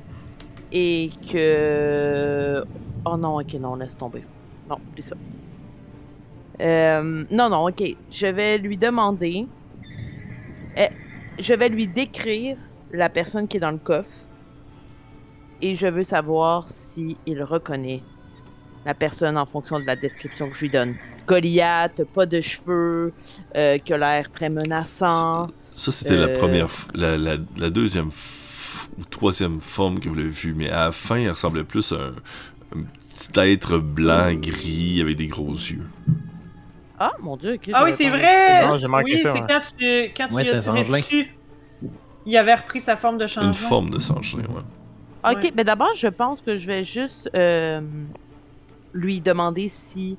et 0.71 1.11
que. 1.33 2.63
Oh 3.05 3.17
non, 3.17 3.41
ok, 3.41 3.55
non, 3.55 3.75
laisse 3.77 3.97
tomber. 3.97 4.23
Non, 4.69 4.77
oublie 4.77 5.03
ça. 5.03 5.17
Euh, 6.61 7.25
non, 7.31 7.49
non, 7.49 7.67
ok. 7.69 7.83
Je 8.11 8.27
vais 8.27 8.59
lui 8.59 8.77
demander. 8.77 9.47
Eh, 10.77 10.89
je 11.39 11.55
vais 11.55 11.69
lui 11.69 11.89
décrire 11.89 12.57
la 12.93 13.09
personne 13.09 13.49
qui 13.49 13.57
est 13.57 13.61
dans 13.61 13.71
le 13.73 13.79
coffre. 13.79 14.11
Et 15.61 15.75
je 15.75 15.87
veux 15.87 16.05
savoir 16.05 16.69
si 16.69 17.17
il 17.27 17.43
reconnaît 17.43 18.03
la 18.85 18.95
personne 18.95 19.39
en 19.39 19.47
fonction 19.47 19.79
de 19.79 19.85
la 19.85 19.95
description 19.97 20.49
que 20.49 20.55
je 20.57 20.61
lui 20.63 20.71
donne. 20.71 20.95
Goliath, 21.27 22.03
pas 22.13 22.27
de 22.27 22.41
cheveux, 22.41 23.13
euh, 23.57 23.79
qui 23.79 23.93
a 23.93 23.99
l'air 23.99 24.31
très 24.33 24.51
menaçant. 24.51 25.47
Ça, 25.77 25.91
c'était 25.93 26.17
la 26.17 26.27
Euh. 26.27 26.39
première, 26.39 26.67
f- 26.67 26.87
la, 26.95 27.17
la, 27.17 27.37
la 27.57 27.71
deuxième 27.71 28.11
ou 28.99 29.05
troisième 29.11 29.61
forme 29.61 30.01
que 30.01 30.09
vous 30.09 30.15
l'avez 30.15 30.29
vu, 30.29 30.55
mais 30.55 30.69
à 30.71 30.87
la 30.87 30.93
fin, 30.93 31.19
il 31.19 31.31
ressemblait 31.31 31.65
plus 31.65 31.93
à 31.93 31.97
un, 31.97 32.09
un 32.79 32.85
petit 33.17 33.41
être 33.53 33.79
blanc, 33.79 34.33
gris, 34.35 35.01
avec 35.01 35.17
des 35.17 35.29
gros 35.29 35.53
yeux. 35.53 35.87
Ah, 36.99 37.13
mon 37.21 37.37
dieu. 37.37 37.59
Ah 37.73 37.85
oui, 37.85 37.93
c'est 37.93 38.09
vrai! 38.11 38.67
Non, 38.67 38.75
oui, 39.03 39.19
c'est 39.21 39.31
ouais. 39.31 39.41
quand 39.49 39.61
tu, 39.79 40.13
quand 40.17 40.29
tu 40.29 40.35
Ouais, 40.35 40.45
c'est 40.45 40.55
as 40.57 40.61
tiré 40.61 40.77
changelin. 40.85 40.99
dessus. 40.99 41.35
Il 42.27 42.37
avait 42.37 42.55
repris 42.55 42.81
sa 42.81 42.97
forme 42.97 43.19
de 43.19 43.27
changement. 43.27 43.49
Une 43.49 43.55
forme 43.55 43.91
de 43.91 43.99
sangelin, 43.99 44.45
ouais. 44.45 45.33
Ok, 45.33 45.43
Ouais. 45.43 45.53
mais 45.57 45.65
d'abord, 45.65 45.91
je 45.97 46.07
pense 46.09 46.41
que 46.41 46.57
je 46.57 46.67
vais 46.67 46.85
juste 46.85 47.29
euh, 47.35 47.81
lui 48.93 49.21
demander 49.21 49.69
si. 49.69 50.17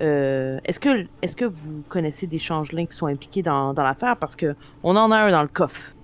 Euh, 0.00 0.60
est-ce 0.64 0.78
que 0.78 1.06
est-ce 1.22 1.36
que 1.36 1.44
vous 1.44 1.82
connaissez 1.88 2.26
des 2.26 2.38
changelins 2.38 2.86
qui 2.86 2.96
sont 2.96 3.06
impliqués 3.06 3.42
dans, 3.42 3.74
dans 3.74 3.82
l'affaire? 3.82 4.16
Parce 4.16 4.36
que 4.36 4.54
on 4.82 4.96
en 4.96 5.10
a 5.10 5.16
un 5.16 5.30
dans 5.30 5.42
le 5.42 5.48
coffre. 5.48 5.94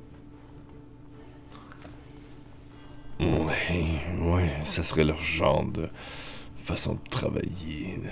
Ouais, 3.20 3.86
ouais, 4.20 4.48
ça 4.62 4.82
serait 4.82 5.04
leur 5.04 5.20
genre 5.20 5.64
de 5.66 5.88
façon 6.56 6.94
de 6.94 7.10
travailler, 7.10 8.00
de 8.02 8.08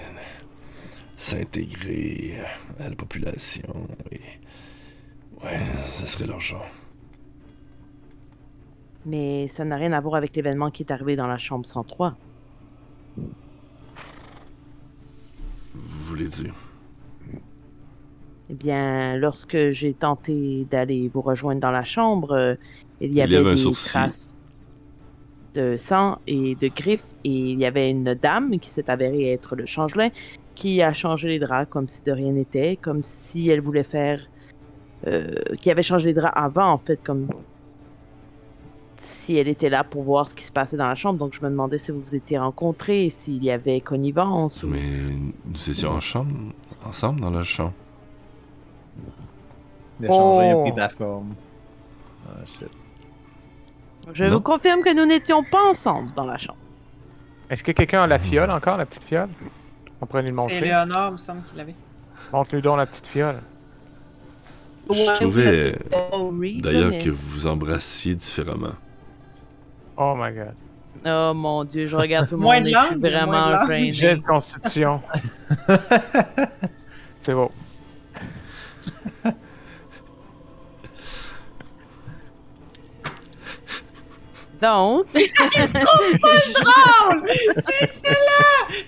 s'intégrer 1.16 2.38
à 2.78 2.88
la 2.88 2.94
population. 2.94 3.88
Et... 4.12 4.20
Ouais, 5.42 5.58
ça 5.86 6.06
serait 6.06 6.26
leur 6.26 6.40
genre. 6.40 6.66
Mais 9.04 9.48
ça 9.48 9.64
n'a 9.64 9.76
rien 9.76 9.92
à 9.92 10.00
voir 10.00 10.14
avec 10.14 10.36
l'événement 10.36 10.70
qui 10.70 10.84
est 10.84 10.92
arrivé 10.92 11.16
dans 11.16 11.26
la 11.26 11.38
chambre 11.38 11.66
103. 11.66 12.14
Vous 15.74 16.04
voulez 16.04 16.28
dire? 16.28 16.54
Eh 18.50 18.54
bien, 18.54 19.16
lorsque 19.16 19.70
j'ai 19.70 19.94
tenté 19.94 20.66
d'aller 20.70 21.08
vous 21.08 21.22
rejoindre 21.22 21.60
dans 21.60 21.70
la 21.70 21.84
chambre, 21.84 22.32
euh, 22.32 22.54
il 23.00 23.12
y 23.12 23.14
Il 23.14 23.20
avait 23.22 23.36
lève 23.36 23.46
un 23.46 23.54
des 23.54 23.72
traces 23.72 24.36
de 25.54 25.76
sang 25.76 26.18
et 26.26 26.54
de 26.54 26.68
griffes, 26.68 27.04
et 27.24 27.30
il 27.30 27.58
y 27.58 27.64
avait 27.64 27.90
une 27.90 28.14
dame 28.14 28.58
qui 28.58 28.70
s'est 28.70 28.90
avérée 28.90 29.32
être 29.32 29.56
le 29.56 29.66
changelin 29.66 30.10
qui 30.54 30.82
a 30.82 30.92
changé 30.92 31.28
les 31.28 31.38
draps 31.38 31.70
comme 31.70 31.88
si 31.88 32.02
de 32.02 32.12
rien 32.12 32.32
n'était, 32.32 32.76
comme 32.76 33.02
si 33.02 33.48
elle 33.48 33.60
voulait 33.60 33.82
faire, 33.82 34.26
euh, 35.06 35.30
qui 35.60 35.70
avait 35.70 35.82
changé 35.82 36.08
les 36.08 36.14
draps 36.14 36.36
avant 36.36 36.70
en 36.70 36.78
fait, 36.78 37.00
comme 37.02 37.28
si 39.24 39.36
elle 39.36 39.48
était 39.48 39.68
là 39.70 39.84
pour 39.84 40.02
voir 40.02 40.28
ce 40.28 40.34
qui 40.34 40.44
se 40.44 40.52
passait 40.52 40.76
dans 40.76 40.88
la 40.88 40.94
chambre. 40.94 41.18
Donc 41.18 41.34
je 41.34 41.40
me 41.44 41.48
demandais 41.50 41.78
si 41.78 41.90
vous 41.90 42.00
vous 42.00 42.14
étiez 42.14 42.38
rencontrés, 42.38 43.08
s'il 43.10 43.42
y 43.44 43.50
avait 43.50 43.80
connivence 43.80 44.62
ou. 44.62 44.68
Mais 44.68 45.00
nous 45.46 45.70
étions 45.70 45.90
en 45.90 46.00
chambre, 46.00 46.30
ensemble 46.86 47.20
dans 47.20 47.30
la 47.30 47.44
chambre. 47.44 47.72
Le 50.00 50.08
changement 50.08 50.38
a 50.40 50.54
Oh. 50.54 50.62
pris 50.62 50.72
de 50.72 50.78
la 50.78 50.88
forme. 50.88 51.34
Ah, 52.28 52.44
shit. 52.44 52.68
Je 54.12 54.24
Non. 54.24 54.30
vous 54.30 54.40
confirme 54.40 54.82
que 54.82 54.92
nous 54.94 55.06
n'étions 55.06 55.42
pas 55.44 55.70
ensemble 55.70 56.10
dans 56.16 56.24
la 56.24 56.38
chambre. 56.38 56.58
Est-ce 57.48 57.62
que 57.62 57.70
quelqu'un 57.72 58.02
a 58.02 58.06
la 58.06 58.18
fiole 58.18 58.50
encore, 58.50 58.76
la 58.76 58.86
petite 58.86 59.04
fiole? 59.04 59.28
On 60.00 60.06
pourrait 60.06 60.22
nous 60.22 60.30
le 60.30 60.34
C'est 60.34 60.42
montrer. 60.42 60.60
Léonard, 60.60 61.10
il 61.10 61.12
me 61.12 61.16
semble 61.18 61.42
qu'il 61.44 61.56
l'avait. 61.58 61.74
Montre-nous 62.32 62.62
donc 62.62 62.78
la 62.78 62.86
petite 62.86 63.06
fiole. 63.06 63.40
Je 64.90 65.14
trouvais 65.14 65.78
Oh, 66.12 66.32
d'ailleurs 66.60 66.98
que 66.98 67.10
vous 67.10 67.28
vous 67.30 67.46
embrassiez 67.46 68.16
différemment. 68.16 68.74
Oh 69.96 70.14
my 70.16 70.32
god. 70.32 70.54
Oh 71.04 71.32
mon 71.34 71.64
dieu, 71.64 71.86
je 71.86 71.96
regarde 71.96 72.28
tout 72.28 72.36
le 72.36 72.42
Moins 72.42 72.60
monde 72.60 72.64
de 72.64 72.70
et 72.70 72.72
je 72.72 72.86
suis 72.86 72.96
vraiment 72.96 73.64
drainé. 73.64 73.92
Jet 73.92 74.16
de 74.16 74.22
constitution. 74.22 75.00
C'est 77.20 77.34
beau. 77.34 77.50
Donc, 84.60 85.06
C'est 85.12 85.24
excellent! 85.24 85.82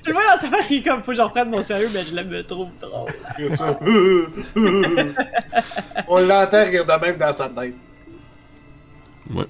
Tu 0.01 0.11
le 0.11 0.13
vois 0.13 0.23
dans 0.37 0.41
sa 0.41 0.49
face, 0.49 0.71
il 0.71 0.79
est 0.79 0.83
comme, 0.83 1.03
faut 1.03 1.11
que 1.11 1.17
je 1.17 1.23
reprenne 1.23 1.51
mon 1.51 1.65
sérieux, 1.65 1.91
mais 1.93 2.05
je 2.05 2.15
l'aime 2.15 2.45
trop 2.45 2.69
drôle. 2.81 3.13
C'est. 3.37 3.77
On 6.07 6.21
l'entend 6.21 6.65
rire 6.65 6.87
de 6.87 7.01
même 7.05 7.17
dans 7.17 7.33
sa 7.33 7.49
tête. 7.49 7.75
Ouais. 9.35 9.47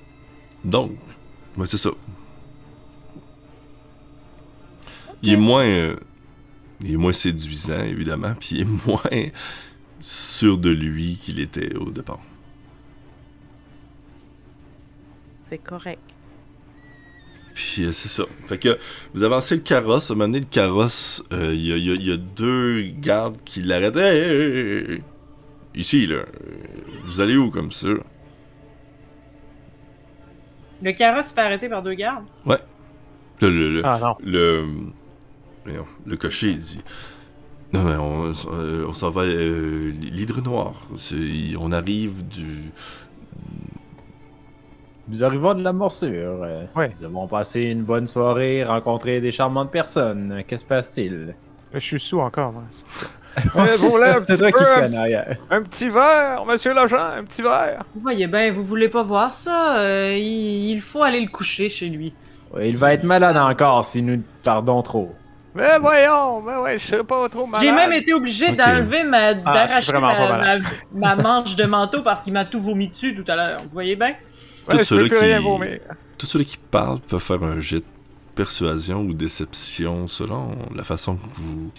Donc, 0.65 0.93
ouais, 1.57 1.67
c'est 1.67 1.77
ça. 1.79 1.91
Il 5.23 5.33
est 5.33 5.37
moins. 5.37 5.65
euh, 5.65 5.97
il 6.81 6.93
est 6.93 6.97
moins 6.97 7.13
séduisant, 7.13 7.81
évidemment, 7.85 8.35
puis 8.39 8.57
il 8.57 8.61
est 8.63 8.87
moins 8.87 9.31
sûr 10.01 10.59
de 10.59 10.71
lui 10.71 11.17
qu'il 11.17 11.41
était 11.41 11.75
au 11.77 11.91
départ. 11.91 12.21
c'est 15.49 15.59
correct. 15.59 16.01
Puis 17.55 17.85
euh, 17.85 17.93
c'est 17.93 18.09
ça. 18.09 18.25
Fait 18.47 18.59
que 18.59 18.79
vous 19.15 19.23
avancez 19.23 19.55
le 19.57 19.61
carrosse. 19.63 20.11
À 20.11 20.15
un 20.15 20.17
moment 20.17 20.29
donné, 20.29 20.41
le 20.41 20.47
carrosse, 20.47 21.23
euh, 21.33 21.55
il 21.55 21.67
y, 21.67 21.73
a, 21.73 21.77
y 21.77 22.11
y 22.13 22.19
deux 22.19 22.83
gardes 22.83 23.37
qui 23.45 23.63
l'arrêtent. 23.63 23.97
Hey, 23.97 24.19
hey, 24.19 24.41
hey, 24.41 24.93
hey. 24.95 25.03
Ici, 25.77 26.07
là. 26.07 26.25
Vous 27.05 27.21
allez 27.21 27.37
où 27.37 27.51
comme 27.51 27.71
ça? 27.73 27.89
Le 30.85 30.93
carrosse 30.93 31.27
se 31.29 31.35
fait 31.35 31.41
arrêter 31.41 31.69
par 31.69 31.83
deux 31.83 31.95
gardes? 31.95 32.25
Le, 32.47 32.57
le, 33.51 33.71
le, 33.77 33.83
Ah 33.85 33.99
non. 34.01 34.15
le, 34.23 34.65
le 36.07 36.17
cocher 36.17 36.53
dit 36.55 36.81
Non, 37.73 37.83
mais 37.85 37.97
on, 37.97 38.27
euh, 38.53 38.87
on 38.89 38.93
s'en 38.93 39.11
va. 39.11 39.23
Euh, 39.23 39.91
L'hydre 40.01 40.41
noir. 40.43 40.75
C'est- 40.97 41.57
On 41.59 41.73
arrive 41.73 42.27
du. 42.29 42.71
Nous 45.09 45.23
arrivons 45.23 45.55
de 45.55 45.63
la 45.63 45.73
morsure. 45.73 46.41
Ouais. 46.77 46.93
Nous 46.99 47.05
avons 47.05 47.27
passé 47.29 47.63
une 47.63 47.83
bonne 47.83 48.07
soirée, 48.07 48.65
rencontré 48.65 49.21
des 49.21 49.33
charmantes 49.33 49.71
personnes. 49.71 50.43
Que 50.49 50.57
se 50.57 50.65
passe-t-il? 50.65 51.35
Je 51.75 51.79
suis 51.79 52.01
sous 52.01 52.21
encore, 52.21 52.53
moi. 52.53 52.63
Ouais, 53.55 53.77
vous 53.77 53.91
voulez 53.91 54.05
un 54.11 54.21
petit 54.21 54.39
toi 54.39 54.53
qui 54.53 54.63
peu, 54.63 54.69
un 54.71 54.73
traîne 54.73 54.91
petit- 54.93 55.01
arrière. 55.01 55.37
Un 55.51 55.63
petit 55.63 55.89
verre, 55.89 56.45
monsieur 56.47 56.73
l'agent, 56.73 56.99
un 57.19 57.25
petit 57.25 57.43
verre. 57.43 57.85
Vous 57.95 58.01
voyez 58.01 58.27
bien, 58.27 58.51
vous 58.53 58.63
voulez 58.65 58.89
pas 58.89 59.03
voir 59.03 59.33
ça? 59.33 59.79
euh, 59.79 60.17
il, 60.17 60.71
il 60.73 60.81
faut 60.81 61.03
aller 61.03 61.21
le 61.21 61.29
coucher 61.29 61.69
chez 61.69 61.89
lui. 61.89 62.15
Ouais, 62.53 62.69
il 62.69 62.77
va 62.77 62.95
être 62.95 63.05
malade 63.05 63.37
encore 63.37 63.85
si 63.85 64.03
nous 64.03 64.23
tardons 64.43 64.81
trop. 64.83 65.15
Mais 65.57 65.79
voyons, 65.79 66.41
mais 66.43 66.57
ouais, 66.57 66.79
je 66.79 66.85
serais 66.87 67.05
pas 67.05 67.29
trop 67.29 67.47
malade. 67.47 67.65
J'ai 67.65 67.71
même 67.73 67.93
été 67.93 68.13
obligé 68.13 68.51
d'enlever 68.53 69.05
ma. 69.05 69.29
Ah, 69.29 69.35
d'arracher 69.35 69.93
ma, 70.93 71.15
manche 71.17 71.55
de 71.57 71.65
manteau 71.65 72.03
parce 72.03 72.21
qu'il 72.23 72.33
m'a 72.33 72.45
tout 72.45 72.61
vomi 72.61 72.89
dessus 72.89 73.15
tout 73.15 73.31
à 73.31 73.37
l'heure. 73.37 73.57
Vous 73.63 73.71
voyez 73.71 73.95
bien? 73.97 74.09
Ouais, 74.09 74.17
Tous 74.69 74.95
rien 74.95 75.03
qui- 75.05 76.27
ceux 76.27 76.43
qui 76.45 76.57
parlent 76.57 76.99
peuvent 77.01 77.21
faire 77.21 77.43
un 77.45 77.61
jet 77.61 77.79
de 77.81 77.85
persuasion 78.35 79.01
ou 79.03 79.13
déception 79.13 80.09
selon 80.09 80.51
la 80.75 80.83
façon 80.85 81.17
que 81.17 81.27
vous. 81.35 81.71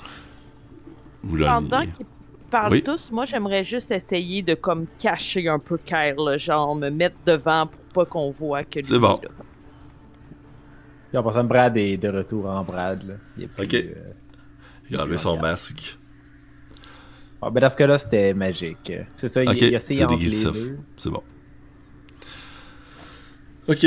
Vous 1.25 1.37
Pendant 1.39 1.81
qu'ils 1.87 2.05
parlent 2.51 2.71
Oui. 2.71 2.83
tous, 2.83 3.11
moi 3.11 3.25
j'aimerais 3.25 3.63
juste 3.63 3.91
essayer 3.91 4.41
de 4.43 4.53
comme 4.53 4.85
cacher 4.99 5.47
un 5.49 5.59
peu 5.59 5.77
Kyle, 5.77 6.15
là, 6.17 6.37
genre 6.37 6.75
me 6.75 6.89
mettre 6.89 7.15
devant 7.25 7.67
pour 7.67 7.81
pas 7.93 8.05
qu'on 8.05 8.29
voit 8.31 8.63
que 8.63 8.79
lui. 8.79 8.85
C'est 8.85 8.99
bon. 8.99 9.19
là. 9.23 9.29
Puis 11.09 11.17
en 11.17 11.23
passant, 11.23 11.43
Brad 11.43 11.75
est 11.77 11.97
de 11.97 12.09
retour 12.09 12.45
en 12.47 12.63
Brad. 12.63 13.07
Là. 13.07 13.13
Il 13.37 13.43
est 13.43 13.47
plus, 13.47 13.63
Ok. 13.65 13.73
euh, 13.73 13.93
Il 14.89 14.97
a 14.97 15.03
enlevé 15.03 15.17
son 15.17 15.39
masque. 15.39 15.97
Ah, 17.41 17.49
ben 17.49 17.59
dans 17.61 17.69
ce 17.69 17.77
cas-là, 17.77 17.97
c'était 17.97 18.33
magique. 18.33 18.91
C'est 19.15 19.31
ça, 19.31 19.43
il, 19.43 19.49
a 19.49 19.53
essayé 19.53 19.79
c'est 19.79 20.03
entre 20.03 20.15
déguisé 20.17 20.45
les 20.47 20.51
deux. 20.51 20.79
C'est 20.97 21.09
bon. 21.09 21.23
Ok. 23.67 23.85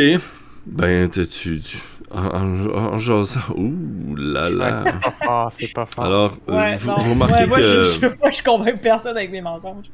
Ben, 0.72 1.08
tu. 1.08 1.26
tu 1.60 1.78
en, 2.10 2.24
en, 2.24 2.94
en 2.94 2.98
jasant. 2.98 3.40
Ouh 3.56 4.16
là 4.16 4.48
là. 4.50 4.82
Ouais, 4.82 4.92
c'est 4.92 5.00
pas 5.00 5.10
fort, 5.24 5.52
c'est 5.52 5.72
pas 5.72 5.86
fort. 5.86 6.04
Alors, 6.04 6.38
euh, 6.48 6.52
ouais, 6.52 6.76
vous, 6.76 6.92
vous, 6.98 7.10
remarquez 7.10 7.40
ouais, 7.40 7.46
moi, 7.46 7.58
que. 7.58 7.84
Je, 7.84 8.00
je, 8.00 8.06
moi, 8.18 8.30
je 8.30 8.42
convainc 8.42 8.80
personne 8.80 9.16
avec 9.16 9.30
mes 9.30 9.40
mensonges. 9.40 9.86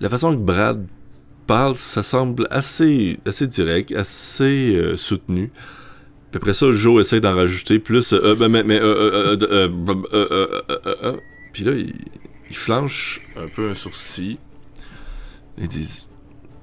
La 0.00 0.08
façon 0.08 0.32
que 0.32 0.40
Brad 0.40 0.86
parle, 1.46 1.76
ça 1.76 2.02
semble 2.02 2.46
assez, 2.50 3.18
assez 3.26 3.46
direct, 3.46 3.92
assez 3.92 4.74
euh, 4.74 4.96
soutenu. 4.96 5.50
Puis 6.30 6.36
après 6.36 6.54
ça, 6.54 6.72
Joe 6.72 7.00
essaie 7.00 7.20
d'en 7.20 7.34
rajouter 7.34 7.78
plus. 7.78 8.12
Euh, 8.12 8.34
ben, 8.34 8.48
mais. 8.48 8.62
mais 8.62 8.78
Puis 11.52 11.64
là, 11.64 11.72
il, 11.72 11.94
il 12.50 12.56
flanche 12.56 13.20
un 13.36 13.48
peu 13.48 13.70
un 13.70 13.74
sourcil. 13.74 14.38
Ils 15.56 15.68
disent 15.68 16.06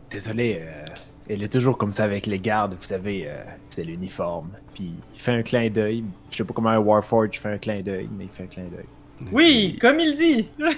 Désolé, 0.09 0.59
euh, 0.61 0.84
elle 1.29 1.43
est 1.43 1.51
toujours 1.51 1.77
comme 1.77 1.91
ça 1.91 2.03
avec 2.03 2.25
les 2.27 2.39
gardes, 2.39 2.75
vous 2.79 2.85
savez, 2.85 3.23
euh, 3.27 3.43
c'est 3.69 3.83
l'uniforme. 3.83 4.49
Puis 4.73 4.93
il 5.15 5.19
fait 5.19 5.31
un 5.31 5.43
clin 5.43 5.69
d'œil. 5.69 6.03
Je 6.31 6.37
sais 6.37 6.43
pas 6.43 6.53
comment 6.53 6.69
un 6.69 6.77
Warforge 6.79 7.39
fait 7.39 7.49
un 7.49 7.57
clin 7.57 7.81
d'œil, 7.81 8.09
mais 8.17 8.25
il 8.25 8.29
fait 8.29 8.43
un 8.43 8.47
clin 8.47 8.63
d'œil. 8.63 8.85
Oui, 9.31 9.77
comme 9.79 9.99
il 9.99 10.15
dit. 10.15 10.49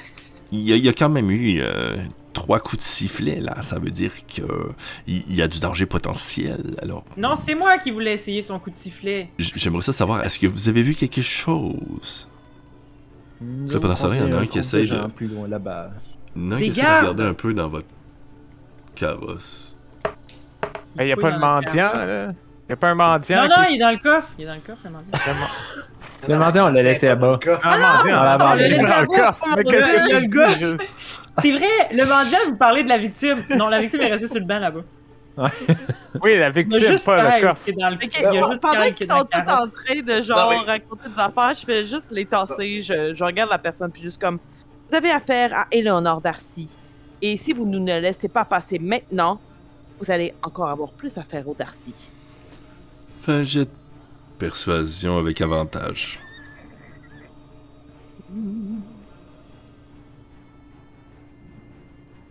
Il 0.50 0.62
y, 0.62 0.72
a, 0.72 0.78
il 0.78 0.86
y 0.86 0.88
a 0.88 0.94
quand 0.94 1.10
même 1.10 1.30
eu 1.30 1.60
euh, 1.60 1.98
trois 2.32 2.62
coups 2.62 2.78
de 2.78 2.82
sifflet, 2.82 3.42
là. 3.42 3.62
Ça 3.64 3.80
veut 3.80 3.90
dire 3.92 4.12
que 4.34 4.44
il 5.06 5.22
il 5.28 5.36
y 5.36 5.42
a 5.42 5.48
du 5.50 5.60
danger 5.60 5.86
potentiel. 5.86 6.78
Alors, 6.82 7.04
Non, 7.18 7.36
c'est 7.36 7.54
moi 7.54 7.78
qui 7.80 7.92
voulais 7.92 8.14
essayer 8.14 8.42
son 8.42 8.58
coup 8.58 8.70
de 8.70 8.78
sifflet. 8.78 9.28
j'aimerais 9.38 9.82
ça 9.82 9.92
savoir, 9.92 10.24
est-ce 10.24 10.40
que 10.40 10.48
vous 10.48 10.70
avez 10.70 10.84
vu 10.84 10.96
quelque 10.96 11.22
chose? 11.22 12.30
Là, 13.42 13.78
pendant 13.82 13.96
temps, 13.96 14.10
il 14.14 14.20
y 14.22 14.24
en 14.34 14.38
a 14.38 14.40
un 14.40 14.46
qui 14.46 14.60
essaye 14.60 14.88
de- 14.90 15.08
plus 15.12 15.28
loin 15.28 15.50
là-bas. 15.50 15.92
Non, 16.34 16.56
Les 16.56 16.66
qui 16.66 16.72
essaie 16.72 16.80
de 16.82 16.86
gardes! 16.86 17.02
regarder 17.02 17.24
un 17.26 17.34
peu 17.34 17.54
dans 17.54 17.68
votre 17.68 17.88
carrosse. 18.96 19.76
Il 21.00 21.06
n'y 21.06 21.12
a 21.12 21.16
pas 21.18 21.32
de 21.32 21.38
mendiant, 21.40 21.92
là. 21.94 22.28
Il 22.70 22.74
a 22.74 22.76
pas 22.76 22.88
un 22.90 22.96
mendiant. 22.96 23.44
Non, 23.44 23.48
non, 23.50 23.64
qui- 23.66 23.74
il 23.74 23.76
est 23.76 23.80
dans 23.80 23.92
le 23.92 23.98
coffre. 23.98 24.30
Il 24.38 24.44
est 24.44 24.48
dans 24.48 24.56
le 24.56 24.60
coffre, 24.60 24.82
le 24.84 24.90
mendiant. 24.92 25.10
Le 26.28 26.36
mendiant, 26.38 26.68
on 26.68 26.72
l'a 26.74 26.82
laissé 26.82 27.08
là-bas. 27.08 27.40
Un 27.64 27.78
mendiant. 27.78 28.20
On 28.20 28.24
l'a 28.24 28.38
Ah, 28.40 28.56
il 28.58 28.62
est 28.64 28.70
laissé 28.70 28.82
dans 28.84 29.02
le 29.02 29.08
coffre. 29.08 29.46
Mais 29.56 29.64
qu'est-ce 29.64 29.88
que 29.88 30.08
tu 30.10 30.14
le 30.20 30.78
dis, 30.78 30.84
C'est? 31.40 31.52
Vrai, 31.52 31.68
le 31.92 32.10
mendiant, 32.10 32.40
vous 32.48 32.58
parlez 32.58 32.84
de 32.84 32.90
la 32.90 32.98
victime. 32.98 33.38
Non, 33.56 33.70
la 33.70 33.80
victime 33.80 34.02
est 34.02 34.08
restée 34.12 34.28
sur 34.28 34.40
le 34.40 34.46
banc 34.46 34.60
là-bas. 34.60 34.82
Oui, 36.24 36.38
la 36.38 36.50
victime, 36.50 36.80
juste 36.80 37.06
pas 37.06 37.40
le 37.40 37.42
coffre. 37.48 37.64
qui 37.64 37.70
est 37.70 37.74
dans 37.74 37.90
le 37.90 37.96
Ok, 37.96 38.10
Il 38.16 38.22
y 38.22 38.26
a 38.26 38.32
juste 38.50 38.62
pendant 38.62 38.92
qu'ils 38.92 39.08
sont 39.08 39.18
le 39.20 39.24
tous 39.24 39.52
en 39.52 39.68
train 39.68 40.02
de 40.18 40.22
genre 40.24 40.52
Non, 40.52 40.60
mais- 40.66 40.72
raconter 40.72 41.10
des 41.10 41.22
affaires, 41.22 41.54
je 41.60 41.66
fais 41.66 41.86
juste 41.86 42.08
les 42.12 42.26
tasser, 42.26 42.82
je, 42.82 43.14
je 43.14 43.24
regarde 43.24 43.52
la 43.52 43.60
personne 43.60 43.92
puis 43.92 44.02
juste 44.02 44.20
comme 44.20 44.40
vous 44.90 44.96
avez 44.96 45.12
affaire 45.12 45.52
à 45.54 45.68
Eleanor 45.72 46.22
Darcy. 46.22 46.68
Et 47.22 47.38
si 47.38 47.54
vous 47.54 47.66
nous 47.68 47.80
ne 47.80 48.00
laissez 48.00 48.28
pas 48.30 48.46
passer 48.46 48.80
maintenant, 48.80 49.40
vous 50.00 50.12
allez 50.12 50.34
encore 50.44 50.70
avoir 50.70 50.92
plus 50.92 51.18
affaire 51.18 51.48
au 51.48 51.54
Darcy. 51.54 51.94
Fais 53.22 53.32
un 53.32 53.44
jet 53.44 53.66
de 53.66 53.70
persuasion 54.38 55.18
avec 55.18 55.42
avantage. 55.42 56.20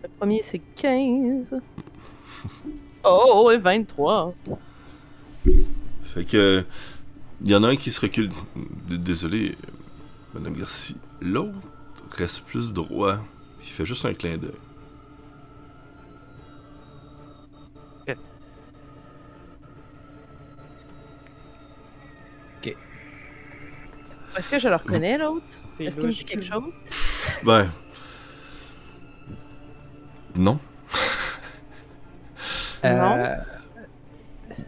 Le 0.03 0.09
premier 0.19 0.43
c'est 0.43 0.63
15. 0.77 1.61
Oh, 3.09 3.53
et 3.53 3.59
23. 3.59 4.35
Fait 6.03 6.25
que. 6.25 6.65
Il 7.41 7.51
y 7.51 7.55
en 7.55 7.63
a 7.63 7.69
un 7.69 7.77
qui 7.77 7.93
se 7.93 8.01
recule. 8.01 8.31
Désolé, 8.89 9.57
Madame 10.35 10.55
Garcia. 10.55 10.97
L'autre 11.21 11.53
reste 12.11 12.41
plus 12.47 12.73
droit. 12.73 13.19
Il 13.61 13.69
fait 13.69 13.87
juste 13.87 14.05
un 14.07 14.15
clin 14.15 14.39
d'œil. 14.39 14.51
Est-ce 24.37 24.49
que 24.49 24.59
je 24.59 24.69
le 24.69 24.77
reconnais, 24.77 25.19
l'autre? 25.19 25.45
Est-ce 25.79 25.97
qu'il 25.97 26.07
me 26.07 26.13
dit 26.13 26.25
quelque 26.25 26.45
chose? 26.45 26.73
Ben. 27.45 27.71
Non. 30.35 30.59
Euh, 32.85 33.35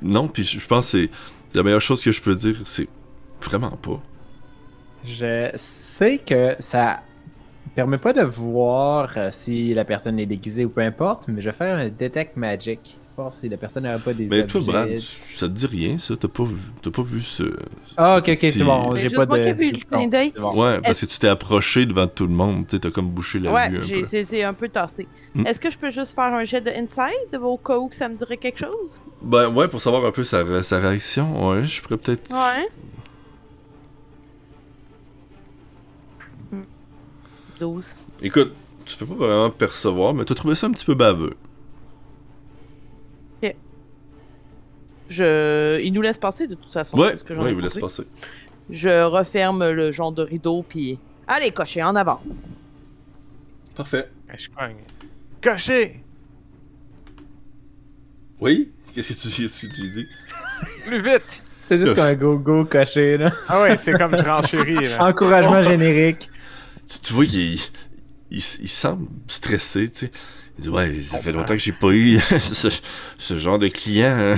Non, 0.02 0.28
puis 0.28 0.42
je 0.44 0.66
pense 0.66 0.92
que 0.92 0.98
c'est. 0.98 1.10
La 1.54 1.62
meilleure 1.62 1.80
chose 1.80 2.02
que 2.02 2.12
je 2.12 2.20
peux 2.20 2.34
dire, 2.34 2.56
c'est 2.64 2.88
vraiment 3.40 3.70
pas. 3.70 4.00
Je 5.04 5.50
sais 5.54 6.18
que 6.18 6.54
ça 6.58 7.00
permet 7.74 7.98
pas 7.98 8.12
de 8.12 8.22
voir 8.22 9.16
euh, 9.16 9.28
si 9.30 9.72
la 9.72 9.84
personne 9.84 10.18
est 10.18 10.26
déguisée 10.26 10.64
ou 10.64 10.68
peu 10.68 10.80
importe, 10.82 11.28
mais 11.28 11.40
je 11.40 11.48
vais 11.48 11.56
faire 11.56 11.76
un 11.76 11.88
detect 11.88 12.36
magic. 12.36 12.98
Si 13.30 13.48
la 13.48 13.56
personne 13.56 13.82
n'aurait 13.84 13.98
pas 13.98 14.14
des 14.14 14.26
Mais 14.28 14.42
objets. 14.42 14.46
toi, 14.46 14.60
Brad, 14.60 14.90
ça 15.34 15.48
te 15.48 15.52
dit 15.52 15.66
rien, 15.66 15.98
ça? 15.98 16.14
T'as 16.16 16.28
pas 16.28 16.44
vu, 16.44 16.54
t'as 16.80 16.90
pas 16.90 17.02
vu 17.02 17.20
ce. 17.20 17.42
Ah, 17.96 18.18
ok, 18.18 18.28
ok, 18.28 18.38
petit- 18.38 18.52
c'est 18.52 18.64
bon. 18.64 18.94
J'ai 18.94 19.02
juste 19.02 19.16
pas 19.16 19.26
de. 19.26 19.52
vu 19.52 19.72
le 19.72 19.78
clin 19.78 20.06
d'œil. 20.06 20.32
Bon. 20.38 20.54
Ouais, 20.56 20.80
parce 20.80 21.00
que 21.00 21.06
tu 21.06 21.18
t'es 21.18 21.26
approché 21.28 21.84
devant 21.84 22.06
tout 22.06 22.26
le 22.26 22.32
monde, 22.32 22.66
tu 22.66 22.76
sais, 22.76 22.80
t'as 22.80 22.90
comme 22.90 23.10
bouché 23.10 23.40
la 23.40 23.52
Ouais, 23.52 23.68
vue 23.70 23.78
un 23.78 24.26
j'ai 24.30 24.44
un 24.44 24.54
peu 24.54 24.68
tassé. 24.68 25.06
Hmm. 25.34 25.46
Est-ce 25.46 25.58
que 25.60 25.70
je 25.70 25.78
peux 25.78 25.90
juste 25.90 26.14
faire 26.14 26.32
un 26.32 26.44
jet 26.44 26.60
de 26.60 26.70
inside 26.70 27.40
au 27.42 27.56
cas 27.56 27.76
où 27.76 27.88
que 27.88 27.96
ça 27.96 28.08
me 28.08 28.16
dirait 28.16 28.36
quelque 28.36 28.60
chose? 28.60 29.00
Ben 29.20 29.52
ouais, 29.52 29.66
pour 29.68 29.80
savoir 29.80 30.04
un 30.04 30.12
peu 30.12 30.22
sa, 30.24 30.62
sa 30.62 30.78
réaction, 30.78 31.48
ouais, 31.50 31.64
je 31.64 31.82
pourrais 31.82 31.96
peut-être. 31.98 32.30
Ouais. 32.30 32.68
Hmm. 36.52 36.62
12. 37.60 37.84
Écoute, 38.22 38.52
tu 38.86 38.96
peux 38.96 39.06
pas 39.06 39.14
vraiment 39.26 39.50
percevoir, 39.50 40.14
mais 40.14 40.24
t'as 40.24 40.34
trouvé 40.34 40.54
ça 40.54 40.66
un 40.66 40.70
petit 40.72 40.84
peu 40.84 40.94
baveux. 40.94 41.34
Je... 45.08 45.80
Il 45.82 45.92
nous 45.92 46.02
laisse 46.02 46.18
passer 46.18 46.46
de 46.46 46.54
toute 46.54 46.72
façon. 46.72 46.98
Ouais, 46.98 47.14
que 47.24 47.32
ouais, 47.32 47.46
ai 47.46 47.48
il 47.50 47.54
vous 47.54 47.60
laisse 47.60 47.78
passer. 47.78 48.04
Je 48.70 49.04
referme 49.04 49.70
le 49.70 49.92
genre 49.92 50.12
de 50.12 50.22
rideau, 50.22 50.64
puis... 50.68 50.98
Allez, 51.26 51.50
cocher, 51.50 51.82
en 51.82 51.96
avant. 51.96 52.20
Parfait. 53.74 54.10
Je 54.36 54.48
cogne. 54.48 54.76
Cocher! 55.42 56.00
Oui? 58.40 58.70
Qu'est-ce 58.94 59.08
que 59.08 59.28
tu, 59.28 59.42
qu'est-ce 59.42 59.66
que 59.66 59.72
tu 59.74 59.88
dis? 59.90 60.08
Plus 60.86 61.02
vite! 61.02 61.44
C'est 61.68 61.78
juste 61.78 61.94
comme 61.94 62.04
un 62.04 62.14
go-go 62.14 62.64
coché, 62.64 63.18
là. 63.18 63.30
Ah 63.46 63.60
ouais, 63.60 63.76
c'est 63.76 63.92
comme 63.92 64.16
je 64.16 64.22
renchéris. 64.22 64.88
là. 64.88 65.04
Encouragement 65.08 65.62
générique. 65.62 66.30
Tu, 66.86 66.98
tu 67.00 67.12
vois 67.12 67.26
qu'il 67.26 67.54
il, 67.56 67.60
il 68.30 68.40
semble 68.68 69.06
stressé, 69.28 69.90
tu 69.90 70.06
sais. 70.06 70.10
Il 70.58 70.64
dit 70.64 70.68
Ouais, 70.68 71.02
ça 71.02 71.20
fait 71.20 71.32
longtemps 71.32 71.54
que 71.54 71.60
j'ai 71.60 71.72
pas 71.72 71.92
eu 71.92 72.18
ce, 72.40 72.68
ce 73.16 73.38
genre 73.38 73.58
de 73.58 73.68
client. 73.68 74.36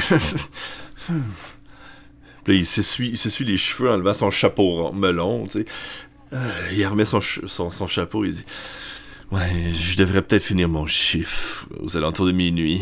Puis 2.45 2.53
là, 2.53 2.59
il 2.59 2.67
s'essuie, 2.67 3.09
il 3.09 3.19
s'essuie 3.19 3.45
les 3.45 3.57
cheveux 3.57 3.91
en 3.91 3.97
levant 3.97 4.15
son 4.15 4.31
chapeau 4.31 4.93
melon, 4.93 5.47
tu 5.47 5.61
sais. 5.61 5.65
Euh, 6.33 6.39
il 6.73 6.87
remet 6.87 7.05
son, 7.05 7.21
son, 7.21 7.71
son 7.71 7.87
chapeau, 7.87 8.25
il 8.25 8.35
dit 8.35 8.45
Ouais, 9.33 9.73
je 9.73 9.97
devrais 9.97 10.23
peut-être 10.23 10.43
finir 10.43 10.69
mon 10.69 10.87
chiffre 10.87 11.67
aux 11.81 11.97
alentours 11.97 12.27
de 12.27 12.33
minuit. 12.33 12.81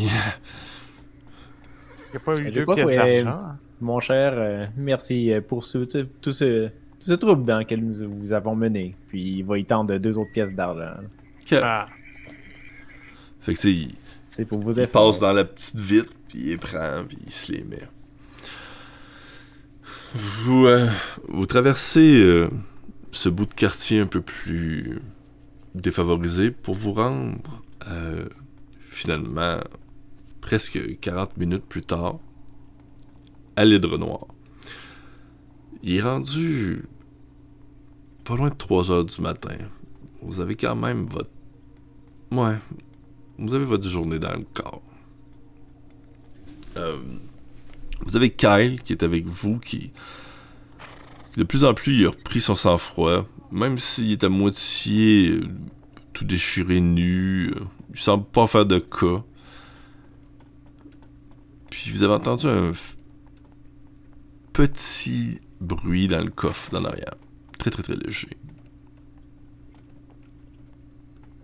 Il 2.09 2.13
n'y 2.13 2.17
a 2.17 2.21
pas 2.21 2.33
eu 2.39 2.51
pièces 2.51 2.65
que, 2.65 2.81
euh, 2.81 3.25
d'argent. 3.25 3.43
Mon 3.81 4.01
cher, 4.01 4.33
euh, 4.35 4.67
merci 4.77 5.33
euh, 5.33 5.41
pour 5.41 5.65
ce, 5.65 5.79
tout, 5.79 6.07
tout 6.23 6.33
ce, 6.33 6.69
tout 6.69 7.07
ce 7.07 7.13
trouble 7.13 7.45
dans 7.45 7.59
lequel 7.59 7.85
nous 7.85 8.09
vous 8.11 8.33
avons 8.33 8.55
mené. 8.57 8.97
Puis 9.09 9.21
il 9.21 9.45
va 9.45 9.59
y 9.59 9.65
tendre 9.65 9.97
deux 9.99 10.19
autres 10.19 10.33
pièces 10.33 10.55
d'argent. 10.55 10.95
Ah, 11.53 11.89
Fait 13.49 13.55
que 13.55 13.61
tu 13.61 13.69
sais, 13.69 13.75
il, 13.75 13.95
C'est 14.29 14.45
pour 14.45 14.61
vos 14.61 14.73
il 14.73 14.81
efforts. 14.81 15.13
passe 15.13 15.21
dans 15.21 15.33
la 15.33 15.47
petite 15.47 15.77
vitre, 15.81 16.13
puis 16.29 16.51
il 16.51 16.59
prend, 16.59 17.03
puis 17.09 17.17
il 17.25 17.33
se 17.33 17.51
les 17.51 17.65
met. 17.65 17.89
Vous, 20.15 20.67
euh, 20.67 20.87
vous 21.29 21.47
traversez 21.47 22.21
euh, 22.21 22.51
ce 23.11 23.31
bout 23.31 23.47
de 23.47 23.55
quartier 23.55 24.01
un 24.01 24.07
peu 24.07 24.21
plus 24.21 24.99
défavorisé 25.75 26.51
pour 26.51 26.75
vous 26.75 26.93
rendre, 26.93 27.63
euh, 27.87 28.29
finalement, 28.91 29.61
presque 30.43 30.99
40 31.01 31.39
minutes 31.39 31.65
plus 31.65 31.81
tard, 31.81 32.19
à 33.57 33.65
l'Hydre 33.65 33.97
Noir. 33.97 34.27
Il 35.83 35.97
est 35.97 36.03
rendu 36.03 36.85
pas 38.25 38.37
loin 38.37 38.51
de 38.51 38.55
3 38.57 38.91
heures 38.91 39.05
du 39.07 39.23
matin. 39.23 39.57
Vous 40.21 40.41
avez 40.41 40.55
quand 40.55 40.77
même 40.77 41.07
votre... 41.07 41.31
Ouais, 42.31 42.59
vous 43.39 43.55
avez 43.55 43.65
votre 43.65 43.89
journée 43.89 44.19
dans 44.19 44.35
le 44.35 44.45
corps. 44.53 44.83
Euh, 46.77 46.99
vous 48.01 48.17
avez 48.17 48.31
Kyle 48.31 48.83
qui 48.83 48.93
est 48.93 49.03
avec 49.03 49.27
vous, 49.27 49.59
qui 49.59 49.93
de 51.37 51.45
plus 51.45 51.65
en 51.65 51.75
plus 51.75 52.01
il 52.01 52.07
a 52.07 52.11
repris 52.11 52.41
son 52.41 52.55
sang-froid, 52.55 53.27
même 53.53 53.79
s'il 53.79 54.13
est 54.13 54.25
à 54.25 54.29
moitié 54.29 55.31
euh, 55.31 55.47
tout 56.13 56.25
déchiré 56.25 56.81
nu, 56.81 57.51
euh, 57.51 57.61
il 57.91 58.01
semble 58.01 58.25
pas 58.25 58.47
faire 58.47 58.67
de 58.67 58.79
cas. 58.79 59.23
Puis 61.71 61.91
vous 61.93 62.03
avez 62.03 62.15
entendu 62.15 62.47
un 62.47 62.73
petit 64.53 65.41
bruit 65.61 66.09
dans 66.09 66.25
le 66.25 66.31
coffre 66.31 66.73
d'en 66.73 66.85
arrière, 66.85 67.15
très 67.59 67.71
très 67.71 67.83
très 67.83 67.95
léger. 67.95 68.31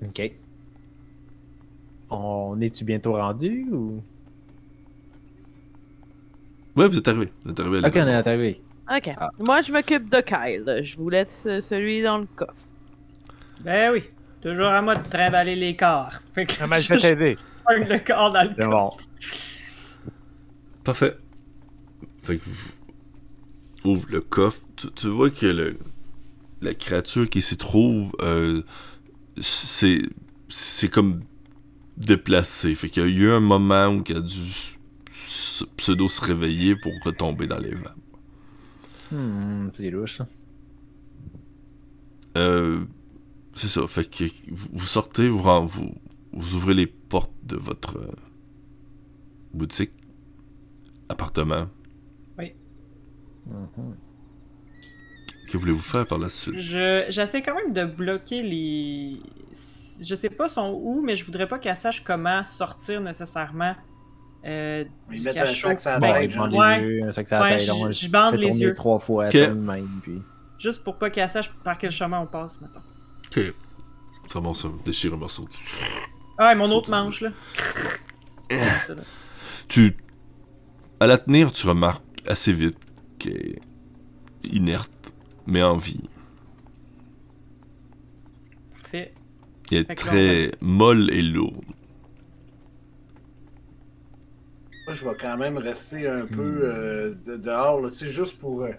Ok. 0.03 0.44
On 2.21 2.61
est-tu 2.61 2.85
bientôt 2.85 3.13
rendu 3.15 3.67
ou? 3.73 4.03
Ouais, 6.77 6.89
vous 6.89 6.99
êtes 6.99 7.07
arrivé, 7.09 7.31
vous 7.45 7.53
êtes 7.53 7.61
arrivé 7.61 7.79
à 7.79 7.89
Ok, 7.89 7.95
on 7.97 8.07
est 8.09 8.27
arrivé. 8.27 8.61
Ok. 8.95 9.11
Ah. 9.17 9.31
Moi, 9.39 9.61
je 9.63 9.73
m'occupe 9.73 10.11
de 10.11 10.21
Kyle. 10.21 10.81
Je 10.83 10.97
vous 10.97 11.09
laisse 11.09 11.45
euh, 11.47 11.61
celui 11.61 12.03
dans 12.03 12.19
le 12.19 12.27
coffre. 12.35 12.53
Ben 13.61 13.93
oui, 13.93 14.03
toujours 14.43 14.67
à 14.67 14.83
moi 14.83 14.95
de 14.97 15.09
trimballer 15.09 15.57
les 15.57 15.75
corps. 15.77 16.11
Fait 16.35 16.45
que 16.47 16.53
Ah, 16.61 16.79
je 16.81 16.89
vais 16.95 17.01
t'aider? 17.01 17.39
le 17.69 17.99
corps 18.05 18.31
dans 18.33 18.43
le 18.43 18.51
C'est 18.59 18.65
coffre. 18.67 18.71
bon. 18.71 18.89
Parfait. 20.83 21.17
Fait 22.25 22.37
que 22.39 22.43
vous 23.85 23.91
ouvre 23.93 24.07
le 24.11 24.21
coffre. 24.21 24.61
Tu, 24.77 24.91
tu 24.93 25.09
vois 25.09 25.31
que 25.31 25.47
le, 25.47 25.79
la 26.61 26.75
créature 26.75 27.29
qui 27.31 27.41
s'y 27.41 27.57
trouve, 27.57 28.13
euh, 28.21 28.63
c'est 29.41 30.03
c'est 30.49 30.89
comme 30.91 31.23
déplacé. 31.97 32.75
Fait 32.75 32.89
qu'il 32.91 33.03
y 33.03 33.07
a 33.07 33.09
eu 33.09 33.31
un 33.31 33.41
moment 33.41 33.89
où 33.89 34.03
il 34.09 34.17
a 34.17 34.21
dû 34.21 34.41
pseudo 35.77 36.09
se 36.09 36.21
réveiller 36.25 36.77
pour 36.77 36.93
retomber 37.05 37.47
dans 37.47 37.59
les 37.59 37.75
vapes. 37.75 37.97
Hmm, 39.13 39.69
c'est 39.73 39.91
louche. 39.91 40.19
ça. 40.19 40.29
Euh, 42.37 42.85
c'est 43.55 43.69
ça. 43.69 43.87
Fait 43.87 44.09
que 44.11 44.25
vous, 44.51 44.87
sortez, 44.87 45.29
vous, 45.29 45.43
ren- 45.43 45.65
vous, 45.65 45.95
vous 46.33 46.55
ouvrez 46.57 46.75
les 46.75 46.87
portes 46.87 47.33
de 47.45 47.57
votre 47.57 47.99
euh, 47.99 48.11
boutique, 49.53 49.93
appartement. 51.09 51.69
Mhm. 53.47 53.95
Que 55.51 55.59
voulez-vous 55.59 55.79
faire 55.83 56.07
par 56.07 56.17
la 56.19 56.31
suite? 56.31 56.55
Je, 56.59 57.05
j'essaie 57.11 57.43
quand 57.43 57.55
même 57.55 57.75
de 57.75 57.85
bloquer 57.85 58.43
les. 58.43 59.21
Je 60.03 60.15
sais 60.15 60.31
pas 60.31 60.49
son 60.49 60.73
où, 60.83 61.01
mais 61.03 61.15
je 61.15 61.25
voudrais 61.25 61.47
pas 61.49 61.59
qu'elle 61.59 61.77
sache 61.77 62.03
comment 62.03 62.43
sortir 62.45 63.01
nécessairement. 63.01 63.75
Euh, 64.47 64.85
du 65.11 65.21
mettent 65.23 65.37
un 65.39 65.41
cachot. 65.41 65.69
sac 65.69 65.81
sur 65.81 65.91
la 65.93 66.01
tête, 66.01 66.31
genre. 66.33 66.49
bande 66.49 66.53
les 66.81 66.87
yeux, 66.87 67.01
un 67.07 67.11
sac 67.13 67.27
sur 67.29 67.37
la 67.39 67.43
Ouais, 67.45 67.57
tête. 67.57 67.67
je- 67.67 67.93
je 67.93 68.11
bande 68.11 68.35
les 68.35 68.43
tourner 68.43 68.61
yeux. 68.61 68.73
trois 68.75 68.99
fois 68.99 69.31
ça 69.31 69.49
même. 69.55 69.89
Puis... 70.03 70.21
Juste 70.59 70.85
pour 70.85 70.97
pas 70.99 71.09
qu'elle 71.11 71.31
sache 71.31 71.51
par 71.65 71.79
quel 71.79 71.91
chemin 71.91 72.21
on 72.21 72.27
passe 72.27 72.61
maintenant. 72.61 72.83
Ok. 73.29 73.41
C'est 74.27 74.41
bon 74.41 74.53
ça, 74.55 74.69
déchire 74.85 75.15
un 75.15 75.17
morceau. 75.17 75.49
Ah, 76.39 76.53
et 76.53 76.55
mon 76.57 76.71
autre 76.73 76.91
manche 76.91 77.21
là. 77.23 77.31
Ça, 78.51 78.95
là. 78.95 79.03
Tu. 79.69 79.97
À 81.01 81.07
la 81.07 81.19
tenir, 81.19 81.51
tu 81.53 81.67
remarques 81.67 82.03
assez 82.27 82.53
vite 82.53 82.79
qu'elle 83.19 83.33
est 83.35 84.49
inerte, 84.53 84.91
mais 85.47 85.63
en 85.63 85.77
vie. 85.77 86.01
Elle 89.71 89.79
est 89.79 89.85
que 89.87 89.95
très 89.95 90.51
molle 90.61 91.11
et 91.13 91.23
lourde. 91.23 91.65
Moi, 94.87 94.95
je 94.95 95.05
vais 95.05 95.15
quand 95.19 95.37
même 95.39 95.57
rester 95.57 96.07
un 96.07 96.27
peu 96.27 96.61
euh, 96.63 97.15
de- 97.27 97.37
dehors, 97.39 97.81
là, 97.81 97.91
tu 97.91 97.99
sais, 97.99 98.11
juste 98.11 98.39
pour 98.39 98.63
euh, 98.65 98.73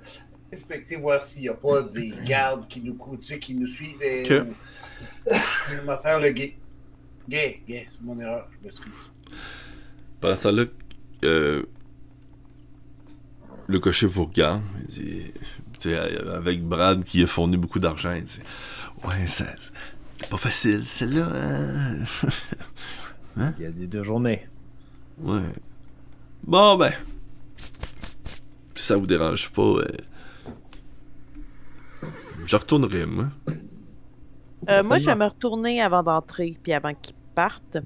inspecter, 0.54 0.98
voir 0.98 1.20
s'il 1.22 1.42
n'y 1.44 1.50
a 1.50 1.56
pas 1.56 1.82
des 1.82 2.14
gardes 2.28 2.68
qui 2.68 2.82
nous, 2.82 2.96
sais, 3.24 3.40
qui 3.40 3.56
nous 3.56 3.68
suivent. 3.68 4.02
Et, 4.04 4.22
Ok. 4.40 4.48
Je 5.72 5.76
vais 5.78 5.98
faire 6.04 6.20
le 6.20 6.30
gay. 6.30 6.56
Gay, 7.28 7.62
gay, 7.68 7.88
c'est 7.92 8.02
mon 8.04 8.20
erreur, 8.20 8.48
je 8.52 8.66
m'excuse. 8.66 8.94
Pendant 10.22 10.36
ça 10.36 10.52
là, 10.52 10.66
euh, 11.24 11.64
le 13.68 13.80
cocher 13.80 14.06
vous 14.06 14.26
regarde. 14.26 14.62
Il 14.82 14.86
dit, 14.86 15.24
tu 15.80 15.90
sais, 15.90 15.98
avec 15.98 16.64
Brad 16.64 17.04
qui 17.04 17.24
a 17.24 17.28
fourni 17.28 17.58
beaucoup 17.58 17.80
d'argent, 17.80 18.14
il 18.14 18.24
dit 18.24 18.40
Ouais, 19.04 19.26
ça, 19.28 19.48
pas 20.30 20.38
facile, 20.38 20.86
celle-là. 20.86 21.28
hein? 23.38 23.54
Il 23.58 23.64
y 23.64 23.68
a 23.68 23.72
dit 23.72 23.88
deux 23.88 24.04
journées. 24.04 24.48
Ouais. 25.20 25.42
Bon, 26.44 26.78
ben. 26.78 26.92
Si 28.76 28.86
ça 28.86 28.98
vous 28.98 29.08
dérange 29.08 29.50
pas, 29.52 29.62
euh, 29.62 29.86
je 32.46 32.56
retournerai, 32.56 33.06
moi. 33.06 33.30
Euh, 34.70 34.84
moi, 34.84 34.98
je 34.98 35.06
vais 35.06 35.16
me 35.16 35.26
retourner 35.26 35.82
avant 35.82 36.04
d'entrer, 36.04 36.58
puis 36.62 36.74
avant 36.74 36.94
qu'il 36.94 37.16
parte. 37.34 37.78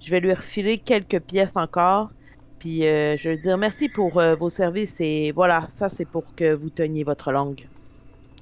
Je 0.00 0.10
vais 0.10 0.20
lui 0.20 0.32
refiler 0.32 0.78
quelques 0.78 1.20
pièces 1.20 1.56
encore, 1.56 2.10
puis 2.58 2.86
euh, 2.86 3.16
je 3.16 3.28
vais 3.28 3.36
lui 3.36 3.42
dire 3.42 3.58
merci 3.58 3.88
pour 3.88 4.18
euh, 4.18 4.34
vos 4.34 4.48
services 4.48 5.00
et 5.00 5.30
voilà, 5.32 5.66
ça 5.68 5.90
c'est 5.90 6.06
pour 6.06 6.34
que 6.34 6.54
vous 6.54 6.70
teniez 6.70 7.04
votre 7.04 7.32
langue. 7.32 7.68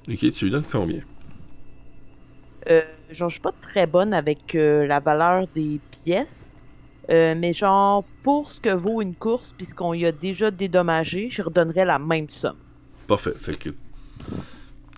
Ok, 0.09 0.31
tu 0.31 0.45
lui 0.45 0.53
donnes 0.53 0.65
combien? 0.71 1.01
Euh, 2.71 2.83
genre, 3.11 3.29
je 3.29 3.35
suis 3.35 3.41
pas 3.43 3.53
très 3.63 3.87
bonne 3.87 4.13
avec 4.13 4.55
euh, 4.55 4.87
la 4.87 5.01
valeur 5.01 5.47
des 5.55 5.81
pièces, 6.05 6.55
euh, 7.11 7.35
mais 7.37 7.53
genre, 7.53 8.05
pour 8.23 8.51
ce 8.51 8.61
que 8.61 8.71
vaut 8.71 9.01
une 9.01 9.15
course, 9.15 9.55
puisqu'on 9.57 9.95
y 9.95 10.05
a 10.05 10.13
déjà 10.13 10.51
dédommagé, 10.51 11.31
je 11.31 11.43
redonnerais 11.43 11.85
la 11.85 11.99
même 11.99 12.29
somme. 12.29 12.59
Parfait, 13.07 13.33
fait 13.35 13.59
que. 13.59 13.71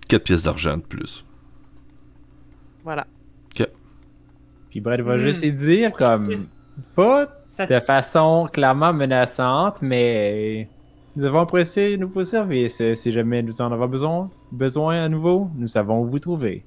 4 0.08 0.24
pièces 0.24 0.42
d'argent 0.42 0.76
de 0.76 0.82
plus. 0.82 1.24
Voilà. 2.82 3.06
Puis 4.70 4.80
Brad 4.80 5.00
va 5.00 5.16
Hmm. 5.16 5.18
juste 5.18 5.42
y 5.42 5.52
dire 5.52 5.90
comme 5.92 6.46
pas 6.94 7.26
Ça 7.48 7.66
de 7.66 7.80
façon 7.80 8.48
clairement 8.52 8.92
menaçante, 8.92 9.82
mais 9.82 10.68
nous 11.16 11.24
avons 11.24 11.40
apprécié 11.40 11.96
vos 11.96 12.22
services. 12.22 12.80
Si 12.94 13.10
jamais 13.10 13.42
nous 13.42 13.60
en 13.60 13.72
avons 13.72 13.88
besoin, 13.88 14.30
besoin 14.52 15.02
à 15.02 15.08
nouveau, 15.08 15.50
nous 15.56 15.66
savons 15.66 16.02
où 16.02 16.06
vous 16.06 16.20
trouver. 16.20 16.64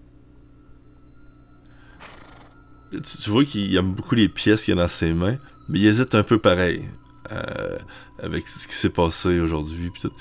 Tu, 2.94 3.18
tu 3.24 3.30
vois 3.30 3.46
qu'il 3.46 3.76
aime 3.76 3.94
beaucoup 3.94 4.16
les 4.16 4.30
pièces 4.30 4.64
qu'il 4.64 4.78
a 4.78 4.84
dans 4.84 4.88
ses 4.88 5.14
mains, 5.14 5.38
mais 5.70 5.80
il 5.80 5.88
hésite 5.88 6.16
un 6.16 6.24
peu 6.24 6.40
pareil. 6.40 6.84
euh, 7.32 7.78
avec 8.22 8.48
ce 8.48 8.68
qui 8.68 8.76
s'est 8.76 8.90
passé 8.90 9.40
aujourd'hui. 9.40 9.90
pis 9.90 10.02
tout. 10.02 10.12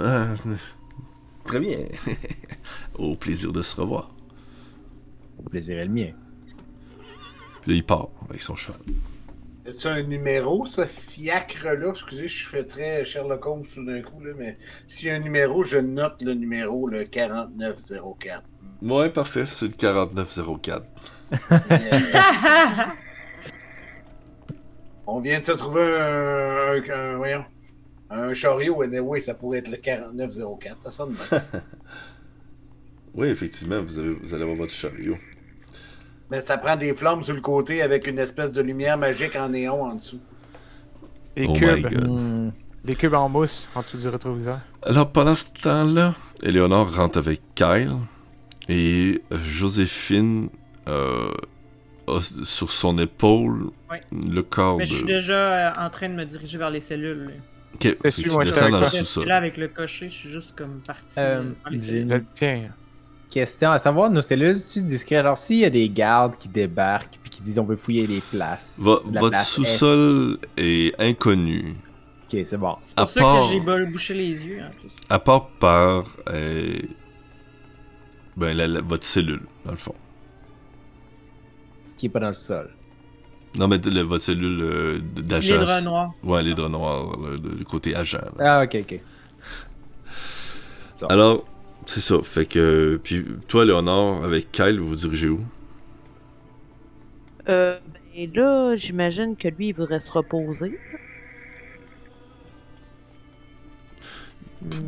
Ah, 0.00 0.34
très 1.44 1.60
bien. 1.60 1.78
Au 2.94 3.14
plaisir 3.16 3.52
de 3.52 3.62
se 3.62 3.76
revoir. 3.80 4.10
Le 5.42 5.48
plaisir 5.50 5.78
est 5.78 5.84
le 5.84 5.90
mien. 5.92 6.10
Puis 7.62 7.70
là, 7.72 7.76
il 7.76 7.84
part 7.84 8.08
avec 8.28 8.42
son 8.42 8.56
cheval. 8.56 8.80
As-tu 9.66 9.86
un 9.86 10.02
numéro, 10.02 10.66
ce 10.66 10.84
fiacre-là? 10.84 11.90
Excusez, 11.90 12.26
je 12.26 12.48
fais 12.48 12.64
très 12.64 13.04
Sherlock 13.04 13.46
Holmes 13.46 13.64
tout 13.72 13.84
d'un 13.84 14.02
coup, 14.02 14.20
là, 14.20 14.32
mais 14.36 14.58
s'il 14.88 15.08
y 15.08 15.10
a 15.10 15.14
un 15.14 15.20
numéro, 15.20 15.62
je 15.62 15.78
note 15.78 16.20
le 16.20 16.34
numéro, 16.34 16.88
le 16.88 17.04
4904. 17.04 18.42
Ouais, 18.82 19.10
parfait, 19.10 19.46
c'est 19.46 19.66
le 19.66 19.72
4904. 19.72 20.84
Euh, 21.32 21.58
On 25.06 25.20
vient 25.20 25.40
de 25.40 25.44
se 25.44 25.52
trouver 25.52 25.82
un, 25.82 26.74
un, 26.76 27.12
un- 27.12 27.16
voyons, 27.16 27.44
un 28.10 28.34
chariot, 28.34 28.82
anyway, 28.82 29.20
ça 29.20 29.34
pourrait 29.34 29.58
être 29.58 29.68
le 29.70 29.76
4904, 29.78 30.82
ça 30.82 30.90
sonne 30.90 31.14
bien. 31.30 31.42
Oui, 33.14 33.28
effectivement, 33.28 33.76
vous, 33.82 33.98
avez- 33.98 34.14
vous 34.14 34.32
allez 34.32 34.42
avoir 34.42 34.56
votre 34.56 34.72
chariot. 34.72 35.18
Mais 36.30 36.40
ça 36.40 36.56
prend 36.56 36.76
des 36.76 36.94
flammes 36.94 37.22
sur 37.22 37.34
le 37.34 37.42
côté 37.42 37.82
avec 37.82 38.06
une 38.06 38.18
espèce 38.18 38.50
de 38.52 38.62
lumière 38.62 38.96
magique 38.96 39.36
en 39.36 39.50
néon 39.50 39.82
en 39.84 39.96
dessous. 39.96 40.20
Les 41.36 41.46
Oh 41.46 41.52
my 41.52 41.58
cubes. 41.58 41.90
god. 41.92 42.08
Hmm. 42.08 42.50
Les 42.86 42.94
cubes 42.94 43.12
en 43.12 43.28
mousse 43.28 43.68
en 43.74 43.82
dessous 43.82 43.98
du 43.98 44.08
rétroviseur. 44.08 44.60
Alors, 44.82 45.12
pendant 45.12 45.34
ce 45.34 45.44
temps-là, 45.62 46.14
Eleonore 46.42 46.94
rentre 46.96 47.18
avec 47.18 47.42
Kyle 47.54 47.92
et 48.70 49.20
Joséphine 49.30 50.48
euh, 50.88 51.30
sur 52.42 52.70
son 52.70 52.98
épaule 52.98 53.70
Ouais. 53.90 54.00
le 54.12 54.42
corps 54.42 54.78
Mais 54.78 54.84
de. 54.84 54.88
je 54.90 54.96
suis 54.96 55.04
déjà 55.06 55.34
euh, 55.34 55.72
en 55.78 55.90
train 55.90 56.08
de 56.08 56.14
me 56.14 56.24
diriger 56.24 56.58
vers 56.58 56.70
les 56.70 56.80
cellules. 56.80 57.24
là. 57.26 57.30
Ok, 57.74 57.96
je 58.04 58.10
suis 58.10 58.24
dans 58.30 58.38
là 59.24 59.36
avec 59.36 59.56
le 59.56 59.68
cocher, 59.68 60.08
je 60.08 60.14
suis 60.14 60.28
juste 60.30 60.54
comme 60.54 60.80
parti 60.86 61.14
Euh, 61.18 61.52
tiens. 62.34 62.68
Question 63.30 63.70
à 63.70 63.78
savoir, 63.78 64.10
nos 64.10 64.20
cellules, 64.20 64.58
tu 64.60 64.82
discret? 64.82 65.22
Genre, 65.22 65.36
s'il 65.36 65.58
y 65.60 65.64
a 65.64 65.70
des 65.70 65.88
gardes 65.88 66.36
qui 66.36 66.48
débarquent 66.50 67.18
puis 67.22 67.30
qui 67.30 67.40
disent 67.42 67.58
on 67.58 67.64
veut 67.64 67.76
fouiller 67.76 68.06
les 68.06 68.20
places. 68.20 68.78
Va- 68.82 69.00
la 69.10 69.20
votre 69.20 69.30
place 69.32 69.48
sous-sol 69.48 70.38
est 70.58 70.94
inconnu. 71.00 71.74
Ok, 72.30 72.40
c'est 72.44 72.58
bon. 72.58 72.76
C'est 72.84 72.98
À 72.98 73.02
pour 73.04 73.10
ça 73.10 73.20
part, 73.20 73.38
que 73.48 73.52
j'ai 73.52 73.86
bouché 73.86 74.12
les 74.14 74.44
yeux 74.44 74.60
en 74.62 74.70
plus. 74.70 74.90
à 75.08 75.18
part 75.18 75.48
par 75.58 76.04
euh, 76.28 76.74
ben, 78.36 78.54
la- 78.56 78.66
la- 78.68 78.80
votre 78.82 79.04
cellule, 79.04 79.42
dans 79.64 79.70
le 79.72 79.76
fond. 79.78 79.94
Qui 82.02 82.06
est 82.06 82.08
pas 82.08 82.18
dans 82.18 82.26
le 82.26 82.32
sol. 82.34 82.68
Non, 83.56 83.68
mais 83.68 83.78
de- 83.78 83.88
le- 83.88 84.00
votre 84.00 84.24
cellule 84.24 84.60
euh, 84.60 84.98
d'agent. 84.98 85.58
draps 85.62 85.84
noirs. 85.84 86.10
Ouais, 86.24 86.42
les 86.42 86.52
draps 86.52 86.72
noirs, 86.72 87.16
le, 87.16 87.36
le- 87.36 87.64
côté 87.64 87.94
agent. 87.94 88.18
là. 88.18 88.58
Ah, 88.58 88.64
ok, 88.64 88.76
ok. 88.80 89.00
Alors, 91.08 91.44
c'est 91.86 92.00
ça. 92.00 92.16
Fait 92.24 92.44
que. 92.44 92.98
Puis 93.04 93.24
toi, 93.46 93.64
Léonard, 93.64 94.24
avec 94.24 94.50
Kyle, 94.50 94.80
vous 94.80 94.88
vous 94.88 94.96
dirigez 94.96 95.28
où? 95.28 95.38
Euh, 97.48 97.78
ben 98.16 98.32
là, 98.34 98.74
j'imagine 98.74 99.36
que 99.36 99.46
lui, 99.46 99.68
il 99.68 99.72
voudrait 99.74 100.00
se 100.00 100.10
reposer. 100.10 100.76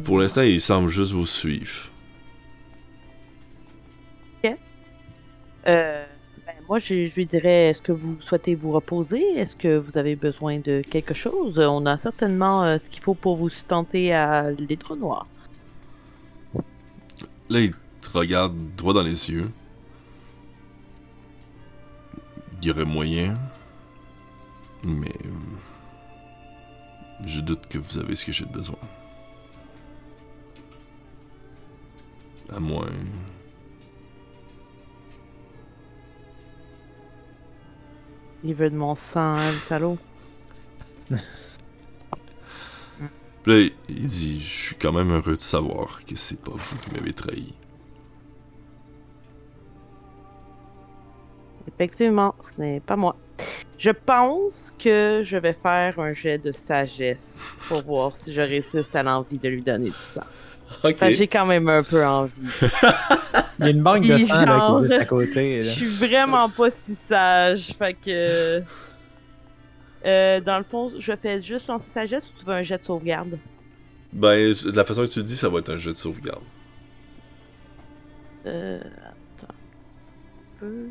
Pour 0.04 0.18
l'instant, 0.18 0.42
il 0.42 0.60
semble 0.60 0.88
juste 0.88 1.12
vous 1.12 1.26
suivre. 1.26 1.90
Euh, 4.44 6.04
ben, 6.04 6.13
moi, 6.68 6.78
je, 6.78 7.14
lui 7.14 7.26
dirais, 7.26 7.70
est-ce 7.70 7.82
que 7.82 7.92
vous 7.92 8.18
souhaitez 8.20 8.54
vous 8.54 8.72
reposer? 8.72 9.22
Est-ce 9.36 9.54
que 9.54 9.76
vous 9.76 9.98
avez 9.98 10.16
besoin 10.16 10.58
de 10.58 10.82
quelque 10.88 11.12
chose? 11.12 11.58
On 11.58 11.84
a 11.84 11.96
certainement 11.96 12.64
euh, 12.64 12.78
ce 12.78 12.88
qu'il 12.88 13.02
faut 13.02 13.14
pour 13.14 13.36
vous 13.36 13.50
sustenter 13.50 14.14
à 14.14 14.50
l'étron 14.50 14.96
noir. 14.96 15.26
Là, 17.50 17.60
il 17.60 17.74
te 18.00 18.10
regarde 18.16 18.54
droit 18.76 18.94
dans 18.94 19.02
les 19.02 19.30
yeux. 19.30 19.50
Il 22.62 22.68
y 22.68 22.70
aurait 22.70 22.86
moyen. 22.86 23.36
Mais. 24.82 25.12
Je 27.26 27.40
doute 27.40 27.66
que 27.68 27.78
vous 27.78 27.98
avez 27.98 28.16
ce 28.16 28.24
que 28.24 28.32
j'ai 28.32 28.46
besoin. 28.46 28.78
À 32.54 32.58
moins. 32.58 32.86
Il 38.44 38.54
veut 38.54 38.70
de 38.70 38.76
mon 38.76 38.94
sang, 38.94 39.34
hein, 39.34 39.50
le 39.52 39.56
salaud. 39.58 39.98
Puis 43.42 43.52
Là, 43.52 43.58
il- 43.60 43.72
il 43.88 44.06
dit 44.06 44.40
Je 44.40 44.58
suis 44.66 44.76
quand 44.76 44.92
même 44.92 45.10
heureux 45.10 45.36
de 45.36 45.40
savoir 45.42 46.04
que 46.04 46.16
c'est 46.16 46.40
pas 46.40 46.52
vous 46.52 46.76
qui 46.78 46.90
m'avez 46.94 47.12
trahi. 47.12 47.54
Effectivement, 51.68 52.34
ce 52.40 52.60
n'est 52.60 52.80
pas 52.80 52.96
moi. 52.96 53.16
Je 53.78 53.90
pense 53.90 54.72
que 54.78 55.22
je 55.24 55.36
vais 55.36 55.52
faire 55.52 55.98
un 55.98 56.12
jet 56.14 56.38
de 56.38 56.52
sagesse 56.52 57.38
pour 57.68 57.82
voir 57.82 58.14
si 58.14 58.32
je 58.32 58.40
résiste 58.40 58.94
à 58.94 59.02
l'envie 59.02 59.38
de 59.38 59.48
lui 59.48 59.62
donner 59.62 59.90
du 59.90 59.96
sang. 59.98 60.22
Ok. 60.82 60.94
Enfin, 60.94 61.10
J'ai 61.10 61.28
quand 61.28 61.46
même 61.46 61.68
un 61.68 61.82
peu 61.82 62.04
envie. 62.04 62.32
Il 63.58 63.64
y 63.64 63.68
a 63.68 63.70
une 63.70 63.82
banque 63.82 64.02
de 64.04 64.18
sang 64.18 64.44
là, 64.44 64.78
qui 64.78 64.84
est 64.84 64.88
juste 64.88 65.02
à 65.02 65.04
côté. 65.04 65.62
Je 65.64 65.68
suis 65.68 65.86
vraiment 65.86 66.48
pas 66.48 66.70
si 66.70 66.94
sage. 66.94 67.74
Fait 67.78 67.94
que. 67.94 68.62
Euh, 70.04 70.40
dans 70.40 70.58
le 70.58 70.64
fond, 70.64 70.90
je 70.98 71.12
fais 71.20 71.40
juste 71.40 71.66
lancer 71.68 71.88
sagesse 71.88 72.24
ou 72.24 72.38
tu 72.38 72.44
veux 72.44 72.52
un 72.52 72.62
jet 72.62 72.76
de 72.76 72.84
sauvegarde? 72.84 73.38
Ben, 74.12 74.52
de 74.52 74.76
la 74.76 74.84
façon 74.84 75.02
que 75.02 75.12
tu 75.12 75.20
le 75.20 75.24
dis, 75.24 75.36
ça 75.36 75.48
va 75.48 75.60
être 75.60 75.70
un 75.70 75.78
jeu 75.78 75.92
de 75.92 75.96
sauvegarde. 75.96 76.42
Euh. 78.44 78.80
Attends. 79.38 79.54
Un 79.54 80.60
peu. 80.60 80.88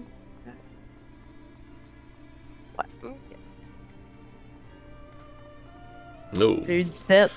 Ouais, 2.79 2.85
ok. 3.03 3.33
Oh. 6.41 6.57
J'ai 6.65 6.79
eu 6.79 6.83
17. 6.83 7.31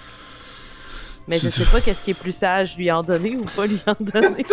Mais 1.28 1.38
je 1.38 1.48
sais 1.48 1.64
pas 1.64 1.80
qu'est-ce 1.80 2.02
qui 2.02 2.12
est 2.12 2.14
plus 2.14 2.32
sage, 2.32 2.76
lui 2.76 2.90
en 2.90 3.02
donner 3.02 3.36
ou 3.36 3.44
pas 3.44 3.66
lui 3.66 3.80
en 3.86 3.96
donner. 4.00 4.44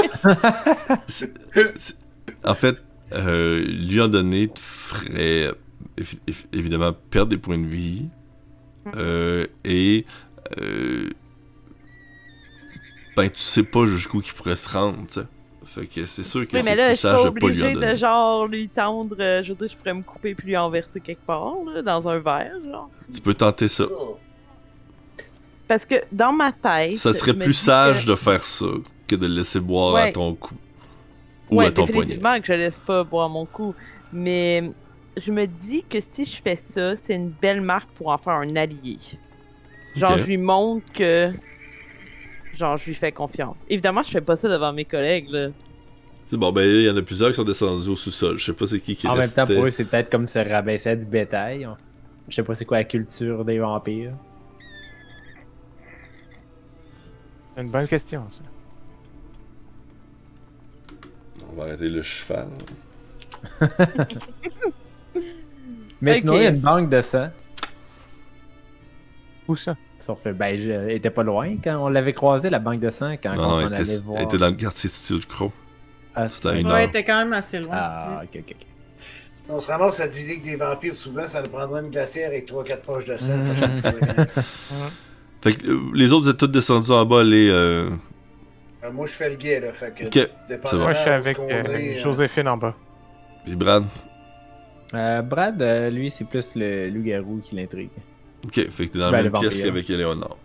C'est- 1.08 1.34
c'est- 1.76 1.98
En 2.44 2.56
fait, 2.56 2.78
euh, 3.14 3.64
lui 3.64 4.02
en 4.02 4.08
donner 4.08 4.48
te 4.48 4.60
ferait 4.60 5.52
évi- 5.98 6.20
évi- 6.28 6.46
évidemment 6.52 6.94
perdre 7.12 7.30
des 7.30 7.38
points 7.38 7.58
de 7.60 7.68
vie 7.68 8.06
euh, 8.96 9.46
et 9.64 10.06
euh, 10.62 11.10
ben 13.16 13.30
tu 13.30 13.40
sais 13.40 13.64
pas 13.64 13.86
jusqu'où 13.86 14.22
il 14.26 14.34
pourrait 14.34 14.56
se 14.56 14.68
rendre. 14.70 15.06
tu 15.08 15.14
sais. 15.22 15.28
Fait 15.66 15.86
que 15.88 16.06
c'est 16.06 16.24
sûr 16.24 16.48
que 16.48 16.56
Oui, 16.58 16.62
c'est 16.64 16.70
mais 16.70 16.76
là, 16.76 16.88
plus 16.88 16.92
je 16.96 17.00
suis 17.00 17.08
pas 17.08 17.18
sage 17.18 17.26
de 17.26 17.30
pas 17.30 17.48
lui 17.48 17.62
en 17.64 17.66
obligée 17.66 17.70
de 17.76 17.80
donner. 17.80 17.98
genre 17.98 18.48
lui 18.48 18.70
tendre. 18.70 19.16
euh, 19.20 19.42
je 19.44 19.54
veux 19.54 19.58
dire, 19.58 19.68
je 19.70 19.78
pourrais 19.78 19.94
me 19.94 20.02
couper 20.04 20.36
puis 20.36 20.48
lui 20.48 20.58
en 20.58 20.70
verser 20.70 21.00
quelque 21.00 21.26
part, 21.26 21.54
là, 21.74 21.82
dans 21.82 22.08
un 22.08 22.20
verre, 22.20 22.56
genre. 22.70 22.90
Tu 23.14 23.22
peux 23.22 23.34
tenter 23.34 23.68
ça. 23.68 23.86
Parce 25.74 25.88
que 25.88 25.96
dans 26.12 26.32
ma 26.32 26.52
tête. 26.52 26.98
Ça 26.98 27.14
serait 27.16 27.34
plus 27.34 27.56
sage 27.56 28.06
que- 28.06 28.12
de 28.12 28.16
faire 28.16 28.44
ça 28.44 28.68
que 29.08 29.16
de 29.16 29.26
le 29.26 29.34
laisser 29.34 29.60
boire 29.60 29.96
à 29.96 30.12
ton 30.12 30.36
cou. 30.36 30.54
Ou 31.50 31.56
ouais, 31.56 31.66
à 31.66 31.72
ton 31.72 31.88
poignet. 31.88 32.16
que 32.16 32.46
je 32.46 32.54
laisse 32.54 32.80
pas 32.80 33.04
boire 33.04 33.28
mon 33.28 33.48
coup. 33.48 33.74
Mais 34.12 34.70
je 35.18 35.32
me 35.32 35.48
dis 35.48 35.84
que 35.90 35.98
si 36.00 36.26
je 36.26 36.40
fais 36.44 36.56
ça, 36.58 36.96
c'est 36.96 37.16
une 37.16 37.30
belle 37.32 37.62
marque 37.62 37.90
pour 37.96 38.10
en 38.10 38.20
faire 38.20 38.34
un 38.34 38.56
allié. 38.56 39.00
Genre, 39.96 40.16
je 40.20 40.28
lui 40.28 40.38
montre 40.38 40.86
que. 40.94 41.32
Genre, 42.54 42.78
je 42.78 42.86
lui 42.86 42.94
fais 42.94 43.12
confiance. 43.12 43.58
Évidemment, 43.68 44.04
je 44.04 44.12
fais 44.12 44.22
pas 44.22 44.38
ça 44.38 44.50
devant 44.50 44.74
mes 44.74 44.86
collègues, 44.86 45.30
là. 45.32 45.48
C'est 46.30 46.38
bon, 46.38 46.52
ben 46.52 46.70
il 46.70 46.84
y 46.84 46.90
en 46.92 46.98
a 46.98 47.02
plusieurs 47.02 47.30
qui 47.30 47.36
sont 47.36 47.44
descendus 47.44 47.90
au 47.90 47.96
sous-sol. 47.96 48.38
Je 48.38 48.46
sais 48.46 48.54
pas 48.54 48.68
c'est 48.68 48.80
qui 48.80 48.96
qui 48.96 49.08
est 49.08 49.10
En 49.10 49.16
même 49.16 49.28
temps, 49.28 49.48
pour 49.48 49.66
eux, 49.66 49.72
c'est 49.72 49.86
peut-être 49.86 50.12
comme 50.12 50.28
se 50.28 50.38
rabaisser 50.38 50.90
à 50.90 50.96
du 50.96 51.08
bétail. 51.08 51.68
Je 52.30 52.36
sais 52.36 52.44
pas 52.44 52.54
c'est 52.54 52.66
quoi 52.66 52.78
la 52.78 52.84
culture 52.84 53.44
des 53.44 53.58
vampires. 53.58 54.14
C'est 57.56 57.62
une 57.62 57.70
bonne 57.70 57.88
question, 57.88 58.24
ça. 58.32 58.42
On 61.52 61.56
va 61.56 61.64
arrêter 61.64 61.90
le 61.90 62.02
cheval. 62.02 62.48
Mais 66.02 66.12
Ok. 66.12 66.18
sinon, 66.18 66.34
il 66.38 66.44
y 66.44 66.46
a 66.46 66.50
une 66.50 66.60
banque 66.60 66.90
de 66.90 67.02
sang. 67.02 67.30
Où 69.48 69.56
ça? 69.56 69.76
Fait, 70.22 70.34
ben, 70.34 70.60
je- 70.60 70.70
elle 70.70 70.92
était 70.92 71.10
pas 71.12 71.24
loin 71.24 71.56
quand 71.64 71.78
on 71.78 71.88
l'avait 71.90 72.12
croisé, 72.14 72.50
la 72.50 72.60
banque 72.60 72.80
de 72.82 72.90
sang, 72.90 73.14
quand 73.22 73.36
Non, 73.36 73.50
on 73.52 73.54
s'en 73.56 73.68
était, 73.68 73.76
allait 73.78 73.98
voir. 74.00 74.18
elle 74.20 74.26
était 74.26 74.38
dans 74.38 74.48
le 74.48 74.54
quartier 74.54 74.90
style 74.90 75.26
Crow. 75.26 75.52
Ah, 76.16 76.28
C'était 76.28 76.60
une 76.60 76.68
Ouais, 76.68 76.84
heure. 76.86 76.92
t'es 76.92 77.04
quand 77.06 77.20
même 77.24 77.32
assez 77.34 77.60
loin. 77.60 77.74
Ah, 77.74 78.22
ok, 78.24 78.30
ok, 78.40 78.44
ok. 78.60 78.66
On 79.50 79.60
se 79.60 79.68
ramasse 79.72 80.00
à 80.02 80.08
dîner 80.08 80.40
que 80.40 80.44
des 80.46 80.56
vampires, 80.58 80.96
souvent, 80.96 81.26
ça 81.28 81.42
nous 81.42 81.50
prendrait 81.50 81.82
une 81.82 81.90
glacière 81.90 82.28
avec 82.30 82.46
3-4 82.48 82.82
poches 82.82 83.06
de 83.06 83.16
sang. 83.18 83.34
Fait 85.44 85.54
que 85.56 85.68
euh, 85.68 85.80
les 85.94 86.14
autres, 86.14 86.24
vous 86.24 86.30
êtes 86.30 86.38
tous 86.38 86.48
descendus 86.48 86.92
en 86.92 87.06
bas, 87.06 87.22
les. 87.24 87.50
Euh... 87.50 87.90
Euh, 88.84 88.92
Moi, 88.94 89.08
je 89.08 89.12
fais 89.12 89.30
le 89.30 89.36
guet, 89.36 89.60
là. 89.60 89.74
Fait 89.74 89.94
que, 89.94 90.06
Ok, 90.06 90.30
dépendamment 90.48 90.84
Moi, 90.86 90.94
je 90.94 91.00
suis 91.00 91.10
avec 91.10 91.38
est, 91.50 91.96
Joséphine 91.98 92.48
en 92.48 92.56
bas. 92.58 92.76
Puis 93.46 93.56
Brad. 93.56 93.84
Euh, 94.94 95.22
Brad, 95.22 95.62
euh, 95.62 95.90
lui, 95.90 96.10
c'est 96.10 96.24
plus 96.24 96.54
le 96.56 96.90
loup-garou 96.90 97.42
qui 97.44 97.56
l'intrigue. 97.56 97.90
Ok, 98.46 98.56
fait 98.70 98.88
que 98.88 98.94
t'es 98.94 99.00
dans 99.00 99.12
Ben, 99.12 99.18
la 99.18 99.24
le 99.24 99.30
même 99.32 99.42
pièce 99.42 99.62
qu'avec 99.62 99.90
Eleonore. 99.90 100.38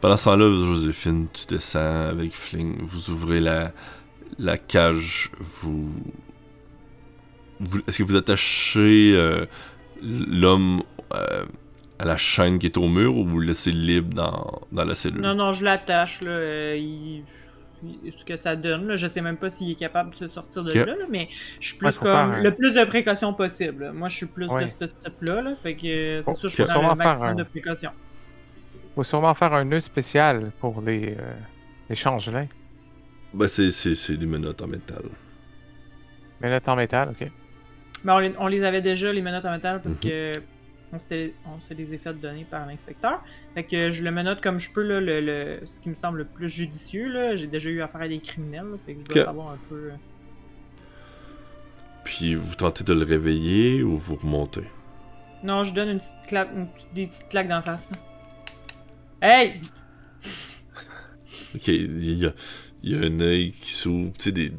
Pendant 0.00 0.16
ce 0.16 0.24
temps-là, 0.26 0.64
Joséphine, 0.66 1.26
tu 1.32 1.46
descends 1.46 2.08
avec 2.10 2.34
Fling. 2.34 2.76
Vous 2.82 3.10
ouvrez 3.10 3.40
la, 3.40 3.72
la 4.38 4.56
cage. 4.58 5.30
Vous. 5.40 5.90
vous- 7.58 7.80
Est-ce 7.88 7.98
que 7.98 8.02
vous 8.04 8.16
attachez 8.16 9.14
euh, 9.16 9.46
l'homme 10.02 10.82
euh, 11.14 11.44
à 12.02 12.04
la 12.04 12.16
chaîne 12.16 12.58
qui 12.58 12.66
est 12.66 12.76
au 12.76 12.88
mur 12.88 13.16
ou 13.16 13.24
vous 13.24 13.38
le 13.38 13.46
laissez 13.46 13.70
libre 13.70 14.12
dans, 14.14 14.60
dans 14.72 14.84
la 14.84 14.94
cellule? 14.96 15.20
Non, 15.20 15.34
non, 15.34 15.52
je 15.52 15.64
l'attache, 15.64 16.20
là. 16.22 16.30
euh, 16.30 16.76
il- 16.76 17.22
il- 17.84 18.12
Ce 18.16 18.24
que 18.24 18.36
ça 18.36 18.54
donne, 18.56 18.86
là. 18.88 18.96
Je 18.96 19.06
sais 19.08 19.20
même 19.20 19.36
pas 19.36 19.50
s'il 19.50 19.70
est 19.70 19.74
capable 19.76 20.10
de 20.10 20.16
se 20.16 20.28
sortir 20.28 20.62
de 20.64 20.72
là, 20.72 20.84
là, 20.86 20.94
mais 21.10 21.28
je 21.60 21.68
suis 21.68 21.76
plus 21.78 21.86
Ouais, 21.88 21.92
comme 22.00 22.10
un- 22.32 22.42
le 22.42 22.54
plus 22.54 22.74
de 22.74 22.84
précautions 22.84 23.34
possible. 23.34 23.90
Moi, 23.92 24.08
je 24.08 24.16
suis 24.16 24.26
plus 24.26 24.46
Ouais. 24.48 24.64
de 24.66 24.70
ce 24.70 24.84
type-là, 24.84 25.42
là. 25.42 25.54
Fait 25.62 25.74
que 25.74 26.20
c'est 26.22 26.34
sûr, 26.36 26.48
je 26.48 26.56
faut 26.62 26.68
prends 26.68 26.90
le 26.90 26.94
maximum 26.96 27.28
un- 27.28 27.34
de 27.34 27.42
précautions. 27.44 27.90
Faut 28.94 29.02
sûrement 29.04 29.34
faire 29.34 29.52
un 29.52 29.64
nœud 29.64 29.80
spécial 29.80 30.52
pour 30.60 30.80
les, 30.80 31.16
euh, 31.18 31.32
les 31.88 31.94
changelins. 31.96 32.46
Ben, 33.34 33.48
c'est, 33.48 33.70
c'est, 33.70 33.94
c'est 33.94 34.16
des 34.16 34.26
menottes 34.26 34.60
en 34.62 34.66
métal. 34.68 35.02
Là, 36.40 36.60
en 36.66 36.76
métal, 36.76 37.10
ok. 37.10 37.28
Mais 38.04 38.12
on 38.12 38.18
les, 38.18 38.32
on 38.38 38.46
les 38.48 38.64
avait 38.64 38.82
déjà, 38.82 39.12
les 39.12 39.22
menottes 39.22 39.44
en 39.44 39.52
métal, 39.52 39.80
parce 39.82 39.94
Mhm. 39.96 40.00
que 40.10 40.32
on 40.92 41.58
se 41.60 41.72
les 41.74 41.94
a 41.94 41.98
fait 41.98 42.12
donner 42.14 42.44
par 42.44 42.66
l'inspecteur. 42.66 43.22
Fait 43.54 43.64
que 43.64 43.90
je 43.90 44.02
le 44.02 44.10
menotte 44.10 44.40
comme 44.42 44.58
je 44.58 44.70
peux, 44.72 44.82
là, 44.82 45.00
le, 45.00 45.20
le- 45.20 45.60
ce 45.66 45.80
qui 45.80 45.88
me 45.88 45.94
semble 45.94 46.18
le 46.18 46.24
plus 46.24 46.48
judicieux. 46.48 47.34
J'ai 47.36 47.46
déjà 47.46 47.70
eu 47.70 47.80
affaire 47.82 48.02
à 48.02 48.08
des 48.08 48.18
criminels, 48.20 48.66
là, 48.72 48.76
fait 48.84 48.94
que 48.94 49.00
je 49.00 49.04
dois 49.06 49.18
Ok. 49.22 49.26
savoir 49.26 49.50
un 49.52 49.58
peu. 49.68 49.90
euh. 49.90 49.96
Puis 52.04 52.34
vous 52.34 52.54
tentez 52.54 52.84
de 52.84 52.92
le 52.92 53.04
réveiller 53.04 53.82
ou 53.82 53.96
vous 53.96 54.16
remontez? 54.16 54.64
Non, 55.44 55.64
je 55.64 55.72
donne 55.72 55.88
une 55.88 55.98
petite 55.98 56.26
claque, 56.26 56.50
une 56.54 56.66
des 56.94 57.06
petites 57.06 57.28
claques 57.28 57.48
d'en 57.48 57.62
face. 57.62 57.88
Là. 57.90 57.96
Hey! 59.22 59.60
Ok, 61.54 61.68
il 61.68 62.14
y 62.14 62.26
a, 62.26 62.32
il 62.82 62.92
y 62.92 62.94
a 63.02 63.06
un 63.06 63.20
œil 63.20 63.52
qui 63.52 63.72
s'ouvre. 63.72 64.12
Tu 64.18 64.24
sais, 64.24 64.32
des... 64.32 64.52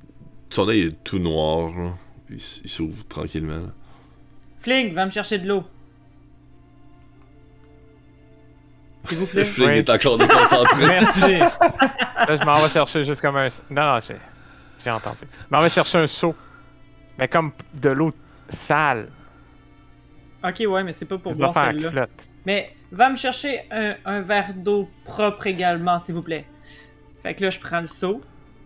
son 0.50 0.68
œil 0.70 0.82
est 0.82 1.04
tout 1.04 1.20
noir, 1.20 1.76
là. 1.78 1.94
Il 2.30 2.40
s'ouvre 2.40 3.06
tranquillement. 3.08 3.60
là. 3.60 3.74
Fling, 4.60 4.94
va 4.94 5.06
me 5.06 5.12
chercher 5.12 5.38
de 5.40 5.48
l'eau. 5.48 5.64
S'il 9.04 9.18
vous 9.18 9.26
plaît. 9.28 9.42
Le 9.42 9.46
fling 9.46 9.68
Oui. 9.68 9.74
est 9.78 9.90
encore 9.90 10.18
déconcentré. 10.18 10.86
Merci! 10.86 11.38
là, 11.40 11.50
je 12.38 12.46
m'en 12.46 12.62
vais 12.62 12.70
chercher 12.70 13.04
juste 13.04 13.22
comme 13.22 13.36
un. 13.38 13.48
Non, 13.70 13.94
non, 13.96 14.00
j'ai, 14.00 14.16
j'ai 14.84 14.92
entendu. 14.92 15.20
Je 15.22 15.56
m'en 15.56 15.62
vais 15.62 15.70
chercher 15.70 15.98
un 16.00 16.08
seau. 16.08 16.36
Mais 17.18 17.28
comme 17.28 17.52
de 17.74 17.90
l'eau 17.90 18.12
sale. 18.50 19.10
Ok, 20.44 20.64
ouais, 20.68 20.84
mais 20.84 20.94
c'est 20.94 21.06
pas 21.06 21.18
pour 21.18 21.34
boire 21.36 21.54
celle-là. 21.54 22.08
Mais 22.46 22.74
va 22.92 23.10
me 23.10 23.16
chercher 23.16 23.62
un, 23.72 23.96
un 24.06 24.22
verre 24.22 24.54
d'eau 24.56 24.90
propre 25.06 25.48
également, 25.48 26.00
s'il 26.00 26.16
vous 26.16 26.22
plaît. 26.22 26.46
Fait 27.22 27.34
que 27.36 27.44
là, 27.44 27.50
je 27.50 27.60
prends 27.60 27.80
le 27.82 27.88
seau, 27.88 28.22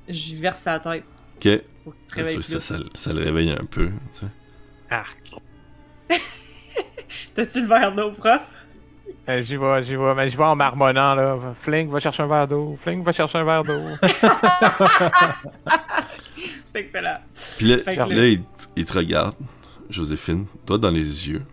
j'y 0.07 0.35
verse 0.35 0.65
à 0.65 0.73
la 0.73 0.79
tête 0.79 1.03
Ok, 1.35 1.61
pour 1.83 1.93
qu'il 2.13 2.43
ça, 2.43 2.59
ça, 2.61 2.75
ça 2.95 3.09
le 3.11 3.23
réveille 3.23 3.51
un 3.51 3.65
peu. 3.65 3.87
tu 3.87 4.19
sais. 4.21 4.25
Arc. 4.89 5.31
T'as-tu 7.35 7.61
le 7.61 7.67
verre 7.67 7.93
d'eau 7.93 8.11
propre? 8.11 8.45
Euh, 9.29 9.41
j'y 9.43 9.57
vais, 9.57 9.83
j'y 9.83 9.95
vais, 9.97 10.15
mais 10.15 10.29
j'y 10.29 10.37
vais 10.37 10.43
en 10.45 10.55
marmonnant, 10.55 11.13
là. 11.13 11.37
Fling, 11.59 11.89
va 11.89 11.99
chercher 11.99 12.23
un 12.23 12.27
verre 12.27 12.47
d'eau. 12.47 12.77
Fling, 12.79 13.03
va 13.03 13.11
chercher 13.11 13.39
un 13.39 13.43
verre 13.43 13.63
d'eau. 13.63 13.81
C'est 16.65 16.79
excellent. 16.79 17.17
Puis 17.57 17.65
là, 17.67 17.77
le- 18.07 18.39
il, 18.77 18.85
te 18.85 18.93
regarde, 18.93 19.35
Joséphine, 19.89 20.45
toi 20.65 20.77
dans 20.77 20.91
les 20.91 21.27
yeux. 21.29 21.43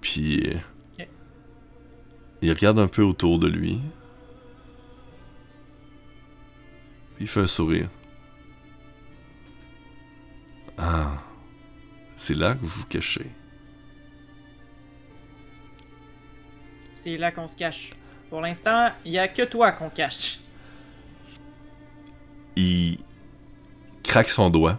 Puis 0.00 0.42
il 2.42 2.50
regarde 2.52 2.78
un 2.78 2.88
peu 2.88 3.02
autour 3.02 3.38
de 3.38 3.46
lui. 3.46 3.80
Puis 7.16 7.24
il 7.24 7.28
fait 7.28 7.40
un 7.40 7.46
sourire. 7.46 7.88
Ah, 10.78 11.12
c'est 12.16 12.34
là 12.34 12.54
que 12.54 12.60
vous 12.60 12.66
vous 12.68 12.86
cachez. 12.86 13.26
C'est 17.02 17.16
là 17.16 17.32
qu'on 17.32 17.48
se 17.48 17.56
cache. 17.56 17.90
Pour 18.28 18.40
l'instant, 18.40 18.90
il 19.04 19.12
y 19.12 19.18
a 19.18 19.26
que 19.28 19.42
toi 19.42 19.72
qu'on 19.72 19.88
cache. 19.88 20.38
Il 22.56 22.98
craque 24.04 24.28
son 24.28 24.50
doigt. 24.50 24.78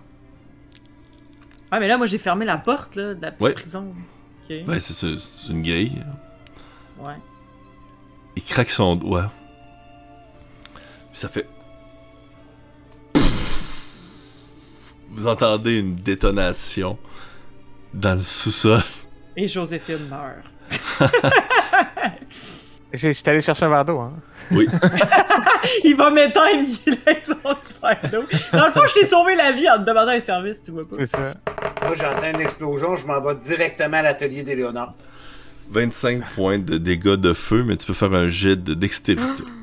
Ah, 1.71 1.79
mais 1.79 1.87
là, 1.87 1.97
moi, 1.97 2.05
j'ai 2.05 2.17
fermé 2.17 2.45
la 2.45 2.57
porte, 2.57 2.95
là, 2.95 3.13
de 3.13 3.21
la 3.21 3.31
petite 3.31 3.41
Ouais. 3.41 3.53
prison. 3.53 3.95
Ok. 4.49 4.65
Ben, 4.67 4.79
c'est 4.79 5.07
une 5.49 5.61
grille. 5.63 6.03
Ouais. 6.99 7.15
Il 8.35 8.43
craque 8.43 8.69
son 8.69 8.95
doigt. 8.95 9.31
Puis 11.11 11.19
ça 11.19 11.29
fait. 11.29 11.47
Vous 15.09 15.27
entendez 15.27 15.79
une 15.79 15.95
détonation 15.95 16.97
dans 17.93 18.15
le 18.15 18.21
sous-sol. 18.21 18.81
Et 19.35 19.47
Joséphine 19.47 20.07
meurt. 20.07 20.45
J'étais 22.93 23.29
allé 23.31 23.39
chercher 23.41 23.65
un 23.65 23.69
verre 23.69 23.85
d'eau, 23.85 23.99
hein. 23.99 24.11
Oui. 24.51 24.67
Il 25.85 25.95
va 25.95 26.09
m'éteindre, 26.11 26.67
il 26.85 26.93
a 27.05 27.23
son 27.23 27.35
verre 27.81 28.09
d'eau. 28.11 28.23
Dans 28.51 28.65
le 28.65 28.71
fond, 28.73 28.81
je 28.87 28.93
t'ai 28.99 29.05
sauvé 29.05 29.35
la 29.35 29.51
vie 29.53 29.69
en 29.69 29.77
te 29.77 29.83
demandant 29.83 30.11
un 30.11 30.19
service, 30.19 30.61
tu 30.61 30.71
vois 30.71 30.83
pas. 30.83 30.95
C'est 30.97 31.05
ça. 31.05 31.35
Moi, 31.85 31.93
j'entends 31.95 32.29
une 32.33 32.41
explosion, 32.41 32.95
je 32.97 33.05
m'en 33.05 33.21
vais 33.21 33.35
directement 33.35 33.97
à 33.97 34.01
l'atelier 34.01 34.43
d'Éléonore. 34.43 34.93
25 35.69 36.33
points 36.35 36.59
de 36.59 36.77
dégâts 36.77 37.15
de 37.15 37.31
feu, 37.31 37.63
mais 37.63 37.77
tu 37.77 37.85
peux 37.87 37.93
faire 37.93 38.11
un 38.13 38.27
jet 38.27 38.57
de 38.61 38.73
dextérité. 38.73 39.43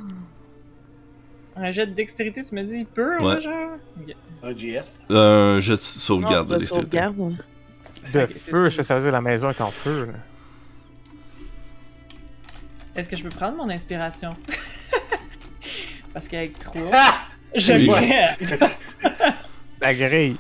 Un 1.60 1.72
jet 1.72 1.86
de 1.88 1.92
dextérité, 1.92 2.42
tu 2.44 2.54
me 2.54 2.62
dis, 2.62 2.72
il 2.76 2.86
peut, 2.86 3.18
Ouais. 3.20 3.40
genre? 3.40 3.52
Un 4.44 4.52
GS. 4.52 5.00
Un 5.10 5.58
jet 5.60 5.72
de 5.74 5.80
sauvegarde 5.80 6.48
Non, 6.48 6.54
de 6.54 6.54
de 6.54 6.58
dextérité. 6.60 6.98
sauvegarde. 6.98 7.36
De 8.12 8.20
Ok, 8.22 8.28
feu, 8.28 8.70
ça, 8.70 8.84
ça 8.84 8.94
veut 8.94 9.00
dire 9.02 9.10
la 9.10 9.20
maison 9.20 9.50
est 9.50 9.60
en 9.60 9.72
feu, 9.72 10.06
là. 10.06 10.12
Est-ce 12.98 13.08
que 13.08 13.14
je 13.14 13.22
peux 13.22 13.28
prendre 13.28 13.56
mon 13.56 13.70
inspiration? 13.70 14.30
Parce 16.12 16.26
qu'avec 16.26 16.58
3, 16.58 16.82
Ah! 16.92 17.14
je 17.54 17.72
Oui. 17.74 17.86
pourrais. 17.86 18.36
La 19.80 19.94
grille. 19.94 20.36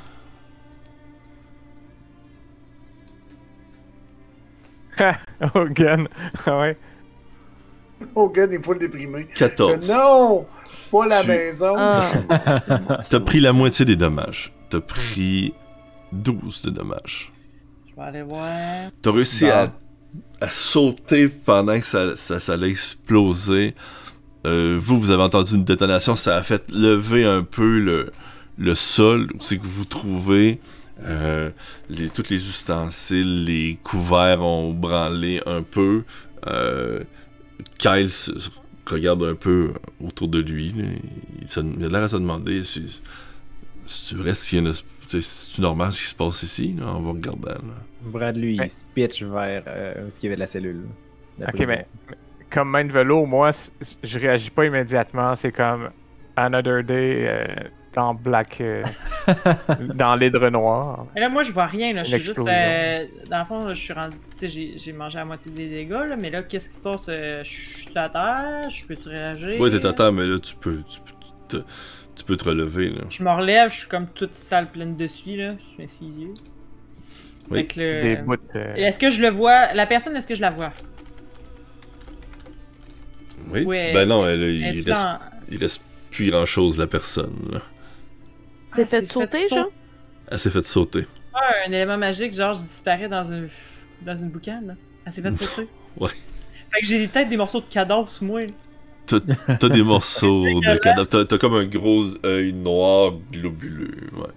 oh, 5.54 5.64
gun. 5.70 6.06
Ah 6.46 6.58
ouais. 6.58 6.76
Gars, 8.34 8.46
des 8.48 8.60
fois 8.60 8.74
déprimé. 8.76 9.26
14. 9.36 9.88
Non! 9.88 10.44
Pas 10.90 11.06
la 11.06 11.22
Tu- 11.22 11.28
maison! 11.28 11.74
Ah. 11.78 12.10
T'as 13.08 13.20
pris 13.20 13.38
la 13.38 13.52
moitié 13.52 13.84
des 13.84 13.94
dommages. 13.94 14.52
T'as 14.70 14.80
pris 14.80 15.54
12 16.10 16.62
de 16.62 16.70
dommages. 16.70 17.32
Je 17.88 17.94
vais 17.94 18.02
aller 18.08 18.22
voir. 18.22 18.90
T'as 19.00 19.12
réussi 19.12 19.48
à, 19.48 19.72
à 20.40 20.50
sauter 20.50 21.28
pendant 21.28 21.78
que 21.80 21.86
ça, 21.86 22.16
ça, 22.16 22.40
ça 22.40 22.52
allait 22.54 22.70
exploser. 22.70 23.74
Euh, 24.46 24.78
vous, 24.80 24.98
vous 24.98 25.10
avez 25.10 25.22
entendu 25.22 25.54
une 25.54 25.64
détonation, 25.64 26.16
ça 26.16 26.36
a 26.36 26.42
fait 26.42 26.70
lever 26.70 27.24
un 27.24 27.42
peu 27.42 27.78
le, 27.78 28.12
le 28.56 28.74
sol 28.74 29.28
où 29.34 29.38
c'est 29.40 29.58
que 29.58 29.64
vous 29.64 29.70
vous 29.70 29.84
trouvez. 29.84 30.60
Euh, 31.02 31.50
les, 31.88 32.08
tous 32.08 32.28
les 32.28 32.48
ustensiles, 32.48 33.44
les 33.44 33.78
couverts 33.82 34.42
ont 34.42 34.72
branlé 34.72 35.40
un 35.46 35.62
peu. 35.62 36.04
Euh, 36.46 37.00
Kyle 37.78 38.10
regarde 38.86 39.22
un 39.22 39.34
peu 39.34 39.74
autour 40.00 40.28
de 40.28 40.40
lui. 40.40 40.74
Il, 41.40 41.84
a 41.84 41.88
l'air 41.88 42.02
à 42.02 42.08
se 42.08 42.16
demander 42.16 42.64
si 42.64 43.00
c'est 43.86 44.16
vrai, 44.16 44.30
a 44.30 44.34
sais, 44.34 44.72
c'est 45.22 45.58
normal 45.58 45.92
ce 45.92 46.02
qui 46.02 46.08
se 46.08 46.14
passe 46.14 46.42
ici. 46.42 46.74
Là, 46.78 46.94
on 46.94 47.00
va 47.00 47.10
regarder. 47.12 47.48
Là. 47.48 47.60
Brad, 48.02 48.36
lui, 48.36 48.58
Ouais. 48.58 48.66
il 48.66 48.70
se 48.70 48.84
pitch 48.94 49.22
vers 49.22 49.62
euh, 49.66 50.04
où 50.04 50.08
il 50.08 50.22
y 50.24 50.26
avait 50.26 50.34
de 50.36 50.40
la 50.40 50.46
cellule. 50.46 50.82
La 51.38 51.46
Ok, 51.46 51.52
prison. 51.54 51.68
mais 51.68 51.86
mais 52.08 52.16
comme 52.50 52.70
main 52.70 52.84
de 52.84 52.92
vélo, 52.92 53.26
moi, 53.26 53.50
je 54.02 54.18
réagis 54.18 54.50
pas 54.50 54.64
immédiatement. 54.64 55.34
C'est 55.34 55.52
comme 55.52 55.90
Another 56.36 56.82
Day 56.84 57.26
euh, 57.28 57.44
dans 57.94 58.14
Black. 58.14 58.60
euh, 58.60 58.82
dans 59.94 60.14
l'hydre 60.14 60.48
noir. 60.48 61.06
Mais 61.14 61.20
là, 61.20 61.28
moi, 61.28 61.42
je 61.42 61.52
vois 61.52 61.66
rien. 61.66 61.92
Là. 61.92 62.04
Je 62.04 62.16
suis 62.16 62.22
juste. 62.24 62.38
Euh, 62.46 63.04
dans 63.30 63.40
le 63.40 63.44
fond, 63.44 63.64
là, 63.66 63.74
je 63.74 63.80
suis 63.82 63.92
rendu. 63.92 64.16
Tu 64.38 64.48
sais, 64.48 64.72
j'ai- 64.78 64.92
mangé 64.92 65.18
à 65.18 65.24
moitié 65.24 65.50
des 65.52 65.68
dégâts, 65.68 65.90
là, 66.08 66.16
mais 66.16 66.30
là, 66.30 66.42
qu'est-ce 66.42 66.68
qui 66.68 66.74
se 66.76 66.80
passe? 66.80 67.06
Je 67.08 67.42
suis 67.44 67.98
à 67.98 68.08
terre? 68.08 68.70
Je 68.70 68.86
peux-tu 68.86 69.08
réagir? 69.08 69.60
Ouais, 69.60 69.68
t'es 69.70 69.84
à 69.84 69.92
terre, 69.92 70.12
mais 70.12 70.26
là, 70.26 70.38
tu 70.38 70.54
peux, 70.56 70.78
tu 70.88 71.00
peux, 71.00 71.12
te, 71.58 71.62
tu 72.16 72.24
peux 72.24 72.36
te 72.36 72.44
relever, 72.44 72.90
là. 72.90 73.02
Je 73.10 73.22
me 73.22 73.30
relève, 73.30 73.70
je 73.70 73.80
suis 73.80 73.88
comme 73.88 74.06
toute 74.06 74.34
sale 74.34 74.70
pleine 74.70 74.96
de 74.96 75.06
suie, 75.06 75.36
là. 75.36 75.54
Je 75.76 75.82
m'essuie 75.82 76.06
les 76.06 76.20
yeux. 76.22 76.34
Oui. 77.50 77.58
Fait 77.60 77.66
que 77.66 77.80
le- 77.80 78.02
Des 78.02 78.16
bouts. 78.16 78.34
euh, 78.56 78.74
Est-ce 78.74 78.98
que 78.98 79.10
je 79.10 79.22
le 79.22 79.28
vois? 79.28 79.72
La 79.74 79.86
personne, 79.86 80.14
est-ce 80.16 80.26
que 80.26 80.34
je 80.34 80.42
la 80.42 80.50
vois? 80.50 80.72
Oui, 83.50 83.64
Ouais. 83.64 83.92
ben 83.94 84.06
non, 84.08 84.26
elle, 84.26 84.42
il, 84.42 84.84
dans- 84.84 85.18
il 85.50 85.56
reste 85.58 85.82
plus 86.10 86.30
grand 86.30 86.44
chose, 86.46 86.78
la 86.78 86.86
personne, 86.86 87.36
là. 87.52 87.62
C'est 88.74 88.82
Ah, 88.82 88.86
fait 88.86 89.00
c'est 89.06 89.12
sauter, 89.12 89.46
fait 89.48 89.54
genre? 89.54 89.70
Elle 90.30 90.38
s'est 90.38 90.50
fait 90.50 90.66
sauter. 90.66 91.04
Ah, 91.34 91.40
un 91.66 91.72
élément 91.72 91.96
magique, 91.96 92.34
genre 92.34 92.52
je 92.54 92.60
disparais 92.60 93.08
dans 93.08 93.24
une 93.24 93.48
dans 94.02 94.16
une 94.16 94.28
boucane. 94.28 94.66
Là. 94.68 94.74
Elle 95.06 95.12
s'est 95.12 95.22
fait 95.22 95.30
sauter. 95.36 95.68
Ouais. 95.98 96.10
Fait 96.70 96.80
que 96.80 96.86
j'ai 96.86 97.08
peut-être 97.08 97.28
des 97.30 97.36
morceaux 97.38 97.60
de 97.60 97.66
cadavre 97.66 98.08
sous 98.08 98.24
moi. 98.26 98.40
là. 98.42 98.46
T'as 99.08 99.56
t'as 99.56 99.68
des 99.68 99.82
morceaux 99.82 100.44
de 100.44 100.76
cadavre. 100.78 101.08
T'as 101.08 101.24
t'as 101.24 101.38
comme 101.38 101.54
un 101.54 101.64
gros 101.66 102.04
œil 102.24 102.52
noir 102.52 103.12
globuleux, 103.32 104.08
ouais. 104.16 104.32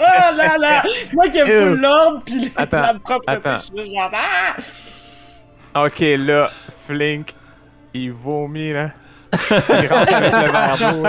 ah 0.00 0.32
là 0.36 0.58
là! 0.58 0.82
Moi 1.12 1.28
qui 1.28 1.38
aime 1.38 1.48
Ew. 1.48 1.60
full 1.70 1.80
l'ordre, 1.80 2.22
pis 2.24 2.40
la, 2.40 2.62
Attends, 2.62 2.80
la 2.80 2.94
propreté, 2.94 3.48
attends. 3.48 3.56
je 3.56 3.62
suis 3.82 3.94
là, 3.94 4.10
genre 4.10 4.10
ah! 5.74 5.84
Ok, 5.86 6.00
là, 6.00 6.50
Flink, 6.86 7.34
il 7.94 8.12
vomit, 8.12 8.72
là. 8.72 8.90
Il 9.50 9.86
rentre 9.86 10.14
avec 10.14 10.32
le 10.32 10.52
verre 10.52 10.78
comme- 10.78 11.06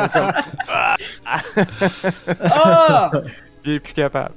Ah! 2.41 3.11
Il 3.65 3.71
est 3.73 3.79
plus 3.79 3.93
capable. 3.93 4.35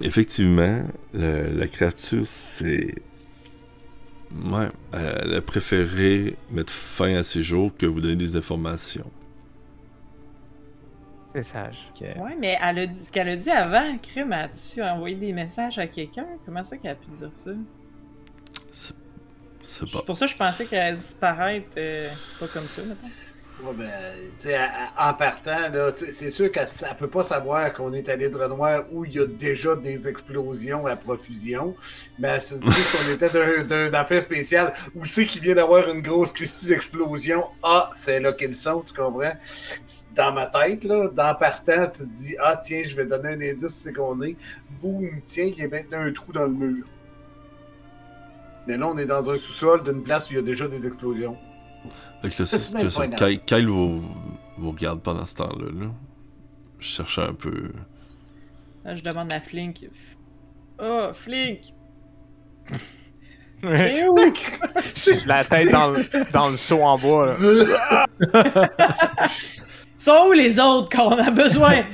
Effectivement, 0.00 0.82
le- 1.12 1.50
la 1.58 1.66
créature, 1.66 2.22
c'est. 2.24 2.94
Ouais, 4.34 4.68
elle 4.92 5.34
a 5.34 5.42
préféré 5.42 6.36
mettre 6.50 6.72
fin 6.72 7.16
à 7.16 7.22
ses 7.22 7.42
jours 7.42 7.74
que 7.76 7.86
vous 7.86 8.00
donner 8.00 8.16
des 8.16 8.36
informations. 8.36 9.10
C'est 11.28 11.42
sage. 11.42 11.90
Ok. 11.90 12.06
Ouais, 12.18 12.36
mais 12.38 12.58
elle 12.62 12.78
a 12.78 12.86
dit, 12.86 13.04
ce 13.04 13.12
qu'elle 13.12 13.28
a 13.28 13.36
dit 13.36 13.50
avant, 13.50 13.96
Crime, 13.98 14.32
as-tu 14.32 14.82
envoyé 14.82 15.16
des 15.16 15.32
messages 15.32 15.78
à 15.78 15.86
quelqu'un? 15.86 16.26
Comment 16.46 16.64
ça 16.64 16.76
qu'elle 16.76 16.92
a 16.92 16.94
pu 16.94 17.10
dire 17.10 17.30
ça? 17.34 17.50
C'est 18.70 18.94
pas. 19.90 19.98
C'est 19.98 20.06
pour 20.06 20.16
ça 20.16 20.24
que 20.26 20.32
je 20.32 20.36
pensais 20.36 20.64
qu'elle 20.64 20.80
allait 20.80 20.96
disparaître 20.96 21.68
euh, 21.76 22.08
pas 22.40 22.48
comme 22.48 22.66
ça, 22.74 22.82
mettons. 22.82 23.10
Ouais, 23.60 23.72
ben, 23.76 24.54
à- 24.54 25.08
à- 25.08 25.10
en 25.10 25.14
partant, 25.14 25.56
c'est 25.92 26.30
sûr 26.30 26.52
qu'elle 26.52 26.62
ne 26.68 26.94
peut 26.96 27.08
pas 27.08 27.24
savoir 27.24 27.72
qu'on 27.72 27.92
est 27.92 28.08
à 28.08 28.14
l'hydre 28.14 28.46
noir 28.48 28.84
où 28.92 29.04
il 29.04 29.14
y 29.14 29.18
a 29.18 29.26
déjà 29.26 29.74
des 29.74 30.06
explosions 30.06 30.86
à 30.86 30.94
profusion. 30.94 31.74
Mais 32.20 32.28
elle 32.28 32.40
se 32.42 32.54
dit 32.54 32.70
si 32.70 32.96
on 33.04 33.12
était 33.14 33.64
d'un- 33.64 33.92
affaire 33.94 34.22
spécial 34.22 34.74
où 34.94 35.04
c'est 35.04 35.26
qu'il 35.26 35.42
vient 35.42 35.56
d'avoir 35.56 35.88
une 35.88 36.02
grosse 36.02 36.32
Christie 36.32 36.68
d'explosion, 36.68 37.46
ah, 37.64 37.90
c'est 37.92 38.20
là 38.20 38.32
qu'ils 38.32 38.54
sont, 38.54 38.80
tu 38.82 38.92
comprends? 38.94 39.32
Dans 40.14 40.32
ma 40.32 40.46
tête, 40.46 40.84
là, 40.84 41.08
dans 41.08 41.34
partant, 41.34 41.88
tu 41.88 42.02
te 42.04 42.16
dis, 42.16 42.36
ah, 42.40 42.60
tiens, 42.62 42.84
je 42.86 42.94
vais 42.94 43.06
donner 43.06 43.30
un 43.30 43.40
indice, 43.54 43.74
c'est 43.74 43.92
qu'on 43.92 44.22
est. 44.22 44.36
Boum, 44.80 45.20
tiens, 45.24 45.46
il 45.46 45.58
y 45.58 45.62
a 45.64 45.68
maintenant 45.68 45.98
un 45.98 46.12
trou 46.12 46.32
dans 46.32 46.44
le 46.44 46.50
mur. 46.52 46.84
Mais 48.68 48.76
là, 48.76 48.86
on 48.86 48.98
est 48.98 49.06
dans 49.06 49.28
un 49.30 49.36
sous-sol 49.36 49.82
d'une 49.82 50.04
place 50.04 50.28
où 50.30 50.34
il 50.34 50.36
y 50.36 50.38
a 50.38 50.42
déjà 50.42 50.68
des 50.68 50.86
explosions. 50.86 51.36
Fait 52.22 52.30
que 52.30 52.42
là, 52.42 52.46
C'est 52.46 52.58
c'est 52.58 52.72
même 52.74 52.82
que 52.84 52.90
ça. 52.90 52.98
pas 53.00 53.04
énorme. 53.06 53.16
Kyle, 53.30 53.40
Kyle 53.46 53.68
vous, 53.68 54.02
vous 54.56 54.70
regarde 54.70 55.00
pendant 55.00 55.24
ce 55.26 55.34
temps-là. 55.36 55.66
Là. 55.72 55.86
Je 56.78 56.86
cherchais 56.86 57.22
un 57.22 57.34
peu. 57.34 57.70
Là, 58.84 58.94
je 58.94 59.02
demande 59.02 59.32
à 59.32 59.40
Flink. 59.40 59.88
Oh, 60.80 61.08
Flink! 61.12 61.60
Ouais. 63.62 63.76
C'est 63.98 64.08
où? 64.08 64.16
La 65.26 65.44
tête 65.44 65.72
dans 65.72 65.90
le, 65.90 66.04
dans 66.32 66.48
le 66.48 66.56
seau 66.56 66.80
en 66.82 66.96
bois, 66.98 67.36
là. 67.36 68.68
Sont 69.98 70.26
où 70.28 70.32
les 70.32 70.60
autres 70.60 70.88
quand 70.92 71.08
on 71.08 71.18
a 71.18 71.30
besoin? 71.32 71.84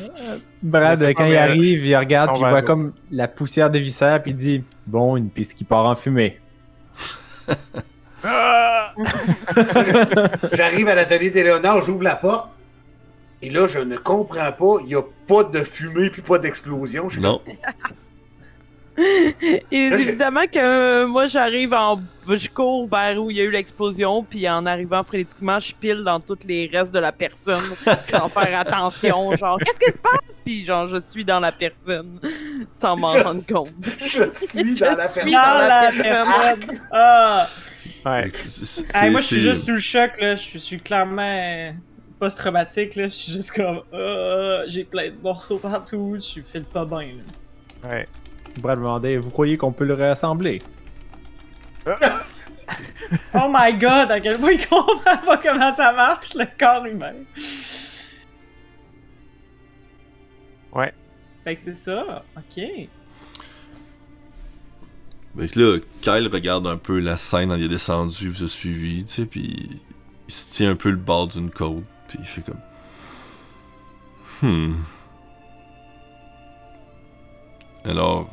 Brad, 0.63 1.03
quand 1.15 1.25
il 1.25 1.37
arrive, 1.39 1.87
il 1.87 1.97
regarde, 1.97 2.33
puis 2.35 2.43
il 2.43 2.49
voit 2.49 2.61
comme 2.61 2.93
la 3.11 3.29
poussière 3.29 3.71
de 3.71 3.79
viscère, 3.79 4.23
puis 4.23 4.33
il 4.33 4.37
dit 4.37 4.63
Bon, 4.87 5.17
une 5.17 5.31
piste 5.31 5.55
qui 5.57 5.65
part 5.65 5.87
en 5.87 5.95
fumée. 5.95 6.39
J'arrive 10.53 10.89
à 10.89 10.95
l'atelier 10.95 11.31
d'Éléonore, 11.31 11.83
j'ouvre 11.83 12.03
la 12.03 12.17
porte. 12.17 12.51
Et 13.43 13.51
là, 13.51 13.67
je 13.67 13.81
ne 13.81 13.97
comprends 13.99 14.53
pas. 14.53 14.77
Il 14.81 14.87
n'y 14.87 14.95
a 14.95 15.03
pas 15.27 15.45
de 15.45 15.63
fumée 15.63 16.09
puis 16.11 16.23
pas 16.23 16.39
d'explosion. 16.39 17.09
Je 17.11 17.15
suis 17.15 17.23
Non. 17.23 17.41
Et 18.97 19.91
Là, 19.91 19.99
évidemment 19.99 20.45
que 20.45 20.57
euh, 20.59 21.07
moi 21.09 21.27
j'arrive 21.27 21.75
en. 21.75 22.01
Je 22.29 22.49
cours 22.49 22.89
vers 22.89 23.21
où 23.21 23.29
il 23.29 23.39
y 23.39 23.41
a 23.41 23.45
eu 23.45 23.51
l'explosion, 23.51 24.23
puis 24.23 24.49
en 24.49 24.65
arrivant 24.67 25.03
frénétiquement, 25.03 25.59
je 25.59 25.75
pile 25.75 26.05
dans 26.05 26.21
tous 26.21 26.39
les 26.47 26.71
restes 26.73 26.93
de 26.93 27.01
la 27.01 27.11
personne 27.11 27.65
sans 28.09 28.29
faire 28.29 28.57
attention. 28.57 29.35
Genre, 29.37 29.59
qu'est-ce 29.59 29.79
qui 29.79 29.87
se 29.93 29.99
passe? 29.99 30.21
Puis 30.45 30.65
genre, 30.65 30.87
je 30.87 30.99
suis 31.05 31.25
dans 31.25 31.41
la 31.41 31.51
personne 31.51 32.21
sans 32.73 32.97
m'en 32.97 33.11
rendre 33.11 33.43
compte. 33.53 33.73
Je 33.99 34.31
suis 34.31 34.77
Je 34.77 34.85
dans 34.85 34.95
la 34.97 35.09
suis 35.09 35.23
personne. 35.23 35.33
dans 35.33 35.59
Dans 35.59 35.69
la 35.69 35.91
personne! 35.91 36.81
Ah! 36.93 37.47
Ouais. 38.05 38.31
Hey, 38.95 39.11
moi, 39.11 39.21
je 39.21 39.27
suis 39.27 39.41
juste 39.41 39.65
sous 39.65 39.73
le 39.73 39.81
choc, 39.81 40.13
là. 40.21 40.37
Je 40.37 40.59
suis- 40.59 40.79
clairement 40.81 41.23
euh, 41.23 41.73
post-traumatique, 42.19 42.97
là. 42.97 43.05
Je 43.05 43.15
suis 43.15 43.33
juste 43.33 43.53
comme. 43.53 43.81
Ah, 43.93 44.63
J'ai 44.69 44.85
plein 44.85 45.09
de 45.11 45.17
morceaux 45.23 45.59
partout. 45.59 46.13
Je 46.15 46.21
suis 46.21 46.43
file 46.43 46.65
pas 46.65 46.85
bien, 46.85 47.13
là. 47.83 47.89
Ouais. 47.91 48.09
Brad 48.61 48.79
demandait 48.79 49.17
Vous 49.17 49.31
croyez 49.31 49.57
qu'on 49.57 49.73
peut 49.73 49.85
le 49.85 49.95
rassembler? 49.95 50.61
Oh 53.35 53.51
my 53.53 53.77
god, 53.77 54.11
à 54.11 54.19
quel 54.21 54.39
point 54.39 54.53
il 54.53 54.67
comprend 54.67 55.19
pas 55.19 55.37
comment 55.37 55.75
ça 55.75 55.93
marche, 55.93 56.35
le 56.35 56.47
corps 56.59 56.87
humain. 56.87 57.13
Ouais. 60.73 60.93
Fait 61.45 61.57
que 61.57 61.63
c'est 61.63 61.75
ça, 61.77 62.25
ok. 62.37 62.65
Fait 65.37 65.49
que 65.49 65.61
là, 65.61 65.79
Kyle 66.01 66.29
regarde 66.33 66.67
un 66.67 66.77
peu 66.77 67.01
la 67.01 67.17
scène, 67.17 67.53
il 67.57 67.65
est 67.65 67.69
descendu, 67.69 68.29
vous 68.29 68.45
a 68.45 68.49
suivi, 68.49 69.05
tu 69.05 69.13
sais, 69.13 69.27
puis 69.27 69.81
il 70.29 70.35
se 70.35 70.53
tient 70.53 70.71
un 70.71 70.77
peu 70.77 70.91
le 70.91 70.97
bord 70.97 71.29
d'une 71.29 71.51
côte, 71.51 71.83
puis 72.09 72.19
il 72.21 72.27
fait 72.27 72.43
comme. 72.43 72.61
Hmm. 74.43 74.75
Alors, 77.85 78.31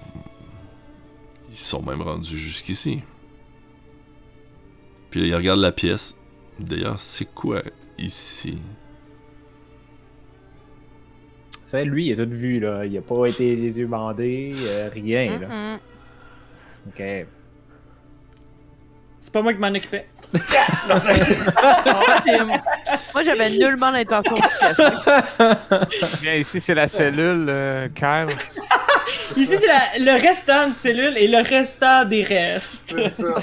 ils 1.50 1.58
sont 1.58 1.82
même 1.82 2.02
rendus 2.02 2.38
jusqu'ici. 2.38 3.02
Puis 5.10 5.22
là, 5.22 5.26
il 5.28 5.36
regarde 5.36 5.60
la 5.60 5.72
pièce. 5.72 6.16
D'ailleurs, 6.60 7.00
c'est 7.00 7.26
quoi 7.34 7.62
ici? 7.98 8.60
Ça 11.64 11.80
fait 11.80 11.86
lui, 11.86 12.08
il 12.08 12.20
a 12.20 12.26
tout 12.26 12.32
vu, 12.32 12.60
là. 12.60 12.86
Il 12.86 12.98
a 12.98 13.02
pas 13.02 13.26
été 13.28 13.56
les 13.56 13.80
yeux 13.80 13.88
bandés, 13.88 14.54
euh, 14.58 14.90
rien, 14.92 15.40
là. 15.40 15.80
Ok. 16.88 17.04
C'est 19.24 19.32
pas 19.32 19.42
moi 19.42 19.54
qui 19.54 19.60
m'en 19.60 19.68
occupais. 19.70 20.08
Non, 20.90 20.96
c'est- 21.00 21.38
Ah, 21.58 22.24
et 22.28 22.40
moi 22.44 23.24
j'avais 23.24 23.50
nullement 23.52 23.92
l'intention 23.92 24.34
de 24.34 24.42
casser. 26.00 26.18
Bien, 26.22 26.36
ici, 26.36 26.60
c'est 26.62 26.74
la 26.74 26.88
cellule, 26.88 27.46
euh, 27.50 27.88
Kyle. 27.90 28.36
Ici, 29.38 29.58
c'est 29.58 29.68
la- 29.68 29.98
le 30.14 30.20
restant 30.22 30.70
de 30.70 30.74
cellules 30.74 31.18
et 31.18 31.28
le 31.28 31.38
restant 31.42 32.04
des 32.06 32.24
restes. 32.24 32.94
c'est 32.98 33.10
ça. 33.10 33.34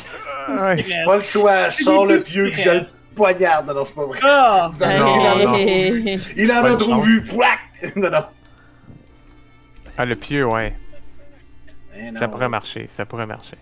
Ouais. 0.66 0.84
Pas 1.06 1.16
le 1.16 1.22
choix, 1.22 1.68
je 1.70 1.82
sors 1.82 2.04
le 2.06 2.18
pieu 2.18 2.50
puis 2.52 2.62
je 2.62 2.70
le 2.70 2.82
poignarde. 3.14 3.66
Non, 3.68 3.74
non, 3.74 3.84
c'est 3.86 3.94
pas 3.94 4.04
vrai. 4.04 4.18
Ah! 4.22 4.70
Vous 4.72 4.82
avez- 4.82 4.98
Non, 4.98 5.16
il 5.18 5.26
en 5.26 5.30
a 5.30 5.44
non. 5.44 5.52
trop- 5.52 6.32
Il 6.36 6.52
en 6.52 6.60
Pas 6.62 6.68
a 6.68 6.70
de 6.72 6.76
trop 6.76 6.90
chance. 6.90 7.04
vu. 7.06 7.22
Pouac! 7.24 7.58
Non, 7.96 8.10
non. 8.10 8.24
Ah, 9.96 10.04
le 10.04 10.14
pieu, 10.14 10.44
ouais. 10.46 10.74
Ça 12.14 12.28
pourrait 12.28 12.48
marcher, 12.48 12.86
ça 12.88 13.06
pourrait 13.06 13.26
marcher. 13.26 13.56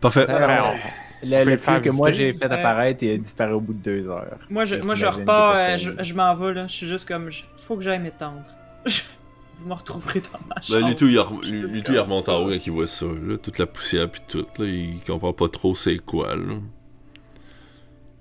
Parfait. 0.00 0.28
Alors, 0.28 0.74
on- 0.74 0.78
le, 1.24 1.44
le 1.44 1.56
pieu 1.56 1.78
que 1.80 1.90
moi 1.90 2.10
j'ai 2.10 2.32
fait 2.32 2.46
apparaître, 2.50 3.04
il 3.04 3.10
a 3.12 3.16
disparu 3.18 3.52
au 3.52 3.60
bout 3.60 3.74
de 3.74 3.78
deux 3.82 4.08
heures. 4.08 4.38
Moi, 4.50 4.64
je, 4.64 4.76
moi, 4.76 4.96
je 4.96 5.06
repars, 5.06 5.54
euh, 5.56 5.76
je, 5.76 5.92
je 6.02 6.14
m'en 6.14 6.34
vais, 6.34 6.52
là. 6.52 6.66
Je 6.66 6.72
suis 6.74 6.88
juste 6.88 7.06
comme, 7.06 7.30
je- 7.30 7.44
faut 7.56 7.76
que 7.76 7.82
j'aille 7.82 8.00
m'étendre. 8.00 8.42
Vous 9.56 9.68
me 9.68 9.74
retrouverez 9.74 10.18
dans 10.20 10.40
ma 10.48 10.56
Ben, 10.56 10.62
chambre. 10.62 10.86
lui, 10.88 10.96
tout, 10.96 11.06
il, 11.06 11.16
re- 11.16 11.48
lui, 11.48 11.60
lui, 11.62 11.82
tout, 11.84 11.92
il 11.92 11.98
remonte 12.00 12.28
en 12.28 12.40
haut 12.42 12.48
quand 12.48 12.66
il 12.66 12.72
voit 12.72 12.88
ça, 12.88 13.06
là, 13.06 13.36
toute 13.38 13.58
la 13.58 13.66
poussière 13.66 14.10
puis 14.10 14.20
tout, 14.26 14.44
là, 14.58 14.64
il 14.66 14.98
comprend 15.06 15.32
pas 15.32 15.48
trop 15.48 15.76
c'est 15.76 15.98
quoi, 15.98 16.34
là. 16.34 16.54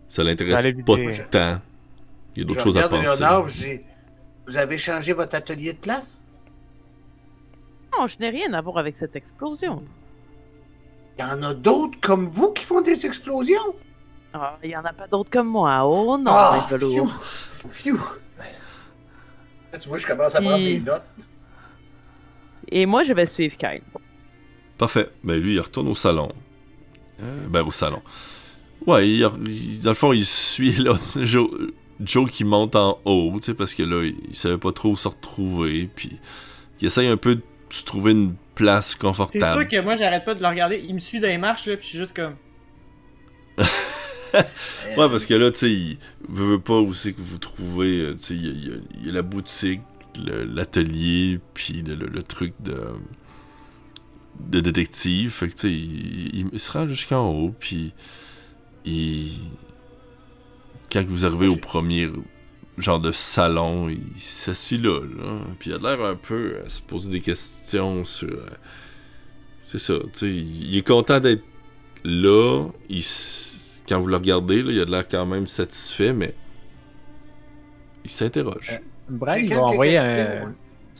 Ça 0.09 0.23
l'intéresse 0.23 0.61
pas 0.85 0.95
tant. 1.31 1.59
Il 2.35 2.41
y 2.41 2.41
a 2.43 2.45
d'autres 2.45 2.61
choses 2.61 2.77
à 2.77 2.87
penser. 2.87 3.01
Léonard, 3.01 3.47
Vous 4.45 4.57
avez 4.57 4.77
changé 4.77 5.13
votre 5.13 5.33
atelier 5.35 5.73
de 5.73 5.79
place? 5.79 6.21
Non, 8.01 8.07
je 8.07 8.17
n'ai 8.19 8.29
rien 8.31 8.51
à 8.53 8.61
voir 8.61 8.79
avec 8.79 8.95
cette 8.97 9.15
explosion. 9.15 9.83
Il 11.19 11.21
y 11.21 11.23
en 11.23 11.43
a 11.43 11.53
d'autres 11.53 11.99
comme 12.01 12.25
vous 12.27 12.49
qui 12.51 12.63
font 12.63 12.81
des 12.81 13.05
explosions? 13.05 13.75
Ah, 14.33 14.57
il 14.63 14.71
y 14.71 14.75
en 14.75 14.83
a 14.83 14.91
pas 14.91 15.05
d'autres 15.07 15.29
comme 15.29 15.49
moi. 15.49 15.85
Oh 15.85 16.17
non, 16.17 16.31
Ah, 16.31 16.67
phew, 16.67 17.07
phew. 17.69 17.99
Tu 19.79 19.87
vois, 19.87 19.99
je 19.99 20.07
commence 20.07 20.33
à 20.33 20.41
prendre 20.41 20.55
Puis- 20.55 20.79
des 20.79 20.79
notes. 20.79 21.03
Et 22.69 22.85
moi, 22.87 23.03
je 23.03 23.13
vais 23.13 23.27
suivre 23.27 23.55
Kyle. 23.55 23.83
Parfait. 24.79 25.09
Ben 25.23 25.39
lui, 25.39 25.53
il 25.53 25.59
retourne 25.59 25.87
au 25.89 25.95
salon. 25.95 26.29
Euh, 27.21 27.47
ben 27.49 27.61
au 27.61 27.71
salon. 27.71 28.01
Ouais, 28.87 29.07
il, 29.07 29.29
il- 29.45 29.81
dans 29.81 29.91
le 29.91 29.95
fond, 29.95 30.11
il 30.11 30.25
suit 30.25 30.71
là, 30.73 30.95
Joe, 31.17 31.49
Joe 31.99 32.31
qui 32.31 32.45
monte 32.45 32.75
en 32.75 32.97
haut, 33.05 33.31
tu 33.35 33.43
sais, 33.43 33.53
parce 33.53 33.75
que 33.75 33.83
là, 33.83 34.03
il, 34.03 34.15
il 34.29 34.35
savait 34.35 34.57
pas 34.57 34.71
trop 34.71 34.89
où 34.89 34.95
se 34.95 35.07
retrouver, 35.07 35.87
puis 35.95 36.17
il 36.81 36.87
essaye 36.87 37.07
un 37.07 37.17
peu 37.17 37.35
de 37.35 37.41
se 37.71 37.83
trouver 37.85 38.11
une 38.11 38.35
place 38.55 38.91
C'est 38.91 38.99
confortable. 38.99 39.61
sûr 39.61 39.67
que 39.67 39.81
moi, 39.83 39.95
j'arrête 39.95 40.25
pas 40.25 40.35
de 40.35 40.41
le 40.41 40.47
regarder. 40.47 40.83
Il 40.87 40.93
me 40.95 40.99
suit 40.99 41.19
dans 41.19 41.27
les 41.27 41.37
marches, 41.37 41.65
là, 41.67 41.75
puis 41.77 41.83
je 41.85 41.89
suis 41.89 41.97
juste 41.97 42.15
comme. 42.15 42.35
Ouais, 44.33 45.09
parce 45.09 45.25
que 45.25 45.33
là, 45.33 45.51
tu 45.51 45.57
sais, 45.59 45.71
il 45.71 45.97
veut, 46.29 46.51
veut 46.51 46.59
pas 46.59 46.79
où 46.79 46.93
c'est 46.93 47.11
que 47.11 47.19
vous 47.21 47.37
trouvez, 47.37 47.99
euh, 47.99 48.13
tu 48.15 48.23
sais, 48.23 48.33
il 48.35 48.65
y, 48.65 48.71
a- 48.71 48.75
y 49.05 49.09
y 49.09 49.11
la 49.11 49.21
boutique, 49.23 49.81
l'atelier, 50.25 51.39
puis 51.53 51.81
le, 51.81 51.95
le- 51.95 52.07
le 52.07 52.23
truc 52.23 52.53
de 52.61 52.81
de 54.39 54.59
détective. 54.61 55.31
Fait 55.31 55.47
que, 55.49 55.53
tu 55.53 55.59
sais, 55.59 55.71
il, 55.73 56.35
il- 56.39 56.49
il 56.53 56.59
se 56.59 56.71
rend 56.71 56.87
jusqu'en 56.87 57.29
haut, 57.29 57.53
puis 57.59 57.91
il... 58.85 59.33
Quand 60.91 61.03
vous 61.05 61.25
arrivez 61.25 61.47
au 61.47 61.57
premier 61.57 62.09
genre 62.81 62.99
de 62.99 63.11
salon, 63.11 63.89
il 63.89 63.99
s'assit 64.19 64.81
là, 64.81 64.99
là, 65.01 65.39
puis 65.59 65.69
il 65.69 65.73
a 65.73 65.77
l'air 65.77 66.05
un 66.05 66.15
peu 66.15 66.57
à 66.65 66.69
se 66.69 66.81
poser 66.81 67.09
des 67.09 67.21
questions 67.21 68.03
sur... 68.05 68.29
euh, 68.29 68.45
C'est 69.67 69.79
ça, 69.79 69.95
tu 69.95 70.09
sais, 70.13 70.29
il 70.29 70.75
est 70.77 70.85
content 70.87 71.19
d'être 71.19 71.43
là, 72.03 72.67
il 72.89 72.99
s- 72.99 73.81
quand 73.87 73.99
vous 73.99 74.07
le 74.07 74.15
regardez, 74.15 74.63
là, 74.63 74.71
il 74.71 74.79
a 74.81 74.85
de 74.85 74.91
l'air 74.91 75.07
quand 75.07 75.25
même 75.25 75.47
satisfait, 75.47 76.13
mais 76.13 76.33
il 78.03 78.11
s'interroge. 78.11 78.79
Brad, 79.09 79.39
J'ai 79.39 79.45
il 79.45 79.53
va 79.53 79.61
envoyer 79.63 79.97
un. 79.97 80.53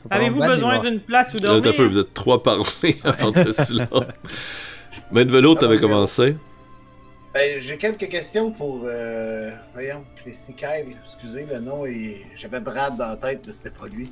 Avez-vous 0.10 0.38
Brad, 0.40 0.52
besoin 0.52 0.80
d'une 0.80 1.00
place 1.00 1.34
où 1.34 1.38
Là, 1.38 1.42
t'as 1.42 1.48
dormir? 1.62 1.76
peu, 1.76 1.86
vous 1.86 1.98
êtes 1.98 2.14
trois 2.14 2.44
parlés 2.44 3.00
avant 3.04 3.32
de. 3.32 3.52
Main 5.12 5.26
de 5.26 5.32
vélo, 5.32 5.56
t'avais 5.56 5.80
commencé? 5.80 6.36
Ben, 7.34 7.62
j'ai 7.62 7.78
quelques 7.78 8.10
questions 8.10 8.52
pour. 8.52 8.82
Euh, 8.86 9.52
voyons, 9.74 10.06
Christy 10.18 10.54
Kyle. 10.54 10.98
Excusez 11.06 11.46
le 11.46 11.60
nom, 11.62 11.86
et 11.86 12.26
j'avais 12.36 12.60
Brad 12.60 12.98
dans 12.98 13.08
la 13.08 13.18
tête, 13.18 13.48
mais 13.48 13.54
c'était 13.54 13.72
pas 13.72 13.88
lui. 13.88 14.10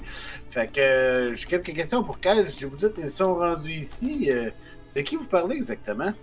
Fait 0.50 0.72
que 0.72 0.80
euh, 0.80 1.36
j'ai 1.36 1.46
quelques 1.46 1.74
questions 1.74 2.04
pour 2.04 2.20
Kyle. 2.22 2.48
Je 2.50 2.66
vous 2.66 2.78
dites, 2.78 2.94
ils 2.98 3.12
sont 3.12 3.36
rendus 3.36 3.74
ici. 3.74 4.30
euh, 4.32 4.50
de 4.96 5.02
qui 5.02 5.18
vous 5.18 5.28
parlez 5.28 5.56
exactement? 5.58 6.14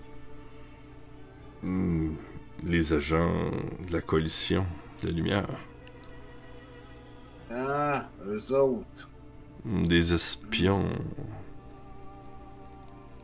Hmm, 1.62 2.14
les 2.62 2.92
agents 2.94 3.50
de 3.86 3.92
la 3.92 4.00
coalition 4.00 4.66
de 5.02 5.08
la 5.08 5.12
lumière. 5.12 5.48
Ah, 7.50 8.08
eux 8.24 8.52
autres. 8.52 9.10
Hmm, 9.64 9.84
Des 9.86 10.12
espions. 10.14 10.88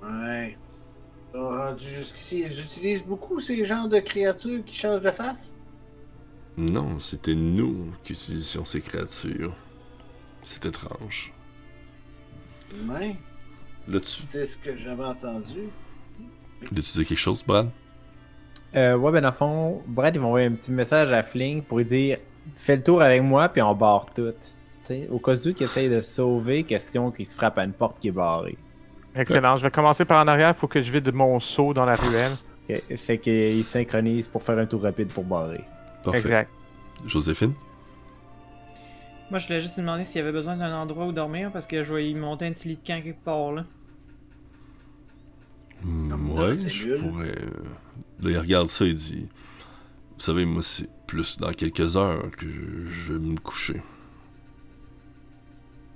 Ouais. 0.02 0.58
Ils 1.32 1.38
sont 1.38 1.48
rendus 1.48 1.88
jusqu'ici. 1.88 2.40
Ils 2.46 2.60
utilisent 2.60 3.04
beaucoup 3.04 3.40
ces 3.40 3.64
genres 3.64 3.88
de 3.88 3.98
créatures 4.00 4.64
qui 4.64 4.74
changent 4.74 5.02
de 5.02 5.10
face? 5.10 5.54
Non, 6.56 7.00
c'était 7.00 7.34
nous 7.34 7.92
qui 8.04 8.12
utilisions 8.12 8.64
ces 8.64 8.80
créatures. 8.82 9.54
C'est 10.44 10.66
étrange. 10.66 11.32
Ouais. 12.88 13.16
Là, 13.88 14.00
tu 14.00 14.22
C'est 14.28 14.46
ce 14.46 14.58
que 14.58 14.76
j'avais 14.76 15.04
entendu. 15.04 15.70
tu 16.66 16.74
disais 16.74 17.04
quelque 17.04 17.18
chose, 17.18 17.42
Brad? 17.44 17.70
Euh, 18.74 18.96
ouais, 18.96 19.12
ben 19.12 19.20
dans 19.20 19.28
le 19.28 19.34
fond, 19.34 19.82
Brad, 19.86 20.14
il 20.14 20.20
va 20.20 20.26
envoyer 20.26 20.46
un 20.46 20.52
petit 20.52 20.72
message 20.72 21.12
à 21.12 21.22
Fling 21.22 21.62
pour 21.62 21.78
lui 21.78 21.84
dire 21.84 22.18
Fais 22.54 22.76
le 22.76 22.82
tour 22.82 23.02
avec 23.02 23.22
moi, 23.22 23.48
puis 23.48 23.62
on 23.62 23.74
barre 23.74 24.06
tout. 24.12 24.32
Tu 24.32 24.48
sais, 24.82 25.08
au 25.10 25.18
cas 25.18 25.34
où 25.34 25.52
qu'il 25.52 25.64
essaye 25.64 25.88
de 25.88 26.00
sauver, 26.00 26.64
question 26.64 27.10
qu'il 27.10 27.26
se 27.26 27.34
frappe 27.34 27.58
à 27.58 27.64
une 27.64 27.72
porte 27.72 28.00
qui 28.00 28.08
est 28.08 28.12
barrée. 28.12 28.58
Excellent. 29.16 29.56
Je 29.56 29.62
vais 29.64 29.70
commencer 29.70 30.04
par 30.04 30.22
en 30.24 30.28
arrière. 30.28 30.54
Faut 30.56 30.68
que 30.68 30.80
je 30.80 30.90
vide 30.90 31.12
mon 31.12 31.38
seau 31.40 31.72
dans 31.74 31.84
la 31.84 31.96
ruelle. 31.96 32.32
Ok, 32.70 32.96
Fait 32.96 33.18
qu'il 33.18 33.62
synchronise 33.64 34.28
pour 34.28 34.42
faire 34.42 34.58
un 34.58 34.66
tour 34.66 34.82
rapide 34.82 35.08
pour 35.08 35.24
barrer. 35.24 35.64
Parfait. 36.04 36.20
Exact. 36.20 36.50
Joséphine? 37.06 37.52
Moi, 39.30 39.38
je 39.38 39.46
voulais 39.46 39.60
juste 39.60 39.76
lui 39.76 39.82
demander 39.82 40.04
s'il 40.04 40.16
y 40.16 40.20
avait 40.20 40.32
besoin 40.32 40.56
d'un 40.56 40.74
endroit 40.74 41.06
où 41.06 41.12
dormir 41.12 41.50
parce 41.52 41.66
que 41.66 41.82
je 41.82 41.94
vais 41.94 42.10
y 42.10 42.14
monter 42.14 42.46
un 42.46 42.52
petit 42.52 42.68
lit 42.68 42.76
de 42.76 42.86
camp 42.86 43.02
quelque 43.02 43.22
part, 43.24 43.52
là. 43.52 43.64
Hmm, 45.82 46.30
ouais, 46.38 46.56
je 46.56 46.94
pourrais. 46.94 47.26
euh, 47.28 47.62
Là, 48.22 48.30
il 48.30 48.38
regarde 48.38 48.68
ça 48.68 48.84
et 48.84 48.94
dit 48.94 49.26
Vous 50.16 50.20
savez, 50.20 50.44
moi, 50.44 50.62
c'est 50.62 50.88
plus 51.06 51.38
dans 51.38 51.50
quelques 51.52 51.96
heures 51.96 52.30
que 52.36 52.46
je 52.46 53.12
vais 53.12 53.18
me 53.18 53.36
coucher. 53.38 53.82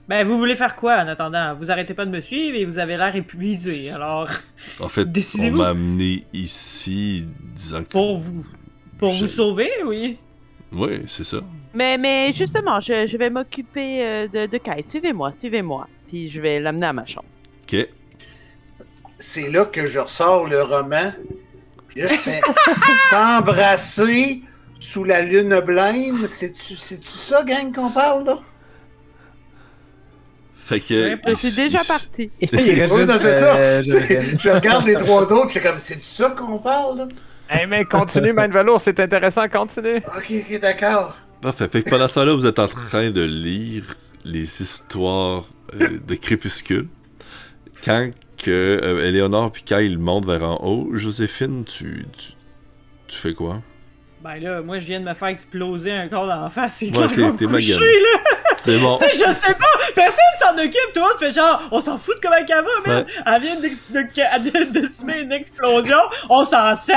Ben, 0.08 0.24
vous 0.24 0.38
voulez 0.38 0.54
faire 0.54 0.76
quoi 0.76 0.98
en 1.02 1.08
attendant? 1.08 1.54
Vous 1.54 1.70
arrêtez 1.70 1.92
pas 1.92 2.06
de 2.06 2.10
me 2.10 2.20
suivre 2.20 2.56
et 2.56 2.64
vous 2.64 2.78
avez 2.78 2.96
l'air 2.96 3.14
épuisé, 3.16 3.90
alors. 3.90 4.28
En 4.80 4.88
fait, 4.88 5.08
on 5.38 5.50
m'a 5.50 5.68
amené 5.68 6.24
ici 6.32 7.26
disant 7.54 7.82
que. 7.82 7.88
Pour 7.88 8.18
vous. 8.18 8.46
Pour 8.98 9.12
vous 9.12 9.26
sauver, 9.26 9.70
oui? 9.84 10.18
Oui, 10.72 11.02
c'est 11.06 11.24
ça. 11.24 11.38
Mais, 11.74 11.98
mais 11.98 12.32
justement, 12.32 12.80
je, 12.80 13.06
je 13.06 13.16
vais 13.16 13.30
m'occuper 13.30 14.02
euh, 14.02 14.28
de, 14.28 14.46
de 14.46 14.58
Kyle. 14.58 14.84
Suivez-moi, 14.86 15.32
suivez-moi. 15.32 15.88
Puis 16.08 16.28
je 16.28 16.40
vais 16.40 16.60
l'amener 16.60 16.86
à 16.86 16.92
ma 16.92 17.04
chambre. 17.04 17.26
Ok. 17.64 17.88
C'est 19.18 19.50
là 19.50 19.64
que 19.64 19.86
je 19.86 19.98
ressors 19.98 20.46
le 20.46 20.62
roman. 20.62 21.12
Puis 21.88 22.00
là, 22.00 22.06
je 22.06 22.14
fais 22.14 22.40
s'embrasser 23.10 24.42
sous 24.78 25.04
la 25.04 25.20
lune 25.22 25.60
blême. 25.60 26.26
C'est-tu 26.28 26.76
ça, 26.76 27.42
gang, 27.42 27.72
qu'on 27.74 27.90
parle, 27.90 28.24
là? 28.24 28.38
Fait 30.66 30.80
que. 30.80 30.94
Ouais, 31.14 31.20
Je 31.26 31.54
déjà 31.56 31.78
il- 31.80 31.86
parti. 31.88 32.30
Il 32.40 32.48
reste 32.80 32.92
Oui, 32.92 32.98
juste, 33.00 33.08
non, 33.08 33.18
c'est 33.18 33.34
ça. 33.34 33.56
euh, 33.56 33.82
Joséphine. 33.84 34.38
je 34.42 34.50
regarde 34.50 34.86
les 34.86 34.94
trois 34.94 35.32
autres, 35.32 35.50
c'est 35.52 35.62
comme, 35.62 35.78
c'est 35.78 36.04
ça 36.04 36.30
qu'on 36.30 36.58
parle, 36.58 36.98
là? 36.98 37.08
Hey, 37.48 37.66
mais 37.68 37.84
continue, 37.84 38.32
Main 38.32 38.48
de 38.48 38.52
Velours, 38.54 38.80
c'est 38.80 38.98
intéressant, 38.98 39.48
continue. 39.48 39.98
Ok, 40.16 40.32
ok, 40.50 40.60
d'accord. 40.60 41.14
Parfait. 41.40 41.68
Fait 41.68 41.82
que 41.82 41.90
pendant 41.90 42.08
ce 42.08 42.14
temps-là, 42.16 42.34
vous 42.34 42.46
êtes 42.46 42.58
en 42.58 42.66
train 42.66 43.10
de 43.10 43.20
lire 43.22 43.84
les 44.24 44.60
histoires 44.60 45.44
euh, 45.80 45.88
de 46.04 46.14
Crépuscule. 46.16 46.88
Quand 47.84 48.10
que 48.42 48.50
euh, 48.82 49.06
Éléonore 49.06 49.52
puis 49.52 49.62
Kyle 49.62 49.98
montent 49.98 50.26
vers 50.26 50.42
en 50.42 50.56
haut, 50.64 50.90
Joséphine, 50.94 51.64
tu, 51.64 52.04
tu, 52.18 52.32
tu 53.06 53.16
fais 53.16 53.32
quoi? 53.34 53.62
Ben 54.24 54.40
là, 54.40 54.60
moi, 54.62 54.80
je 54.80 54.86
viens 54.86 54.98
de 54.98 55.04
me 55.04 55.14
faire 55.14 55.28
exploser 55.28 55.92
un 55.92 56.08
corps 56.08 56.26
d'en 56.26 56.50
face. 56.50 56.78
C'est 56.80 56.86
Ouais, 56.96 57.06
t'es- 57.08 57.32
t'es 57.36 57.44
là! 57.46 58.35
C'est 58.58 58.78
bon. 58.78 58.96
Tu 59.00 59.04
sais, 59.06 59.12
je 59.26 59.32
sais 59.34 59.54
pas! 59.54 59.66
Personne 59.94 60.18
s'en 60.40 60.54
occupe! 60.58 60.92
Tout 60.94 61.00
le 61.00 61.02
monde 61.02 61.18
fait 61.18 61.32
genre, 61.32 61.62
on 61.70 61.80
s'en 61.80 61.98
fout 61.98 62.16
de 62.16 62.20
comment 62.20 62.36
elle 62.36 62.46
va, 62.46 62.64
man! 62.86 63.06
Elle 63.26 63.42
vient 63.42 63.56
de, 63.56 63.68
de, 63.90 64.64
de, 64.72 64.80
de 64.80 64.86
semer 64.86 65.20
une 65.20 65.32
explosion, 65.32 65.96
on 66.30 66.44
s'en 66.44 66.76
sac! 66.76 66.96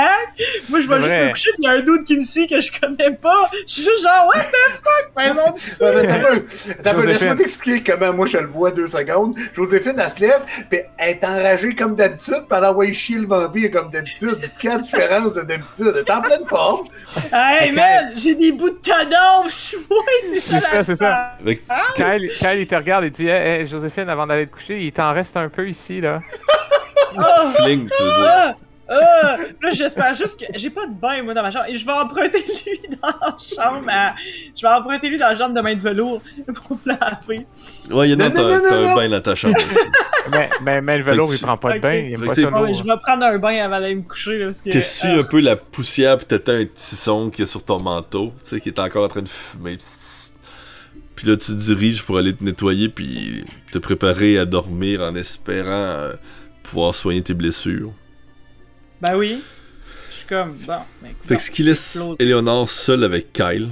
Moi, 0.68 0.80
je 0.80 0.88
vais 0.88 1.00
C'est 1.00 1.08
juste 1.08 1.18
me 1.20 1.30
coucher, 1.30 1.50
pis 1.56 1.62
y 1.62 1.66
a 1.68 1.70
un 1.72 1.80
doute 1.80 2.04
qui 2.04 2.16
me 2.16 2.22
suit 2.22 2.46
que 2.46 2.60
je 2.60 2.70
connais 2.80 3.10
pas! 3.12 3.50
Je 3.66 3.72
suis 3.72 3.82
juste 3.84 4.02
genre, 4.02 4.26
what 4.26 4.40
the 4.42 4.72
fuck? 4.72 5.10
Ben, 5.16 5.34
non, 5.34 5.42
Ouais, 5.80 5.94
mais 5.94 6.06
t'as 6.06 6.18
peu, 6.18 6.46
t'as 6.82 6.94
peu, 6.94 7.00
Joséphine. 7.02 7.06
laisse-moi 7.10 7.34
t'expliquer 7.36 7.92
comment 7.92 8.12
moi 8.12 8.26
je 8.26 8.38
le 8.38 8.46
vois 8.46 8.70
deux 8.70 8.86
secondes. 8.86 9.34
Joséphine, 9.54 9.94
elle 10.02 10.10
se 10.10 10.20
lève, 10.20 10.40
pis 10.70 10.78
elle 10.98 11.10
est 11.10 11.24
enragée 11.24 11.74
comme 11.74 11.94
d'habitude, 11.94 12.44
pis 12.48 12.54
elle 12.56 12.64
envoie 12.64 12.92
chier 12.92 13.18
le 13.18 13.26
vampire 13.26 13.70
comme 13.70 13.90
d'habitude. 13.90 14.38
C'est 14.42 14.58
quelle 14.58 14.72
la 14.72 14.78
différence 14.78 15.34
de 15.34 15.42
d'habitude? 15.42 15.92
Elle 15.94 15.98
est 15.98 16.10
en 16.10 16.20
pleine 16.22 16.46
forme. 16.46 16.88
Hey, 17.32 17.72
man! 17.72 18.12
J'ai 18.16 18.34
des 18.34 18.52
bouts 18.52 18.70
de 18.70 18.78
cadavre! 18.82 19.44
Ouais, 19.90 20.40
c'est 20.40 20.40
ça! 20.40 20.60
C'est 20.60 20.66
ça, 20.70 20.82
c'est 20.84 20.96
ça. 20.96 21.32
Fait 21.50 21.56
que- 21.56 22.18
Kyle, 22.18 22.30
Kyle, 22.38 22.58
il 22.60 22.66
te 22.66 22.74
regarde 22.74 23.04
et 23.04 23.10
dit 23.10 23.26
Hey, 23.28 23.60
hey, 23.62 23.66
Joséphine, 23.66 24.08
avant 24.08 24.26
d'aller 24.26 24.46
te 24.46 24.52
coucher, 24.52 24.80
il 24.82 24.92
t'en 24.92 25.12
reste 25.12 25.36
un 25.36 25.48
peu 25.48 25.68
ici, 25.68 26.00
là. 26.00 26.18
Ah! 27.18 27.50
Fling, 27.56 27.88
tu 27.90 28.02
veux 28.02 28.08
dire. 28.08 28.28
Ah! 28.28 28.54
Ah! 28.92 29.36
Là, 29.62 29.70
j'espère 29.70 30.14
juste 30.14 30.38
que 30.40 30.46
j'ai 30.58 30.70
pas 30.70 30.86
de 30.86 30.92
bain, 30.94 31.22
moi, 31.24 31.34
dans 31.34 31.42
ma 31.42 31.50
chambre. 31.50 31.64
Et 31.68 31.74
je 31.74 31.84
vais 31.84 31.92
emprunter 31.92 32.38
lui 32.66 32.80
dans 33.02 33.08
la 33.08 33.36
chambre. 33.38 33.84
à- 33.88 34.14
Je 34.56 34.62
vais 34.66 34.72
emprunter 34.72 35.08
lui 35.08 35.18
dans 35.18 35.28
la 35.28 35.36
chambre 35.38 35.54
de 35.54 35.60
main 35.60 35.74
de 35.74 35.80
velours 35.80 36.20
pour 36.54 36.76
me 36.84 36.92
laver. 36.92 37.46
Ouais, 37.90 38.08
il 38.08 38.12
y 38.12 38.14
en 38.14 38.20
a 38.20 38.26
un 38.26 38.28
non. 38.30 38.94
bain 38.94 39.08
dans 39.08 39.20
ta 39.20 39.34
chambre 39.34 39.56
aussi. 39.56 39.78
Mais, 40.30 40.50
mais, 40.62 40.80
mais 40.82 40.98
le 40.98 41.02
que 41.04 41.34
il 41.34 41.40
prend 41.40 41.56
pas 41.56 41.72
de 41.72 41.80
bain, 41.80 41.94
il 41.94 42.12
aime 42.12 42.20
Fait 42.20 42.26
pas 42.26 42.34
que 42.34 42.42
ça 42.42 42.48
c'est- 42.48 42.54
Ah 42.54 42.60
ouais, 42.60 42.68
lourd. 42.68 42.74
je 42.76 42.84
vais 42.84 42.98
prendre 43.02 43.24
un 43.24 43.38
bain 43.38 43.64
avant 43.64 43.80
d'aller 43.80 43.94
me 43.96 44.02
coucher. 44.02 44.50
Que, 44.64 44.70
T'essuies 44.70 45.08
euh, 45.08 45.20
un 45.20 45.24
peu 45.24 45.40
la 45.40 45.56
poussière 45.56 46.18
pis 46.18 46.26
t'entends 46.26 46.52
un 46.52 46.66
petit 46.66 46.94
son 46.94 47.30
qui 47.30 47.42
est 47.42 47.46
sur 47.46 47.64
ton 47.64 47.80
manteau, 47.80 48.32
tu 48.44 48.50
sais, 48.50 48.60
qui 48.60 48.68
est 48.68 48.78
encore 48.78 49.06
en 49.06 49.08
train 49.08 49.22
de 49.22 49.28
fumer. 49.28 49.78
Puis 51.20 51.28
là, 51.28 51.36
tu 51.36 51.48
te 51.52 51.58
diriges 51.58 52.02
pour 52.02 52.16
aller 52.16 52.34
te 52.34 52.42
nettoyer 52.42 52.88
puis 52.88 53.44
te 53.70 53.76
préparer 53.76 54.38
à 54.38 54.46
dormir 54.46 55.02
en 55.02 55.14
espérant 55.14 55.68
euh, 55.70 56.14
pouvoir 56.62 56.94
soigner 56.94 57.20
tes 57.20 57.34
blessures. 57.34 57.92
Ben 59.02 59.18
oui. 59.18 59.38
Je 60.08 60.14
suis 60.14 60.26
comme, 60.26 60.52
bon, 60.66 60.78
ben, 61.02 61.10
Fait 61.22 61.36
que 61.36 61.42
ce 61.42 61.50
qui 61.50 61.62
laisse. 61.62 62.00
Eleonore 62.18 62.70
seule 62.70 63.04
avec 63.04 63.34
Kyle. 63.34 63.68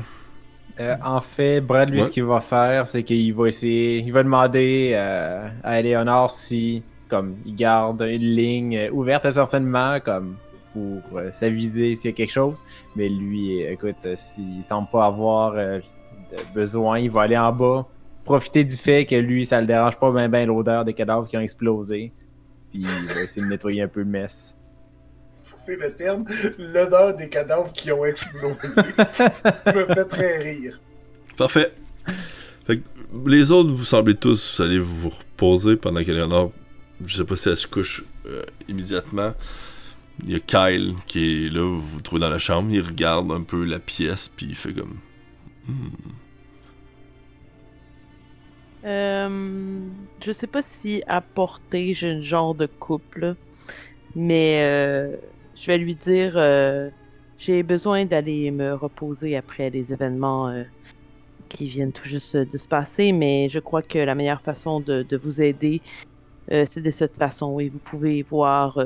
Euh, 0.78 0.94
en 1.02 1.22
fait, 1.22 1.62
Brad, 1.62 1.88
lui, 1.88 2.00
Ouais. 2.00 2.02
ce 2.04 2.10
qu'il 2.10 2.24
va 2.24 2.42
faire, 2.42 2.86
c'est 2.86 3.02
qu'il 3.02 3.32
va 3.32 3.48
essayer. 3.48 4.00
Il 4.00 4.12
va 4.12 4.22
demander 4.22 4.90
euh, 4.92 5.48
à 5.64 5.80
Eleonore 5.80 6.28
si, 6.28 6.82
comme, 7.08 7.34
il 7.46 7.54
garde 7.54 8.02
une 8.02 8.20
ligne 8.36 8.76
euh, 8.76 8.90
ouverte 8.90 9.24
essentiellement, 9.24 10.00
comme, 10.00 10.36
pour 10.74 11.18
euh, 11.18 11.32
s'aviser 11.32 11.94
s'il 11.94 12.10
y 12.10 12.12
a 12.12 12.16
quelque 12.16 12.30
chose. 12.30 12.62
Mais 12.94 13.08
lui, 13.08 13.62
écoute, 13.62 13.96
euh, 14.04 14.16
s'il 14.18 14.62
semble 14.62 14.88
pas 14.92 15.06
avoir 15.06 15.54
euh, 15.56 15.78
de 16.30 16.54
besoin, 16.54 16.98
il 16.98 17.10
va 17.10 17.22
aller 17.22 17.38
en 17.38 17.52
bas, 17.52 17.86
profiter 18.24 18.64
du 18.64 18.76
fait 18.76 19.06
que 19.06 19.16
lui, 19.16 19.46
ça 19.46 19.60
le 19.60 19.66
dérange 19.66 19.98
pas 19.98 20.10
bien 20.12 20.28
ben, 20.28 20.46
l'odeur 20.46 20.84
des 20.84 20.94
cadavres 20.94 21.26
qui 21.26 21.36
ont 21.36 21.40
explosé. 21.40 22.12
Puis 22.70 22.80
il 22.82 23.14
va 23.14 23.22
essayer 23.22 23.42
de 23.42 23.48
nettoyer 23.48 23.82
un 23.82 23.88
peu 23.88 24.00
le 24.00 24.06
mess. 24.06 24.56
C'est 25.42 25.76
le 25.76 25.94
terme, 25.94 26.24
l'odeur 26.58 27.14
des 27.14 27.28
cadavres 27.28 27.72
qui 27.72 27.90
ont 27.90 28.04
explosé. 28.04 28.56
me 29.66 29.94
fait 29.94 30.04
très 30.04 30.38
rire. 30.38 30.78
Parfait. 31.36 31.72
Fait 32.66 32.78
que 32.78 32.82
les 33.26 33.50
autres, 33.50 33.70
vous 33.70 33.84
semblez 33.84 34.14
tous, 34.14 34.56
vous 34.56 34.62
allez 34.62 34.78
vous 34.78 35.08
reposer 35.08 35.76
pendant 35.76 36.02
qu'Eleonore, 36.04 36.52
je 37.06 37.16
sais 37.16 37.24
pas 37.24 37.36
si 37.36 37.48
elle 37.48 37.56
se 37.56 37.66
couche 37.66 38.04
euh, 38.26 38.42
immédiatement. 38.68 39.32
Il 40.24 40.32
y 40.32 40.34
a 40.34 40.40
Kyle 40.40 40.94
qui 41.06 41.46
est 41.46 41.48
là, 41.48 41.60
vous 41.60 41.80
vous 41.80 42.00
trouvez 42.00 42.20
dans 42.20 42.30
la 42.30 42.38
chambre, 42.38 42.70
il 42.72 42.82
regarde 42.82 43.30
un 43.30 43.42
peu 43.42 43.64
la 43.64 43.78
pièce, 43.78 44.28
puis 44.28 44.46
il 44.50 44.56
fait 44.56 44.72
comme. 44.72 44.98
Euh, 48.84 49.90
je 50.22 50.32
sais 50.32 50.46
pas 50.46 50.62
si 50.62 51.02
à 51.08 51.20
portée 51.20 51.94
j'ai 51.94 52.10
un 52.12 52.20
genre 52.20 52.54
de 52.54 52.66
couple, 52.66 53.34
mais 54.14 54.62
euh, 54.64 55.16
je 55.54 55.66
vais 55.72 55.78
lui 55.78 55.96
dire 55.96 56.34
euh, 56.36 56.90
j'ai 57.38 57.62
besoin 57.64 58.06
d'aller 58.06 58.50
me 58.52 58.74
reposer 58.74 59.36
après 59.36 59.70
les 59.70 59.92
événements 59.92 60.64
qui 61.48 61.68
viennent 61.68 61.92
tout 61.92 62.04
juste 62.08 62.36
de 62.36 62.58
se 62.58 62.68
passer, 62.68 63.12
mais 63.12 63.48
je 63.48 63.58
crois 63.60 63.82
que 63.82 63.98
la 63.98 64.14
meilleure 64.14 64.42
façon 64.42 64.80
de, 64.80 65.02
de 65.02 65.16
vous 65.16 65.40
aider, 65.42 65.82
c'est 66.50 66.82
de 66.82 66.90
cette 66.90 67.16
façon. 67.18 67.60
Et 67.60 67.68
vous 67.70 67.80
pouvez 67.80 68.22
voir 68.22 68.78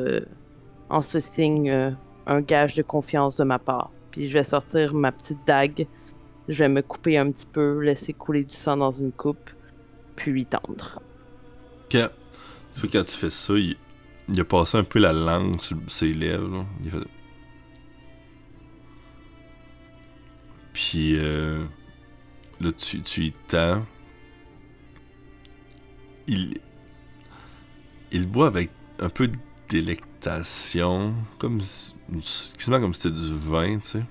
en 0.88 1.02
ce 1.02 1.20
signe 1.20 1.96
un 2.26 2.40
gage 2.40 2.74
de 2.74 2.82
confiance 2.82 3.36
de 3.36 3.44
ma 3.44 3.58
part. 3.58 3.94
Puis 4.10 4.28
je 4.28 4.34
vais 4.38 4.44
sortir 4.44 4.94
ma 4.94 5.12
petite 5.12 5.44
dague, 5.46 5.88
je 6.52 6.58
vais 6.58 6.68
me 6.68 6.82
couper 6.82 7.18
un 7.18 7.30
petit 7.30 7.46
peu, 7.46 7.80
laisser 7.80 8.12
couler 8.12 8.44
du 8.44 8.54
sang 8.54 8.76
dans 8.76 8.90
une 8.90 9.12
coupe 9.12 9.50
puis 10.16 10.46
tendre. 10.46 11.00
Ok. 11.84 11.98
Tu 12.74 12.80
vois, 12.80 12.88
quand 12.92 13.04
tu 13.04 13.16
fais 13.16 13.30
ça, 13.30 13.54
il, 13.54 13.76
il 14.28 14.40
a 14.40 14.44
passé 14.44 14.78
un 14.78 14.84
peu 14.84 14.98
la 14.98 15.12
langue 15.12 15.60
sur 15.60 15.76
ses 15.88 16.12
lèvres. 16.12 16.66
Puis 20.72 21.16
euh, 21.18 21.62
là, 22.60 22.72
tu, 22.72 23.02
tu 23.02 23.24
y 23.24 23.32
tends. 23.48 23.84
Il, 26.26 26.58
il 28.10 28.26
boit 28.26 28.46
avec 28.46 28.70
un 29.00 29.08
peu 29.10 29.28
de 29.28 29.36
délectation, 29.68 31.14
comme 31.38 31.60
si- 31.60 31.94
quasiment 32.56 32.80
comme 32.80 32.94
si 32.94 33.02
c'était 33.02 33.16
du 33.16 33.36
vin, 33.36 33.78
tu 33.78 33.86
sais. 33.86 34.02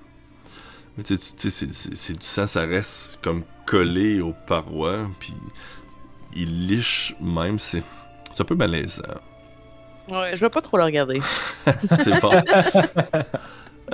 Mais 0.96 1.04
tu 1.04 1.16
sais, 1.16 1.36
tu 1.36 1.50
sais, 1.50 1.66
c'est- 1.72 2.12
du 2.14 2.24
sang, 2.26 2.46
ça 2.46 2.62
reste 2.66 3.18
comme 3.22 3.42
collé 3.66 4.20
aux 4.20 4.34
parois, 4.46 5.06
puis 5.18 5.34
il 6.34 6.66
liche 6.68 7.14
même, 7.20 7.58
c'est 7.58 7.82
c'est 8.34 8.42
un 8.42 8.44
peu 8.46 8.54
malaisant. 8.54 9.02
Ouais, 10.08 10.34
je 10.34 10.40
vais 10.40 10.50
pas 10.50 10.60
trop 10.60 10.76
le 10.78 10.84
regarder. 10.84 11.20
c'est 11.80 12.18
fort. 12.20 12.34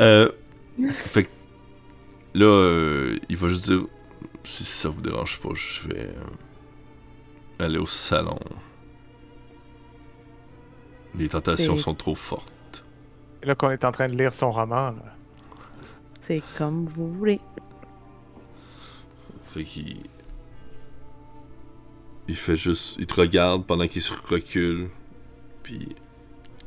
euh, 0.01 0.31
fait 0.93 1.25
que 1.25 1.29
là, 2.35 2.47
euh, 2.47 3.19
il 3.29 3.37
va 3.37 3.49
juste 3.49 3.67
dire 3.67 3.83
si 4.45 4.65
ça 4.65 4.89
vous 4.89 5.01
dérange 5.03 5.39
pas, 5.41 5.51
je 5.55 5.89
vais 5.89 6.01
euh, 6.09 7.65
aller 7.65 7.79
au 7.79 7.87
salon. 7.87 8.39
Les 11.15 11.29
tentations 11.29 11.77
sont 11.77 11.95
trop 11.95 12.15
fortes. 12.15 12.85
Là 13.43 13.55
qu'on 13.55 13.71
est 13.71 13.85
en 13.85 13.93
train 13.93 14.07
de 14.07 14.15
lire 14.17 14.33
son 14.35 14.51
roman, 14.51 14.91
là. 14.91 15.15
C'est 16.29 16.43
comme 16.59 16.85
vous 16.85 17.11
voulez. 17.11 17.41
Fait 19.47 19.65
qu'il. 19.65 19.97
Il 22.29 22.37
fait 22.37 22.55
juste. 22.55 22.97
Il 22.99 23.07
te 23.07 23.19
regarde 23.19 23.65
pendant 23.65 23.89
qu'il 23.89 24.03
se 24.03 24.13
recule. 24.13 24.91
Puis. 25.63 25.89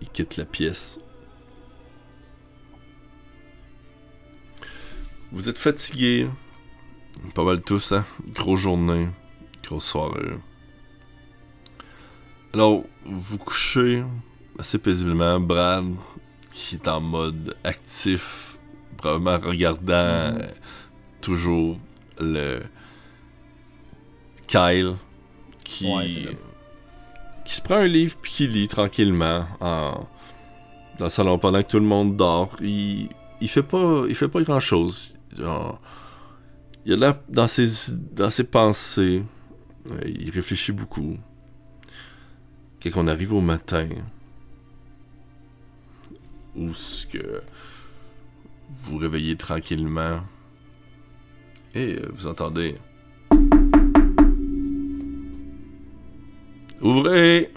Il 0.02 0.10
quitte 0.10 0.38
la 0.38 0.46
pièce. 0.46 1.00
Vous 5.32 5.48
êtes 5.48 5.60
fatigués. 5.60 6.28
Pas 7.36 7.44
mal 7.44 7.62
tous, 7.62 7.92
hein? 7.92 8.04
Grosse 8.34 8.62
journée. 8.62 9.08
Grosse 9.64 9.86
soirée. 9.86 10.38
Alors, 12.54 12.84
vous 13.06 13.38
couchez 13.38 14.04
assez 14.58 14.80
paisiblement. 14.80 15.40
Brad, 15.40 15.86
qui 16.52 16.76
est 16.76 16.88
en 16.88 17.00
mode 17.00 17.56
actif, 17.64 18.58
probablement 19.02 19.40
regardant 19.50 19.94
euh, 19.94 20.48
toujours 21.22 21.80
le 22.20 22.62
Kyle 24.48 24.96
qui 25.64 25.88
Ouais, 25.92 26.08
qui 27.46 27.56
se 27.56 27.62
prend 27.62 27.76
un 27.76 27.88
livre 27.88 28.16
puis 28.22 28.32
qui 28.32 28.48
lit 28.48 28.68
tranquillement 28.68 29.46
en 29.60 30.08
dans 31.00 31.06
le 31.06 31.10
salon 31.10 31.40
pendant 31.40 31.64
que 31.64 31.68
tout 31.68 31.80
le 31.80 31.86
monde 31.86 32.16
dort. 32.16 32.56
Il 32.62 33.10
il 33.42 33.50
fait 33.50 33.64
pas 33.64 34.04
il 34.08 34.16
fait 34.16 34.28
pas 34.28 34.42
grand 34.44 34.60
chose. 34.60 35.18
il 35.36 36.94
a 36.94 36.98
l'air 36.98 37.16
dans 37.28 37.48
ses 37.48 37.68
dans 38.14 38.30
ses 38.30 38.44
pensées. 38.44 39.24
Euh, 39.90 40.00
Il 40.06 40.30
réfléchit 40.30 40.72
beaucoup. 40.72 41.18
Quand 42.84 42.92
on 42.96 43.08
arrive 43.08 43.34
au 43.34 43.42
matin, 43.42 43.88
où 46.56 46.74
ce 46.74 47.08
que 47.08 47.42
vous 48.84 48.98
réveillez 48.98 49.36
tranquillement 49.36 50.20
et 51.74 51.96
euh, 51.96 52.10
vous 52.14 52.28
entendez. 52.28 52.76
Ouvrez! 56.82 57.52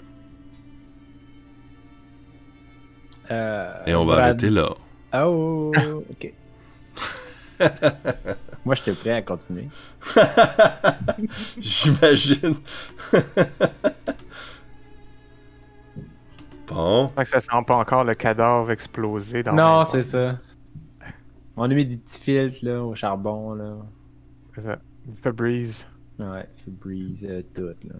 Euh, 3.31 3.73
Et 3.87 3.95
on 3.95 4.05
va 4.05 4.15
Brad- 4.15 4.23
arrêter 4.29 4.49
là. 4.51 4.69
Oh, 5.13 5.71
ok. 6.11 6.33
Moi, 8.65 8.75
j'étais 8.75 8.93
prêt 8.93 9.11
à 9.11 9.21
continuer. 9.21 9.67
J'imagine. 11.59 12.55
bon. 16.67 17.07
Que 17.15 17.25
ça 17.25 17.39
sent 17.39 17.51
pas 17.65 17.75
encore 17.75 18.03
le 18.03 18.13
cadavre 18.15 18.71
explosé 18.71 19.41
dans 19.41 19.53
la 19.53 19.63
non, 19.63 19.83
c'est 19.85 20.03
ça. 20.03 20.37
On 21.57 21.63
a 21.63 21.67
mis 21.73 21.85
des 21.85 21.97
petits 21.97 22.19
filtres 22.21 22.63
là, 22.65 22.83
au 22.83 22.95
charbon. 22.95 23.53
Là. 23.53 23.77
C'est 24.55 24.61
ça. 24.61 24.79
Febreze. 25.17 25.87
Ouais, 26.19 26.47
Febreze, 26.63 27.25
euh, 27.29 27.41
tout. 27.53 27.61
Là. 27.87 27.95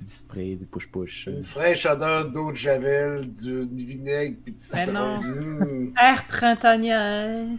Du 0.00 0.10
spray, 0.10 0.56
du 0.56 0.66
push-push. 0.66 1.26
Une 1.26 1.44
fraîche 1.44 1.84
odeur 1.84 2.30
d'eau 2.30 2.52
de 2.52 2.56
javel, 2.56 3.32
du, 3.34 3.66
du 3.66 3.84
vinaigre, 3.84 4.36
puis 4.42 4.52
de 4.54 4.58
Ben 4.72 4.86
citron. 4.86 4.92
non. 4.92 5.20
Mmh. 5.22 5.92
Air 6.00 6.26
printanier. 6.28 7.58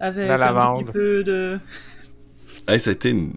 Avec 0.00 0.28
La 0.28 0.34
un 0.34 0.38
lavande. 0.38 0.84
petit 0.86 0.92
peu 0.92 1.24
de. 1.24 1.58
Hey, 2.68 2.78
ça 2.78 2.90
a 2.90 2.92
été 2.92 3.10
une 3.10 3.32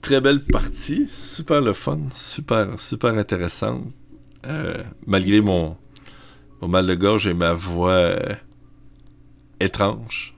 très 0.00 0.20
belle 0.20 0.44
partie. 0.44 1.08
Super 1.10 1.60
le 1.60 1.72
fun. 1.72 1.98
Super, 2.12 2.78
super 2.78 3.14
intéressante. 3.14 3.82
Euh, 4.46 4.76
malgré 5.06 5.40
mon, 5.40 5.76
mon 6.60 6.68
mal 6.68 6.86
de 6.86 6.94
gorge 6.94 7.26
et 7.26 7.34
ma 7.34 7.52
voix 7.52 7.90
euh, 7.90 8.34
étrange. 9.60 10.34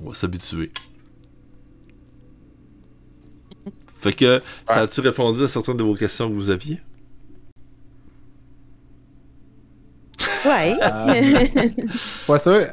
On 0.00 0.08
va 0.08 0.14
s'habituer. 0.14 0.70
Fait 3.96 4.12
que, 4.12 4.40
ça 4.66 4.82
a-tu 4.82 5.00
répondu 5.00 5.42
à 5.42 5.48
certaines 5.48 5.76
de 5.76 5.82
vos 5.82 5.94
questions 5.94 6.28
que 6.28 6.34
vous 6.34 6.50
aviez? 6.50 6.78
Ouais. 10.44 10.76
Ah. 10.80 11.06
Pas 12.26 12.38
sûr. 12.38 12.66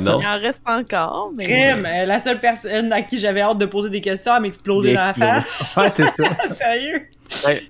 Non. 0.00 0.20
Il 0.20 0.26
en 0.26 0.40
reste 0.40 0.60
encore, 0.64 1.32
mais. 1.34 1.44
Crème, 1.44 1.86
euh, 1.86 2.04
la 2.04 2.18
seule 2.18 2.40
personne 2.40 2.92
à 2.92 3.02
qui 3.02 3.18
j'avais 3.18 3.40
hâte 3.40 3.58
de 3.58 3.66
poser 3.66 3.90
des 3.90 4.00
questions 4.00 4.32
à 4.32 4.40
m'exploser 4.40 4.94
dans 4.94 5.06
la 5.06 5.14
face. 5.14 5.74
Ouais, 5.76 5.88
c'est 5.88 6.08
ça. 6.16 6.36
Sérieux? 6.50 7.02
Ben, 7.44 7.60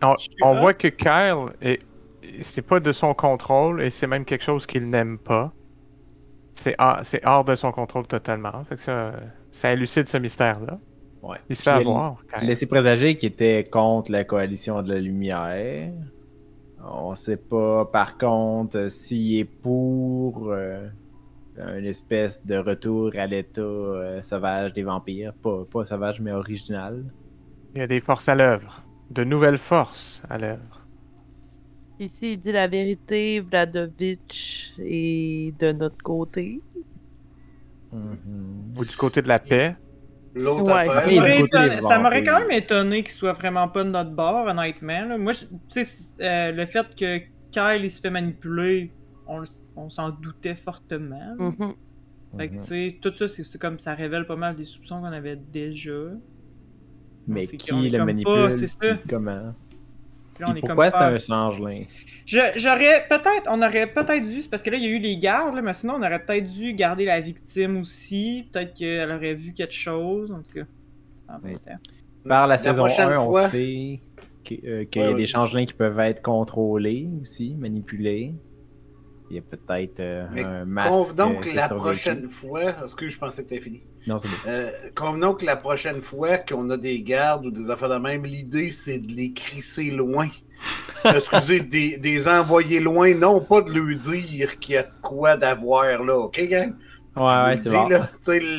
on, 0.43 0.60
voit 0.60 0.74
que 0.74 0.89
Kyle, 0.89 1.52
est- 1.62 1.81
c'est 2.43 2.62
pas 2.62 2.81
de 2.81 2.93
son 2.93 3.14
contrôle 3.14 3.82
et 3.82 3.90
c'est 3.90 4.06
même 4.06 4.24
quelque 4.24 4.44
chose 4.44 4.66
qu'il 4.66 4.89
n'aime 4.89 5.18
pas. 5.18 5.52
C'est 6.55 6.76
hors, 6.78 7.44
de 7.44 7.55
son 7.55 7.72
contrôle 7.72 8.06
totalement. 8.06 8.64
Fait 8.64 8.76
que 8.76 8.82
ça, 8.82 9.12
ça 9.51 9.72
élucide 9.72 10.06
ce 10.06 10.16
mystère-là. 10.18 10.78
Ouais. 11.22 11.39
Il 11.48 11.56
se 11.56 11.62
fait 11.62 11.72
Puis 11.72 11.81
avoir. 11.81 12.16
Laisser 12.43 12.66
présager 12.66 13.16
qu'il 13.16 13.31
était 13.31 13.64
contre 13.64 14.12
la 14.12 14.24
coalition 14.24 14.82
de 14.82 14.93
la 14.93 15.01
lumière. 15.01 15.93
On 16.86 17.14
sait 17.14 17.39
pas, 17.39 17.86
par 17.86 18.18
contre, 18.18 18.90
s'il 18.90 19.39
est 19.39 19.44
pour 19.44 20.51
euh, 20.51 20.86
une 21.56 21.86
espèce 21.86 22.44
de 22.44 22.56
retour 22.56 23.12
à 23.16 23.26
l'état 23.26 23.62
euh, 23.62 24.20
sauvage 24.22 24.74
des 24.74 24.82
vampires. 24.82 25.32
Pas, 25.32 25.64
pas 25.64 25.85
sauvage, 25.85 26.20
mais 26.20 26.32
original. 26.32 27.05
Il 27.74 27.81
y 27.81 27.82
a 27.82 27.86
des 27.86 28.01
forces 28.01 28.28
à 28.28 28.35
l'œuvre. 28.35 28.82
De 29.10 29.24
nouvelles 29.24 29.59
forces 29.59 30.22
à 30.28 30.39
l'œuvre. 30.39 30.84
Ici, 32.00 32.32
il 32.32 32.40
dit 32.40 32.52
la 32.52 32.66
vérité, 32.66 33.40
Vladovitch 33.40 34.72
est 34.80 35.56
de 35.60 35.72
notre 35.72 35.98
côté. 35.98 36.60
Mhm. 37.92 38.74
Ou 38.76 38.84
du 38.84 38.96
côté 38.96 39.22
de 39.22 39.28
la 39.28 39.38
paix. 39.38 39.76
L'autre 40.34 40.64
Ouais. 40.64 40.88
affaire, 40.88 41.04
Oui, 41.06 41.14
Ça 41.14 41.20
m'aurait 41.20 41.40
étonné- 41.42 41.80
ça 41.80 41.98
m'aurait 42.00 42.24
quand 42.24 42.40
même 42.40 42.50
étonné 42.50 43.02
qu'il 43.04 43.12
soit 43.12 43.32
vraiment 43.34 43.68
pas 43.68 43.84
de 43.84 43.90
notre 43.90 44.10
bord, 44.10 44.46
honnêtement. 44.46 45.04
là. 45.04 45.16
Moi, 45.18 45.32
tu 45.32 45.84
sais, 45.84 46.14
euh, 46.20 46.50
le 46.50 46.66
fait 46.66 46.86
que 46.98 47.18
Kyle 47.52 47.84
il 47.84 47.90
se 47.90 48.00
fait 48.00 48.10
manipuler, 48.10 48.90
on, 49.28 49.88
s'en 49.88 50.10
doutait 50.10 50.56
fortement. 50.56 51.36
Mhm. 51.38 51.74
Fait 52.36 52.48
que, 52.48 52.54
Mhm. 52.54 52.60
tu 52.60 52.66
sais, 52.66 52.98
tout 53.00 53.14
ça, 53.14 53.28
c'est 53.28 53.44
c'est 53.44 53.58
comme 53.60 53.78
ça 53.78 53.94
révèle 53.94 54.26
pas 54.26 54.34
mal 54.34 54.56
des 54.56 54.64
soupçons 54.64 54.98
qu'on 54.98 55.04
avait 55.04 55.36
déjà. 55.36 55.92
Mais 57.28 57.46
qui 57.46 57.88
le 57.90 58.04
manipule 58.04 58.24
pas, 58.34 58.50
c'est 58.50 58.66
ça. 58.66 58.98
comment? 59.08 59.54
Là, 60.40 60.47
on 60.48 60.52
Puis 60.52 60.59
est 60.59 60.61
comme 60.62 60.69
pourquoi 60.69 60.90
c'est 60.90 60.98
pas- 60.98 61.09
un 61.09 61.19
changelin 61.19 61.82
Je- 62.27 62.39
J'aurais 62.56 63.06
peut-être, 63.09 63.48
on 63.51 63.61
aurait 63.62 63.86
peut-être 63.86 64.24
dû, 64.24 64.43
c'est 64.43 64.51
parce 64.51 64.62
que 64.62 64.70
là 64.70 64.77
il 64.77 64.82
y 64.85 64.86
a 64.86 64.90
eu 64.90 64.98
les 64.98 65.16
gardes, 65.19 65.55
là, 65.55 65.62
mais 65.62 65.74
sinon 65.74 65.94
on 65.94 66.02
aurait 66.02 66.24
peut-être 66.24 66.47
dû 66.48 66.73
garder 66.73 67.05
la 67.05 67.20
victime 67.20 67.81
aussi. 67.82 68.48
Peut-être 68.52 68.74
qu'elle 68.74 69.11
aurait 69.11 69.35
vu 69.35 69.52
quelque 69.52 69.74
chose, 69.74 70.31
en 70.32 70.39
tout 70.43 70.55
cas. 70.55 70.65
Par 72.27 72.47
la, 72.47 72.55
La 72.55 72.59
saison 72.59 72.85
prochaine 72.86 73.11
1, 73.11 73.19
on 73.19 73.32
sait 73.48 74.01
euh, 74.65 74.85
qu'il 74.85 75.02
y 75.02 75.05
a 75.05 75.09
ouais. 75.11 75.15
des 75.15 75.27
changelins 75.27 75.65
qui 75.65 75.74
peuvent 75.74 75.98
être 75.98 76.23
contrôlés 76.23 77.09
aussi, 77.20 77.55
manipulés. 77.55 78.35
Il 79.31 79.36
y 79.36 79.39
a 79.39 79.43
peut-être 79.43 80.01
euh, 80.01 80.27
un 80.62 80.65
masque. 80.65 80.90
Convenons 80.90 81.40
euh, 81.40 81.55
la 81.55 81.69
prochaine 81.69 82.28
fois. 82.28 82.62
Est-ce 82.85 82.94
que 82.94 83.09
je 83.09 83.19
pensais 83.19 83.43
que 83.43 83.48
t'avais 83.48 83.61
fini? 83.61 83.82
Non, 84.06 84.18
c'est 84.18 84.28
bon. 84.28 84.35
Euh, 84.48 84.70
convenons 84.94 85.35
que 85.35 85.47
la 85.47 85.56
prochaine 85.56 86.02
fois 86.02 86.39
qu'on 86.39 86.68
a 86.70 86.76
des 86.76 87.01
gardes 87.02 87.47
ou 87.47 87.51
des 87.51 87.70
affaires 87.70 87.89
de 87.89 87.97
même, 87.98 88.24
l'idée 88.24 88.70
c'est 88.70 88.98
de 88.98 89.12
les 89.12 89.32
crisser 89.32 89.85
loin. 89.90 90.28
Excusez, 91.05 91.60
des, 91.60 91.97
des 91.98 92.28
envoyer 92.28 92.81
loin, 92.81 93.14
non 93.14 93.40
pas 93.40 93.60
de 93.62 93.70
lui 93.72 93.97
dire 93.97 94.59
qu'il 94.59 94.74
y 94.74 94.78
a 94.78 94.82
de 94.82 94.89
quoi 95.02 95.36
d'avoir 95.36 95.85
là, 96.02 96.16
ok, 96.18 96.40
gang? 96.48 96.74
Ouais, 97.16 97.22
ouais, 97.22 97.59
c'est 97.62 97.70
bon. 97.70 97.89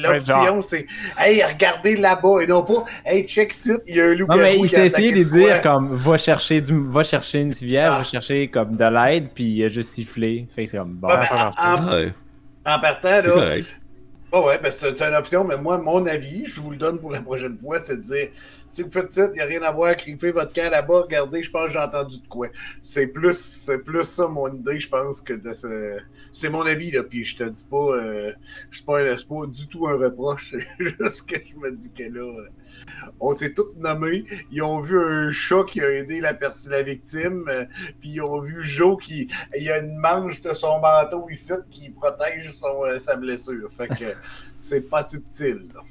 L'option 0.04 0.62
c'est 0.62 0.86
Hey, 1.18 1.44
regardez 1.44 1.98
là-bas 1.98 2.40
et 2.42 2.48
non 2.48 2.64
pas 2.64 2.86
Hey, 3.06 3.28
check 3.28 3.54
it, 3.66 3.82
il 3.86 3.96
y 3.98 4.02
a 4.02 4.06
un 4.06 4.16
loup 4.16 4.28
Non, 4.30 4.38
mais 4.38 4.58
il 4.58 4.70
s'est 4.70 4.88
essayé 4.88 5.12
de 5.12 5.24
dire 5.30 5.62
comme 5.62 5.94
va 5.94 6.18
chercher 6.18 6.62
du 6.62 6.90
va 6.90 7.04
chercher 7.04 7.42
une 7.42 7.52
civière, 7.52 7.92
Ah. 7.94 7.98
va 7.98 8.04
chercher 8.06 8.48
comme 8.48 8.78
de 8.78 8.86
l'aide, 8.86 9.30
puis 9.36 9.44
il 9.44 9.66
a 9.66 9.70
juste 9.70 9.90
sifflé. 9.90 10.48
Fait 10.50 10.64
que 10.64 10.70
c'est 10.70 10.78
comme 10.78 10.94
bon. 10.94 11.10
Ouais, 11.10 11.18
mais 11.20 11.28
pas 11.28 11.52
en, 11.58 11.74
en- 11.76 11.94
Ouais, 11.96 12.14
en 12.66 12.80
partant, 12.80 13.20
c'est 13.22 13.28
là, 13.28 13.56
correct. 14.42 14.62
Ouais, 14.62 14.62
ben 14.62 14.72
c'est 14.72 15.02
une 15.02 15.14
option, 15.16 15.44
mais 15.44 15.58
moi, 15.58 15.78
mon 15.78 16.06
avis, 16.06 16.46
je 16.48 16.60
vous 16.60 16.72
le 16.72 16.78
donne 16.78 17.00
pour 17.00 17.12
la 17.12 17.22
prochaine 17.22 17.58
fois, 17.58 17.80
c'est 17.80 17.98
de 17.98 18.02
dire 18.02 18.30
si 18.70 18.82
vous 18.84 18.92
faites 18.92 19.12
ça, 19.12 19.30
il 19.34 19.38
n'y 19.38 19.40
a 19.40 19.46
rien 19.46 19.62
à 19.62 19.72
voir, 19.72 19.96
griffez 19.96 20.32
votre 20.32 20.52
camp 20.54 20.70
là-bas, 20.70 21.04
regardez, 21.04 21.44
je 21.44 21.50
pense 21.50 21.68
que 21.68 21.74
j'ai 21.74 21.80
entendu 21.80 22.20
de 22.20 22.28
quoi. 22.28 22.50
C'est 22.82 23.08
plus, 23.08 23.38
c'est 23.38 23.80
plus 23.84 24.04
ça 24.04 24.28
mon 24.28 24.54
idée, 24.54 24.80
je 24.80 24.90
pense, 24.90 25.22
que 25.22 25.34
de 25.34 25.54
ce. 25.54 25.98
C'est 26.34 26.50
mon 26.50 26.66
avis, 26.66 26.92
là, 26.92 27.04
puis 27.04 27.24
je 27.24 27.38
te 27.38 27.44
dis 27.44 27.66
pas, 27.66 27.78
euh, 27.78 28.34
je 28.72 28.78
suis 28.78 28.86
pas, 28.86 29.02
pas 29.04 29.46
du 29.48 29.68
tout 29.68 29.88
un 29.88 29.98
reproche, 29.98 30.52
c'est 30.52 30.68
juste 31.00 31.30
que 31.30 31.38
je 31.46 31.56
me 31.56 31.72
dis 31.72 31.92
que 31.92 32.04
là, 32.04 32.22
euh, 32.22 32.50
on 33.20 33.32
s'est 33.34 33.54
tous 33.54 33.68
nommés, 33.78 34.26
ils 34.52 34.62
ont 34.62 34.82
vu 34.82 35.00
un 35.00 35.32
chat 35.32 35.64
qui 35.70 35.82
a 35.82 35.90
aidé 35.90 36.20
la, 36.20 36.34
la 36.70 36.84
victime, 36.84 37.46
euh, 37.50 37.66
puis 38.00 38.10
ils 38.16 38.22
ont 38.22 38.42
vu 38.42 38.64
Joe 38.66 38.98
qui, 39.02 39.28
il 39.58 39.64
y 39.64 39.72
a 39.72 39.80
une 39.80 39.96
manche 39.98 40.42
de 40.42 40.54
son 40.54 40.80
manteau 40.80 41.28
ici 41.30 41.54
qui 41.70 41.90
protège 41.92 42.52
son, 42.52 42.84
euh, 42.84 43.00
sa 43.00 43.16
blessure. 43.16 43.70
Fait 43.78 43.88
que 43.88 44.14
c'est 44.58 44.90
pas 44.90 45.04
subtil. 45.04 45.70
là. 45.74 45.82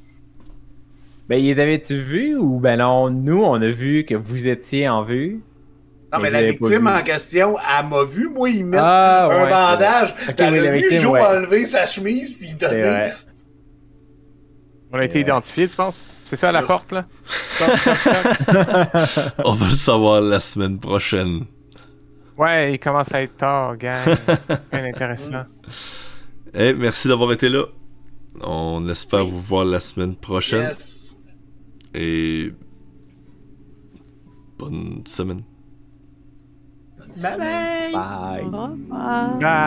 Ben, 1.28 1.36
il 1.36 1.58
avait-tu 1.58 1.98
vu 2.00 2.36
ou 2.36 2.60
ben 2.60 2.76
non, 2.76 3.08
nous 3.08 3.42
on 3.42 3.54
a 3.54 3.70
vu 3.70 4.04
que 4.04 4.14
vous 4.14 4.46
étiez 4.46 4.88
en 4.88 5.02
vue. 5.02 5.40
Non, 6.12 6.20
mais 6.20 6.30
la 6.30 6.42
victime 6.44 6.86
en 6.86 7.02
question, 7.02 7.56
elle 7.58 7.88
m'a 7.88 8.04
vu, 8.04 8.28
moi, 8.28 8.48
il 8.50 8.64
met 8.66 8.76
Ah, 8.78 9.24
un 9.32 9.44
ouais, 9.44 9.50
bandage. 9.50 10.14
Ok, 10.28 10.34
elle 10.38 10.52
oui, 10.52 10.58
a 10.68 10.72
vu 10.72 10.78
victime, 10.80 11.00
Joe 11.00 11.12
ouais. 11.12 11.20
enlever 11.24 11.66
sa 11.66 11.86
chemise 11.86 12.34
puis 12.34 12.52
donner. 12.54 13.10
On 14.92 14.98
a 14.98 15.04
été 15.04 15.14
Ouais. 15.16 15.22
identifiés, 15.22 15.66
tu 15.66 15.74
penses? 15.74 16.04
C'est 16.24 16.36
ça 16.36 16.50
la 16.50 16.60
Ouais. 16.62 16.66
porte, 16.66 16.92
là? 16.92 17.04
On 19.44 19.52
va 19.54 19.66
le 19.68 19.74
savoir 19.76 20.20
la 20.20 20.40
semaine 20.40 20.78
prochaine. 20.80 21.44
Ouais, 22.36 22.74
il 22.74 22.78
commence 22.78 23.12
à 23.14 23.22
être 23.22 23.36
tard, 23.36 23.76
gang. 23.76 24.00
C'est 24.26 24.70
bien 24.72 24.84
intéressant. 24.86 25.44
Eh, 26.56 26.72
merci 26.72 27.08
d'avoir 27.08 27.32
été 27.32 27.48
là. 27.48 27.64
On 28.44 28.88
espère 28.88 29.26
vous 29.26 29.40
voir 29.40 29.64
la 29.64 29.80
semaine 29.80 30.14
prochaine. 30.14 30.62
Yes. 30.62 31.18
Et. 31.94 32.52
Bonne 34.56 35.02
semaine. 35.04 35.42
Bye 37.20 37.38
bye! 37.38 37.92
Bye. 37.92 38.44
Revoir. 38.44 38.70
Ah. 38.92 39.66